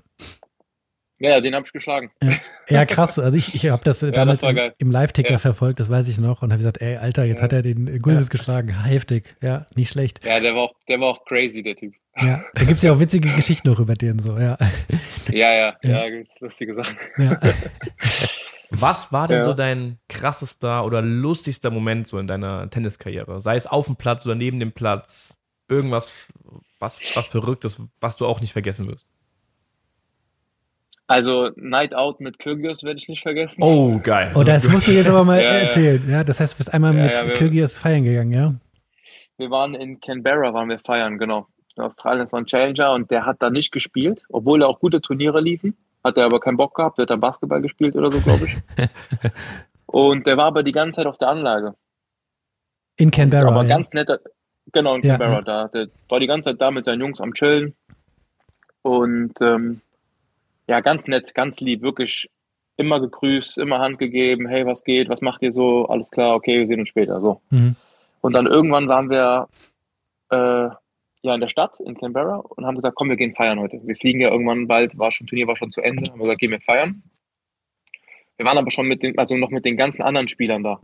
Ja, 1.20 1.40
den 1.40 1.54
habe 1.54 1.66
ich 1.66 1.72
geschlagen. 1.72 2.10
Ja, 2.22 2.32
ja, 2.68 2.86
krass. 2.86 3.18
Also 3.18 3.36
ich, 3.36 3.54
ich 3.54 3.70
habe 3.70 3.82
das 3.82 4.00
ja, 4.02 4.10
damals 4.10 4.40
das 4.40 4.50
im, 4.50 4.72
im 4.78 4.90
Live-Ticker 4.90 5.32
ja. 5.32 5.38
verfolgt, 5.38 5.80
das 5.80 5.90
weiß 5.90 6.08
ich 6.08 6.18
noch, 6.18 6.42
und 6.42 6.52
habe 6.52 6.58
gesagt, 6.58 6.80
ey, 6.80 6.96
Alter, 6.96 7.24
jetzt 7.24 7.42
hat 7.42 7.52
er 7.52 7.62
den 7.62 8.00
Guldes 8.00 8.30
geschlagen. 8.30 8.84
Heftig. 8.84 9.36
Ja, 9.42 9.66
nicht 9.74 9.90
schlecht. 9.90 10.24
Ja, 10.24 10.38
der 10.38 10.54
war 10.54 10.62
auch, 10.62 10.74
der 10.86 11.00
war 11.00 11.08
auch 11.08 11.24
crazy, 11.24 11.62
der 11.62 11.74
Typ. 11.74 11.94
Ja, 12.20 12.44
da 12.54 12.64
gibt 12.64 12.78
es 12.78 12.82
ja 12.82 12.92
auch 12.92 13.00
witzige 13.00 13.32
Geschichten 13.34 13.68
noch 13.68 13.78
über 13.78 13.94
den 13.94 14.18
so, 14.18 14.36
ja. 14.38 14.56
Ja, 15.30 15.54
ja, 15.54 15.76
ja, 15.82 15.90
ja 15.90 16.10
gibt's 16.10 16.40
lustige 16.40 16.74
Sachen. 16.74 16.96
Ja. 17.16 17.38
Was 18.70 19.12
war 19.12 19.28
denn 19.28 19.38
ja. 19.38 19.44
so 19.44 19.54
dein 19.54 19.98
krassester 20.08 20.84
oder 20.84 21.00
lustigster 21.00 21.70
Moment 21.70 22.06
so 22.06 22.18
in 22.18 22.26
deiner 22.26 22.68
Tenniskarriere? 22.68 23.40
Sei 23.40 23.56
es 23.56 23.66
auf 23.66 23.86
dem 23.86 23.96
Platz 23.96 24.26
oder 24.26 24.34
neben 24.34 24.60
dem 24.60 24.72
Platz? 24.72 25.36
Irgendwas, 25.68 26.28
was, 26.78 27.00
was 27.14 27.28
Verrücktes, 27.28 27.80
was 28.00 28.16
du 28.16 28.26
auch 28.26 28.40
nicht 28.40 28.52
vergessen 28.52 28.88
wirst? 28.88 29.06
Also 31.08 31.50
Night 31.56 31.94
Out 31.94 32.20
mit 32.20 32.38
Kyrgios 32.38 32.84
werde 32.84 32.98
ich 32.98 33.08
nicht 33.08 33.22
vergessen. 33.22 33.62
Oh, 33.62 33.98
geil. 33.98 34.30
Oh, 34.34 34.42
das, 34.42 34.68
musst 34.68 34.86
du 34.86 34.92
jetzt 34.92 35.08
aber 35.08 35.24
mal 35.24 35.42
ja, 35.42 35.52
erzählen. 35.52 36.02
Ja. 36.06 36.22
das 36.22 36.38
heißt, 36.38 36.52
du 36.52 36.58
bist 36.58 36.72
einmal 36.72 36.94
ja, 36.94 37.02
mit 37.02 37.14
ja, 37.14 37.30
Kyrgios 37.30 37.78
feiern 37.78 38.04
gegangen, 38.04 38.30
ja? 38.30 38.54
Wir 39.38 39.50
waren 39.50 39.74
in 39.74 40.00
Canberra, 40.00 40.52
waren 40.52 40.68
wir 40.68 40.78
feiern, 40.78 41.16
genau. 41.16 41.46
In 41.76 41.82
Australien, 41.82 42.20
das 42.20 42.32
war 42.32 42.40
ein 42.40 42.46
Challenger 42.46 42.92
und 42.92 43.10
der 43.10 43.24
hat 43.24 43.40
da 43.40 43.48
nicht 43.48 43.72
gespielt, 43.72 44.22
obwohl 44.28 44.60
da 44.60 44.66
auch 44.66 44.80
gute 44.80 45.00
Turniere 45.00 45.40
liefen. 45.40 45.78
Hat 46.04 46.18
er 46.18 46.26
aber 46.26 46.40
keinen 46.40 46.58
Bock 46.58 46.74
gehabt, 46.74 46.98
der 46.98 47.04
hat 47.04 47.10
dann 47.10 47.20
Basketball 47.20 47.62
gespielt 47.62 47.96
oder 47.96 48.12
so, 48.12 48.20
glaube 48.20 48.44
ich. 48.44 48.58
und 49.86 50.26
der 50.26 50.36
war 50.36 50.44
aber 50.44 50.62
die 50.62 50.72
ganze 50.72 50.96
Zeit 50.96 51.06
auf 51.06 51.16
der 51.16 51.28
Anlage. 51.28 51.74
In 52.96 53.10
Canberra. 53.10 53.48
Aber 53.48 53.62
ja. 53.62 53.68
ganz 53.68 53.94
netter, 53.94 54.20
genau, 54.72 54.96
in 54.96 55.00
Canberra 55.00 55.36
ja, 55.36 55.40
da. 55.40 55.68
Der 55.68 55.86
war 56.10 56.20
die 56.20 56.26
ganze 56.26 56.50
Zeit 56.50 56.60
da 56.60 56.70
mit 56.70 56.84
seinen 56.84 57.00
Jungs 57.00 57.20
am 57.20 57.32
Chillen. 57.32 57.74
Und 58.82 59.40
ähm, 59.40 59.80
ja, 60.68 60.80
ganz 60.80 61.08
nett, 61.08 61.34
ganz 61.34 61.60
lieb, 61.60 61.82
wirklich 61.82 62.28
immer 62.76 63.00
gegrüßt, 63.00 63.58
immer 63.58 63.80
Hand 63.80 63.98
gegeben, 63.98 64.46
hey, 64.46 64.64
was 64.64 64.84
geht, 64.84 65.08
was 65.08 65.20
macht 65.20 65.42
ihr 65.42 65.52
so, 65.52 65.86
alles 65.86 66.10
klar, 66.10 66.34
okay, 66.34 66.58
wir 66.58 66.66
sehen 66.66 66.80
uns 66.80 66.88
später, 66.88 67.20
so. 67.20 67.40
Mhm. 67.50 67.74
Und 68.20 68.34
dann 68.34 68.46
irgendwann 68.46 68.88
waren 68.88 69.10
wir 69.10 69.48
äh, 70.30 70.70
ja 71.22 71.34
in 71.34 71.40
der 71.40 71.48
Stadt, 71.48 71.80
in 71.80 71.96
Canberra, 71.96 72.36
und 72.36 72.66
haben 72.66 72.76
gesagt, 72.76 72.94
komm, 72.96 73.08
wir 73.08 73.16
gehen 73.16 73.34
feiern 73.34 73.58
heute. 73.58 73.80
Wir 73.84 73.96
fliegen 73.96 74.20
ja 74.20 74.30
irgendwann 74.30 74.68
bald, 74.68 74.98
war 74.98 75.10
schon, 75.10 75.26
Turnier 75.26 75.46
war 75.46 75.56
schon 75.56 75.72
zu 75.72 75.80
Ende, 75.80 76.10
haben 76.10 76.20
gesagt, 76.20 76.40
gehen 76.40 76.50
wir 76.50 76.60
feiern. 76.60 77.02
Wir 78.36 78.46
waren 78.46 78.58
aber 78.58 78.70
schon 78.70 78.86
mit 78.86 79.02
den, 79.02 79.18
also 79.18 79.36
noch 79.36 79.50
mit 79.50 79.64
den 79.64 79.76
ganzen 79.76 80.02
anderen 80.02 80.28
Spielern 80.28 80.62
da. 80.62 80.80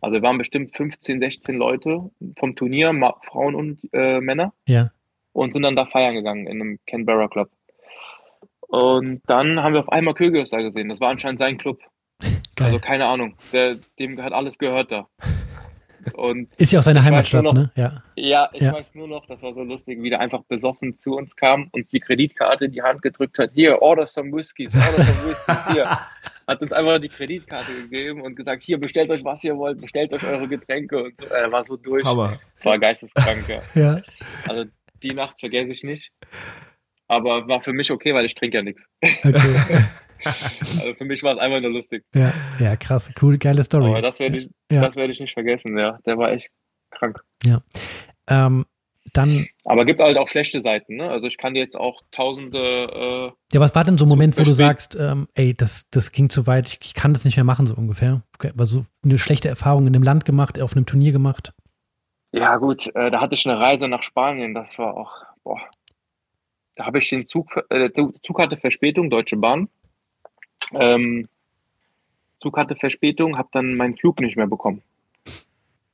Also 0.00 0.14
wir 0.16 0.22
waren 0.22 0.38
bestimmt 0.38 0.74
15, 0.74 1.20
16 1.20 1.56
Leute 1.56 2.10
vom 2.38 2.56
Turnier, 2.56 2.92
Frauen 3.20 3.54
und 3.54 3.80
äh, 3.92 4.20
Männer. 4.20 4.52
Ja. 4.66 4.90
Und 5.32 5.52
sind 5.52 5.62
dann 5.62 5.76
da 5.76 5.86
feiern 5.86 6.14
gegangen 6.14 6.46
in 6.46 6.60
einem 6.60 6.78
Canberra 6.86 7.28
Club. 7.28 7.50
Und 8.70 9.20
dann 9.26 9.62
haben 9.62 9.72
wir 9.74 9.80
auf 9.80 9.90
einmal 9.90 10.14
Kyrgios 10.14 10.50
da 10.50 10.58
gesehen. 10.58 10.88
Das 10.88 11.00
war 11.00 11.10
anscheinend 11.10 11.40
sein 11.40 11.58
Club. 11.58 11.80
Geil. 12.20 12.68
Also 12.68 12.78
keine 12.78 13.06
Ahnung. 13.06 13.36
Der, 13.52 13.76
dem 13.98 14.22
hat 14.22 14.32
alles 14.32 14.58
gehört 14.58 14.92
da. 14.92 15.08
Und 16.14 16.48
ist 16.58 16.72
ja 16.72 16.78
auch 16.78 16.84
seine 16.84 17.02
Heimatstadt, 17.02 17.42
noch, 17.42 17.52
ne? 17.52 17.72
Ja, 17.74 18.02
ja 18.14 18.48
ich 18.52 18.62
ja. 18.62 18.72
weiß 18.72 18.94
nur 18.94 19.08
noch, 19.08 19.26
das 19.26 19.42
war 19.42 19.52
so 19.52 19.62
lustig, 19.62 20.00
wie 20.02 20.10
der 20.10 20.20
einfach 20.20 20.42
besoffen 20.44 20.96
zu 20.96 21.16
uns 21.16 21.34
kam 21.34 21.68
und 21.72 21.92
die 21.92 22.00
Kreditkarte 22.00 22.66
in 22.66 22.72
die 22.72 22.82
Hand 22.82 23.02
gedrückt 23.02 23.38
hat. 23.38 23.50
Hier, 23.54 23.82
order 23.82 24.06
some 24.06 24.32
whiskies, 24.32 24.72
order 24.74 25.02
some 25.02 25.28
whiskies, 25.28 25.68
hier. 25.72 25.90
Hat 26.46 26.62
uns 26.62 26.72
einfach 26.72 26.98
die 26.98 27.08
Kreditkarte 27.08 27.72
gegeben 27.82 28.22
und 28.22 28.34
gesagt, 28.34 28.62
hier, 28.62 28.78
bestellt 28.78 29.10
euch, 29.10 29.24
was 29.24 29.44
ihr 29.44 29.56
wollt, 29.56 29.80
bestellt 29.80 30.12
euch 30.12 30.24
eure 30.24 30.48
Getränke 30.48 31.02
und 31.04 31.16
so. 31.16 31.26
Er 31.26 31.50
war 31.50 31.62
so 31.62 31.76
durch. 31.76 32.04
Hammer. 32.04 32.38
Das 32.56 32.64
war 32.64 32.78
geisteskrank, 32.78 33.44
ja. 33.48 33.80
ja. 33.80 34.02
Also 34.48 34.64
die 35.02 35.14
Nacht 35.14 35.38
vergesse 35.38 35.72
ich 35.72 35.82
nicht. 35.82 36.10
Aber 37.10 37.48
war 37.48 37.60
für 37.60 37.72
mich 37.72 37.90
okay, 37.90 38.14
weil 38.14 38.24
ich 38.24 38.36
trinke 38.36 38.58
ja 38.58 38.62
nichts. 38.62 38.86
Okay. 39.02 39.32
also 40.24 40.94
für 40.94 41.04
mich 41.04 41.24
war 41.24 41.32
es 41.32 41.38
einfach 41.38 41.60
nur 41.60 41.72
lustig. 41.72 42.04
Ja, 42.14 42.32
ja, 42.60 42.76
krass, 42.76 43.10
cool, 43.20 43.36
geile 43.36 43.64
Story. 43.64 43.88
Aber 43.88 44.00
das 44.00 44.20
werde 44.20 44.38
ich, 44.38 44.48
ja. 44.70 44.80
das 44.80 44.94
ich 44.94 45.18
nicht 45.18 45.32
vergessen, 45.32 45.76
ja. 45.76 45.98
Der 46.06 46.18
war 46.18 46.30
echt 46.30 46.50
krank. 46.92 47.20
Ja. 47.44 47.62
Ähm, 48.28 48.64
dann. 49.12 49.44
Aber 49.64 49.84
gibt 49.84 49.98
halt 49.98 50.18
auch 50.18 50.28
schlechte 50.28 50.62
Seiten, 50.62 50.94
ne? 50.94 51.10
Also 51.10 51.26
ich 51.26 51.36
kann 51.36 51.56
jetzt 51.56 51.76
auch 51.76 52.00
tausende. 52.12 52.58
Äh, 52.58 53.32
ja, 53.54 53.60
was 53.60 53.74
war 53.74 53.82
denn 53.82 53.98
so 53.98 54.04
ein 54.04 54.08
Moment, 54.08 54.38
wo 54.38 54.44
du 54.44 54.52
sagst, 54.52 54.94
ähm, 54.94 55.26
ey, 55.34 55.52
das, 55.52 55.90
das 55.90 56.12
ging 56.12 56.30
zu 56.30 56.46
weit, 56.46 56.68
ich, 56.68 56.78
ich, 56.80 56.94
kann 56.94 57.12
das 57.12 57.24
nicht 57.24 57.34
mehr 57.34 57.44
machen, 57.44 57.66
so 57.66 57.74
ungefähr? 57.74 58.22
War 58.54 58.66
so 58.66 58.84
eine 59.04 59.18
schlechte 59.18 59.48
Erfahrung 59.48 59.88
in 59.88 59.96
einem 59.96 60.04
Land 60.04 60.24
gemacht, 60.24 60.60
auf 60.60 60.76
einem 60.76 60.86
Turnier 60.86 61.10
gemacht? 61.10 61.54
Ja, 62.30 62.56
gut, 62.58 62.86
äh, 62.94 63.10
da 63.10 63.20
hatte 63.20 63.34
ich 63.34 63.48
eine 63.48 63.58
Reise 63.58 63.88
nach 63.88 64.04
Spanien, 64.04 64.54
das 64.54 64.78
war 64.78 64.96
auch, 64.96 65.12
boah, 65.42 65.58
da 66.80 66.86
habe 66.86 66.96
ich 66.96 67.10
den 67.10 67.26
Zug, 67.26 67.62
äh, 67.68 67.90
Zug 68.22 68.38
hatte 68.38 68.56
Verspätung, 68.56 69.10
Deutsche 69.10 69.36
Bahn. 69.36 69.68
Ähm, 70.72 71.28
Zug 72.38 72.56
hatte 72.56 72.74
Verspätung, 72.74 73.36
habe 73.36 73.50
dann 73.52 73.74
meinen 73.74 73.94
Flug 73.94 74.22
nicht 74.22 74.38
mehr 74.38 74.46
bekommen. 74.46 74.80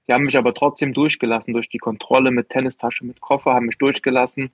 Die 0.07 0.13
haben 0.13 0.23
mich 0.23 0.39
aber 0.39 0.55
trotzdem 0.55 0.95
durchgelassen 0.95 1.53
durch 1.53 1.69
die 1.69 1.79
Kontrolle 1.79 2.31
mit 2.31 2.51
Tennistasche, 2.51 3.05
mit 3.05 3.21
Koffer, 3.21 3.55
haben 3.55 3.67
mich 3.67 3.79
durchgelassen, 3.79 4.53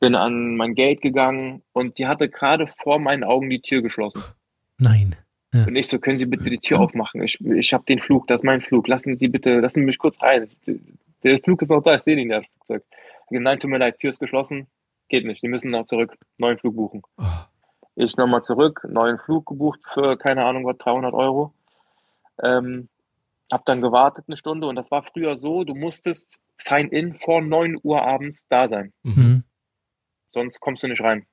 bin 0.00 0.16
an 0.16 0.56
mein 0.56 0.74
Gate 0.74 1.00
gegangen 1.00 1.62
und 1.72 1.98
die 1.98 2.08
hatte 2.08 2.28
gerade 2.28 2.66
vor 2.66 2.98
meinen 2.98 3.22
Augen 3.22 3.48
die 3.48 3.60
Tür 3.60 3.82
geschlossen. 3.82 4.20
Nein. 4.78 5.14
Ja. 5.54 5.64
Und 5.64 5.76
ich 5.76 5.86
so, 5.86 6.00
können 6.00 6.18
Sie 6.18 6.26
bitte 6.26 6.50
die 6.50 6.58
Tür 6.58 6.80
aufmachen? 6.80 7.22
Ich, 7.22 7.40
ich 7.40 7.72
habe 7.72 7.84
den 7.84 8.00
Flug, 8.00 8.26
das 8.26 8.40
ist 8.40 8.44
mein 8.44 8.62
Flug. 8.62 8.88
Lassen 8.88 9.14
Sie 9.14 9.28
bitte, 9.28 9.60
lassen 9.60 9.80
Sie 9.80 9.86
mich 9.86 9.98
kurz 9.98 10.20
rein. 10.20 10.48
Der 11.22 11.38
Flug 11.38 11.62
ist 11.62 11.68
noch 11.68 11.84
da, 11.84 11.94
ich 11.94 12.02
sehe 12.02 12.16
ihn 12.16 12.30
ja. 12.30 12.42
Nein, 13.30 13.60
tut 13.60 13.70
mir 13.70 13.78
leid, 13.78 14.00
Tür 14.00 14.10
ist 14.10 14.18
geschlossen 14.18 14.66
geht 15.12 15.24
nicht, 15.24 15.42
die 15.42 15.48
müssen 15.48 15.70
noch 15.70 15.84
zurück, 15.84 16.16
neuen 16.38 16.58
Flug 16.58 16.74
buchen. 16.74 17.02
Oh. 17.18 17.24
Ich 17.94 18.16
nochmal 18.16 18.42
zurück, 18.42 18.84
neuen 18.88 19.18
Flug 19.18 19.46
gebucht 19.46 19.80
für, 19.84 20.16
keine 20.16 20.44
Ahnung, 20.44 20.64
was, 20.64 20.78
300 20.78 21.12
Euro. 21.14 21.52
Ähm, 22.42 22.88
hab 23.50 23.64
dann 23.66 23.82
gewartet 23.82 24.24
eine 24.26 24.36
Stunde 24.36 24.66
und 24.66 24.76
das 24.76 24.90
war 24.90 25.02
früher 25.02 25.36
so, 25.36 25.62
du 25.62 25.74
musstest 25.74 26.40
Sign-in 26.56 27.14
vor 27.14 27.42
9 27.42 27.78
Uhr 27.82 28.02
abends 28.02 28.48
da 28.48 28.66
sein. 28.66 28.92
Mhm. 29.02 29.44
Sonst 30.30 30.60
kommst 30.60 30.82
du 30.82 30.88
nicht 30.88 31.02
rein. 31.02 31.26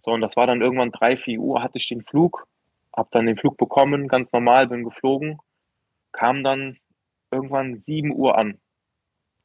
So, 0.00 0.12
und 0.12 0.22
das 0.22 0.36
war 0.36 0.46
dann 0.46 0.62
irgendwann 0.62 0.90
3, 0.90 1.18
4 1.18 1.38
Uhr, 1.38 1.62
hatte 1.62 1.76
ich 1.76 1.88
den 1.88 2.02
Flug 2.02 2.48
habe 2.96 3.08
dann 3.12 3.26
den 3.26 3.36
Flug 3.36 3.56
bekommen, 3.56 4.08
ganz 4.08 4.32
normal, 4.32 4.66
bin 4.68 4.84
geflogen, 4.84 5.38
kam 6.12 6.42
dann 6.42 6.78
irgendwann 7.30 7.78
7 7.78 8.12
Uhr 8.12 8.36
an. 8.36 8.60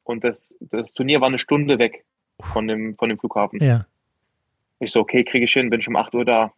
Und 0.03 0.23
das, 0.23 0.57
das 0.59 0.93
Turnier 0.93 1.21
war 1.21 1.27
eine 1.27 1.39
Stunde 1.39 1.79
weg 1.79 2.05
von 2.41 2.67
dem, 2.67 2.95
von 2.97 3.09
dem 3.09 3.17
Flughafen. 3.17 3.61
Ja. 3.63 3.85
Ich 4.79 4.91
so, 4.91 4.99
okay, 4.99 5.23
kriege 5.23 5.45
ich 5.45 5.53
hin, 5.53 5.69
bin 5.69 5.81
schon 5.81 5.95
um 5.95 6.01
8 6.01 6.13
Uhr 6.15 6.25
da. 6.25 6.53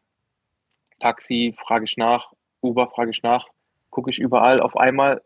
Taxi, 1.00 1.54
frage 1.56 1.86
ich 1.86 1.98
nach, 1.98 2.34
Uber, 2.62 2.90
frage 2.90 3.12
ich 3.12 3.22
nach, 3.22 3.48
gucke 3.90 4.10
ich 4.10 4.20
überall. 4.20 4.60
Auf 4.60 4.76
einmal 4.76 5.22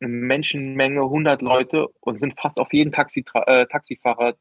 eine 0.00 0.08
Menschenmenge, 0.08 1.02
100 1.02 1.42
Leute 1.42 1.88
und 2.00 2.18
sind 2.18 2.38
fast 2.40 2.58
auf 2.58 2.72
jeden 2.72 2.92
Taxi, 2.92 3.24
äh, 3.34 3.66
Taxifahrer 3.66 4.34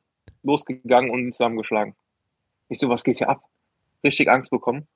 losgegangen 0.43 1.09
und 1.09 1.33
zusammengeschlagen. 1.33 1.95
Ich 2.69 2.79
so, 2.79 2.89
was 2.89 3.03
geht 3.03 3.17
hier 3.17 3.29
ab? 3.29 3.43
Richtig 4.03 4.29
Angst 4.29 4.51
bekommen. 4.51 4.87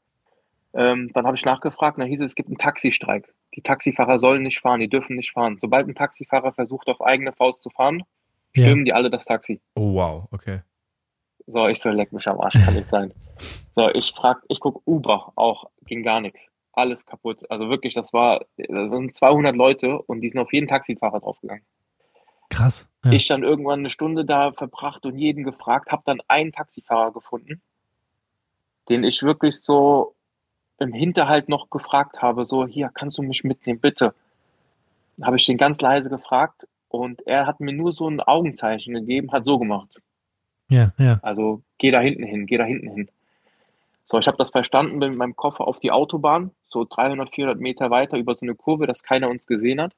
Ähm, 0.74 1.12
dann 1.14 1.26
habe 1.26 1.36
ich 1.36 1.44
nachgefragt, 1.44 1.98
dann 1.98 2.08
hieß 2.08 2.22
es, 2.22 2.32
es 2.32 2.36
gibt 2.36 2.48
einen 2.48 2.58
Taxistreik. 2.58 3.34
Die 3.56 3.62
Taxifahrer 3.62 4.18
sollen 4.18 4.44
nicht 4.44 4.60
fahren, 4.60 4.80
die 4.80 4.88
dürfen 4.88 5.18
nicht 5.18 5.32
fahren. 5.32 5.58
Sobald 5.60 5.88
ein 5.88 5.96
Taxifahrer 5.96 6.54
versucht, 6.54 6.88
auf 6.88 7.02
eigene 7.02 7.34
Faust 7.34 7.62
zu 7.62 7.70
fahren, 7.70 8.04
stürmen 8.52 8.80
ja. 8.80 8.84
die 8.84 8.94
alle 8.94 9.10
das 9.10 9.26
Taxi. 9.26 9.62
Oh, 9.76 9.94
wow, 9.94 10.28
okay. 10.32 10.62
So, 11.48 11.68
ich 11.68 11.80
so, 11.82 11.90
leck 11.90 12.14
mich 12.14 12.28
am 12.28 12.40
Arsch, 12.40 12.54
kann 12.54 12.76
nicht 12.76 12.86
sein. 12.86 13.14
So, 13.74 13.90
ich 13.90 14.12
frag, 14.12 14.44
ich 14.50 14.60
guck 14.60 14.82
Uber, 14.86 15.32
auch, 15.38 15.70
ging 15.86 16.04
gar 16.04 16.20
nichts. 16.20 16.50
Alles 16.74 17.06
kaputt. 17.06 17.50
Also 17.50 17.70
wirklich, 17.70 17.94
das 17.94 18.12
war, 18.12 18.46
das 18.58 18.92
sind 18.92 19.16
200 19.16 19.56
Leute 19.56 19.98
und 20.02 20.20
die 20.20 20.28
sind 20.28 20.42
auf 20.42 20.52
jeden 20.52 20.68
Taxifahrer 20.68 21.20
draufgegangen. 21.22 21.64
Krass. 22.50 22.90
Ja. 23.06 23.14
Ich 23.14 23.30
dann 23.30 23.44
irgendwann 23.44 23.80
eine 23.80 23.90
Stunde 23.90 24.26
da 24.26 24.52
verbracht 24.52 25.06
und 25.06 25.18
jeden 25.18 25.46
gefragt, 25.46 25.90
habe 25.90 26.04
dann 26.06 26.22
einen 26.28 26.52
Taxifahrer 26.52 27.14
gefunden, 27.14 27.62
den 28.90 29.06
ich 29.06 29.24
wirklich 29.24 29.62
so 29.62 30.16
im 30.78 30.92
Hinterhalt 30.92 31.48
noch 31.48 31.70
gefragt 31.70 32.22
habe, 32.22 32.44
so, 32.44 32.68
hier, 32.68 32.92
kannst 32.94 33.18
du 33.18 33.24
mich 33.24 33.46
mitnehmen, 33.46 33.80
bitte? 33.80 34.14
Habe 35.22 35.38
ich 35.38 35.46
den 35.46 35.58
ganz 35.58 35.80
leise 35.80 36.10
gefragt 36.10 36.68
und 36.92 37.26
er 37.26 37.48
hat 37.48 37.60
mir 37.60 37.74
nur 37.74 37.92
so 37.94 38.10
ein 38.10 38.20
Augenzeichen 38.20 38.94
gegeben, 38.94 39.32
hat 39.32 39.46
so 39.46 39.58
gemacht. 39.58 40.02
Ja, 40.70 40.94
ja. 40.98 41.20
Also, 41.22 41.62
geh 41.78 41.92
da 41.92 42.00
hinten 42.00 42.24
hin, 42.24 42.46
geh 42.46 42.58
da 42.58 42.64
hinten 42.64 42.90
hin. 42.90 43.10
So, 44.06 44.20
ich 44.20 44.28
habe 44.28 44.38
das 44.38 44.52
verstanden, 44.52 45.00
bin 45.00 45.12
mit 45.12 45.18
meinem 45.18 45.36
Koffer 45.36 45.68
auf 45.68 45.80
die 45.80 45.92
Autobahn, 45.92 46.52
so 46.66 46.86
300, 46.90 47.30
400 47.30 47.60
Meter 47.60 47.90
weiter 47.92 48.18
über 48.18 48.36
so 48.36 48.46
eine 48.46 48.56
Kurve, 48.56 48.88
dass 48.88 49.04
keiner 49.04 49.30
uns 49.30 49.48
gesehen 49.48 49.80
hat. 49.80 49.94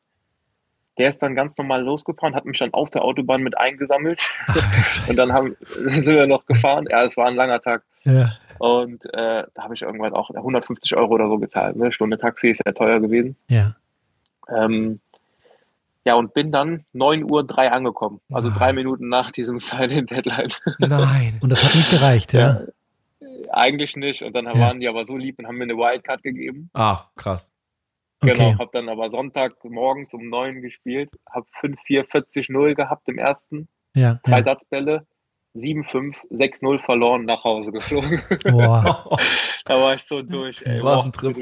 Der 1.00 1.10
ist 1.10 1.24
dann 1.24 1.34
ganz 1.34 1.58
normal 1.58 1.82
losgefahren, 1.82 2.36
hat 2.36 2.46
mich 2.46 2.60
dann 2.60 2.74
auf 2.74 2.92
der 2.92 3.04
Autobahn 3.04 3.42
mit 3.42 3.58
eingesammelt. 3.58 4.22
Ach, 4.48 5.08
und 5.10 5.18
dann 5.18 5.34
haben, 5.34 5.58
sind 5.62 6.16
wir 6.16 6.28
noch 6.28 6.46
gefahren. 6.46 6.86
Ja, 6.90 7.04
es 7.04 7.18
war 7.18 7.28
ein 7.28 7.36
langer 7.36 7.60
Tag. 7.60 7.84
Ja. 8.04 8.34
Und 8.60 9.04
äh, 9.14 9.44
da 9.54 9.64
habe 9.64 9.74
ich 9.74 9.82
irgendwann 9.82 10.14
auch 10.14 10.30
150 10.30 10.96
Euro 10.96 11.16
oder 11.16 11.28
so 11.28 11.40
gezahlt. 11.40 11.76
Ne? 11.76 11.92
Stunde 11.92 12.18
Taxi 12.18 12.50
ist 12.50 12.62
ja 12.64 12.72
teuer 12.72 13.00
gewesen. 13.00 13.36
Ja. 13.50 13.76
Ähm, 14.48 15.00
ja, 16.06 16.16
und 16.16 16.34
bin 16.34 16.52
dann 16.52 16.86
9 16.94 17.30
Uhr 17.30 17.46
3 17.46 17.72
angekommen. 17.72 18.20
Also 18.32 18.50
oh. 18.50 18.52
drei 18.58 18.74
Minuten 18.74 19.10
nach 19.10 19.32
diesem 19.32 19.58
Silent 19.60 20.12
Deadline. 20.12 20.54
Nein. 20.80 21.40
Und 21.42 21.50
das 21.50 21.64
hat 21.64 21.76
nicht 21.76 21.90
gereicht, 21.90 22.34
ja? 22.34 22.62
ja 22.62 22.68
eigentlich 23.54 23.96
nicht. 23.96 24.24
Und 24.24 24.34
dann 24.34 24.46
ja. 24.46 24.60
waren 24.60 24.80
die 24.80 24.88
aber 24.88 25.06
so 25.06 25.16
lieb 25.16 25.40
und 25.40 25.48
haben 25.48 25.58
mir 25.58 25.64
eine 25.64 25.78
Wildcard 25.78 26.24
gegeben. 26.24 26.70
Ach, 26.74 27.08
krass. 27.16 27.52
Genau, 28.22 28.50
okay. 28.50 28.56
habe 28.58 28.70
dann 28.72 28.90
aber 28.90 29.10
Sonntag 29.10 29.64
morgens 29.66 30.14
um 30.14 30.30
9 30.30 30.62
gespielt, 30.62 31.10
habe 31.30 31.46
5-4, 31.60 32.10
40-0 32.10 32.74
gehabt 32.74 33.08
im 33.10 33.18
ersten. 33.18 33.68
Ja, 33.96 34.20
Drei 34.24 34.38
ja. 34.38 34.44
Satzbälle. 34.44 35.06
7-5, 35.56 36.32
6-0 36.32 36.80
verloren, 36.80 37.26
nach 37.26 37.44
Hause 37.44 37.72
geflogen. 37.72 38.24
Boah. 38.44 39.08
da 39.66 39.76
war 39.76 39.94
ich 39.94 40.02
so 40.02 40.24
durch. 40.24 40.60
Ey. 40.66 40.82
War 40.82 41.04
ein 41.04 41.12
Trip. 41.12 41.36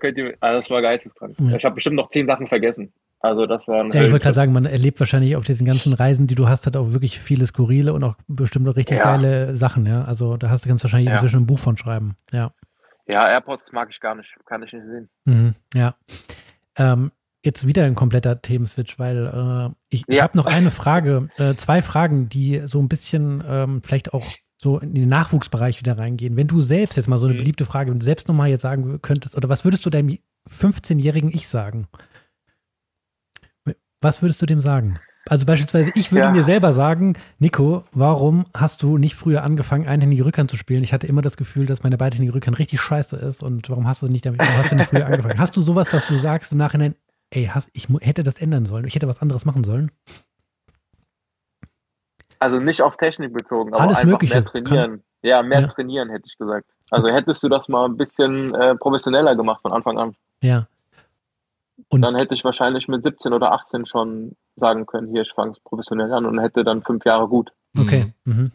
Könnt 0.00 0.16
ihr, 0.16 0.36
also 0.40 0.58
das 0.58 0.70
war 0.70 0.80
geisteskrank. 0.80 1.34
Ja. 1.38 1.56
Ich 1.56 1.64
habe 1.66 1.74
bestimmt 1.74 1.96
noch 1.96 2.08
zehn 2.08 2.26
Sachen 2.26 2.46
vergessen. 2.46 2.94
Also 3.20 3.46
das 3.46 3.66
war 3.66 3.84
Ja, 3.92 4.04
ich 4.04 4.12
wollte 4.12 4.24
gerade 4.24 4.34
sagen, 4.34 4.52
man 4.52 4.64
erlebt 4.64 5.00
wahrscheinlich 5.00 5.34
auf 5.36 5.44
diesen 5.44 5.66
ganzen 5.66 5.92
Reisen, 5.92 6.26
die 6.26 6.36
du 6.36 6.48
hast, 6.48 6.66
hat 6.66 6.76
auch 6.76 6.92
wirklich 6.92 7.18
viele 7.18 7.46
skurrile 7.46 7.92
und 7.92 8.04
auch 8.04 8.16
bestimmt 8.28 8.68
auch 8.68 8.76
richtig 8.76 8.98
ja. 8.98 9.04
geile 9.04 9.56
Sachen, 9.56 9.86
ja. 9.86 10.04
Also 10.04 10.36
da 10.36 10.50
hast 10.50 10.64
du 10.64 10.68
ganz 10.68 10.84
wahrscheinlich 10.84 11.08
ja. 11.08 11.14
inzwischen 11.14 11.40
ein 11.40 11.46
Buch 11.46 11.58
von 11.58 11.76
schreiben. 11.76 12.16
Ja. 12.32 12.52
Ja, 13.06 13.28
AirPods 13.28 13.72
mag 13.72 13.88
ich 13.90 14.00
gar 14.00 14.14
nicht, 14.14 14.28
kann 14.44 14.62
ich 14.62 14.72
nicht 14.72 14.84
sehen. 14.84 15.08
Mhm, 15.24 15.54
ja. 15.74 15.94
Ähm, 16.76 17.10
jetzt 17.42 17.66
wieder 17.66 17.84
ein 17.84 17.94
kompletter 17.94 18.40
Themenswitch, 18.40 18.98
weil 18.98 19.26
äh, 19.26 19.74
ich, 19.88 20.00
ja. 20.02 20.14
ich 20.14 20.22
habe 20.22 20.36
noch 20.36 20.46
eine 20.46 20.70
Frage, 20.70 21.28
äh, 21.38 21.54
zwei 21.54 21.82
Fragen, 21.82 22.28
die 22.28 22.62
so 22.66 22.80
ein 22.80 22.88
bisschen 22.88 23.42
ähm, 23.48 23.82
vielleicht 23.82 24.12
auch 24.12 24.26
so 24.60 24.78
in 24.78 24.94
den 24.94 25.08
Nachwuchsbereich 25.08 25.80
wieder 25.80 25.98
reingehen. 25.98 26.36
Wenn 26.36 26.48
du 26.48 26.60
selbst 26.60 26.96
jetzt 26.96 27.08
mal 27.08 27.16
so 27.16 27.26
eine 27.26 27.34
mhm. 27.34 27.38
beliebte 27.38 27.64
Frage, 27.64 27.90
wenn 27.90 28.00
du 28.00 28.04
selbst 28.04 28.28
nochmal 28.28 28.50
jetzt 28.50 28.62
sagen 28.62 29.00
könntest, 29.02 29.36
oder 29.36 29.48
was 29.48 29.64
würdest 29.64 29.86
du 29.86 29.90
deinem 29.90 30.18
15-jährigen 30.50 31.30
Ich 31.32 31.48
sagen? 31.48 31.86
Was 34.00 34.22
würdest 34.22 34.40
du 34.40 34.46
dem 34.46 34.60
sagen? 34.60 35.00
Also 35.28 35.44
beispielsweise, 35.44 35.92
ich 35.94 36.10
würde 36.10 36.28
ja. 36.28 36.30
mir 36.32 36.42
selber 36.42 36.72
sagen, 36.72 37.14
Nico, 37.38 37.84
warum 37.92 38.44
hast 38.56 38.82
du 38.82 38.96
nicht 38.96 39.14
früher 39.14 39.42
angefangen, 39.42 39.86
einhändige 39.86 40.24
Rückhand 40.24 40.50
zu 40.50 40.56
spielen? 40.56 40.82
Ich 40.82 40.92
hatte 40.92 41.06
immer 41.06 41.20
das 41.20 41.36
Gefühl, 41.36 41.66
dass 41.66 41.82
meine 41.82 41.98
beidhändige 41.98 42.34
Rückhand 42.34 42.58
richtig 42.58 42.80
scheiße 42.80 43.16
ist 43.16 43.42
und 43.42 43.68
warum 43.68 43.86
hast 43.86 44.00
du 44.00 44.08
nicht 44.08 44.24
damit, 44.24 44.40
hast 44.40 44.70
du 44.70 44.76
nicht 44.76 44.88
früher 44.88 45.06
angefangen? 45.06 45.38
Hast 45.38 45.56
du 45.56 45.60
sowas, 45.60 45.92
was 45.92 46.06
du 46.06 46.16
sagst 46.16 46.52
im 46.52 46.58
Nachhinein, 46.58 46.94
ey, 47.30 47.50
hast, 47.52 47.68
ich 47.74 47.88
hätte 48.00 48.22
das 48.22 48.38
ändern 48.38 48.64
sollen, 48.64 48.86
ich 48.86 48.94
hätte 48.94 49.08
was 49.08 49.20
anderes 49.20 49.44
machen 49.44 49.64
sollen? 49.64 49.90
Also 52.38 52.58
nicht 52.58 52.80
auf 52.80 52.96
Technik 52.96 53.34
bezogen, 53.34 53.74
aber 53.74 53.82
Alles 53.82 53.98
einfach 53.98 54.12
Mögliche. 54.12 54.34
mehr 54.34 54.44
trainieren. 54.44 54.90
Kann, 54.90 55.02
ja, 55.22 55.42
mehr 55.42 55.60
ja. 55.60 55.66
trainieren, 55.66 56.08
hätte 56.08 56.24
ich 56.26 56.38
gesagt. 56.38 56.66
Also 56.90 57.08
hättest 57.08 57.42
du 57.42 57.48
das 57.48 57.68
mal 57.68 57.84
ein 57.84 57.96
bisschen 57.96 58.54
äh, 58.54 58.76
professioneller 58.76 59.36
gemacht 59.36 59.60
von 59.60 59.72
Anfang 59.72 59.98
an. 59.98 60.14
Ja. 60.40 60.68
Und 61.90 62.02
dann 62.02 62.16
hätte 62.16 62.34
ich 62.34 62.44
wahrscheinlich 62.44 62.86
mit 62.88 63.02
17 63.02 63.32
oder 63.32 63.52
18 63.52 63.86
schon 63.86 64.36
sagen 64.56 64.86
können, 64.86 65.08
hier, 65.08 65.22
ich 65.22 65.32
fange 65.32 65.52
es 65.52 65.60
professionell 65.60 66.12
an 66.12 66.26
und 66.26 66.38
hätte 66.38 66.62
dann 66.62 66.82
fünf 66.82 67.04
Jahre 67.04 67.28
gut. 67.28 67.50
Okay. 67.76 68.12
Mhm. 68.24 68.52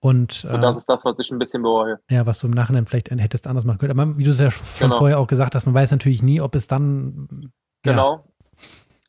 Und, 0.00 0.44
und, 0.44 0.62
das 0.62 0.76
äh, 0.76 0.78
ist 0.78 0.88
das, 0.88 1.04
was 1.04 1.18
ich 1.18 1.30
ein 1.32 1.40
bisschen 1.40 1.62
bereue. 1.62 1.98
Ja, 2.08 2.24
was 2.24 2.38
du 2.38 2.46
im 2.46 2.52
Nachhinein 2.52 2.86
vielleicht 2.86 3.10
hättest 3.10 3.48
anders 3.48 3.64
machen 3.64 3.78
können. 3.78 3.98
Aber 3.98 4.16
wie 4.16 4.22
du 4.22 4.30
es 4.30 4.38
ja 4.38 4.50
schon 4.50 4.90
genau. 4.90 4.98
vorher 4.98 5.18
auch 5.18 5.26
gesagt 5.26 5.56
hast, 5.56 5.66
man 5.66 5.74
weiß 5.74 5.90
natürlich 5.90 6.22
nie, 6.22 6.40
ob 6.40 6.54
es 6.54 6.68
dann. 6.68 7.50
Ja. 7.84 7.92
Genau. 7.92 8.24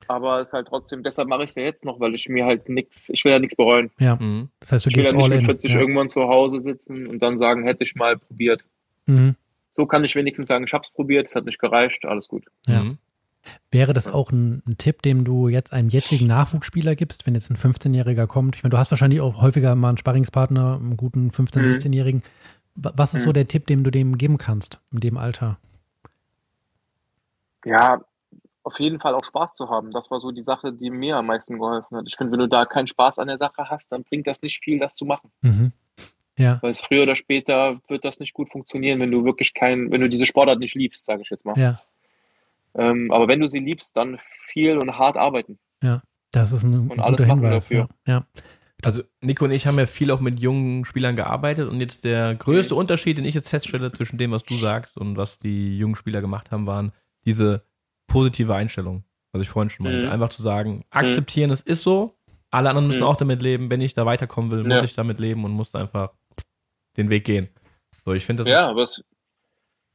Aber 0.07 0.39
es 0.39 0.47
ist 0.47 0.53
halt 0.55 0.67
trotzdem, 0.67 1.03
deshalb 1.03 1.27
mache 1.27 1.43
ich 1.43 1.51
es 1.51 1.55
ja 1.55 1.61
jetzt 1.61 1.85
noch, 1.85 1.99
weil 1.99 2.15
ich 2.15 2.27
mir 2.27 2.45
halt 2.45 2.67
nichts, 2.67 3.11
ich 3.11 3.23
will 3.23 3.31
ja 3.31 3.37
nichts 3.37 3.55
bereuen. 3.55 3.91
Ja. 3.99 4.15
Mhm. 4.15 4.49
Das 4.59 4.71
heißt, 4.71 4.85
du 4.87 4.89
ich 4.89 4.97
will 4.97 5.05
ja 5.05 5.13
nicht 5.13 5.29
mit 5.29 5.43
40 5.43 5.71
ja. 5.71 5.79
irgendwann 5.79 6.09
zu 6.09 6.21
Hause 6.21 6.61
sitzen 6.61 7.05
und 7.05 7.19
dann 7.19 7.37
sagen, 7.37 7.63
hätte 7.63 7.83
ich 7.83 7.93
mal 7.93 8.17
probiert. 8.17 8.63
Mhm. 9.05 9.35
So 9.73 9.85
kann 9.85 10.03
ich 10.03 10.15
wenigstens 10.15 10.47
sagen, 10.47 10.65
ich 10.65 10.73
habe 10.73 10.81
es 10.81 10.89
probiert, 10.89 11.27
es 11.27 11.35
hat 11.35 11.45
nicht 11.45 11.59
gereicht, 11.59 12.05
alles 12.05 12.27
gut. 12.27 12.45
Ja. 12.65 12.83
Mhm. 12.83 12.97
Wäre 13.71 13.93
das 13.93 14.07
auch 14.07 14.31
ein, 14.31 14.61
ein, 14.67 14.77
Tipp, 14.77 15.01
den 15.01 15.23
du 15.23 15.47
jetzt 15.47 15.73
einem 15.73 15.89
jetzigen 15.89 16.27
Nachwuchsspieler 16.27 16.95
gibst, 16.95 17.25
wenn 17.25 17.35
jetzt 17.35 17.49
ein 17.49 17.57
15-Jähriger 17.57 18.27
kommt? 18.27 18.55
Ich 18.55 18.63
meine, 18.63 18.71
du 18.71 18.77
hast 18.77 18.91
wahrscheinlich 18.91 19.21
auch 19.21 19.41
häufiger 19.41 19.75
mal 19.75 19.89
einen 19.89 19.97
Sparringspartner, 19.97 20.75
einen 20.75 20.97
guten 20.97 21.29
15-, 21.29 21.59
mhm. 21.59 21.73
16-Jährigen. 21.73 22.23
Was 22.75 23.13
ist 23.13 23.21
mhm. 23.21 23.25
so 23.25 23.33
der 23.33 23.47
Tipp, 23.47 23.67
den 23.67 23.83
du 23.83 23.91
dem 23.91 24.17
geben 24.17 24.37
kannst 24.37 24.79
in 24.91 24.99
dem 24.99 25.17
Alter? 25.17 25.57
Ja, 27.65 28.01
auf 28.63 28.79
jeden 28.79 28.99
Fall 28.99 29.15
auch 29.15 29.23
Spaß 29.23 29.55
zu 29.55 29.69
haben. 29.69 29.91
Das 29.91 30.11
war 30.11 30.19
so 30.19 30.31
die 30.31 30.41
Sache, 30.41 30.71
die 30.73 30.89
mir 30.89 31.17
am 31.17 31.25
meisten 31.25 31.57
geholfen 31.57 31.97
hat. 31.97 32.05
Ich 32.07 32.15
finde, 32.15 32.33
wenn 32.33 32.39
du 32.39 32.47
da 32.47 32.65
keinen 32.65 32.87
Spaß 32.87 33.19
an 33.19 33.27
der 33.27 33.37
Sache 33.37 33.69
hast, 33.69 33.91
dann 33.91 34.03
bringt 34.03 34.27
das 34.27 34.41
nicht 34.41 34.63
viel, 34.63 34.79
das 34.79 34.95
zu 34.95 35.05
machen. 35.05 35.31
Mhm. 35.41 35.71
Ja. 36.37 36.59
Weil 36.61 36.71
es 36.71 36.79
früher 36.79 37.03
oder 37.03 37.15
später 37.15 37.81
wird 37.89 38.05
das 38.05 38.19
nicht 38.19 38.33
gut 38.33 38.49
funktionieren, 38.49 38.99
wenn 38.99 39.11
du 39.11 39.25
wirklich 39.25 39.53
kein, 39.53 39.91
wenn 39.91 40.01
du 40.01 40.07
diese 40.07 40.25
Sportart 40.25 40.59
nicht 40.59 40.75
liebst, 40.75 41.05
sage 41.05 41.21
ich 41.21 41.29
jetzt 41.29 41.45
mal. 41.45 41.57
Ja. 41.57 41.81
Ähm, 42.75 43.11
aber 43.11 43.27
wenn 43.27 43.39
du 43.39 43.47
sie 43.47 43.59
liebst, 43.59 43.95
dann 43.97 44.17
viel 44.19 44.77
und 44.77 44.97
hart 44.97 45.17
arbeiten. 45.17 45.59
Ja, 45.81 46.01
das 46.31 46.51
ist 46.51 46.63
ein 46.63 46.89
und 46.89 46.97
guter 46.97 47.25
Hinweis. 47.25 47.69
Dafür. 47.69 47.89
Ja. 48.05 48.13
ja. 48.13 48.25
Also 48.81 49.03
Nico 49.21 49.45
und 49.45 49.51
ich 49.51 49.67
haben 49.67 49.77
ja 49.77 49.85
viel 49.85 50.09
auch 50.11 50.21
mit 50.21 50.39
jungen 50.39 50.85
Spielern 50.85 51.15
gearbeitet 51.15 51.69
und 51.69 51.81
jetzt 51.81 52.05
der 52.05 52.33
größte 52.35 52.73
mhm. 52.73 52.79
Unterschied, 52.79 53.17
den 53.17 53.25
ich 53.25 53.35
jetzt 53.35 53.49
feststelle 53.49 53.91
zwischen 53.91 54.17
dem, 54.17 54.31
was 54.31 54.43
du 54.43 54.55
sagst 54.55 54.97
und 54.97 55.17
was 55.17 55.37
die 55.37 55.77
jungen 55.77 55.95
Spieler 55.95 56.21
gemacht 56.21 56.51
haben, 56.51 56.65
waren 56.65 56.93
diese 57.25 57.65
positive 58.07 58.55
Einstellung. 58.55 59.03
Was 59.31 59.41
ich 59.41 59.49
vorhin 59.49 59.69
schon 59.69 59.83
meinte. 59.85 60.07
Mhm. 60.07 60.11
Einfach 60.11 60.29
zu 60.29 60.41
sagen, 60.41 60.85
akzeptieren, 60.89 61.49
mhm. 61.49 61.53
es 61.53 61.61
ist 61.61 61.83
so, 61.83 62.17
alle 62.51 62.69
anderen 62.69 62.87
müssen 62.87 63.01
mhm. 63.01 63.05
auch 63.05 63.17
damit 63.17 63.41
leben. 63.41 63.69
Wenn 63.69 63.81
ich 63.81 63.93
da 63.93 64.05
weiterkommen 64.05 64.49
will, 64.49 64.63
muss 64.63 64.79
ja. 64.79 64.83
ich 64.83 64.93
damit 64.93 65.19
leben 65.19 65.45
und 65.45 65.51
muss 65.51 65.75
einfach 65.75 66.13
den 66.97 67.09
Weg 67.09 67.25
gehen. 67.25 67.49
So, 68.05 68.13
ich 68.13 68.25
finde 68.25 68.43
das. 68.43 68.51
Ja, 68.51 68.67
aber 68.67 68.83
es 68.83 69.03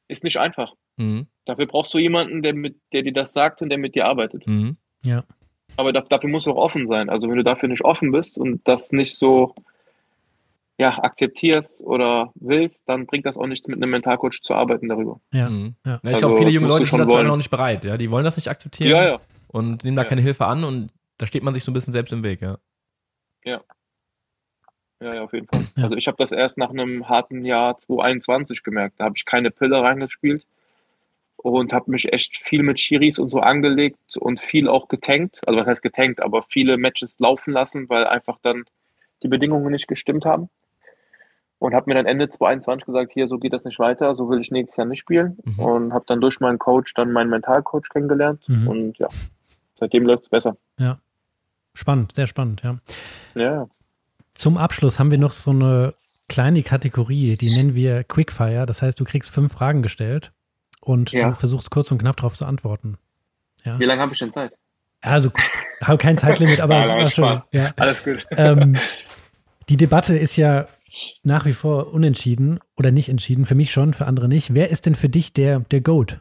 ist 0.09 0.25
nicht 0.25 0.39
einfach. 0.39 0.73
Mhm. 0.97 1.27
Dafür 1.45 1.67
brauchst 1.67 1.93
du 1.93 1.99
jemanden, 1.99 2.43
der, 2.43 2.55
mit, 2.55 2.77
der 2.93 3.03
dir 3.03 3.13
das 3.13 3.33
sagt 3.33 3.61
und 3.61 3.69
der 3.69 3.79
mit 3.79 3.95
dir 3.95 4.07
arbeitet. 4.07 4.47
Mhm. 4.47 4.77
Ja. 5.03 5.25
Aber 5.77 5.93
da, 5.93 6.01
dafür 6.01 6.31
musst 6.31 6.47
du 6.47 6.53
auch 6.53 6.57
offen 6.57 6.87
sein. 6.87 7.11
Also 7.11 7.29
wenn 7.29 7.37
du 7.37 7.45
dafür 7.45 7.69
nicht 7.69 7.85
offen 7.85 8.13
bist 8.13 8.39
und 8.39 8.67
das 8.67 8.93
nicht 8.93 9.17
so 9.17 9.55
ja, 10.79 10.99
akzeptierst 10.99 11.83
oder 11.85 12.33
willst, 12.35 12.89
dann 12.89 13.07
bringt 13.07 13.27
das 13.27 13.37
auch 13.37 13.47
nichts 13.47 13.69
mit 13.69 13.77
einem 13.77 13.91
Mentalcoach 13.91 14.41
zu 14.43 14.55
arbeiten 14.55 14.89
darüber. 14.89 15.21
Ja, 15.33 15.49
mhm. 15.49 15.75
ja. 15.85 15.93
ja 15.93 15.99
ich 16.03 16.09
also, 16.15 16.29
glaube, 16.29 16.39
viele 16.39 16.51
junge 16.51 16.69
Leute 16.69 16.87
sind 16.87 16.99
dazu 16.99 17.23
noch 17.23 17.37
nicht 17.37 17.51
bereit. 17.51 17.85
Ja, 17.85 17.97
die 17.97 18.11
wollen 18.11 18.25
das 18.25 18.37
nicht 18.37 18.49
akzeptieren 18.49 18.91
ja, 18.91 19.09
ja. 19.09 19.21
und 19.49 19.85
nehmen 19.85 19.97
da 19.97 20.05
keine 20.05 20.23
Hilfe 20.23 20.47
an 20.47 20.65
und 20.65 20.91
da 21.19 21.27
steht 21.27 21.43
man 21.43 21.55
sich 21.55 21.63
so 21.63 21.71
ein 21.71 21.75
bisschen 21.75 21.93
selbst 21.93 22.13
im 22.13 22.23
Weg. 22.23 22.41
Ja. 22.41 22.59
Ja. 23.45 23.61
Ja, 25.01 25.15
ja, 25.17 25.23
auf 25.23 25.33
jeden 25.33 25.47
Fall. 25.47 25.65
Also 25.77 25.97
ich 25.97 26.07
habe 26.07 26.17
das 26.19 26.33
erst 26.33 26.57
nach 26.57 26.71
einem 26.71 27.09
harten 27.09 27.45
Jahr 27.45 27.77
2021 27.77 28.63
gemerkt. 28.63 28.99
Da 28.99 29.05
habe 29.05 29.15
ich 29.17 29.25
keine 29.27 29.51
Pille 29.51 29.81
reingespielt 29.83 30.47
und 31.45 31.75
habe 31.75 31.91
mich 31.91 32.11
echt 32.11 32.39
viel 32.39 32.63
mit 32.63 32.81
Schiris 32.81 33.19
und 33.19 33.29
so 33.29 33.41
angelegt 33.41 34.17
und 34.19 34.41
viel 34.41 34.67
auch 34.67 34.89
getankt. 34.89 35.43
Also 35.47 35.61
was 35.61 35.67
heißt 35.67 35.83
getankt, 35.83 36.23
aber 36.23 36.43
viele 36.43 36.79
Matches 36.79 37.19
laufen 37.19 37.53
lassen, 37.53 37.89
weil 37.91 38.07
einfach 38.07 38.39
dann 38.41 38.65
die 39.23 39.29
Bedingungen 39.29 39.71
nicht 39.71 39.87
gestimmt 39.87 40.25
haben. 40.25 40.49
Und 41.59 41.75
habe 41.75 41.91
mir 41.91 41.95
dann 41.95 42.07
Ende 42.07 42.31
22 42.31 42.87
gesagt, 42.87 43.13
hier, 43.13 43.29
so 43.29 43.39
geht 43.39 43.53
das 43.53 43.65
nicht 43.65 43.79
weiter, 43.79 44.15
so 44.15 44.29
will 44.31 44.41
ich 44.41 44.51
nächstes 44.51 44.77
Jahr 44.77 44.87
nicht 44.87 45.01
spielen. 45.01 45.37
Mhm. 45.45 45.59
Und 45.59 45.93
habe 45.93 46.05
dann 46.09 46.21
durch 46.21 46.41
meinen 46.41 46.59
Coach 46.59 46.95
dann 46.95 47.13
meinen 47.13 47.29
Mentalcoach 47.29 47.91
kennengelernt. 47.91 48.43
Mhm. 48.49 48.69
Und 48.69 48.99
ja, 48.99 49.09
seitdem 49.75 50.05
läuft 50.05 50.25
es 50.25 50.29
besser. 50.31 50.57
Ja. 50.79 50.99
Spannend, 51.75 52.15
sehr 52.15 52.27
spannend, 52.27 52.63
ja. 52.63 52.79
Ja. 53.35 53.69
Zum 54.33 54.57
Abschluss 54.57 54.99
haben 54.99 55.11
wir 55.11 55.19
noch 55.19 55.33
so 55.33 55.51
eine 55.51 55.95
kleine 56.29 56.63
Kategorie, 56.63 57.37
die 57.37 57.55
nennen 57.55 57.75
wir 57.75 58.03
Quickfire. 58.05 58.65
Das 58.65 58.81
heißt, 58.81 58.99
du 58.99 59.05
kriegst 59.05 59.31
fünf 59.31 59.53
Fragen 59.53 59.83
gestellt 59.83 60.33
und 60.85 61.13
ja. 61.13 61.31
du 61.31 61.35
versuchst 61.35 61.71
kurz 61.71 61.91
und 61.91 61.99
knapp 61.99 62.17
darauf 62.17 62.37
zu 62.37 62.47
antworten. 62.47 62.99
Ja. 63.65 63.79
Wie 63.79 63.85
lange 63.85 64.03
habe 64.03 64.13
ich 64.13 64.19
denn 64.19 64.33
Zeit? 64.33 64.53
Also, 65.01 65.31
habe 65.83 65.99
kein 65.99 66.19
Zeitlimit, 66.19 66.61
aber 66.61 66.87
ja, 66.99 67.09
Spaß. 67.09 67.49
Ja. 67.53 67.73
Alles 67.77 68.05
gut. 68.05 68.27
Ähm, 68.37 68.77
die 69.69 69.77
Debatte 69.77 70.17
ist 70.17 70.37
ja 70.37 70.67
nach 71.23 71.47
wie 71.47 71.53
vor 71.53 71.93
unentschieden 71.93 72.61
oder 72.77 72.91
nicht 72.91 73.09
entschieden. 73.09 73.47
Für 73.47 73.55
mich 73.55 73.73
schon, 73.73 73.95
für 73.95 74.07
andere 74.07 74.29
nicht. 74.29 74.55
Wer 74.55 74.71
ist 74.71 74.87
denn 74.87 74.95
für 74.95 75.09
dich 75.09 75.33
der, 75.33 75.61
der 75.61 75.81
Goat? 75.81 76.21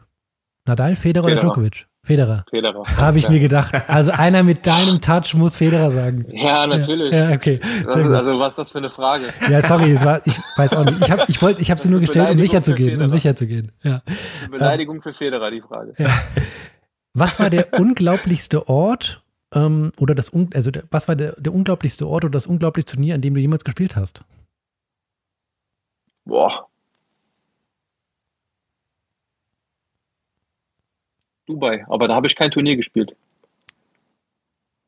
Nadal, 0.64 0.96
Federer, 0.96 1.28
Federer. 1.28 1.36
oder 1.36 1.36
Djokovic? 1.40 1.86
Federer. 2.04 2.44
Federer. 2.50 2.84
Habe 2.98 3.16
ich 3.16 3.30
mir 3.30 3.40
gedacht. 3.40 3.74
Also 3.88 4.10
einer 4.10 4.42
mit 4.42 4.66
deinem 4.66 5.00
Touch 5.00 5.32
muss 5.32 5.56
Federer 5.56 5.90
sagen. 5.90 6.26
Ja, 6.30 6.66
natürlich. 6.66 7.14
Ja, 7.14 7.30
okay. 7.30 7.60
Ist, 7.80 7.86
also 7.88 8.38
was 8.38 8.52
ist 8.52 8.58
das 8.58 8.70
für 8.72 8.78
eine 8.78 8.90
Frage? 8.90 9.24
Ja, 9.48 9.62
sorry, 9.62 9.90
es 9.90 10.04
war, 10.04 10.20
ich 10.26 10.38
weiß 10.56 10.74
auch 10.74 10.84
nicht. 10.84 11.00
Ich 11.00 11.10
habe 11.10 11.24
ich 11.28 11.40
wollt, 11.40 11.60
ich 11.60 11.70
hab 11.70 11.78
sie 11.78 11.88
nur 11.88 12.00
gestellt, 12.00 12.28
um 12.28 12.38
sicher 12.38 12.62
zu 12.62 12.74
gehen. 12.74 13.00
Um 13.00 13.08
sicher 13.08 13.34
zu 13.34 13.46
gehen. 13.46 13.72
Ja. 13.82 14.02
Beleidigung 14.50 15.00
für 15.00 15.14
Federer, 15.14 15.50
die 15.50 15.62
Frage. 15.62 15.94
Ja. 15.96 16.10
Was 17.14 17.40
war 17.40 17.48
der 17.48 17.72
unglaublichste 17.80 18.68
Ort 18.68 19.22
ähm, 19.54 19.92
oder 19.98 20.14
das, 20.14 20.30
also 20.52 20.70
der, 20.70 20.82
was 20.90 21.08
war 21.08 21.16
der, 21.16 21.32
der 21.38 21.54
unglaublichste 21.54 22.06
Ort 22.06 22.24
oder 22.24 22.32
das 22.32 22.46
unglaublichste 22.46 22.96
Turnier, 22.96 23.14
an 23.14 23.22
dem 23.22 23.32
du 23.32 23.40
jemals 23.40 23.64
gespielt 23.64 23.96
hast? 23.96 24.22
Boah, 26.26 26.68
Dubai, 31.46 31.84
aber 31.88 32.08
da 32.08 32.14
habe 32.14 32.26
ich 32.26 32.36
kein 32.36 32.50
Turnier 32.50 32.76
gespielt. 32.76 33.14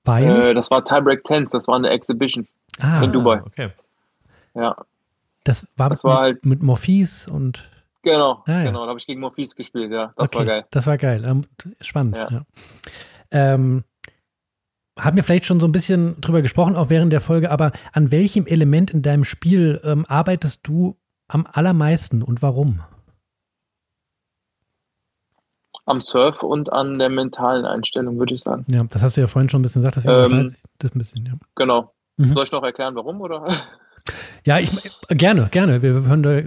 Weil? 0.04 0.50
Äh, 0.50 0.54
das 0.54 0.70
war 0.70 0.84
Tiebreak 0.84 1.24
Tens, 1.24 1.50
das 1.50 1.68
war 1.68 1.76
eine 1.76 1.90
Exhibition 1.90 2.46
ah, 2.80 3.02
in 3.02 3.12
Dubai. 3.12 3.42
Okay. 3.42 3.70
Ja. 4.54 4.76
Das 5.44 5.66
war, 5.76 5.90
das 5.90 6.02
mit, 6.02 6.12
war 6.12 6.20
halt 6.20 6.46
mit 6.46 6.62
Morphis 6.62 7.26
und. 7.28 7.70
Genau, 8.02 8.42
ah, 8.46 8.52
ja. 8.52 8.64
genau. 8.64 8.82
Da 8.84 8.90
habe 8.90 8.98
ich 8.98 9.06
gegen 9.06 9.20
Morphis 9.20 9.54
gespielt, 9.54 9.92
ja. 9.92 10.12
Das 10.16 10.32
okay, 10.32 10.38
war 10.38 10.44
geil. 10.44 10.64
Das 10.70 10.86
war 10.86 10.96
geil. 10.96 11.22
Ähm, 11.26 11.44
spannend, 11.80 12.16
ja. 12.16 12.30
ja. 12.30 12.44
Ähm, 13.30 13.84
haben 14.98 15.16
wir 15.16 15.24
vielleicht 15.24 15.44
schon 15.44 15.60
so 15.60 15.66
ein 15.66 15.72
bisschen 15.72 16.20
drüber 16.20 16.40
gesprochen, 16.40 16.74
auch 16.74 16.88
während 16.88 17.12
der 17.12 17.20
Folge, 17.20 17.50
aber 17.50 17.72
an 17.92 18.10
welchem 18.10 18.46
Element 18.46 18.92
in 18.92 19.02
deinem 19.02 19.24
Spiel 19.24 19.80
ähm, 19.84 20.06
arbeitest 20.06 20.66
du 20.66 20.96
am 21.28 21.46
allermeisten 21.52 22.22
und 22.22 22.42
warum? 22.42 22.80
Am 25.86 26.00
Surf 26.00 26.42
und 26.42 26.72
an 26.72 26.98
der 26.98 27.08
mentalen 27.08 27.64
Einstellung, 27.64 28.18
würde 28.18 28.34
ich 28.34 28.42
sagen. 28.42 28.66
Ja, 28.70 28.82
das 28.84 29.02
hast 29.02 29.16
du 29.16 29.20
ja 29.22 29.26
vorhin 29.28 29.48
schon 29.48 29.60
ein 29.60 29.62
bisschen 29.62 29.82
gesagt, 29.82 29.96
das, 29.96 30.04
ähm, 30.04 30.54
das 30.78 30.94
ein 30.94 30.98
bisschen, 30.98 31.26
ja. 31.26 31.32
Genau. 31.54 31.92
Mhm. 32.16 32.34
Soll 32.34 32.44
ich 32.44 32.52
noch 32.52 32.62
erklären, 32.62 32.94
warum, 32.96 33.20
oder? 33.20 33.46
Ja, 34.44 34.58
ich, 34.58 34.70
gerne, 35.08 35.48
gerne. 35.50 35.82
Wir 35.82 35.92
hören 35.92 36.22
da. 36.22 36.40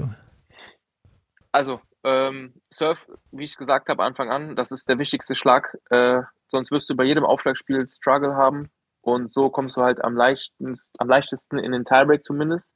Also, 1.52 1.82
ähm, 2.04 2.54
Surf, 2.72 3.08
wie 3.32 3.44
ich 3.44 3.58
gesagt 3.58 3.90
habe, 3.90 4.04
Anfang 4.04 4.30
an, 4.30 4.56
das 4.56 4.72
ist 4.72 4.88
der 4.88 5.00
wichtigste 5.00 5.36
Schlag. 5.36 5.78
Äh, 5.90 6.22
sonst 6.50 6.72
wirst 6.72 6.90
du 6.90 6.96
bei 6.96 7.04
jedem 7.04 7.26
Aufschlagspiel 7.26 7.88
Struggle 7.88 8.36
haben. 8.36 8.70
Und 9.02 9.34
so 9.34 9.50
kommst 9.50 9.78
du 9.78 9.82
halt 9.82 10.04
am, 10.04 10.16
leichtest, 10.16 10.96
am 11.00 11.10
leichtesten 11.10 11.60
in 11.60 11.72
den 11.72 11.86
Tiebreak 11.86 12.24
zumindest. 12.24 12.74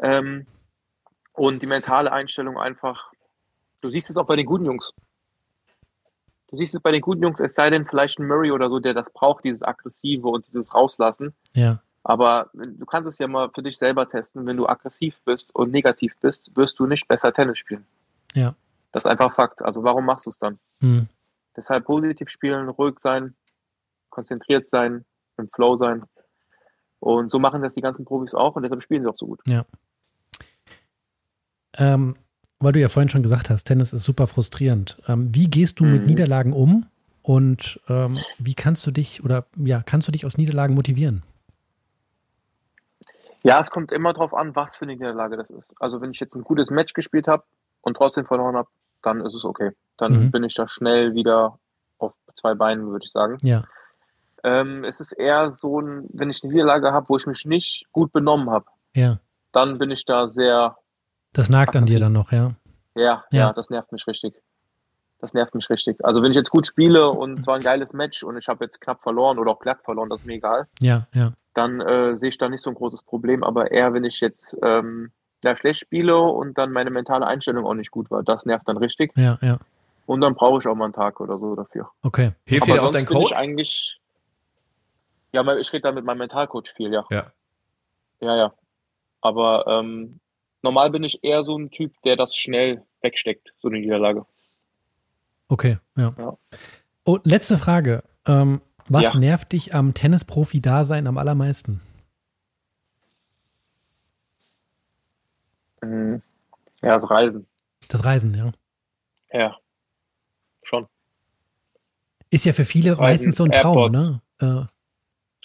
Ähm, 0.00 0.46
und 1.32 1.62
die 1.62 1.66
mentale 1.66 2.12
Einstellung 2.12 2.58
einfach, 2.58 3.12
du 3.80 3.90
siehst 3.90 4.10
es 4.10 4.16
auch 4.16 4.26
bei 4.26 4.36
den 4.36 4.46
guten 4.46 4.66
Jungs. 4.66 4.92
Du 6.48 6.56
siehst 6.56 6.74
es 6.74 6.80
bei 6.80 6.92
den 6.92 7.02
guten 7.02 7.22
Jungs, 7.22 7.40
es 7.40 7.54
sei 7.54 7.70
denn 7.70 7.86
vielleicht 7.86 8.18
ein 8.18 8.26
Murray 8.26 8.50
oder 8.50 8.70
so, 8.70 8.78
der 8.78 8.94
das 8.94 9.10
braucht, 9.10 9.44
dieses 9.44 9.62
Aggressive 9.62 10.26
und 10.26 10.46
dieses 10.46 10.74
Rauslassen. 10.74 11.34
Ja. 11.52 11.82
Aber 12.04 12.48
du 12.54 12.86
kannst 12.86 13.06
es 13.06 13.18
ja 13.18 13.28
mal 13.28 13.50
für 13.54 13.62
dich 13.62 13.76
selber 13.76 14.08
testen. 14.08 14.46
Wenn 14.46 14.56
du 14.56 14.66
aggressiv 14.66 15.20
bist 15.26 15.54
und 15.54 15.70
negativ 15.72 16.16
bist, 16.20 16.56
wirst 16.56 16.78
du 16.78 16.86
nicht 16.86 17.06
besser 17.06 17.32
Tennis 17.32 17.58
spielen. 17.58 17.84
Ja. 18.34 18.54
Das 18.92 19.04
ist 19.04 19.10
einfach 19.10 19.30
Fakt. 19.30 19.60
Also 19.60 19.84
warum 19.84 20.06
machst 20.06 20.24
du 20.24 20.30
es 20.30 20.38
dann? 20.38 20.58
Mhm. 20.80 21.08
Deshalb 21.54 21.84
positiv 21.84 22.30
spielen, 22.30 22.68
ruhig 22.70 22.98
sein, 22.98 23.34
konzentriert 24.08 24.68
sein, 24.68 25.04
im 25.36 25.48
Flow 25.48 25.76
sein. 25.76 26.04
Und 27.00 27.30
so 27.30 27.38
machen 27.38 27.62
das 27.62 27.74
die 27.74 27.82
ganzen 27.82 28.06
Profis 28.06 28.34
auch 28.34 28.56
und 28.56 28.62
deshalb 28.62 28.82
spielen 28.82 29.02
sie 29.02 29.08
auch 29.10 29.16
so 29.16 29.26
gut. 29.26 29.40
Ja. 29.46 29.66
Ähm, 31.74 32.16
weil 32.60 32.72
du 32.72 32.80
ja 32.80 32.88
vorhin 32.88 33.08
schon 33.08 33.22
gesagt 33.22 33.50
hast, 33.50 33.64
Tennis 33.64 33.92
ist 33.92 34.04
super 34.04 34.26
frustrierend. 34.26 35.00
Ähm, 35.06 35.34
wie 35.34 35.48
gehst 35.48 35.80
du 35.80 35.84
mhm. 35.84 35.92
mit 35.92 36.06
Niederlagen 36.06 36.52
um 36.52 36.86
und 37.22 37.80
ähm, 37.88 38.16
wie 38.38 38.54
kannst 38.54 38.86
du 38.86 38.90
dich 38.90 39.24
oder 39.24 39.46
ja, 39.56 39.82
kannst 39.84 40.08
du 40.08 40.12
dich 40.12 40.26
aus 40.26 40.38
Niederlagen 40.38 40.74
motivieren? 40.74 41.22
Ja, 43.44 43.60
es 43.60 43.70
kommt 43.70 43.92
immer 43.92 44.12
darauf 44.12 44.34
an, 44.34 44.56
was 44.56 44.76
für 44.76 44.82
eine 44.82 44.94
Niederlage 44.96 45.36
das 45.36 45.50
ist. 45.50 45.74
Also 45.78 46.00
wenn 46.00 46.10
ich 46.10 46.20
jetzt 46.20 46.34
ein 46.34 46.42
gutes 46.42 46.70
Match 46.70 46.92
gespielt 46.92 47.28
habe 47.28 47.44
und 47.82 47.96
trotzdem 47.96 48.26
verloren 48.26 48.56
habe, 48.56 48.68
dann 49.02 49.20
ist 49.20 49.34
es 49.34 49.44
okay. 49.44 49.70
Dann 49.96 50.12
mhm. 50.12 50.30
bin 50.30 50.44
ich 50.44 50.54
da 50.54 50.66
schnell 50.66 51.14
wieder 51.14 51.58
auf 51.98 52.14
zwei 52.34 52.54
Beinen, 52.54 52.90
würde 52.90 53.04
ich 53.04 53.12
sagen. 53.12 53.38
Ja. 53.42 53.62
Ähm, 54.42 54.84
es 54.84 55.00
ist 55.00 55.12
eher 55.12 55.50
so, 55.50 55.80
ein, 55.80 56.06
wenn 56.12 56.30
ich 56.30 56.42
eine 56.42 56.52
Niederlage 56.52 56.92
habe, 56.92 57.08
wo 57.08 57.16
ich 57.16 57.26
mich 57.26 57.44
nicht 57.44 57.86
gut 57.92 58.12
benommen 58.12 58.50
habe, 58.50 58.66
ja. 58.94 59.18
dann 59.52 59.78
bin 59.78 59.90
ich 59.90 60.04
da 60.04 60.28
sehr 60.28 60.76
das 61.32 61.48
nagt 61.48 61.76
an 61.76 61.86
dir 61.86 62.00
dann 62.00 62.12
noch, 62.12 62.32
ja? 62.32 62.54
ja? 62.94 63.02
Ja, 63.02 63.24
ja, 63.38 63.52
das 63.52 63.70
nervt 63.70 63.92
mich 63.92 64.06
richtig. 64.06 64.34
Das 65.20 65.34
nervt 65.34 65.54
mich 65.54 65.68
richtig. 65.68 66.04
Also 66.04 66.22
wenn 66.22 66.30
ich 66.30 66.36
jetzt 66.36 66.50
gut 66.50 66.66
spiele 66.66 67.08
und 67.08 67.42
zwar 67.42 67.56
ein 67.56 67.62
geiles 67.62 67.92
Match 67.92 68.22
und 68.22 68.36
ich 68.36 68.48
habe 68.48 68.64
jetzt 68.64 68.80
knapp 68.80 69.02
verloren 69.02 69.38
oder 69.38 69.52
auch 69.52 69.58
glatt 69.58 69.82
verloren, 69.82 70.08
das 70.08 70.20
ist 70.20 70.26
mir 70.26 70.34
egal. 70.34 70.68
Ja, 70.80 71.06
ja. 71.12 71.32
Dann 71.54 71.80
äh, 71.80 72.16
sehe 72.16 72.28
ich 72.28 72.38
da 72.38 72.48
nicht 72.48 72.62
so 72.62 72.70
ein 72.70 72.76
großes 72.76 73.02
Problem, 73.02 73.42
aber 73.42 73.72
eher 73.72 73.92
wenn 73.94 74.04
ich 74.04 74.20
jetzt 74.20 74.56
ähm, 74.62 75.10
ja, 75.44 75.56
schlecht 75.56 75.80
spiele 75.80 76.18
und 76.18 76.56
dann 76.56 76.72
meine 76.72 76.90
mentale 76.90 77.26
Einstellung 77.26 77.66
auch 77.66 77.74
nicht 77.74 77.90
gut 77.90 78.10
war, 78.10 78.22
das 78.22 78.46
nervt 78.46 78.68
dann 78.68 78.76
richtig. 78.76 79.12
Ja, 79.16 79.38
ja. 79.40 79.58
Und 80.06 80.20
dann 80.20 80.34
brauche 80.34 80.58
ich 80.58 80.66
auch 80.66 80.74
mal 80.74 80.84
einen 80.84 80.94
Tag 80.94 81.20
oder 81.20 81.36
so 81.36 81.54
dafür. 81.54 81.90
Okay. 82.02 82.32
Hilft 82.46 82.66
dir 82.66 82.82
auch 82.82 82.90
dein 82.90 83.04
Coach? 83.04 83.32
Ich 83.32 83.36
eigentlich, 83.36 84.00
ja, 85.32 85.56
ich 85.56 85.72
rede 85.72 85.82
da 85.82 85.92
mit 85.92 86.04
meinem 86.04 86.18
Mentalcoach 86.18 86.68
viel, 86.74 86.92
ja. 86.92 87.04
Ja. 87.10 87.26
Ja, 88.20 88.36
ja. 88.36 88.54
Aber 89.20 89.66
ähm, 89.66 90.20
normal 90.62 90.90
bin 90.90 91.04
ich 91.04 91.22
eher 91.22 91.42
so 91.44 91.56
ein 91.56 91.70
Typ, 91.70 91.94
der 92.02 92.16
das 92.16 92.36
schnell 92.36 92.84
wegsteckt, 93.00 93.52
so 93.58 93.68
eine 93.68 93.78
Niederlage. 93.78 94.26
Okay, 95.48 95.78
ja. 95.96 96.14
ja. 96.18 96.36
Oh, 97.04 97.18
letzte 97.24 97.56
Frage. 97.56 98.04
Ähm, 98.26 98.60
was 98.88 99.14
ja. 99.14 99.18
nervt 99.18 99.52
dich 99.52 99.74
am 99.74 99.94
Tennisprofi-Dasein 99.94 101.06
am 101.06 101.18
allermeisten? 101.18 101.80
Mhm. 105.82 106.22
Ja, 106.82 106.90
das 106.90 107.10
Reisen. 107.10 107.46
Das 107.88 108.04
Reisen, 108.04 108.34
ja. 108.34 108.52
Ja, 109.32 109.56
schon. 110.62 110.86
Ist 112.30 112.44
ja 112.44 112.52
für 112.52 112.64
viele 112.64 112.92
Reisen, 112.92 113.00
meistens 113.00 113.36
so 113.36 113.44
ein 113.44 113.52
Traum, 113.52 113.94
Airports. 113.94 114.20
ne? 114.40 114.68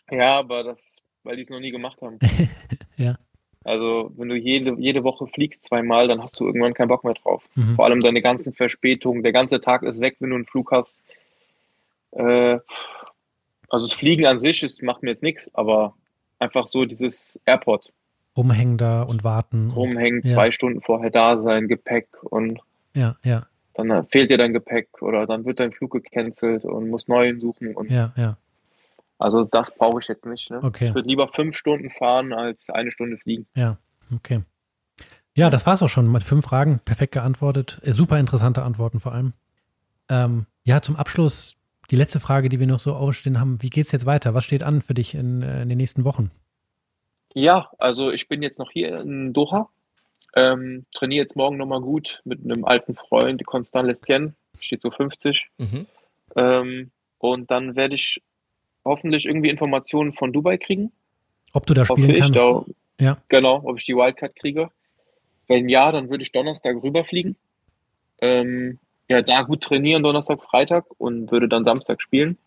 Äh. 0.09 0.17
Ja, 0.17 0.39
aber 0.39 0.63
das, 0.63 1.01
weil 1.23 1.37
die 1.37 1.41
es 1.43 1.49
noch 1.49 1.59
nie 1.59 1.71
gemacht 1.71 2.01
haben. 2.01 2.19
ja. 2.97 3.17
Also 3.63 4.11
wenn 4.17 4.29
du 4.29 4.35
jede, 4.35 4.75
jede 4.77 5.03
Woche 5.03 5.27
fliegst 5.27 5.63
zweimal, 5.63 6.07
dann 6.07 6.21
hast 6.21 6.39
du 6.39 6.45
irgendwann 6.45 6.73
keinen 6.73 6.89
Bock 6.89 7.03
mehr 7.03 7.13
drauf. 7.13 7.47
Mhm. 7.55 7.75
Vor 7.75 7.85
allem 7.85 8.01
deine 8.01 8.21
ganzen 8.21 8.53
Verspätungen, 8.53 9.23
der 9.23 9.31
ganze 9.31 9.61
Tag 9.61 9.83
ist 9.83 10.01
weg, 10.01 10.17
wenn 10.19 10.31
du 10.31 10.35
einen 10.35 10.45
Flug 10.45 10.71
hast. 10.71 10.99
Äh, 12.11 12.59
also 13.69 13.87
das 13.87 13.93
Fliegen 13.93 14.25
an 14.25 14.37
sich 14.37 14.63
ist, 14.63 14.83
macht 14.83 15.01
mir 15.01 15.11
jetzt 15.11 15.23
nichts, 15.23 15.53
aber 15.55 15.95
einfach 16.39 16.67
so 16.67 16.85
dieses 16.85 17.39
Airport. 17.45 17.91
Rumhängen 18.35 18.77
da 18.77 19.03
und 19.03 19.23
warten. 19.23 19.71
Rumhängen, 19.71 20.21
und, 20.21 20.29
zwei 20.29 20.51
Stunden 20.51 20.81
vorher 20.81 21.09
da 21.09 21.37
sein, 21.37 21.67
Gepäck 21.67 22.07
und 22.23 22.59
ja, 22.93 23.15
ja. 23.23 23.47
dann 23.73 24.05
fehlt 24.07 24.29
dir 24.29 24.37
dein 24.37 24.53
Gepäck 24.53 25.01
oder 25.01 25.25
dann 25.25 25.45
wird 25.45 25.59
dein 25.59 25.71
Flug 25.71 25.91
gecancelt 25.91 26.65
und 26.65 26.89
muss 26.89 27.07
neuen 27.07 27.39
suchen. 27.39 27.75
Und 27.75 27.89
ja, 27.89 28.13
ja. 28.15 28.37
Also 29.17 29.43
das 29.43 29.73
brauche 29.73 29.99
ich 29.99 30.07
jetzt 30.07 30.25
nicht. 30.25 30.49
Ne? 30.49 30.59
Okay. 30.61 30.87
Ich 30.87 30.95
würde 30.95 31.07
lieber 31.07 31.27
fünf 31.27 31.55
Stunden 31.55 31.89
fahren 31.89 32.33
als 32.33 32.69
eine 32.69 32.91
Stunde 32.91 33.17
fliegen. 33.17 33.47
Ja, 33.55 33.77
okay. 34.13 34.41
Ja, 35.35 35.49
das 35.49 35.65
war 35.65 35.73
es 35.73 35.81
auch 35.81 35.89
schon 35.89 36.11
mit 36.11 36.23
fünf 36.23 36.45
Fragen. 36.45 36.79
Perfekt 36.85 37.13
geantwortet. 37.13 37.79
Äh, 37.83 37.93
super 37.93 38.19
interessante 38.19 38.63
Antworten 38.63 38.99
vor 38.99 39.13
allem. 39.13 39.33
Ähm, 40.09 40.45
ja, 40.63 40.81
zum 40.81 40.95
Abschluss 40.95 41.55
die 41.89 41.95
letzte 41.95 42.19
Frage, 42.19 42.49
die 42.49 42.59
wir 42.59 42.67
noch 42.67 42.79
so 42.79 42.93
aufstehen 42.93 43.39
haben. 43.39 43.61
Wie 43.61 43.69
geht 43.69 43.85
es 43.85 43.91
jetzt 43.91 44.05
weiter? 44.05 44.33
Was 44.33 44.45
steht 44.45 44.63
an 44.63 44.81
für 44.81 44.93
dich 44.93 45.15
in, 45.15 45.41
äh, 45.41 45.63
in, 45.63 45.69
den 45.69 45.77
nächsten 45.77 46.03
Wochen? 46.03 46.31
Ja, 47.33 47.71
also 47.79 48.11
ich 48.11 48.27
bin 48.27 48.41
jetzt 48.41 48.59
noch 48.59 48.71
hier 48.71 48.99
in 48.99 49.33
Doha. 49.33 49.69
Ähm, 50.35 50.85
trainiere 50.93 51.23
jetzt 51.23 51.35
morgen 51.35 51.57
nochmal 51.57 51.81
gut 51.81 52.21
mit 52.25 52.43
einem 52.43 52.65
alten 52.65 52.95
Freund, 52.95 53.43
Constant 53.45 53.87
Lestien. 53.87 54.35
steht 54.59 54.81
so 54.81 54.91
50. 54.91 55.49
Mhm. 55.57 55.87
Ähm, 56.35 56.91
und 57.17 57.51
dann 57.51 57.75
werde 57.75 57.95
ich 57.95 58.21
hoffentlich 58.85 59.25
irgendwie 59.25 59.49
Informationen 59.49 60.13
von 60.13 60.33
Dubai 60.33 60.57
kriegen. 60.57 60.91
Ob 61.53 61.65
du 61.65 61.73
da 61.73 61.85
spielen 61.85 62.15
kannst? 62.15 62.35
Da, 62.35 62.65
ja. 62.99 63.17
Genau, 63.29 63.61
ob 63.63 63.77
ich 63.77 63.85
die 63.85 63.95
Wildcard 63.95 64.35
kriege. 64.35 64.69
Wenn 65.47 65.69
ja, 65.69 65.91
dann 65.91 66.09
würde 66.09 66.23
ich 66.23 66.31
Donnerstag 66.31 66.81
rüberfliegen. 66.81 67.35
Ähm, 68.21 68.79
ja, 69.09 69.21
da 69.21 69.41
gut 69.41 69.61
trainieren, 69.61 70.03
Donnerstag, 70.03 70.41
Freitag 70.41 70.85
und 70.97 71.31
würde 71.31 71.49
dann 71.49 71.65
Samstag 71.65 72.01
spielen. 72.01 72.37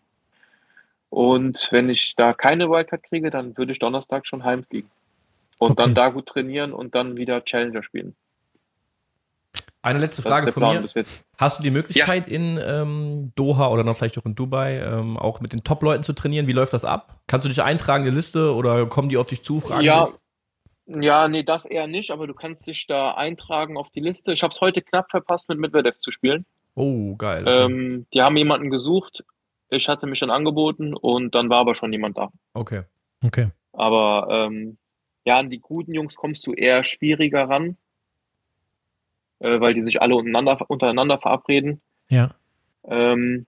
Und 1.09 1.69
wenn 1.71 1.89
ich 1.89 2.15
da 2.15 2.33
keine 2.33 2.69
Wildcard 2.69 3.03
kriege, 3.03 3.29
dann 3.29 3.57
würde 3.57 3.71
ich 3.71 3.79
Donnerstag 3.79 4.27
schon 4.27 4.43
heimfliegen. 4.43 4.89
Und 5.59 5.71
okay. 5.71 5.83
dann 5.83 5.95
da 5.95 6.09
gut 6.09 6.25
trainieren 6.25 6.73
und 6.73 6.95
dann 6.95 7.15
wieder 7.17 7.43
Challenger 7.43 7.83
spielen. 7.83 8.15
Eine 9.87 9.99
letzte 9.99 10.21
Frage 10.21 10.51
von 10.51 10.63
mir. 10.63 11.05
Hast 11.37 11.59
du 11.59 11.63
die 11.63 11.71
Möglichkeit 11.71 12.27
ja. 12.27 12.33
in 12.33 12.59
ähm, 12.61 13.31
Doha 13.35 13.69
oder 13.69 13.85
noch 13.85 13.95
vielleicht 13.95 14.17
auch 14.17 14.25
in 14.25 14.35
Dubai 14.35 14.79
ähm, 14.79 15.17
auch 15.17 15.39
mit 15.39 15.53
den 15.53 15.63
Top-Leuten 15.63 16.03
zu 16.03 16.11
trainieren? 16.11 16.45
Wie 16.47 16.51
läuft 16.51 16.73
das 16.73 16.83
ab? 16.83 17.21
Kannst 17.27 17.45
du 17.45 17.49
dich 17.49 17.61
eintragen 17.61 18.03
in 18.03 18.11
die 18.11 18.15
Liste 18.15 18.53
oder 18.53 18.85
kommen 18.87 19.07
die 19.07 19.15
auf 19.15 19.27
dich 19.27 19.43
zu? 19.43 19.61
Fragen 19.61 19.85
ja, 19.85 20.09
ja, 20.87 21.29
nee, 21.29 21.43
das 21.43 21.65
eher 21.65 21.87
nicht, 21.87 22.11
aber 22.11 22.27
du 22.27 22.33
kannst 22.33 22.67
dich 22.67 22.85
da 22.87 23.11
eintragen 23.11 23.77
auf 23.77 23.89
die 23.89 24.01
Liste. 24.01 24.33
Ich 24.33 24.43
habe 24.43 24.53
es 24.53 24.59
heute 24.59 24.81
knapp 24.81 25.09
verpasst, 25.09 25.47
mit 25.47 25.57
Medvedev 25.57 25.97
zu 25.99 26.11
spielen. 26.11 26.45
Oh, 26.75 27.15
geil. 27.15 27.45
Ähm, 27.47 28.07
die 28.13 28.21
haben 28.21 28.35
jemanden 28.35 28.69
gesucht. 28.69 29.23
Ich 29.69 29.87
hatte 29.87 30.05
mich 30.05 30.19
dann 30.19 30.29
angeboten 30.29 30.95
und 30.95 31.33
dann 31.33 31.49
war 31.49 31.59
aber 31.59 31.75
schon 31.75 31.93
jemand 31.93 32.17
da. 32.17 32.29
Okay. 32.53 32.83
Okay. 33.23 33.49
Aber 33.71 34.27
ähm, 34.29 34.77
ja, 35.25 35.39
an 35.39 35.49
die 35.49 35.59
guten 35.59 35.93
Jungs 35.93 36.15
kommst 36.15 36.45
du 36.45 36.53
eher 36.53 36.83
schwieriger 36.83 37.49
ran, 37.49 37.77
äh, 39.39 39.59
weil 39.59 39.73
die 39.73 39.83
sich 39.83 40.01
alle 40.01 40.15
untereinander, 40.15 40.69
untereinander 40.69 41.17
verabreden. 41.19 41.81
Ja. 42.09 42.31
Ähm, 42.85 43.45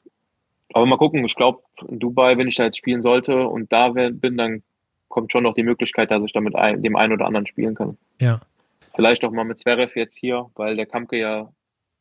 aber 0.73 0.85
mal 0.85 0.97
gucken, 0.97 1.23
ich 1.25 1.35
glaube, 1.35 1.61
in 1.87 1.99
Dubai, 1.99 2.37
wenn 2.37 2.47
ich 2.47 2.55
da 2.55 2.65
jetzt 2.65 2.77
spielen 2.77 3.01
sollte 3.01 3.47
und 3.47 3.71
da 3.71 3.89
bin, 3.89 4.37
dann 4.37 4.63
kommt 5.07 5.31
schon 5.31 5.43
noch 5.43 5.55
die 5.55 5.63
Möglichkeit, 5.63 6.11
dass 6.11 6.23
ich 6.23 6.33
da 6.33 6.41
mit 6.41 6.55
ein, 6.55 6.83
dem 6.83 6.95
einen 6.95 7.13
oder 7.13 7.25
anderen 7.25 7.47
spielen 7.47 7.75
kann. 7.75 7.97
Ja. 8.19 8.41
Vielleicht 8.95 9.25
auch 9.25 9.31
mal 9.31 9.45
mit 9.45 9.59
Zverev 9.59 9.95
jetzt 9.95 10.17
hier, 10.17 10.49
weil 10.55 10.75
der 10.75 10.85
Kampke 10.85 11.17
ja 11.17 11.49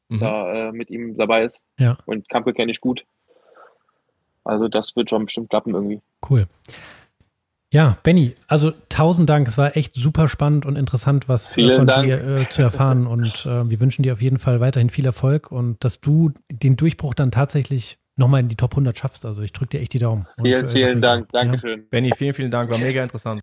mhm. 0.08 0.18
da 0.18 0.68
äh, 0.68 0.72
mit 0.72 0.90
ihm 0.90 1.16
dabei 1.16 1.44
ist. 1.44 1.62
Ja. 1.78 1.96
Und 2.06 2.28
Kampke 2.28 2.52
kenne 2.52 2.70
ich 2.70 2.80
gut. 2.80 3.04
Also 4.44 4.68
das 4.68 4.96
wird 4.96 5.10
schon 5.10 5.24
bestimmt 5.24 5.50
klappen 5.50 5.74
irgendwie. 5.74 6.00
Cool. 6.28 6.46
Ja, 7.70 7.98
Benny, 8.02 8.34
also 8.46 8.72
tausend 8.88 9.28
Dank. 9.28 9.46
Es 9.46 9.58
war 9.58 9.76
echt 9.76 9.94
super 9.94 10.26
spannend 10.26 10.64
und 10.64 10.76
interessant, 10.76 11.28
was 11.28 11.56
äh, 11.58 11.72
von 11.72 11.86
Dank. 11.86 12.04
dir 12.04 12.26
äh, 12.26 12.48
zu 12.48 12.62
erfahren. 12.62 13.06
Und 13.06 13.44
äh, 13.44 13.68
wir 13.68 13.80
wünschen 13.80 14.02
dir 14.02 14.14
auf 14.14 14.22
jeden 14.22 14.38
Fall 14.38 14.60
weiterhin 14.60 14.88
viel 14.88 15.04
Erfolg 15.04 15.52
und 15.52 15.82
dass 15.84 16.00
du 16.00 16.32
den 16.50 16.76
Durchbruch 16.76 17.14
dann 17.14 17.30
tatsächlich 17.30 17.98
nochmal 18.16 18.40
in 18.40 18.48
die 18.48 18.56
Top 18.56 18.72
100 18.72 18.96
schaffst. 18.96 19.26
Also 19.26 19.42
ich 19.42 19.52
drücke 19.52 19.76
dir 19.76 19.80
echt 19.80 19.92
die 19.92 19.98
Daumen. 19.98 20.26
Vielen, 20.42 20.66
und, 20.66 20.70
äh, 20.70 20.86
vielen 20.86 21.02
Dank. 21.02 21.28
Dankeschön. 21.30 21.80
Ja. 21.80 21.86
Benny, 21.90 22.12
vielen, 22.16 22.34
vielen 22.34 22.50
Dank. 22.50 22.70
War 22.70 22.78
mega 22.78 23.02
interessant. 23.02 23.42